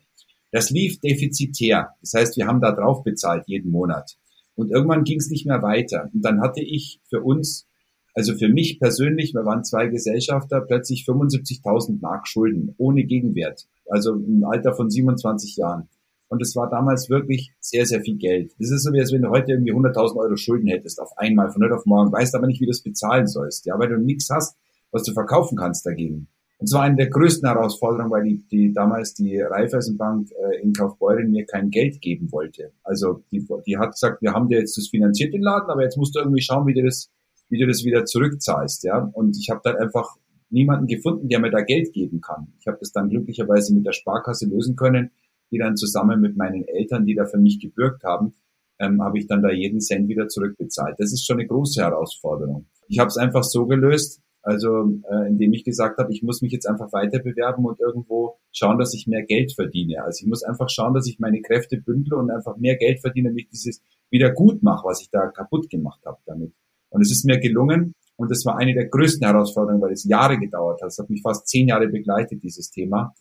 Das 0.50 0.70
lief 0.70 0.98
defizitär. 1.00 1.90
Das 2.00 2.14
heißt, 2.14 2.36
wir 2.36 2.46
haben 2.46 2.60
da 2.60 2.72
drauf 2.72 3.02
bezahlt 3.04 3.44
jeden 3.46 3.70
Monat. 3.70 4.16
Und 4.58 4.72
irgendwann 4.72 5.04
ging 5.04 5.18
es 5.18 5.30
nicht 5.30 5.46
mehr 5.46 5.62
weiter. 5.62 6.10
Und 6.12 6.24
dann 6.24 6.40
hatte 6.40 6.60
ich 6.60 7.00
für 7.08 7.22
uns, 7.22 7.68
also 8.12 8.34
für 8.34 8.48
mich 8.48 8.80
persönlich, 8.80 9.32
wir 9.32 9.44
waren 9.44 9.62
zwei 9.62 9.86
Gesellschafter, 9.86 10.60
plötzlich 10.60 11.04
75.000 11.06 12.00
Mark 12.00 12.26
Schulden 12.26 12.74
ohne 12.76 13.04
Gegenwert. 13.04 13.68
Also 13.88 14.14
im 14.14 14.42
Alter 14.44 14.74
von 14.74 14.90
27 14.90 15.56
Jahren. 15.56 15.88
Und 16.26 16.42
es 16.42 16.56
war 16.56 16.68
damals 16.68 17.08
wirklich 17.08 17.52
sehr, 17.60 17.86
sehr 17.86 18.00
viel 18.00 18.16
Geld. 18.16 18.52
Das 18.58 18.72
ist 18.72 18.82
so, 18.82 18.92
wie 18.92 18.98
als 18.98 19.12
wenn 19.12 19.22
du 19.22 19.30
heute 19.30 19.52
irgendwie 19.52 19.72
100.000 19.72 20.16
Euro 20.16 20.36
Schulden 20.36 20.66
hättest 20.66 21.00
auf 21.00 21.16
einmal, 21.16 21.50
von 21.50 21.62
heute 21.62 21.76
auf 21.76 21.86
morgen, 21.86 22.10
weißt 22.10 22.34
aber 22.34 22.48
nicht, 22.48 22.60
wie 22.60 22.66
du 22.66 22.72
es 22.72 22.82
bezahlen 22.82 23.28
sollst, 23.28 23.64
ja, 23.64 23.78
weil 23.78 23.88
du 23.88 23.96
nichts 23.96 24.28
hast, 24.28 24.56
was 24.90 25.04
du 25.04 25.12
verkaufen 25.12 25.56
kannst 25.56 25.86
dagegen. 25.86 26.26
Und 26.58 26.66
zwar 26.66 26.82
eine 26.82 26.96
der 26.96 27.08
größten 27.08 27.48
Herausforderungen, 27.48 28.10
weil 28.10 28.24
die, 28.24 28.44
die 28.50 28.72
damals 28.72 29.14
die 29.14 29.40
Raiffeisenbank 29.40 30.28
äh, 30.32 30.60
in 30.60 30.72
Kaufbeuren 30.72 31.30
mir 31.30 31.46
kein 31.46 31.70
Geld 31.70 32.00
geben 32.00 32.32
wollte. 32.32 32.72
Also 32.82 33.22
die, 33.30 33.46
die 33.64 33.78
hat 33.78 33.92
gesagt, 33.92 34.20
wir 34.22 34.32
haben 34.32 34.48
dir 34.48 34.58
jetzt 34.58 34.76
das 34.76 34.88
finanziert 34.88 35.32
den 35.32 35.42
Laden, 35.42 35.70
aber 35.70 35.84
jetzt 35.84 35.96
musst 35.96 36.16
du 36.16 36.18
irgendwie 36.18 36.42
schauen, 36.42 36.66
wie 36.66 36.74
du 36.74 36.82
das, 36.82 37.10
wie 37.48 37.58
du 37.58 37.66
das 37.66 37.84
wieder 37.84 38.04
zurückzahlst, 38.04 38.82
ja. 38.84 39.08
Und 39.12 39.38
ich 39.38 39.50
habe 39.50 39.60
dann 39.62 39.76
einfach 39.76 40.16
niemanden 40.50 40.86
gefunden, 40.86 41.28
der 41.28 41.40
mir 41.40 41.50
da 41.50 41.60
Geld 41.60 41.92
geben 41.92 42.20
kann. 42.20 42.48
Ich 42.58 42.66
habe 42.66 42.78
das 42.80 42.90
dann 42.90 43.08
glücklicherweise 43.08 43.74
mit 43.74 43.86
der 43.86 43.92
Sparkasse 43.92 44.46
lösen 44.46 44.74
können, 44.74 45.10
die 45.50 45.58
dann 45.58 45.76
zusammen 45.76 46.20
mit 46.20 46.36
meinen 46.36 46.64
Eltern, 46.64 47.06
die 47.06 47.14
da 47.14 47.24
für 47.24 47.38
mich 47.38 47.60
gebürgt 47.60 48.02
haben, 48.02 48.34
ähm, 48.80 49.02
habe 49.02 49.18
ich 49.18 49.26
dann 49.26 49.42
da 49.42 49.50
jeden 49.50 49.80
Cent 49.80 50.08
wieder 50.08 50.28
zurückbezahlt. 50.28 50.96
Das 50.98 51.12
ist 51.12 51.24
schon 51.24 51.38
eine 51.38 51.46
große 51.46 51.82
Herausforderung. 51.82 52.66
Ich 52.88 52.98
habe 52.98 53.08
es 53.08 53.16
einfach 53.16 53.44
so 53.44 53.66
gelöst, 53.66 54.20
also 54.48 54.90
äh, 55.10 55.28
indem 55.28 55.52
ich 55.52 55.62
gesagt 55.62 55.98
habe, 55.98 56.10
ich 56.10 56.22
muss 56.22 56.40
mich 56.40 56.52
jetzt 56.52 56.66
einfach 56.66 56.90
weiter 56.90 57.18
bewerben 57.18 57.66
und 57.66 57.80
irgendwo 57.80 58.38
schauen, 58.50 58.78
dass 58.78 58.94
ich 58.94 59.06
mehr 59.06 59.22
Geld 59.22 59.52
verdiene. 59.52 60.02
Also 60.02 60.22
ich 60.22 60.26
muss 60.26 60.42
einfach 60.42 60.70
schauen, 60.70 60.94
dass 60.94 61.06
ich 61.06 61.18
meine 61.18 61.42
Kräfte 61.42 61.76
bündle 61.76 62.16
und 62.16 62.30
einfach 62.30 62.56
mehr 62.56 62.76
Geld 62.76 63.02
verdiene, 63.02 63.28
damit 63.28 63.42
ich 63.42 63.50
dieses 63.50 63.82
wieder 64.08 64.30
gut 64.32 64.62
mache, 64.62 64.86
was 64.86 65.02
ich 65.02 65.10
da 65.10 65.26
kaputt 65.26 65.68
gemacht 65.68 66.00
habe 66.06 66.16
damit. 66.24 66.54
Und 66.88 67.02
es 67.02 67.10
ist 67.10 67.26
mir 67.26 67.38
gelungen 67.38 67.92
und 68.16 68.30
das 68.30 68.46
war 68.46 68.56
eine 68.56 68.72
der 68.72 68.88
größten 68.88 69.26
Herausforderungen, 69.26 69.82
weil 69.82 69.92
es 69.92 70.04
Jahre 70.04 70.38
gedauert 70.38 70.80
hat. 70.80 70.88
Es 70.88 70.98
hat 70.98 71.10
mich 71.10 71.20
fast 71.20 71.46
zehn 71.46 71.68
Jahre 71.68 71.88
begleitet, 71.88 72.42
dieses 72.42 72.70
Thema, 72.70 73.12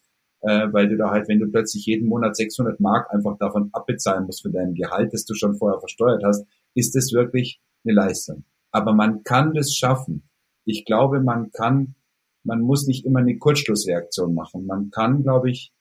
äh, 0.43 0.71
weil 0.71 0.87
du 0.87 0.95
da 0.95 1.11
halt, 1.11 1.27
wenn 1.27 1.39
du 1.39 1.51
plötzlich 1.51 1.85
jeden 1.87 2.07
Monat 2.07 2.37
600 2.37 2.79
Mark 2.79 3.13
einfach 3.13 3.37
davon 3.37 3.69
abbezahlen 3.73 4.27
musst 4.27 4.43
für 4.43 4.49
dein 4.49 4.75
Gehalt, 4.75 5.13
das 5.13 5.25
du 5.25 5.33
schon 5.33 5.57
vorher 5.57 5.81
versteuert 5.81 6.23
hast, 6.23 6.45
ist 6.73 6.95
das 6.95 7.11
wirklich 7.11 7.59
eine 7.83 7.95
Leistung. 7.95 8.45
Aber 8.71 8.93
man 8.93 9.23
kann 9.23 9.53
das 9.53 9.75
schaffen 9.75 10.26
ich 10.67 10.83
glaube, 10.83 11.21
man 11.21 11.51
kann, 11.51 11.95
man 12.43 12.61
muss 12.61 12.87
nicht 12.87 13.05
immer 13.05 13.19
eine 13.19 13.37
Kurzschlussreaktion 13.37 14.33
machen. 14.33 14.65
Man 14.65 14.91
kann, 14.91 15.23
glaube 15.23 15.49
ich, 15.49 15.71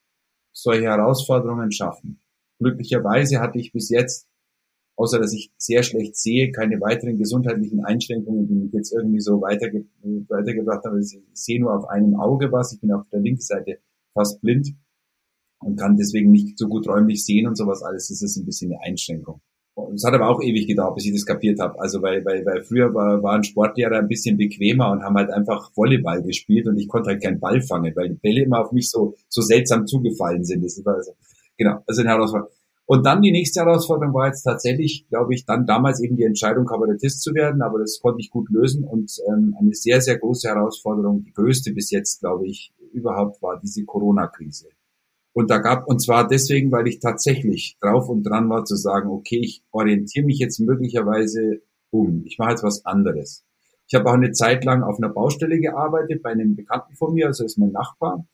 solche 0.53 0.85
Herausforderungen 0.85 1.73
schaffen. 1.73 2.21
Glücklicherweise 2.61 3.41
hatte 3.41 3.59
ich 3.59 3.73
bis 3.73 3.91
jetzt, 3.91 4.29
außer 4.97 5.19
dass 5.19 5.33
ich 5.33 5.53
sehr 5.59 5.83
schlecht 5.83 6.17
sehe, 6.17 6.53
keine 6.53 6.81
weiteren 6.81 7.19
gesundheitlichen 7.19 7.85
Einschränkungen, 7.85 8.47
die 8.47 8.55
mich 8.55 8.73
jetzt 8.73 8.93
irgendwie 8.93 9.21
so 9.21 9.43
weiterge 9.43 9.87
weitergebracht 10.29 10.85
haben. 10.85 11.01
Ich 11.01 11.19
sehe 11.33 11.61
nur 11.61 11.77
auf 11.77 11.87
einem 11.89 12.15
Auge 12.15 12.53
was. 12.53 12.73
Ich 12.73 12.81
bin 12.81 12.93
auf 12.93 13.09
der 13.13 13.21
linken 13.21 13.43
Seite 13.43 13.81
fast 14.15 14.41
blind 14.41 14.75
und 15.61 15.77
kann 15.77 15.97
deswegen 15.97 16.31
nicht 16.31 16.57
so 16.57 16.69
gut 16.69 16.87
räumlich 16.87 17.25
sehen 17.25 17.49
und 17.49 17.57
sowas 17.57 17.83
alles. 17.83 18.09
Das 18.09 18.23
ist 18.23 18.37
ein 18.37 18.47
bisschen 18.47 18.73
eine 18.73 18.81
Einschränkung. 18.83 19.41
Es 19.95 20.05
hat 20.05 20.15
aber 20.15 20.31
auch 20.31 20.41
ewig 20.43 20.67
gedauert, 20.67 20.95
bis 20.95 21.05
ich 21.05 21.13
das 21.13 21.27
kapiert 21.27 21.61
habe. 21.61 21.79
Also 21.79 22.01
weil, 22.01 22.25
weil, 22.25 22.45
weil 22.47 22.63
früher 22.63 22.95
war, 22.95 23.23
waren 23.23 23.45
Sportlehrer 23.45 23.99
ein 23.99 24.09
bisschen 24.09 24.39
bequemer 24.39 24.91
und 24.91 25.03
haben 25.03 25.17
halt 25.17 25.31
einfach 25.31 25.71
Volleyball 25.77 26.23
gespielt 26.23 26.67
und 26.67 26.79
ich 26.79 26.89
konnte 26.89 27.11
halt 27.11 27.23
keinen 27.23 27.41
Ball 27.41 27.61
fangen, 27.61 27.95
weil 27.95 28.09
die 28.09 28.15
Bälle 28.15 28.45
immer 28.45 28.61
auf 28.61 28.73
mich 28.73 28.91
so, 28.91 29.15
so 29.29 29.43
seltsam 29.43 29.87
zugefallen 29.87 30.45
sind. 30.45 30.65
Das 30.65 30.83
war 30.85 30.95
also, 30.95 31.13
genau, 31.59 31.83
also 31.87 32.01
eine 32.01 32.11
Herausforderung. 32.11 32.53
Und 32.87 33.05
dann 33.05 33.21
die 33.21 33.33
nächste 33.33 33.61
Herausforderung 33.61 34.15
war 34.15 34.29
jetzt 34.29 34.45
tatsächlich, 34.45 35.07
glaube 35.09 35.35
ich, 35.35 35.45
dann 35.45 35.67
damals 35.67 36.01
eben 36.01 36.17
die 36.17 36.23
Entscheidung, 36.23 36.65
Kabarettist 36.65 37.21
zu 37.21 37.35
werden, 37.35 37.61
aber 37.61 37.81
das 37.81 38.01
konnte 38.01 38.21
ich 38.21 38.31
gut 38.31 38.49
lösen 38.49 38.85
und 38.85 39.13
ähm, 39.29 39.57
eine 39.59 39.75
sehr, 39.75 40.01
sehr 40.01 40.19
große 40.19 40.49
Herausforderung, 40.49 41.25
die 41.25 41.33
größte 41.33 41.73
bis 41.73 41.91
jetzt, 41.91 42.21
glaube 42.21 42.47
ich, 42.47 42.73
überhaupt 42.93 43.43
war 43.43 43.61
diese 43.61 43.85
Corona-Krise. 43.85 44.69
Und 45.37 45.51
da 45.51 45.59
gab, 45.59 45.87
und 45.87 46.01
zwar 46.01 46.27
deswegen, 46.27 46.73
weil 46.73 46.89
ich 46.89 46.99
tatsächlich 46.99 47.77
drauf 47.83 48.09
und 48.09 48.23
dran 48.23 48.49
war 48.49 48.65
zu 48.65 48.75
sagen, 48.75 49.11
okay, 49.11 49.39
ich 49.39 49.63
orientiere 49.71 50.25
mich 50.25 50.39
jetzt 50.39 50.61
möglicherweise 50.61 51.61
um. 51.91 52.23
Ich 52.25 52.39
mache 52.39 52.53
jetzt 52.53 52.63
was 52.63 52.87
anderes. 52.87 53.45
Ich 53.87 53.95
habe 53.95 54.09
auch 54.09 54.15
eine 54.15 54.33
Zeit 54.33 54.65
lang 54.65 54.83
auf 54.83 54.97
einer 54.97 55.11
Baustelle 55.11 55.61
gearbeitet 55.61 56.23
bei 56.23 56.31
einem 56.31 56.57
Bekannten 56.57 56.97
von 56.97 57.13
mir, 57.13 57.27
also 57.27 57.45
ist 57.45 57.59
mein 57.59 57.73
Nachbar, 57.73 58.27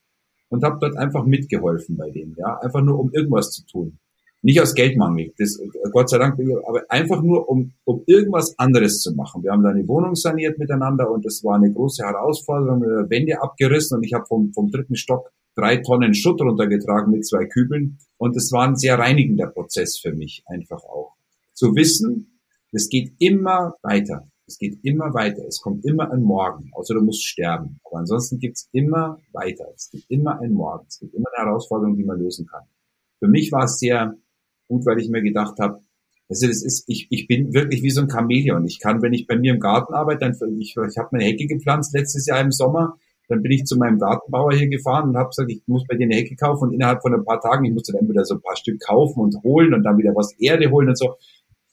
und 0.48 0.62
habe 0.62 0.78
dort 0.80 0.96
einfach 0.96 1.24
mitgeholfen 1.24 1.96
bei 1.96 2.08
dem, 2.10 2.36
ja, 2.38 2.60
einfach 2.60 2.82
nur 2.82 3.00
um 3.00 3.10
irgendwas 3.10 3.50
zu 3.50 3.66
tun. 3.66 3.98
Nicht 4.44 4.60
aus 4.60 4.74
Geldmangel, 4.74 5.32
das, 5.38 5.60
Gott 5.92 6.10
sei 6.10 6.18
Dank, 6.18 6.36
aber 6.66 6.82
einfach 6.88 7.22
nur 7.22 7.48
um, 7.48 7.72
um 7.84 8.02
irgendwas 8.06 8.58
anderes 8.58 9.00
zu 9.00 9.14
machen. 9.14 9.44
Wir 9.44 9.52
haben 9.52 9.62
da 9.62 9.70
eine 9.70 9.86
Wohnung 9.86 10.16
saniert 10.16 10.58
miteinander 10.58 11.10
und 11.10 11.24
das 11.24 11.44
war 11.44 11.56
eine 11.56 11.72
große 11.72 12.04
Herausforderung, 12.04 12.82
Wände 13.08 13.40
abgerissen 13.40 13.98
und 13.98 14.04
ich 14.04 14.14
habe 14.14 14.26
vom, 14.26 14.52
vom 14.52 14.70
dritten 14.70 14.96
Stock 14.96 15.30
drei 15.54 15.76
Tonnen 15.76 16.14
Schutt 16.14 16.40
runtergetragen 16.40 17.12
mit 17.12 17.26
zwei 17.26 17.44
Kübeln. 17.46 17.98
Und 18.16 18.36
es 18.36 18.52
war 18.52 18.66
ein 18.66 18.76
sehr 18.76 18.98
reinigender 18.98 19.48
Prozess 19.48 19.98
für 19.98 20.12
mich 20.12 20.42
einfach 20.46 20.82
auch. 20.84 21.14
Zu 21.52 21.74
wissen, 21.74 22.40
es 22.72 22.88
geht 22.88 23.12
immer 23.18 23.74
weiter. 23.82 24.28
Es 24.46 24.58
geht 24.58 24.78
immer 24.82 25.14
weiter. 25.14 25.44
Es 25.46 25.60
kommt 25.60 25.84
immer 25.84 26.10
ein 26.10 26.22
Morgen, 26.22 26.70
außer 26.72 26.94
du 26.94 27.02
musst 27.02 27.24
sterben. 27.24 27.80
Aber 27.84 27.98
ansonsten 27.98 28.38
gibt's 28.38 28.68
immer 28.72 29.18
weiter. 29.32 29.66
Es 29.74 29.90
gibt 29.90 30.10
immer 30.10 30.40
ein 30.40 30.52
Morgen. 30.52 30.86
Es 30.88 30.98
gibt 30.98 31.14
immer 31.14 31.28
eine 31.34 31.46
Herausforderung, 31.46 31.96
die 31.96 32.04
man 32.04 32.18
lösen 32.18 32.46
kann. 32.46 32.64
Für 33.18 33.28
mich 33.28 33.52
war 33.52 33.64
es 33.64 33.78
sehr 33.78 34.16
gut, 34.72 34.86
weil 34.86 34.98
ich 34.98 35.10
mir 35.10 35.22
gedacht 35.22 35.58
habe, 35.60 35.80
also 36.30 36.46
das 36.46 36.62
ist, 36.62 36.84
ich, 36.86 37.08
ich 37.10 37.26
bin 37.26 37.52
wirklich 37.52 37.82
wie 37.82 37.90
so 37.90 38.00
ein 38.00 38.08
Chamäleon. 38.10 38.64
Ich 38.64 38.80
kann, 38.80 39.02
wenn 39.02 39.12
ich 39.12 39.26
bei 39.26 39.36
mir 39.36 39.52
im 39.52 39.60
Garten 39.60 39.92
arbeite, 39.92 40.20
dann 40.20 40.58
ich, 40.58 40.74
ich 40.76 40.96
habe 40.96 41.12
eine 41.12 41.24
Hecke 41.24 41.46
gepflanzt 41.46 41.92
letztes 41.92 42.26
Jahr 42.26 42.40
im 42.40 42.52
Sommer, 42.52 42.96
dann 43.28 43.42
bin 43.42 43.52
ich 43.52 43.64
zu 43.64 43.76
meinem 43.76 43.98
Gartenbauer 43.98 44.52
hier 44.54 44.68
gefahren 44.68 45.10
und 45.10 45.16
habe 45.16 45.28
gesagt, 45.28 45.50
ich 45.50 45.62
muss 45.66 45.86
bei 45.86 45.96
dir 45.96 46.04
eine 46.04 46.16
Hecke 46.16 46.34
kaufen 46.36 46.68
und 46.68 46.72
innerhalb 46.72 47.02
von 47.02 47.14
ein 47.14 47.24
paar 47.24 47.40
Tagen, 47.40 47.66
ich 47.66 47.72
musste 47.72 47.92
dann 47.92 48.08
wieder 48.08 48.24
so 48.24 48.36
ein 48.36 48.40
paar 48.40 48.56
Stück 48.56 48.80
kaufen 48.80 49.20
und 49.20 49.36
holen 49.42 49.74
und 49.74 49.82
dann 49.82 49.98
wieder 49.98 50.14
was 50.14 50.32
Erde 50.38 50.70
holen 50.70 50.88
und 50.88 50.98
so. 50.98 51.16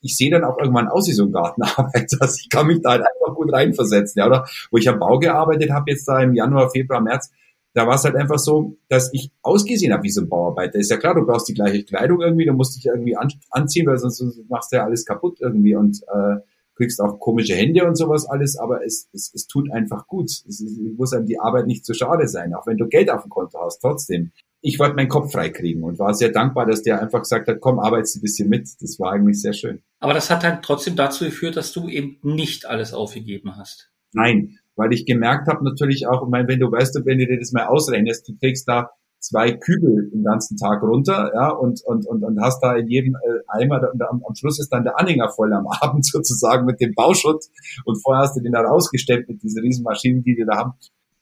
ich 0.02 0.18
sehe 0.18 0.30
dann 0.30 0.44
auch 0.44 0.58
irgendwann 0.58 0.90
aus 0.90 1.08
wie 1.08 1.14
so 1.14 1.24
ein 1.24 1.32
Gartenarbeiter. 1.32 2.18
Also 2.20 2.36
ich 2.42 2.50
kann 2.50 2.68
mich 2.68 2.82
da 2.82 2.92
halt 2.92 3.02
einfach 3.02 3.36
gut 3.36 3.54
reinversetzen. 3.54 4.20
Ja, 4.20 4.28
oder 4.28 4.46
wo 4.72 4.78
ich 4.78 4.90
am 4.90 5.00
Bau 5.00 5.20
gearbeitet 5.20 5.72
habe, 5.72 5.92
jetzt 5.92 6.06
da 6.06 6.22
im 6.22 6.34
Januar, 6.34 6.70
Februar, 6.70 7.02
März, 7.02 7.32
da 7.74 7.86
war 7.86 7.96
es 7.96 8.04
halt 8.04 8.16
einfach 8.16 8.40
so, 8.40 8.78
dass 8.88 9.14
ich 9.14 9.32
ausgesehen 9.42 9.94
habe 9.94 10.04
wie 10.04 10.10
so 10.10 10.22
ein 10.22 10.30
Bauarbeiter. 10.30 10.80
Ist 10.80 10.92
ja 10.92 10.98
klar, 10.98 11.16
du 11.16 11.26
brauchst 11.26 11.48
die 11.48 11.54
gleiche 11.54 11.84
Kleidung 11.84 12.22
irgendwie, 12.22 12.46
du 12.46 12.54
musst 12.54 12.76
dich 12.76 12.86
irgendwie 12.86 13.16
an, 13.16 13.30
anziehen, 13.52 13.86
weil 13.86 13.98
sonst 13.98 14.24
machst 14.50 14.72
du 14.72 14.78
ja 14.78 14.86
alles 14.86 15.06
kaputt 15.06 15.38
irgendwie 15.40 15.76
und 15.76 16.02
äh, 16.04 16.38
kriegst 16.80 17.02
auch 17.02 17.20
komische 17.20 17.56
Hände 17.56 17.86
und 17.86 17.96
sowas 17.96 18.26
alles, 18.26 18.58
aber 18.58 18.86
es, 18.86 19.10
es, 19.14 19.32
es 19.34 19.48
tut 19.48 19.70
einfach 19.72 20.08
gut. 20.08 20.30
Es, 20.30 20.62
es 20.62 20.78
muss 20.98 21.14
einem 21.14 21.26
die 21.26 21.40
Arbeit 21.40 21.68
nicht 21.68 21.86
zu 21.86 21.94
schade 21.94 22.28
sein, 22.28 22.54
auch 22.54 22.66
wenn 22.68 22.78
du 22.78 22.88
Geld 22.88 23.12
auf 23.12 23.24
dem 23.24 23.30
Konto 23.30 23.60
hast, 23.60 23.80
trotzdem. 23.82 24.32
Ich 24.62 24.80
wollte 24.80 24.96
meinen 24.96 25.10
Kopf 25.10 25.32
freikriegen 25.32 25.84
und 25.84 26.00
war 26.00 26.14
sehr 26.14 26.30
dankbar, 26.30 26.66
dass 26.66 26.82
der 26.82 27.02
einfach 27.02 27.20
gesagt 27.20 27.48
hat, 27.48 27.60
komm, 27.62 27.80
arbeitest 27.80 28.18
ein 28.18 28.22
bisschen 28.22 28.50
mit. 28.50 28.70
Das 28.82 29.00
war 29.00 29.12
eigentlich 29.12 29.42
sehr 29.42 29.54
schön. 29.54 29.82
Aber 30.00 30.14
das 30.14 30.30
hat 30.30 30.44
dann 30.44 30.62
trotzdem 30.62 30.96
dazu 30.96 31.26
geführt, 31.26 31.56
dass 31.56 31.72
du 31.72 31.88
eben 31.88 32.18
nicht 32.24 32.66
alles 32.66 32.94
aufgegeben 32.94 33.56
hast. 33.58 33.92
Nein, 34.14 34.58
weil 34.80 34.94
ich 34.94 35.06
gemerkt 35.06 35.48
habe 35.48 35.64
natürlich 35.64 36.08
auch, 36.08 36.24
ich 36.24 36.30
meine, 36.30 36.48
wenn 36.48 36.60
du 36.60 36.72
weißt, 36.72 37.02
wenn 37.06 37.20
du 37.20 37.28
dir 37.28 37.38
das 37.38 37.52
mal 37.52 37.68
ausrechnest, 37.68 38.28
du 38.28 38.38
kriegst 38.40 38.68
da 38.68 38.90
zwei 39.20 39.52
Kübel 39.52 40.10
den 40.10 40.24
ganzen 40.24 40.56
Tag 40.56 40.82
runter, 40.82 41.32
ja, 41.36 41.50
und, 41.50 41.84
und, 41.86 42.08
und, 42.08 42.24
und 42.24 42.42
hast 42.42 42.62
da 42.62 42.76
in 42.78 42.88
jedem 42.88 43.16
äh, 43.16 43.42
Eimer, 43.48 43.82
und 43.92 44.02
am, 44.02 44.24
am 44.26 44.36
Schluss 44.36 44.60
ist 44.60 44.70
dann 44.70 44.86
der 44.86 44.98
Anhänger 44.98 45.30
voll 45.30 45.52
am 45.52 45.68
Abend 45.82 46.06
sozusagen 46.06 46.66
mit 46.66 46.80
dem 46.80 46.94
Bauschutt 46.96 47.44
und 47.84 48.02
vorher 48.02 48.24
hast 48.24 48.38
du 48.38 48.42
den 48.42 48.54
da 48.54 48.62
rausgestellt 48.62 49.28
mit 49.28 49.44
diesen 49.44 49.62
riesen 49.62 49.84
Maschinen, 49.84 50.24
die 50.24 50.38
wir 50.38 50.46
da 50.46 50.58
haben, 50.58 50.74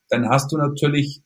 dann 0.10 0.30
hast 0.30 0.51
du 0.51 0.58
natürlich, 0.58 1.24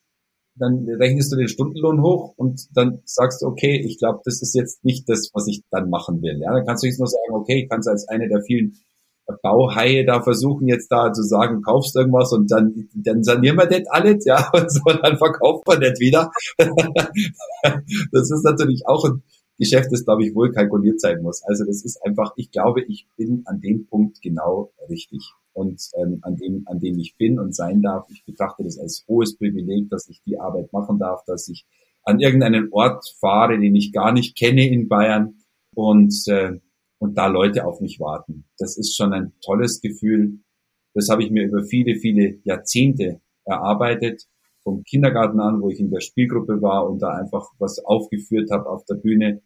dann 0.55 0.87
rechnest 0.87 1.33
du 1.33 1.35
den 1.35 1.49
Stundenlohn 1.49 2.01
hoch 2.01 2.33
und 2.37 2.61
dann 2.73 3.01
sagst 3.03 3.41
du, 3.41 3.47
okay, 3.47 3.81
ich 3.85 3.99
glaube, 3.99 4.21
das 4.23 4.41
ist 4.41 4.55
jetzt 4.55 4.85
nicht 4.85 5.09
das, 5.09 5.31
was 5.33 5.47
ich 5.47 5.63
dann 5.69 5.89
machen 5.89 6.21
will. 6.21 6.39
Ja, 6.41 6.53
dann 6.53 6.65
kannst 6.65 6.83
du 6.83 6.87
jetzt 6.87 6.99
nur 6.99 7.07
sagen, 7.07 7.33
okay, 7.33 7.63
ich 7.63 7.69
kann 7.69 7.81
es 7.81 7.87
als 7.87 8.07
eine 8.07 8.29
der 8.29 8.41
vielen 8.41 8.77
Bauhaie 9.41 10.05
da 10.05 10.21
versuchen 10.21 10.67
jetzt 10.67 10.91
da 10.91 11.11
zu 11.13 11.23
sagen, 11.23 11.61
kaufst 11.61 11.95
irgendwas 11.95 12.31
und 12.33 12.51
dann, 12.51 12.89
dann 12.93 13.23
sanieren 13.23 13.57
wir 13.57 13.67
das 13.67 13.87
alles, 13.89 14.25
ja, 14.25 14.49
und 14.53 14.71
so, 14.71 14.81
dann 14.85 15.17
verkauft 15.17 15.65
man 15.67 15.81
das 15.81 15.99
wieder. 15.99 16.31
das 16.57 18.31
ist 18.31 18.43
natürlich 18.43 18.83
auch 18.87 19.05
ein 19.05 19.23
Geschäft, 19.57 19.91
das, 19.91 20.05
glaube 20.05 20.25
ich, 20.25 20.33
wohl 20.33 20.51
kalkuliert 20.51 20.99
sein 20.99 21.21
muss. 21.21 21.43
Also 21.43 21.65
das 21.65 21.85
ist 21.85 22.03
einfach, 22.03 22.33
ich 22.35 22.49
glaube, 22.49 22.81
ich 22.81 23.07
bin 23.15 23.43
an 23.45 23.61
dem 23.61 23.85
Punkt 23.85 24.21
genau 24.21 24.71
richtig 24.89 25.33
und 25.53 25.81
ähm, 25.95 26.19
an 26.23 26.35
dem, 26.35 26.63
an 26.65 26.79
dem 26.79 26.97
ich 26.97 27.15
bin 27.17 27.39
und 27.39 27.55
sein 27.55 27.81
darf. 27.81 28.07
Ich 28.09 28.25
betrachte 28.25 28.63
das 28.63 28.79
als 28.79 29.05
hohes 29.07 29.37
Privileg, 29.37 29.89
dass 29.89 30.09
ich 30.09 30.21
die 30.25 30.39
Arbeit 30.39 30.73
machen 30.73 30.97
darf, 30.97 31.23
dass 31.25 31.47
ich 31.47 31.65
an 32.03 32.19
irgendeinen 32.19 32.69
Ort 32.71 33.05
fahre, 33.19 33.59
den 33.59 33.75
ich 33.75 33.91
gar 33.93 34.11
nicht 34.11 34.35
kenne 34.35 34.67
in 34.67 34.87
Bayern 34.87 35.35
und 35.75 36.15
äh, 36.27 36.53
und 37.01 37.17
da 37.17 37.25
Leute 37.25 37.65
auf 37.65 37.81
mich 37.81 37.99
warten. 37.99 38.45
Das 38.59 38.77
ist 38.77 38.95
schon 38.95 39.11
ein 39.11 39.33
tolles 39.43 39.81
Gefühl. 39.81 40.39
Das 40.93 41.09
habe 41.09 41.23
ich 41.23 41.31
mir 41.31 41.45
über 41.47 41.63
viele, 41.63 41.95
viele 41.95 42.37
Jahrzehnte 42.43 43.21
erarbeitet. 43.43 44.27
Vom 44.63 44.83
Kindergarten 44.83 45.39
an, 45.39 45.61
wo 45.61 45.69
ich 45.69 45.79
in 45.79 45.89
der 45.89 46.01
Spielgruppe 46.01 46.61
war 46.61 46.87
und 46.87 47.01
da 47.01 47.13
einfach 47.13 47.49
was 47.57 47.83
aufgeführt 47.83 48.51
habe 48.51 48.69
auf 48.69 48.85
der 48.85 48.95
Bühne 48.95 49.41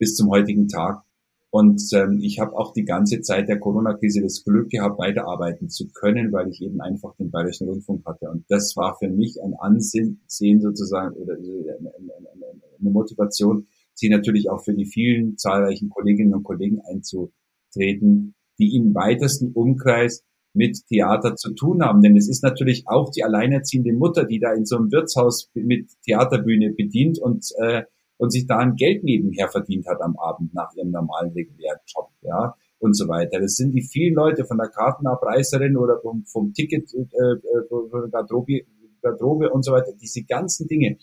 bis 0.00 0.16
zum 0.16 0.30
heutigen 0.30 0.66
Tag. 0.66 1.04
Und 1.50 1.80
ähm, 1.92 2.18
ich 2.20 2.40
habe 2.40 2.56
auch 2.56 2.72
die 2.72 2.84
ganze 2.84 3.20
Zeit 3.20 3.48
der 3.48 3.60
Corona-Krise 3.60 4.22
das 4.22 4.42
Glück 4.42 4.70
gehabt, 4.70 4.98
weiterarbeiten 4.98 5.68
zu 5.68 5.88
können, 5.92 6.32
weil 6.32 6.48
ich 6.48 6.60
eben 6.60 6.80
einfach 6.80 7.14
den 7.16 7.30
Bayerischen 7.30 7.68
Rundfunk 7.68 8.04
hatte. 8.04 8.28
Und 8.30 8.44
das 8.48 8.76
war 8.76 8.96
für 8.98 9.08
mich 9.08 9.40
ein 9.40 9.54
Ansehen 9.54 10.18
sozusagen 10.26 11.14
oder 11.14 11.34
eine 11.34 12.90
Motivation, 12.90 13.68
sie 14.00 14.08
natürlich 14.08 14.50
auch 14.50 14.64
für 14.64 14.74
die 14.74 14.86
vielen 14.86 15.36
zahlreichen 15.36 15.90
Kolleginnen 15.90 16.34
und 16.34 16.42
Kollegen 16.42 16.80
einzutreten, 16.80 18.34
die 18.58 18.74
im 18.76 18.94
weitesten 18.94 19.52
Umkreis 19.52 20.24
mit 20.52 20.78
Theater 20.88 21.36
zu 21.36 21.54
tun 21.54 21.82
haben. 21.82 22.02
Denn 22.02 22.16
es 22.16 22.28
ist 22.28 22.42
natürlich 22.42 22.84
auch 22.86 23.10
die 23.10 23.22
alleinerziehende 23.22 23.92
Mutter, 23.92 24.24
die 24.24 24.40
da 24.40 24.52
in 24.52 24.66
so 24.66 24.76
einem 24.76 24.90
Wirtshaus 24.90 25.50
mit 25.54 25.90
Theaterbühne 26.04 26.72
bedient 26.72 27.20
und, 27.20 27.46
äh, 27.58 27.82
und 28.16 28.32
sich 28.32 28.46
da 28.46 28.58
ein 28.58 28.74
Geld 28.74 29.04
nebenher 29.04 29.48
verdient 29.48 29.86
hat 29.86 30.02
am 30.02 30.16
Abend 30.18 30.52
nach 30.54 30.74
ihrem 30.76 30.90
normalen 30.90 31.32
regulären 31.32 31.78
Job, 31.86 32.10
ja, 32.22 32.54
und 32.78 32.96
so 32.96 33.08
weiter. 33.08 33.40
Das 33.40 33.54
sind 33.54 33.72
die 33.72 33.82
vielen 33.82 34.14
Leute 34.14 34.44
von 34.44 34.58
der 34.58 34.68
Kartenabreißerin 34.68 35.76
oder 35.76 36.00
vom, 36.00 36.24
vom 36.24 36.52
Ticket, 36.52 36.92
äh, 36.94 36.98
äh 36.98 37.68
von 37.68 37.88
der 37.92 38.10
Garderobe, 38.10 38.62
Garderobe 39.02 39.50
und 39.50 39.64
so 39.64 39.72
weiter. 39.72 39.92
Diese 40.00 40.24
ganzen 40.24 40.66
Dinge, 40.66 40.98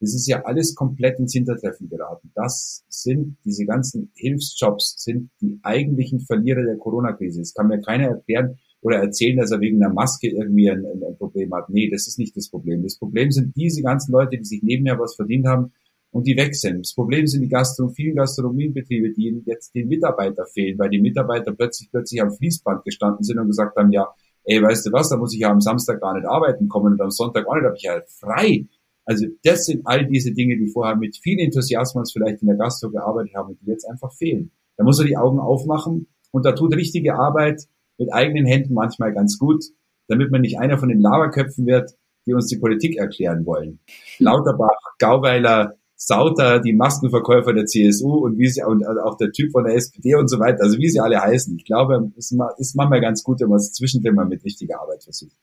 das 0.00 0.14
ist 0.14 0.28
ja 0.28 0.44
alles 0.44 0.74
komplett 0.74 1.18
ins 1.18 1.32
Hintertreffen 1.32 1.88
geraten. 1.88 2.30
Das 2.34 2.84
sind, 2.88 3.36
diese 3.44 3.64
ganzen 3.64 4.10
Hilfsjobs 4.14 4.96
sind 4.98 5.30
die 5.40 5.58
eigentlichen 5.62 6.20
Verlierer 6.20 6.62
der 6.64 6.76
Corona-Krise. 6.76 7.40
Es 7.40 7.54
kann 7.54 7.68
mir 7.68 7.80
keiner 7.80 8.08
erklären 8.08 8.58
oder 8.82 8.98
erzählen, 8.98 9.38
dass 9.38 9.50
er 9.50 9.60
wegen 9.60 9.82
einer 9.82 9.92
Maske 9.92 10.28
irgendwie 10.28 10.70
ein, 10.70 10.84
ein, 10.84 11.16
Problem 11.18 11.52
hat. 11.54 11.70
Nee, 11.70 11.88
das 11.90 12.06
ist 12.06 12.18
nicht 12.18 12.36
das 12.36 12.48
Problem. 12.50 12.82
Das 12.82 12.98
Problem 12.98 13.30
sind 13.30 13.56
diese 13.56 13.82
ganzen 13.82 14.12
Leute, 14.12 14.36
die 14.36 14.44
sich 14.44 14.62
nebenher 14.62 14.98
was 14.98 15.16
verdient 15.16 15.46
haben 15.46 15.72
und 16.10 16.26
die 16.26 16.36
weg 16.36 16.54
sind. 16.54 16.80
Das 16.80 16.94
Problem 16.94 17.26
sind 17.26 17.42
die 17.42 17.48
Gastro 17.48 17.88
vielen 17.88 18.16
Gastronomiebetriebe, 18.16 19.12
die 19.12 19.42
jetzt 19.46 19.74
den 19.74 19.88
Mitarbeiter 19.88 20.44
fehlen, 20.46 20.78
weil 20.78 20.90
die 20.90 21.00
Mitarbeiter 21.00 21.52
plötzlich 21.52 21.90
plötzlich 21.90 22.20
am 22.20 22.30
Fließband 22.30 22.84
gestanden 22.84 23.24
sind 23.24 23.38
und 23.38 23.48
gesagt 23.48 23.76
haben, 23.76 23.92
ja, 23.92 24.06
ey, 24.44 24.62
weißt 24.62 24.86
du 24.86 24.92
was, 24.92 25.08
da 25.08 25.16
muss 25.16 25.34
ich 25.34 25.40
ja 25.40 25.50
am 25.50 25.60
Samstag 25.60 26.00
gar 26.00 26.14
nicht 26.14 26.26
arbeiten 26.26 26.68
kommen 26.68 26.92
und 26.92 27.00
am 27.00 27.10
Sonntag 27.10 27.46
auch 27.46 27.54
nicht, 27.54 27.64
habe 27.64 27.76
ich 27.76 27.82
ja 27.82 28.00
frei. 28.06 28.66
Also 29.06 29.26
das 29.44 29.64
sind 29.64 29.82
all 29.86 30.06
diese 30.06 30.32
Dinge, 30.32 30.58
die 30.58 30.66
vorher 30.66 30.96
mit 30.96 31.16
viel 31.16 31.38
Enthusiasmus 31.38 32.12
vielleicht 32.12 32.42
in 32.42 32.48
der 32.48 32.56
Gastro 32.56 32.90
gearbeitet 32.90 33.34
haben 33.34 33.50
und 33.50 33.60
die 33.62 33.70
jetzt 33.70 33.88
einfach 33.88 34.12
fehlen. 34.12 34.50
Da 34.76 34.84
muss 34.84 34.98
er 34.98 35.06
die 35.06 35.16
Augen 35.16 35.38
aufmachen 35.38 36.08
und 36.32 36.44
da 36.44 36.52
tut 36.52 36.74
richtige 36.74 37.14
Arbeit 37.14 37.62
mit 37.98 38.12
eigenen 38.12 38.44
Händen 38.44 38.74
manchmal 38.74 39.14
ganz 39.14 39.38
gut, 39.38 39.64
damit 40.08 40.30
man 40.30 40.42
nicht 40.42 40.58
einer 40.58 40.76
von 40.76 40.88
den 40.88 41.00
Laberköpfen 41.00 41.66
wird, 41.66 41.92
die 42.26 42.34
uns 42.34 42.48
die 42.48 42.58
Politik 42.58 42.98
erklären 42.98 43.46
wollen. 43.46 43.78
Lauterbach, 44.18 44.76
Gauweiler, 44.98 45.76
Sauter, 45.94 46.60
die 46.60 46.74
Maskenverkäufer 46.74 47.54
der 47.54 47.64
CSU 47.64 48.16
und 48.16 48.38
wie 48.38 48.48
sie 48.48 48.62
und 48.62 48.84
auch 48.86 49.16
der 49.16 49.30
Typ 49.30 49.52
von 49.52 49.64
der 49.64 49.76
SPD 49.76 50.14
und 50.16 50.28
so 50.28 50.38
weiter, 50.38 50.62
also 50.62 50.78
wie 50.78 50.88
sie 50.88 51.00
alle 51.00 51.20
heißen. 51.20 51.56
Ich 51.56 51.64
glaube, 51.64 52.12
es 52.18 52.34
ist 52.58 52.74
manchmal 52.76 53.00
ganz 53.00 53.22
gut, 53.22 53.40
wenn 53.40 53.48
man 53.48 53.56
es 53.56 53.72
zwischendrin 53.72 54.14
mal 54.14 54.26
mit 54.26 54.44
richtiger 54.44 54.80
Arbeit 54.80 55.04
versucht. 55.04 55.36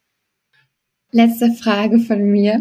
Letzte 1.11 1.51
Frage 1.53 1.99
von 1.99 2.23
mir. 2.23 2.59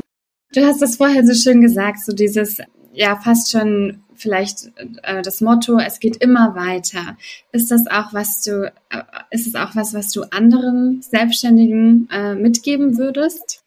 Du 0.55 0.63
hast 0.65 0.83
das 0.83 0.97
vorher 0.97 1.25
so 1.27 1.33
schön 1.33 1.63
gesagt, 1.63 2.01
so 2.01 2.13
dieses, 2.13 2.59
ja, 2.93 3.17
fast 3.17 3.51
schon 3.51 4.03
vielleicht 4.15 4.71
äh, 5.03 5.23
das 5.23 5.41
Motto, 5.41 5.79
es 5.79 5.99
geht 5.99 6.19
immer 6.19 6.55
weiter. 6.55 7.17
Ist 7.53 7.71
das 7.71 7.87
auch 7.87 8.13
was 8.13 8.43
du, 8.43 8.73
äh, 8.91 9.03
ist 9.31 9.47
es 9.47 9.55
auch 9.55 9.75
was, 9.75 9.95
was 9.95 10.11
du 10.11 10.23
anderen 10.31 11.01
Selbstständigen 11.03 12.09
äh, 12.13 12.35
mitgeben 12.35 12.99
würdest? 12.99 13.65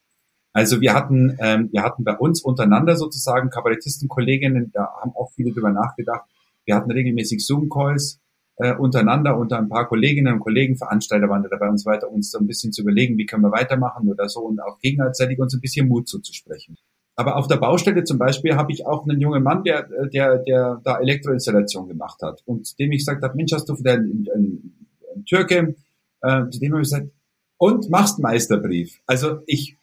Also 0.53 0.79
wir 0.79 0.93
hatten, 0.93 1.37
ähm, 1.39 1.69
wir 1.71 1.83
hatten 1.83 2.03
bei 2.03 2.15
uns 2.15 2.41
untereinander 2.41 2.95
sozusagen 2.95 3.49
Kabarettisten-Kolleginnen, 3.49 4.71
da 4.73 4.87
haben 5.01 5.11
auch 5.15 5.31
viele 5.35 5.51
drüber 5.51 5.71
nachgedacht. 5.71 6.23
Wir 6.65 6.75
hatten 6.75 6.91
regelmäßig 6.91 7.45
Zoom-Calls 7.45 8.19
äh, 8.57 8.73
untereinander, 8.75 9.37
unter 9.37 9.57
ein 9.57 9.69
paar 9.69 9.87
Kolleginnen 9.87 10.33
und 10.33 10.39
Kollegen, 10.39 10.77
Veranstalter 10.77 11.29
waren 11.29 11.43
da 11.43 11.49
dabei 11.49 11.69
und 11.69 11.77
so 11.77 11.89
weiter, 11.89 12.09
uns 12.09 12.31
so 12.31 12.39
ein 12.39 12.47
bisschen 12.47 12.71
zu 12.71 12.81
überlegen, 12.81 13.17
wie 13.17 13.25
können 13.25 13.43
wir 13.43 13.51
weitermachen 13.51 14.07
oder 14.07 14.29
so 14.29 14.41
und 14.41 14.61
auch 14.61 14.79
gegenseitig 14.79 15.39
uns 15.39 15.53
ein 15.53 15.61
bisschen 15.61 15.87
Mut 15.87 16.07
zuzusprechen. 16.07 16.77
Aber 17.17 17.37
auf 17.37 17.47
der 17.47 17.57
Baustelle 17.57 18.03
zum 18.03 18.17
Beispiel 18.17 18.55
habe 18.55 18.71
ich 18.71 18.85
auch 18.85 19.03
einen 19.03 19.21
jungen 19.21 19.41
Mann, 19.43 19.63
der, 19.63 19.87
der, 20.09 20.39
der 20.39 20.81
da 20.83 20.99
Elektroinstallation 20.99 21.87
gemacht 21.87 22.21
hat 22.21 22.41
und 22.45 22.77
dem 22.77 22.91
ich 22.91 22.99
gesagt 22.99 23.23
habe, 23.23 23.35
Mensch, 23.35 23.53
hast 23.53 23.69
du 23.69 23.75
für 23.75 23.89
einen, 23.89 24.27
einen, 24.33 24.87
einen 25.13 25.25
Türke, 25.25 25.75
äh, 26.21 26.49
zu 26.49 26.59
dem 26.59 26.73
habe 26.73 26.81
ich 26.81 26.89
gesagt, 26.89 27.09
und 27.57 27.89
machst 27.89 28.19
Meisterbrief. 28.19 28.99
Also 29.05 29.39
ich, 29.45 29.77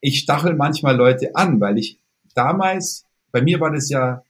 ich 0.00 0.20
stachel 0.20 0.54
manchmal 0.54 0.96
Leute 0.96 1.36
an, 1.36 1.60
weil 1.60 1.78
ich 1.78 1.98
damals, 2.34 3.04
bei 3.30 3.42
mir 3.42 3.60
war 3.60 3.70
das 3.70 3.90
ja, 3.90 4.22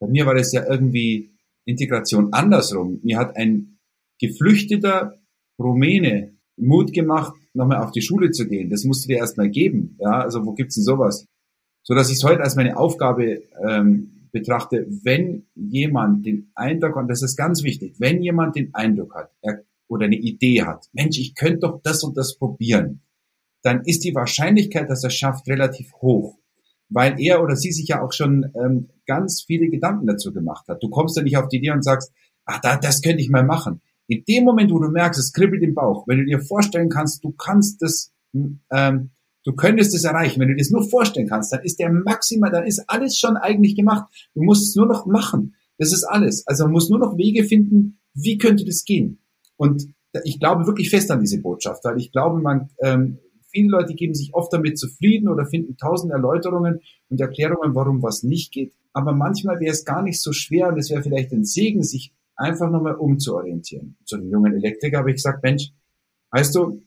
bei 0.00 0.08
mir 0.08 0.26
war 0.26 0.34
das 0.34 0.52
ja 0.52 0.64
irgendwie 0.68 1.31
Integration 1.64 2.32
andersrum. 2.32 3.00
Mir 3.02 3.18
hat 3.18 3.36
ein 3.36 3.78
geflüchteter 4.20 5.18
Rumäne 5.58 6.36
Mut 6.56 6.92
gemacht, 6.92 7.34
nochmal 7.54 7.78
auf 7.78 7.92
die 7.92 8.02
Schule 8.02 8.30
zu 8.30 8.46
gehen. 8.48 8.70
Das 8.70 8.84
musst 8.84 9.04
du 9.04 9.08
dir 9.08 9.18
erstmal 9.18 9.50
geben. 9.50 9.96
Ja, 10.00 10.20
also 10.20 10.44
wo 10.44 10.52
gibt's 10.52 10.74
denn 10.74 10.84
sowas? 10.84 11.26
So 11.82 11.94
dass 11.94 12.10
ich 12.10 12.16
es 12.16 12.24
heute 12.24 12.42
als 12.42 12.56
meine 12.56 12.76
Aufgabe 12.76 13.42
ähm, 13.66 14.28
betrachte, 14.32 14.86
wenn 15.02 15.46
jemand 15.54 16.24
den 16.24 16.50
Eindruck, 16.54 16.96
und 16.96 17.08
das 17.08 17.22
ist 17.22 17.36
ganz 17.36 17.62
wichtig, 17.62 17.96
wenn 17.98 18.22
jemand 18.22 18.56
den 18.56 18.74
Eindruck 18.74 19.14
hat 19.14 19.30
er, 19.42 19.64
oder 19.88 20.06
eine 20.06 20.16
Idee 20.16 20.62
hat, 20.62 20.88
Mensch, 20.92 21.18
ich 21.18 21.34
könnte 21.34 21.60
doch 21.60 21.82
das 21.82 22.02
und 22.02 22.16
das 22.16 22.38
probieren, 22.38 23.02
dann 23.62 23.82
ist 23.84 24.04
die 24.04 24.14
Wahrscheinlichkeit, 24.14 24.88
dass 24.88 25.04
er 25.04 25.10
schafft, 25.10 25.48
relativ 25.48 25.92
hoch 26.00 26.38
weil 26.92 27.20
er 27.20 27.42
oder 27.42 27.56
sie 27.56 27.72
sich 27.72 27.88
ja 27.88 28.02
auch 28.02 28.12
schon 28.12 28.50
ähm, 28.54 28.88
ganz 29.06 29.42
viele 29.46 29.68
Gedanken 29.68 30.06
dazu 30.06 30.32
gemacht 30.32 30.66
hat. 30.68 30.82
Du 30.82 30.88
kommst 30.88 31.16
ja 31.16 31.22
nicht 31.22 31.36
auf 31.36 31.48
die 31.48 31.58
Idee 31.58 31.70
und 31.70 31.84
sagst, 31.84 32.12
ach, 32.44 32.60
da, 32.60 32.76
das 32.76 33.02
könnte 33.02 33.22
ich 33.22 33.30
mal 33.30 33.44
machen. 33.44 33.80
In 34.08 34.24
dem 34.28 34.44
Moment, 34.44 34.70
wo 34.70 34.78
du 34.78 34.88
merkst, 34.88 35.18
es 35.18 35.32
kribbelt 35.32 35.62
im 35.62 35.74
Bauch, 35.74 36.06
wenn 36.06 36.18
du 36.18 36.24
dir 36.24 36.40
vorstellen 36.40 36.88
kannst, 36.88 37.24
du 37.24 37.32
kannst 37.32 37.80
das, 37.82 38.12
ähm, 38.34 39.10
du 39.44 39.52
könntest 39.54 39.94
es 39.94 40.04
erreichen, 40.04 40.40
wenn 40.40 40.48
du 40.48 40.54
dir 40.54 40.62
das 40.62 40.70
nur 40.70 40.88
vorstellen 40.88 41.28
kannst, 41.28 41.52
dann 41.52 41.62
ist 41.62 41.78
der 41.78 41.90
maximal, 41.90 42.50
dann 42.50 42.66
ist 42.66 42.84
alles 42.88 43.16
schon 43.16 43.36
eigentlich 43.36 43.76
gemacht. 43.76 44.04
Du 44.34 44.42
musst 44.42 44.68
es 44.68 44.76
nur 44.76 44.86
noch 44.86 45.06
machen. 45.06 45.54
Das 45.78 45.92
ist 45.92 46.04
alles. 46.04 46.46
Also 46.46 46.64
man 46.64 46.72
muss 46.72 46.90
nur 46.90 46.98
noch 46.98 47.16
Wege 47.16 47.44
finden, 47.44 47.98
wie 48.14 48.38
könnte 48.38 48.64
das 48.64 48.84
gehen? 48.84 49.20
Und 49.56 49.86
ich 50.24 50.38
glaube 50.38 50.66
wirklich 50.66 50.90
fest 50.90 51.10
an 51.10 51.20
diese 51.20 51.40
Botschaft, 51.40 51.84
weil 51.84 51.98
ich 51.98 52.12
glaube, 52.12 52.40
man, 52.40 52.70
ähm, 52.82 53.18
viele 53.52 53.68
Leute 53.68 53.94
geben 53.94 54.14
sich 54.14 54.34
oft 54.34 54.52
damit 54.52 54.78
zufrieden 54.78 55.28
oder 55.28 55.46
finden 55.46 55.76
tausend 55.76 56.12
Erläuterungen 56.12 56.80
und 57.08 57.20
Erklärungen, 57.20 57.74
warum 57.74 58.02
was 58.02 58.22
nicht 58.22 58.52
geht. 58.52 58.72
Aber 58.92 59.12
manchmal 59.12 59.60
wäre 59.60 59.72
es 59.72 59.84
gar 59.84 60.02
nicht 60.02 60.20
so 60.20 60.32
schwer 60.32 60.68
und 60.68 60.78
es 60.78 60.90
wäre 60.90 61.02
vielleicht 61.02 61.32
ein 61.32 61.44
Segen, 61.44 61.82
sich 61.82 62.12
einfach 62.36 62.70
nochmal 62.70 62.94
umzuorientieren. 62.94 63.96
Zu 64.04 64.16
dem 64.16 64.30
jungen 64.30 64.54
Elektriker 64.54 64.98
habe 64.98 65.10
ich 65.10 65.16
gesagt, 65.16 65.42
Mensch, 65.42 65.70
weißt 66.30 66.54
du, 66.54 66.82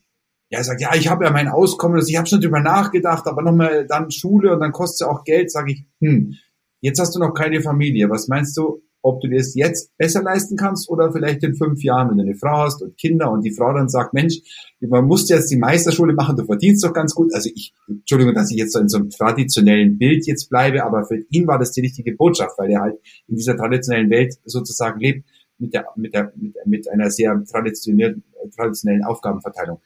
ja, 0.50 0.58
er 0.58 0.64
sagt, 0.64 0.80
ja, 0.80 0.94
ich 0.94 1.08
habe 1.08 1.24
ja 1.24 1.30
mein 1.30 1.48
Auskommen, 1.48 1.96
also 1.96 2.08
ich 2.08 2.16
habe 2.16 2.28
schon 2.28 2.40
drüber 2.40 2.60
nachgedacht, 2.60 3.26
aber 3.26 3.42
nochmal 3.42 3.86
dann 3.86 4.10
Schule 4.10 4.52
und 4.52 4.60
dann 4.60 4.72
kostet 4.72 5.06
es 5.06 5.12
auch 5.12 5.24
Geld, 5.24 5.50
sage 5.50 5.72
ich, 5.72 5.84
hm, 6.00 6.34
jetzt 6.80 7.00
hast 7.00 7.16
du 7.16 7.18
noch 7.18 7.34
keine 7.34 7.60
Familie. 7.60 8.08
Was 8.10 8.28
meinst 8.28 8.56
du, 8.56 8.82
ob 9.06 9.20
du 9.20 9.28
dir 9.28 9.38
das 9.38 9.54
jetzt 9.54 9.96
besser 9.96 10.20
leisten 10.20 10.56
kannst 10.56 10.90
oder 10.90 11.12
vielleicht 11.12 11.42
in 11.44 11.54
fünf 11.54 11.82
Jahren, 11.84 12.10
wenn 12.10 12.18
du 12.18 12.24
eine 12.24 12.34
Frau 12.34 12.64
hast 12.64 12.82
und 12.82 12.96
Kinder 12.96 13.30
und 13.30 13.42
die 13.42 13.52
Frau 13.52 13.72
dann 13.72 13.88
sagt, 13.88 14.14
Mensch, 14.14 14.40
man 14.80 15.06
muss 15.06 15.28
jetzt 15.28 15.50
die 15.50 15.56
Meisterschule 15.56 16.12
machen, 16.12 16.36
du 16.36 16.44
verdienst 16.44 16.84
doch 16.84 16.92
ganz 16.92 17.14
gut. 17.14 17.32
Also 17.32 17.48
ich, 17.54 17.72
Entschuldigung, 17.88 18.34
dass 18.34 18.50
ich 18.50 18.56
jetzt 18.56 18.72
so 18.72 18.80
in 18.80 18.88
so 18.88 18.98
einem 18.98 19.10
traditionellen 19.10 19.96
Bild 19.96 20.26
jetzt 20.26 20.50
bleibe, 20.50 20.84
aber 20.84 21.04
für 21.04 21.24
ihn 21.30 21.46
war 21.46 21.58
das 21.58 21.70
die 21.70 21.82
richtige 21.82 22.12
Botschaft, 22.16 22.58
weil 22.58 22.70
er 22.70 22.80
halt 22.80 22.96
in 23.28 23.36
dieser 23.36 23.56
traditionellen 23.56 24.10
Welt 24.10 24.34
sozusagen 24.44 24.98
lebt 24.98 25.24
mit 25.58 25.72
der, 25.72 25.86
mit 25.94 26.12
der, 26.12 26.32
mit, 26.34 26.54
mit 26.66 26.90
einer 26.90 27.10
sehr 27.10 27.40
traditionellen, 27.48 28.24
traditionellen 28.56 29.04
Aufgabenverteilung. 29.04 29.80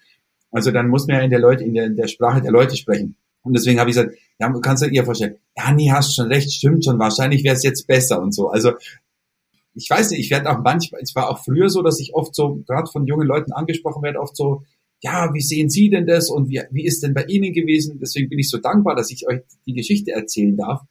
Also 0.51 0.71
dann 0.71 0.89
muss 0.89 1.07
man 1.07 1.19
ja 1.19 1.23
in 1.23 1.31
der 1.31 1.41
Leute, 1.41 1.63
in 1.65 1.75
der, 1.75 1.85
in 1.85 1.97
der 1.97 2.09
Sprache 2.09 2.41
der 2.41 2.53
Leute 2.53 2.75
sprechen. 2.77 3.17
Und 3.43 3.55
deswegen 3.55 3.81
habe 3.81 3.91
ich 3.91 3.97
gesagt, 3.97 4.15
ja, 4.39 4.53
kannst 4.61 4.83
du 4.83 4.91
dir 4.91 5.05
vorstellen, 5.05 5.37
ja, 5.57 5.73
nee, 5.73 5.91
hast 5.91 6.15
schon 6.15 6.27
recht, 6.27 6.51
stimmt 6.51 6.85
schon, 6.85 6.99
wahrscheinlich 6.99 7.43
wäre 7.45 7.57
es 7.57 7.63
jetzt 7.63 7.87
besser 7.87 8.21
und 8.21 8.35
so. 8.35 8.49
Also 8.49 8.73
ich 9.81 9.89
weiß 9.89 10.11
nicht, 10.11 10.21
ich 10.21 10.31
werde 10.31 10.51
auch 10.51 10.63
manchmal, 10.63 11.01
es 11.01 11.15
war 11.15 11.31
auch 11.31 11.43
früher 11.43 11.71
so, 11.71 11.83
dass 11.83 12.01
ich 12.01 12.15
oft 12.15 12.35
so, 12.35 12.63
gerade 12.67 12.91
von 12.91 13.07
jungen 13.07 13.27
Leuten 13.27 13.53
angesprochen 13.53 14.03
werde, 14.03 14.21
oft 14.21 14.37
so, 14.37 14.63
ja, 15.03 15.31
wie 15.33 15.41
sehen 15.41 15.71
Sie 15.71 15.89
denn 15.89 16.07
das 16.07 16.29
und 16.29 16.51
wie, 16.51 16.61
wie 16.71 16.85
ist 16.85 17.03
denn 17.03 17.15
bei 17.15 17.25
Ihnen 17.25 17.55
gewesen? 17.55 17.99
Deswegen 17.99 18.29
bin 18.29 18.39
ich 18.39 18.51
so 18.51 18.59
dankbar, 18.59 18.95
dass 18.95 19.11
ich 19.11 19.27
euch 19.27 19.41
die 19.67 19.73
Geschichte 19.73 20.13
erzählen 20.13 20.57
darf, 20.57 20.83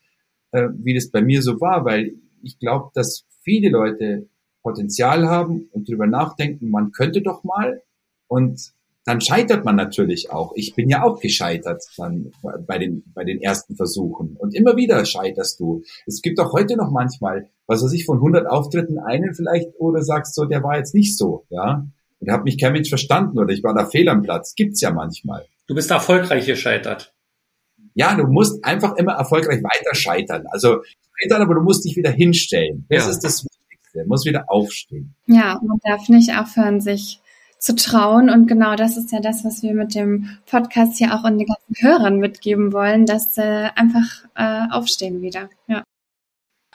äh, 0.51 0.69
wie 0.79 0.95
das 0.95 1.11
bei 1.11 1.21
mir 1.21 1.43
so 1.43 1.61
war, 1.61 1.85
weil 1.85 2.15
ich 2.41 2.57
glaube, 2.57 2.89
dass 2.95 3.25
viele 3.41 3.69
Leute 3.69 4.27
Potenzial 4.63 5.27
haben 5.27 5.69
und 5.71 5.87
drüber 5.87 6.07
nachdenken, 6.07 6.71
man 6.71 6.91
könnte 6.91 7.21
doch 7.21 7.43
mal 7.43 7.83
und 8.27 8.73
dann 9.05 9.21
scheitert 9.21 9.65
man 9.65 9.75
natürlich 9.75 10.31
auch. 10.31 10.53
Ich 10.55 10.75
bin 10.75 10.89
ja 10.89 11.03
auch 11.03 11.19
gescheitert 11.19 11.83
dann 11.97 12.31
bei 12.67 12.77
den, 12.77 13.03
bei 13.13 13.23
den 13.23 13.41
ersten 13.41 13.75
Versuchen. 13.75 14.35
Und 14.37 14.53
immer 14.53 14.75
wieder 14.75 15.03
scheiterst 15.05 15.59
du. 15.59 15.83
Es 16.05 16.21
gibt 16.21 16.39
auch 16.39 16.53
heute 16.53 16.75
noch 16.75 16.91
manchmal, 16.91 17.49
was 17.69 17.83
weiß 17.83 17.93
ich, 17.93 18.05
von 18.05 18.17
100 18.17 18.47
Auftritten 18.47 18.97
einen 18.97 19.35
vielleicht, 19.35 19.69
oder 19.77 20.01
sagst 20.01 20.33
so, 20.33 20.45
der 20.45 20.63
war 20.63 20.77
jetzt 20.77 20.95
nicht 20.95 21.15
so, 21.15 21.45
ja. 21.49 21.85
Und 22.19 22.27
da 22.27 22.33
hat 22.33 22.43
mich 22.43 22.57
kein 22.57 22.73
Mensch 22.73 22.89
verstanden 22.89 23.37
oder 23.37 23.53
ich 23.53 23.63
war 23.63 23.73
da 23.73 23.85
fehl 23.85 24.09
am 24.09 24.23
Platz. 24.23 24.55
Gibt's 24.55 24.81
ja 24.81 24.91
manchmal. 24.91 25.45
Du 25.67 25.75
bist 25.75 25.91
erfolgreich 25.91 26.47
gescheitert. 26.47 27.13
Ja, 27.93 28.15
du 28.15 28.25
musst 28.25 28.65
einfach 28.65 28.95
immer 28.97 29.13
erfolgreich 29.13 29.63
weiter 29.63 29.95
scheitern. 29.95 30.45
Also 30.47 30.81
scheitern, 31.21 31.43
aber 31.43 31.53
du 31.53 31.61
musst 31.61 31.85
dich 31.85 31.95
wieder 31.95 32.11
hinstellen. 32.11 32.85
Das 32.89 33.05
ja. 33.05 33.11
ist 33.11 33.19
das 33.23 33.45
Wichtigste. 33.45 34.01
Du 34.01 34.07
musst 34.07 34.25
wieder 34.25 34.45
aufstehen. 34.47 35.13
Ja, 35.27 35.61
man 35.63 35.79
darf 35.83 36.09
nicht 36.09 36.35
aufhören, 36.35 36.81
sich 36.81 37.21
zu 37.59 37.75
trauen. 37.75 38.29
Und 38.29 38.47
genau 38.47 38.75
das 38.75 38.97
ist 38.97 39.11
ja 39.11 39.19
das, 39.21 39.45
was 39.45 39.61
wir 39.61 39.73
mit 39.73 39.93
dem 39.93 40.29
Podcast 40.49 40.97
hier 40.97 41.13
auch 41.13 41.23
an 41.23 41.37
den 41.37 41.47
ganzen 41.47 41.87
Hörern 41.87 42.17
mitgeben 42.17 42.73
wollen, 42.73 43.05
dass 43.05 43.37
äh, 43.37 43.69
einfach 43.75 44.25
äh, 44.35 44.65
aufstehen 44.71 45.21
wieder. 45.21 45.49
Ja. 45.67 45.83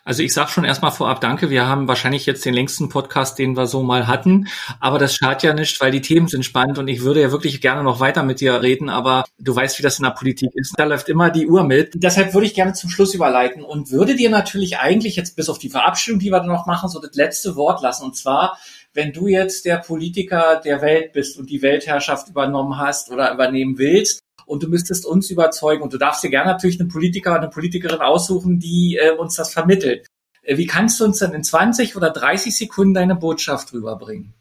Also 0.04 0.22
ich 0.22 0.34
sage 0.34 0.50
schon 0.50 0.64
erstmal 0.64 0.92
vorab 0.92 1.20
Danke. 1.20 1.48
Wir 1.48 1.66
haben 1.66 1.88
wahrscheinlich 1.88 2.26
jetzt 2.26 2.44
den 2.44 2.52
längsten 2.52 2.90
Podcast, 2.90 3.38
den 3.38 3.56
wir 3.56 3.66
so 3.66 3.82
mal 3.82 4.06
hatten. 4.06 4.48
Aber 4.78 4.98
das 4.98 5.14
schadet 5.14 5.42
ja 5.42 5.54
nicht, 5.54 5.80
weil 5.80 5.90
die 5.90 6.02
Themen 6.02 6.28
sind 6.28 6.44
spannend 6.44 6.78
und 6.78 6.88
ich 6.88 7.02
würde 7.02 7.22
ja 7.22 7.32
wirklich 7.32 7.60
gerne 7.62 7.82
noch 7.82 8.00
weiter 8.00 8.22
mit 8.22 8.40
dir 8.40 8.60
reden. 8.62 8.90
Aber 8.90 9.24
du 9.38 9.56
weißt, 9.56 9.78
wie 9.78 9.82
das 9.82 9.98
in 9.98 10.04
der 10.04 10.10
Politik 10.10 10.50
ist. 10.54 10.74
Da 10.76 10.84
läuft 10.84 11.08
immer 11.08 11.30
die 11.30 11.46
Uhr 11.46 11.64
mit. 11.64 11.92
Deshalb 11.94 12.34
würde 12.34 12.46
ich 12.46 12.54
gerne 12.54 12.74
zum 12.74 12.90
Schluss 12.90 13.14
überleiten 13.14 13.64
und 13.64 13.90
würde 13.90 14.14
dir 14.14 14.28
natürlich 14.28 14.78
eigentlich 14.78 15.16
jetzt 15.16 15.36
bis 15.36 15.48
auf 15.48 15.58
die 15.58 15.70
Verabschiedung, 15.70 16.20
die 16.20 16.30
wir 16.30 16.42
noch 16.42 16.66
machen, 16.66 16.90
so 16.90 17.00
das 17.00 17.14
letzte 17.14 17.56
Wort 17.56 17.82
lassen. 17.82 18.04
Und 18.04 18.16
zwar 18.16 18.58
wenn 18.96 19.12
du 19.12 19.26
jetzt 19.26 19.64
der 19.64 19.78
Politiker 19.78 20.60
der 20.64 20.80
Welt 20.80 21.12
bist 21.12 21.36
und 21.36 21.50
die 21.50 21.62
Weltherrschaft 21.62 22.28
übernommen 22.28 22.78
hast 22.78 23.10
oder 23.10 23.32
übernehmen 23.34 23.76
willst 23.76 24.22
und 24.46 24.62
du 24.62 24.68
müsstest 24.68 25.06
uns 25.06 25.30
überzeugen 25.30 25.82
und 25.82 25.92
du 25.92 25.98
darfst 25.98 26.22
dir 26.22 26.30
gerne 26.30 26.52
natürlich 26.52 26.80
einen 26.80 26.88
Politiker, 26.88 27.34
eine 27.34 27.48
Politikerin 27.48 28.00
aussuchen, 28.00 28.58
die 28.58 28.98
äh, 29.00 29.16
uns 29.16 29.36
das 29.36 29.52
vermittelt. 29.52 30.06
Äh, 30.42 30.56
wie 30.56 30.66
kannst 30.66 31.00
du 31.00 31.04
uns 31.04 31.18
dann 31.18 31.34
in 31.34 31.42
20 31.42 31.96
oder 31.96 32.10
30 32.10 32.56
Sekunden 32.56 32.94
deine 32.94 33.16
Botschaft 33.16 33.72
rüberbringen? 33.72 34.34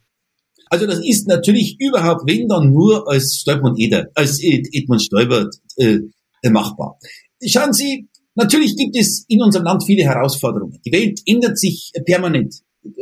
Also 0.70 0.88
das 0.88 1.00
ist 1.06 1.28
natürlich 1.28 1.78
überhaupt, 1.80 2.24
wenn 2.26 2.48
dann 2.48 2.72
nur 2.72 3.08
als 3.08 3.38
Stolper 3.42 3.74
Eder, 3.78 4.08
als 4.16 4.40
Edmund 4.42 5.04
Stoiber 5.04 5.50
äh, 5.78 6.00
machbar. 6.50 6.98
Schauen 7.46 7.74
Sie, 7.74 8.08
natürlich 8.36 8.76
gibt 8.76 8.98
es 8.98 9.26
in 9.28 9.42
unserem 9.42 9.66
Land 9.66 9.84
viele 9.86 10.04
Herausforderungen. 10.04 10.80
Die 10.86 10.92
Welt 10.92 11.22
ändert 11.26 11.60
sich 11.60 11.92
permanent 12.06 12.56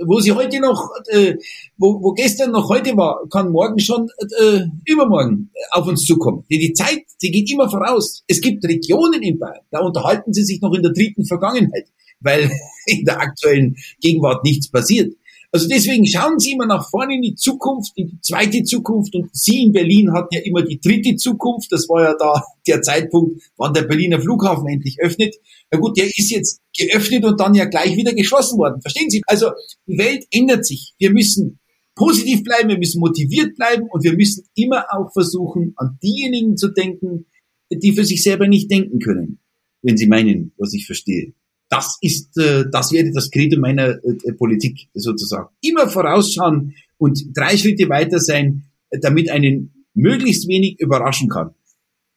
wo 0.05 0.19
sie 0.19 0.32
heute 0.32 0.59
noch, 0.59 0.89
äh, 1.07 1.36
wo, 1.77 2.01
wo 2.01 2.11
gestern 2.13 2.51
noch 2.51 2.69
heute 2.69 2.95
war, 2.95 3.27
kann 3.29 3.51
morgen 3.51 3.79
schon 3.79 4.07
äh, 4.39 4.61
übermorgen 4.86 5.51
auf 5.71 5.88
uns 5.88 6.03
zukommen. 6.03 6.45
Die, 6.49 6.59
die 6.59 6.73
Zeit, 6.73 7.03
die 7.21 7.32
geht 7.32 7.51
immer 7.51 7.69
voraus. 7.69 8.23
Es 8.27 8.41
gibt 8.41 8.63
Regionen 8.65 9.21
in 9.21 9.39
Bayern, 9.39 9.65
da 9.71 9.79
unterhalten 9.79 10.34
sie 10.34 10.43
sich 10.43 10.61
noch 10.61 10.73
in 10.73 10.84
der 10.84 10.93
dritten 10.93 11.25
Vergangenheit, 11.25 11.88
weil 12.19 12.49
in 12.86 13.05
der 13.05 13.19
aktuellen 13.19 13.75
Gegenwart 13.99 14.43
nichts 14.43 14.69
passiert. 14.69 15.13
Also 15.53 15.67
deswegen 15.67 16.07
schauen 16.07 16.39
Sie 16.39 16.53
immer 16.53 16.65
nach 16.65 16.89
vorne 16.89 17.15
in 17.15 17.21
die 17.21 17.35
Zukunft, 17.35 17.91
in 17.95 18.07
die 18.07 18.21
zweite 18.21 18.63
Zukunft. 18.63 19.13
Und 19.15 19.29
Sie 19.33 19.63
in 19.63 19.73
Berlin 19.73 20.13
hatten 20.13 20.33
ja 20.33 20.41
immer 20.41 20.61
die 20.61 20.79
dritte 20.79 21.17
Zukunft. 21.17 21.71
Das 21.71 21.89
war 21.89 22.03
ja 22.03 22.15
da 22.17 22.41
der 22.67 22.81
Zeitpunkt, 22.81 23.41
wann 23.57 23.73
der 23.73 23.83
Berliner 23.83 24.21
Flughafen 24.21 24.67
endlich 24.69 24.97
öffnet. 25.01 25.35
Na 25.69 25.77
gut, 25.77 25.97
der 25.97 26.05
ist 26.05 26.31
jetzt 26.31 26.61
geöffnet 26.77 27.25
und 27.25 27.39
dann 27.39 27.53
ja 27.53 27.65
gleich 27.65 27.97
wieder 27.97 28.13
geschlossen 28.13 28.57
worden. 28.57 28.81
Verstehen 28.81 29.09
Sie? 29.09 29.21
Also 29.27 29.51
die 29.87 29.97
Welt 29.97 30.25
ändert 30.31 30.65
sich. 30.65 30.93
Wir 30.97 31.11
müssen 31.11 31.59
positiv 31.95 32.43
bleiben, 32.43 32.69
wir 32.69 32.77
müssen 32.77 33.01
motiviert 33.01 33.55
bleiben 33.57 33.87
und 33.91 34.03
wir 34.05 34.13
müssen 34.13 34.45
immer 34.55 34.85
auch 34.91 35.11
versuchen, 35.11 35.73
an 35.75 35.97
diejenigen 36.01 36.55
zu 36.55 36.69
denken, 36.69 37.25
die 37.69 37.91
für 37.91 38.05
sich 38.05 38.23
selber 38.23 38.47
nicht 38.47 38.71
denken 38.71 38.99
können, 38.99 39.39
wenn 39.81 39.97
Sie 39.97 40.07
meinen, 40.07 40.53
was 40.57 40.73
ich 40.73 40.85
verstehe. 40.85 41.33
Das 41.72 41.97
ist, 42.01 42.38
äh, 42.38 42.65
das 42.69 42.91
wäre 42.91 43.11
das 43.13 43.32
Credo 43.32 43.57
meiner 43.57 43.91
äh, 44.03 44.34
Politik 44.38 44.89
sozusagen. 44.93 45.47
Immer 45.61 45.88
vorausschauen 45.88 46.76
und 46.97 47.17
drei 47.34 47.55
Schritte 47.55 47.88
weiter 47.88 48.19
sein, 48.19 48.65
damit 48.89 49.32
einen 49.32 49.86
möglichst 49.93 50.49
wenig 50.49 50.82
überraschen 50.82 51.30
kann. 51.30 51.55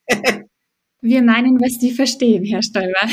Wir 1.01 1.23
meinen, 1.23 1.61
was 1.61 1.79
Sie 1.81 1.93
verstehen, 1.93 2.45
Herr 2.45 2.63
Stolber. 2.63 3.09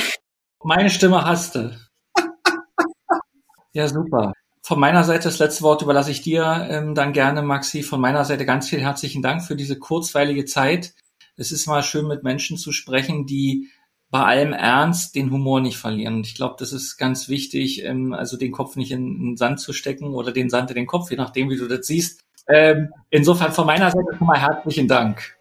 Meine 0.64 0.90
Stimme 0.90 1.24
hasste. 1.24 1.78
ja, 3.74 3.88
super. 3.88 4.34
Von 4.64 4.80
meiner 4.80 5.04
Seite 5.04 5.26
das 5.26 5.38
letzte 5.38 5.62
Wort 5.62 5.84
überlasse 5.84 6.10
ich 6.10 6.24
dir 6.24 6.68
ähm, 6.72 6.96
dann 6.96 7.14
gerne, 7.14 7.44
Maxi. 7.44 7.84
Von 7.84 8.02
meiner 8.02 8.26
Seite 8.26 8.46
ganz 8.48 8.68
viel 8.68 8.82
herzlichen 8.82 9.22
Dank 9.22 9.44
für 9.44 9.56
diese 9.56 9.78
kurzweilige 9.78 10.46
Zeit. 10.46 10.96
Es 11.36 11.52
ist 11.52 11.68
mal 11.68 11.84
schön, 11.84 12.08
mit 12.08 12.24
Menschen 12.24 12.58
zu 12.58 12.72
sprechen, 12.72 13.28
die 13.28 13.70
bei 14.12 14.24
allem 14.24 14.52
Ernst 14.52 15.16
den 15.16 15.32
Humor 15.32 15.62
nicht 15.62 15.78
verlieren. 15.78 16.16
Und 16.16 16.28
ich 16.28 16.36
glaube, 16.36 16.56
das 16.60 16.74
ist 16.74 16.98
ganz 16.98 17.30
wichtig, 17.30 17.84
ähm, 17.86 18.14
also 18.14 18.38
den 18.38 18.52
Kopf 18.52 18.76
nicht 18.76 18.92
in, 18.92 19.20
den 19.20 19.38
Sand 19.38 19.62
zu 19.62 19.72
stecken 19.72 20.14
oder 20.14 20.34
den 20.34 20.50
Sand 20.50 20.70
in 20.70 20.76
den 20.76 20.86
Kopf, 20.86 21.10
je 21.10 21.18
nachdem, 21.18 21.50
wie 21.50 21.58
du 21.58 21.68
das 21.68 21.88
siehst. 21.88 22.26
Ähm, 22.48 22.90
insofern 23.10 23.54
von 23.54 23.66
meiner 23.66 23.90
Seite 23.90 24.18
schon 24.18 24.28
mal 24.28 24.40
herzlichen 24.40 24.88
Dank. 24.88 25.38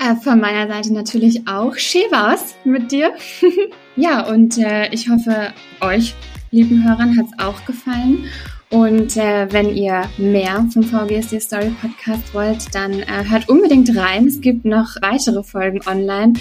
Äh, 0.00 0.16
von 0.16 0.40
meiner 0.40 0.66
Seite 0.66 0.92
natürlich 0.92 1.46
auch. 1.46 1.76
Schön 1.76 2.10
war's 2.10 2.56
mit 2.64 2.90
dir. 2.90 3.12
ja, 3.96 4.26
und 4.26 4.58
äh, 4.58 4.92
ich 4.92 5.08
hoffe, 5.08 5.52
euch, 5.80 6.14
lieben 6.50 6.84
Hörern, 6.88 7.16
hat's 7.16 7.32
auch 7.38 7.64
gefallen. 7.66 8.24
Und 8.70 9.16
äh, 9.16 9.50
wenn 9.50 9.74
ihr 9.74 10.02
mehr 10.18 10.66
vom 10.72 10.82
VGSD 10.82 11.40
Story 11.40 11.72
Podcast 11.80 12.34
wollt, 12.34 12.74
dann 12.74 12.92
äh, 12.92 13.24
hört 13.28 13.48
unbedingt 13.48 13.96
rein. 13.96 14.26
Es 14.26 14.40
gibt 14.40 14.64
noch 14.64 14.96
weitere 15.00 15.42
Folgen 15.42 15.80
online. 15.86 16.34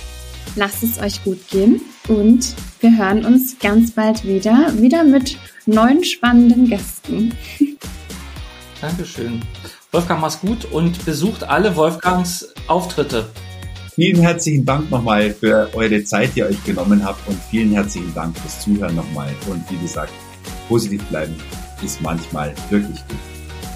Lasst 0.56 0.84
es 0.84 1.00
euch 1.00 1.24
gut 1.24 1.48
gehen 1.50 1.82
und 2.08 2.56
wir 2.80 2.98
hören 2.98 3.26
uns 3.26 3.58
ganz 3.60 3.92
bald 3.92 4.24
wieder, 4.24 4.72
wieder 4.78 5.04
mit 5.04 5.38
neuen 5.66 6.04
spannenden 6.04 6.68
Gästen. 6.70 7.34
Dankeschön. 8.82 9.42
Wolfgang, 9.92 10.22
mach's 10.22 10.40
gut 10.40 10.66
und 10.66 11.06
besucht 11.06 11.44
alle 11.44 11.76
Wolfgangs 11.76 12.54
Auftritte. 12.68 13.30
Vielen 13.96 14.22
herzlichen 14.22 14.64
Dank 14.64 14.92
nochmal 14.92 15.34
für 15.34 15.70
eure 15.74 16.04
Zeit, 16.04 16.36
die 16.36 16.40
ihr 16.40 16.46
euch 16.46 16.64
genommen 16.64 17.04
habt 17.04 17.28
und 17.28 17.40
vielen 17.50 17.72
herzlichen 17.72 18.14
Dank 18.14 18.38
fürs 18.38 18.60
Zuhören 18.60 18.96
nochmal. 18.96 19.34
Und 19.50 19.64
wie 19.72 19.78
gesagt, 19.78 20.14
positiv 20.68 21.04
bleiben 21.06 21.36
ist 21.84 22.02
manchmal 22.02 22.54
wirklich 22.70 22.98
gut. 23.08 23.18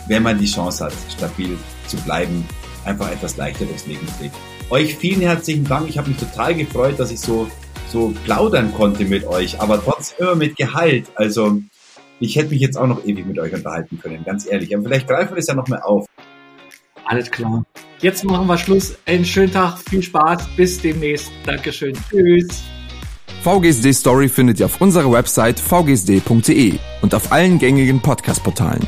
Wenn 0.07 0.22
man 0.22 0.38
die 0.38 0.45
Chance 0.45 0.85
hat, 0.85 0.93
stabil 1.10 1.57
zu 1.88 1.98
bleiben, 1.98 2.45
einfach 2.85 3.11
etwas 3.11 3.38
leichter 3.38 3.65
durchs 3.65 3.88
Leben 3.88 4.06
trägt. 4.19 4.35
Euch 4.72 4.95
vielen 4.95 5.19
herzlichen 5.19 5.65
Dank. 5.65 5.89
Ich 5.89 5.98
habe 5.98 6.10
mich 6.10 6.18
total 6.18 6.56
gefreut, 6.56 6.98
dass 6.98 7.11
ich 7.11 7.19
so, 7.19 7.48
so 7.89 8.14
plaudern 8.23 8.73
konnte 8.73 9.03
mit 9.03 9.26
euch, 9.26 9.60
aber 9.60 9.84
trotzdem 9.84 10.27
immer 10.27 10.35
mit 10.35 10.56
Gehalt. 10.56 11.07
Also 11.15 11.61
Ich 12.22 12.35
hätte 12.35 12.52
mich 12.52 12.61
jetzt 12.61 12.77
auch 12.77 12.88
noch 12.88 13.03
ewig 13.03 13.26
mit 13.26 13.39
euch 13.39 13.52
unterhalten 13.52 13.99
können, 13.99 14.23
ganz 14.23 14.45
ehrlich. 14.49 14.73
Aber 14.73 14.85
vielleicht 14.85 15.07
greifen 15.07 15.31
wir 15.31 15.38
das 15.38 15.48
ja 15.48 15.56
noch 15.56 15.68
mal 15.68 15.81
auf. 15.81 16.06
Alles 17.03 17.30
klar. 17.30 17.65
Jetzt 17.99 18.23
machen 18.23 18.48
wir 18.48 18.57
Schluss. 18.57 18.95
Einen 19.06 19.26
schönen 19.26 19.52
Tag, 19.52 19.80
viel 19.89 20.03
Spaß, 20.03 20.48
bis 20.56 20.80
demnächst. 20.81 21.31
Dankeschön. 21.45 21.98
Tschüss. 22.10 22.64
VGSD 23.43 23.91
Story 23.91 24.30
findet 24.30 24.60
ihr 24.60 24.68
auf 24.68 24.80
unserer 24.80 25.11
Website 25.11 25.60
vgsd.de 25.60 26.76
und 27.02 27.15
auf 27.15 27.31
allen 27.31 27.57
gängigen 27.57 27.99
Podcast-Portalen. 27.99 28.88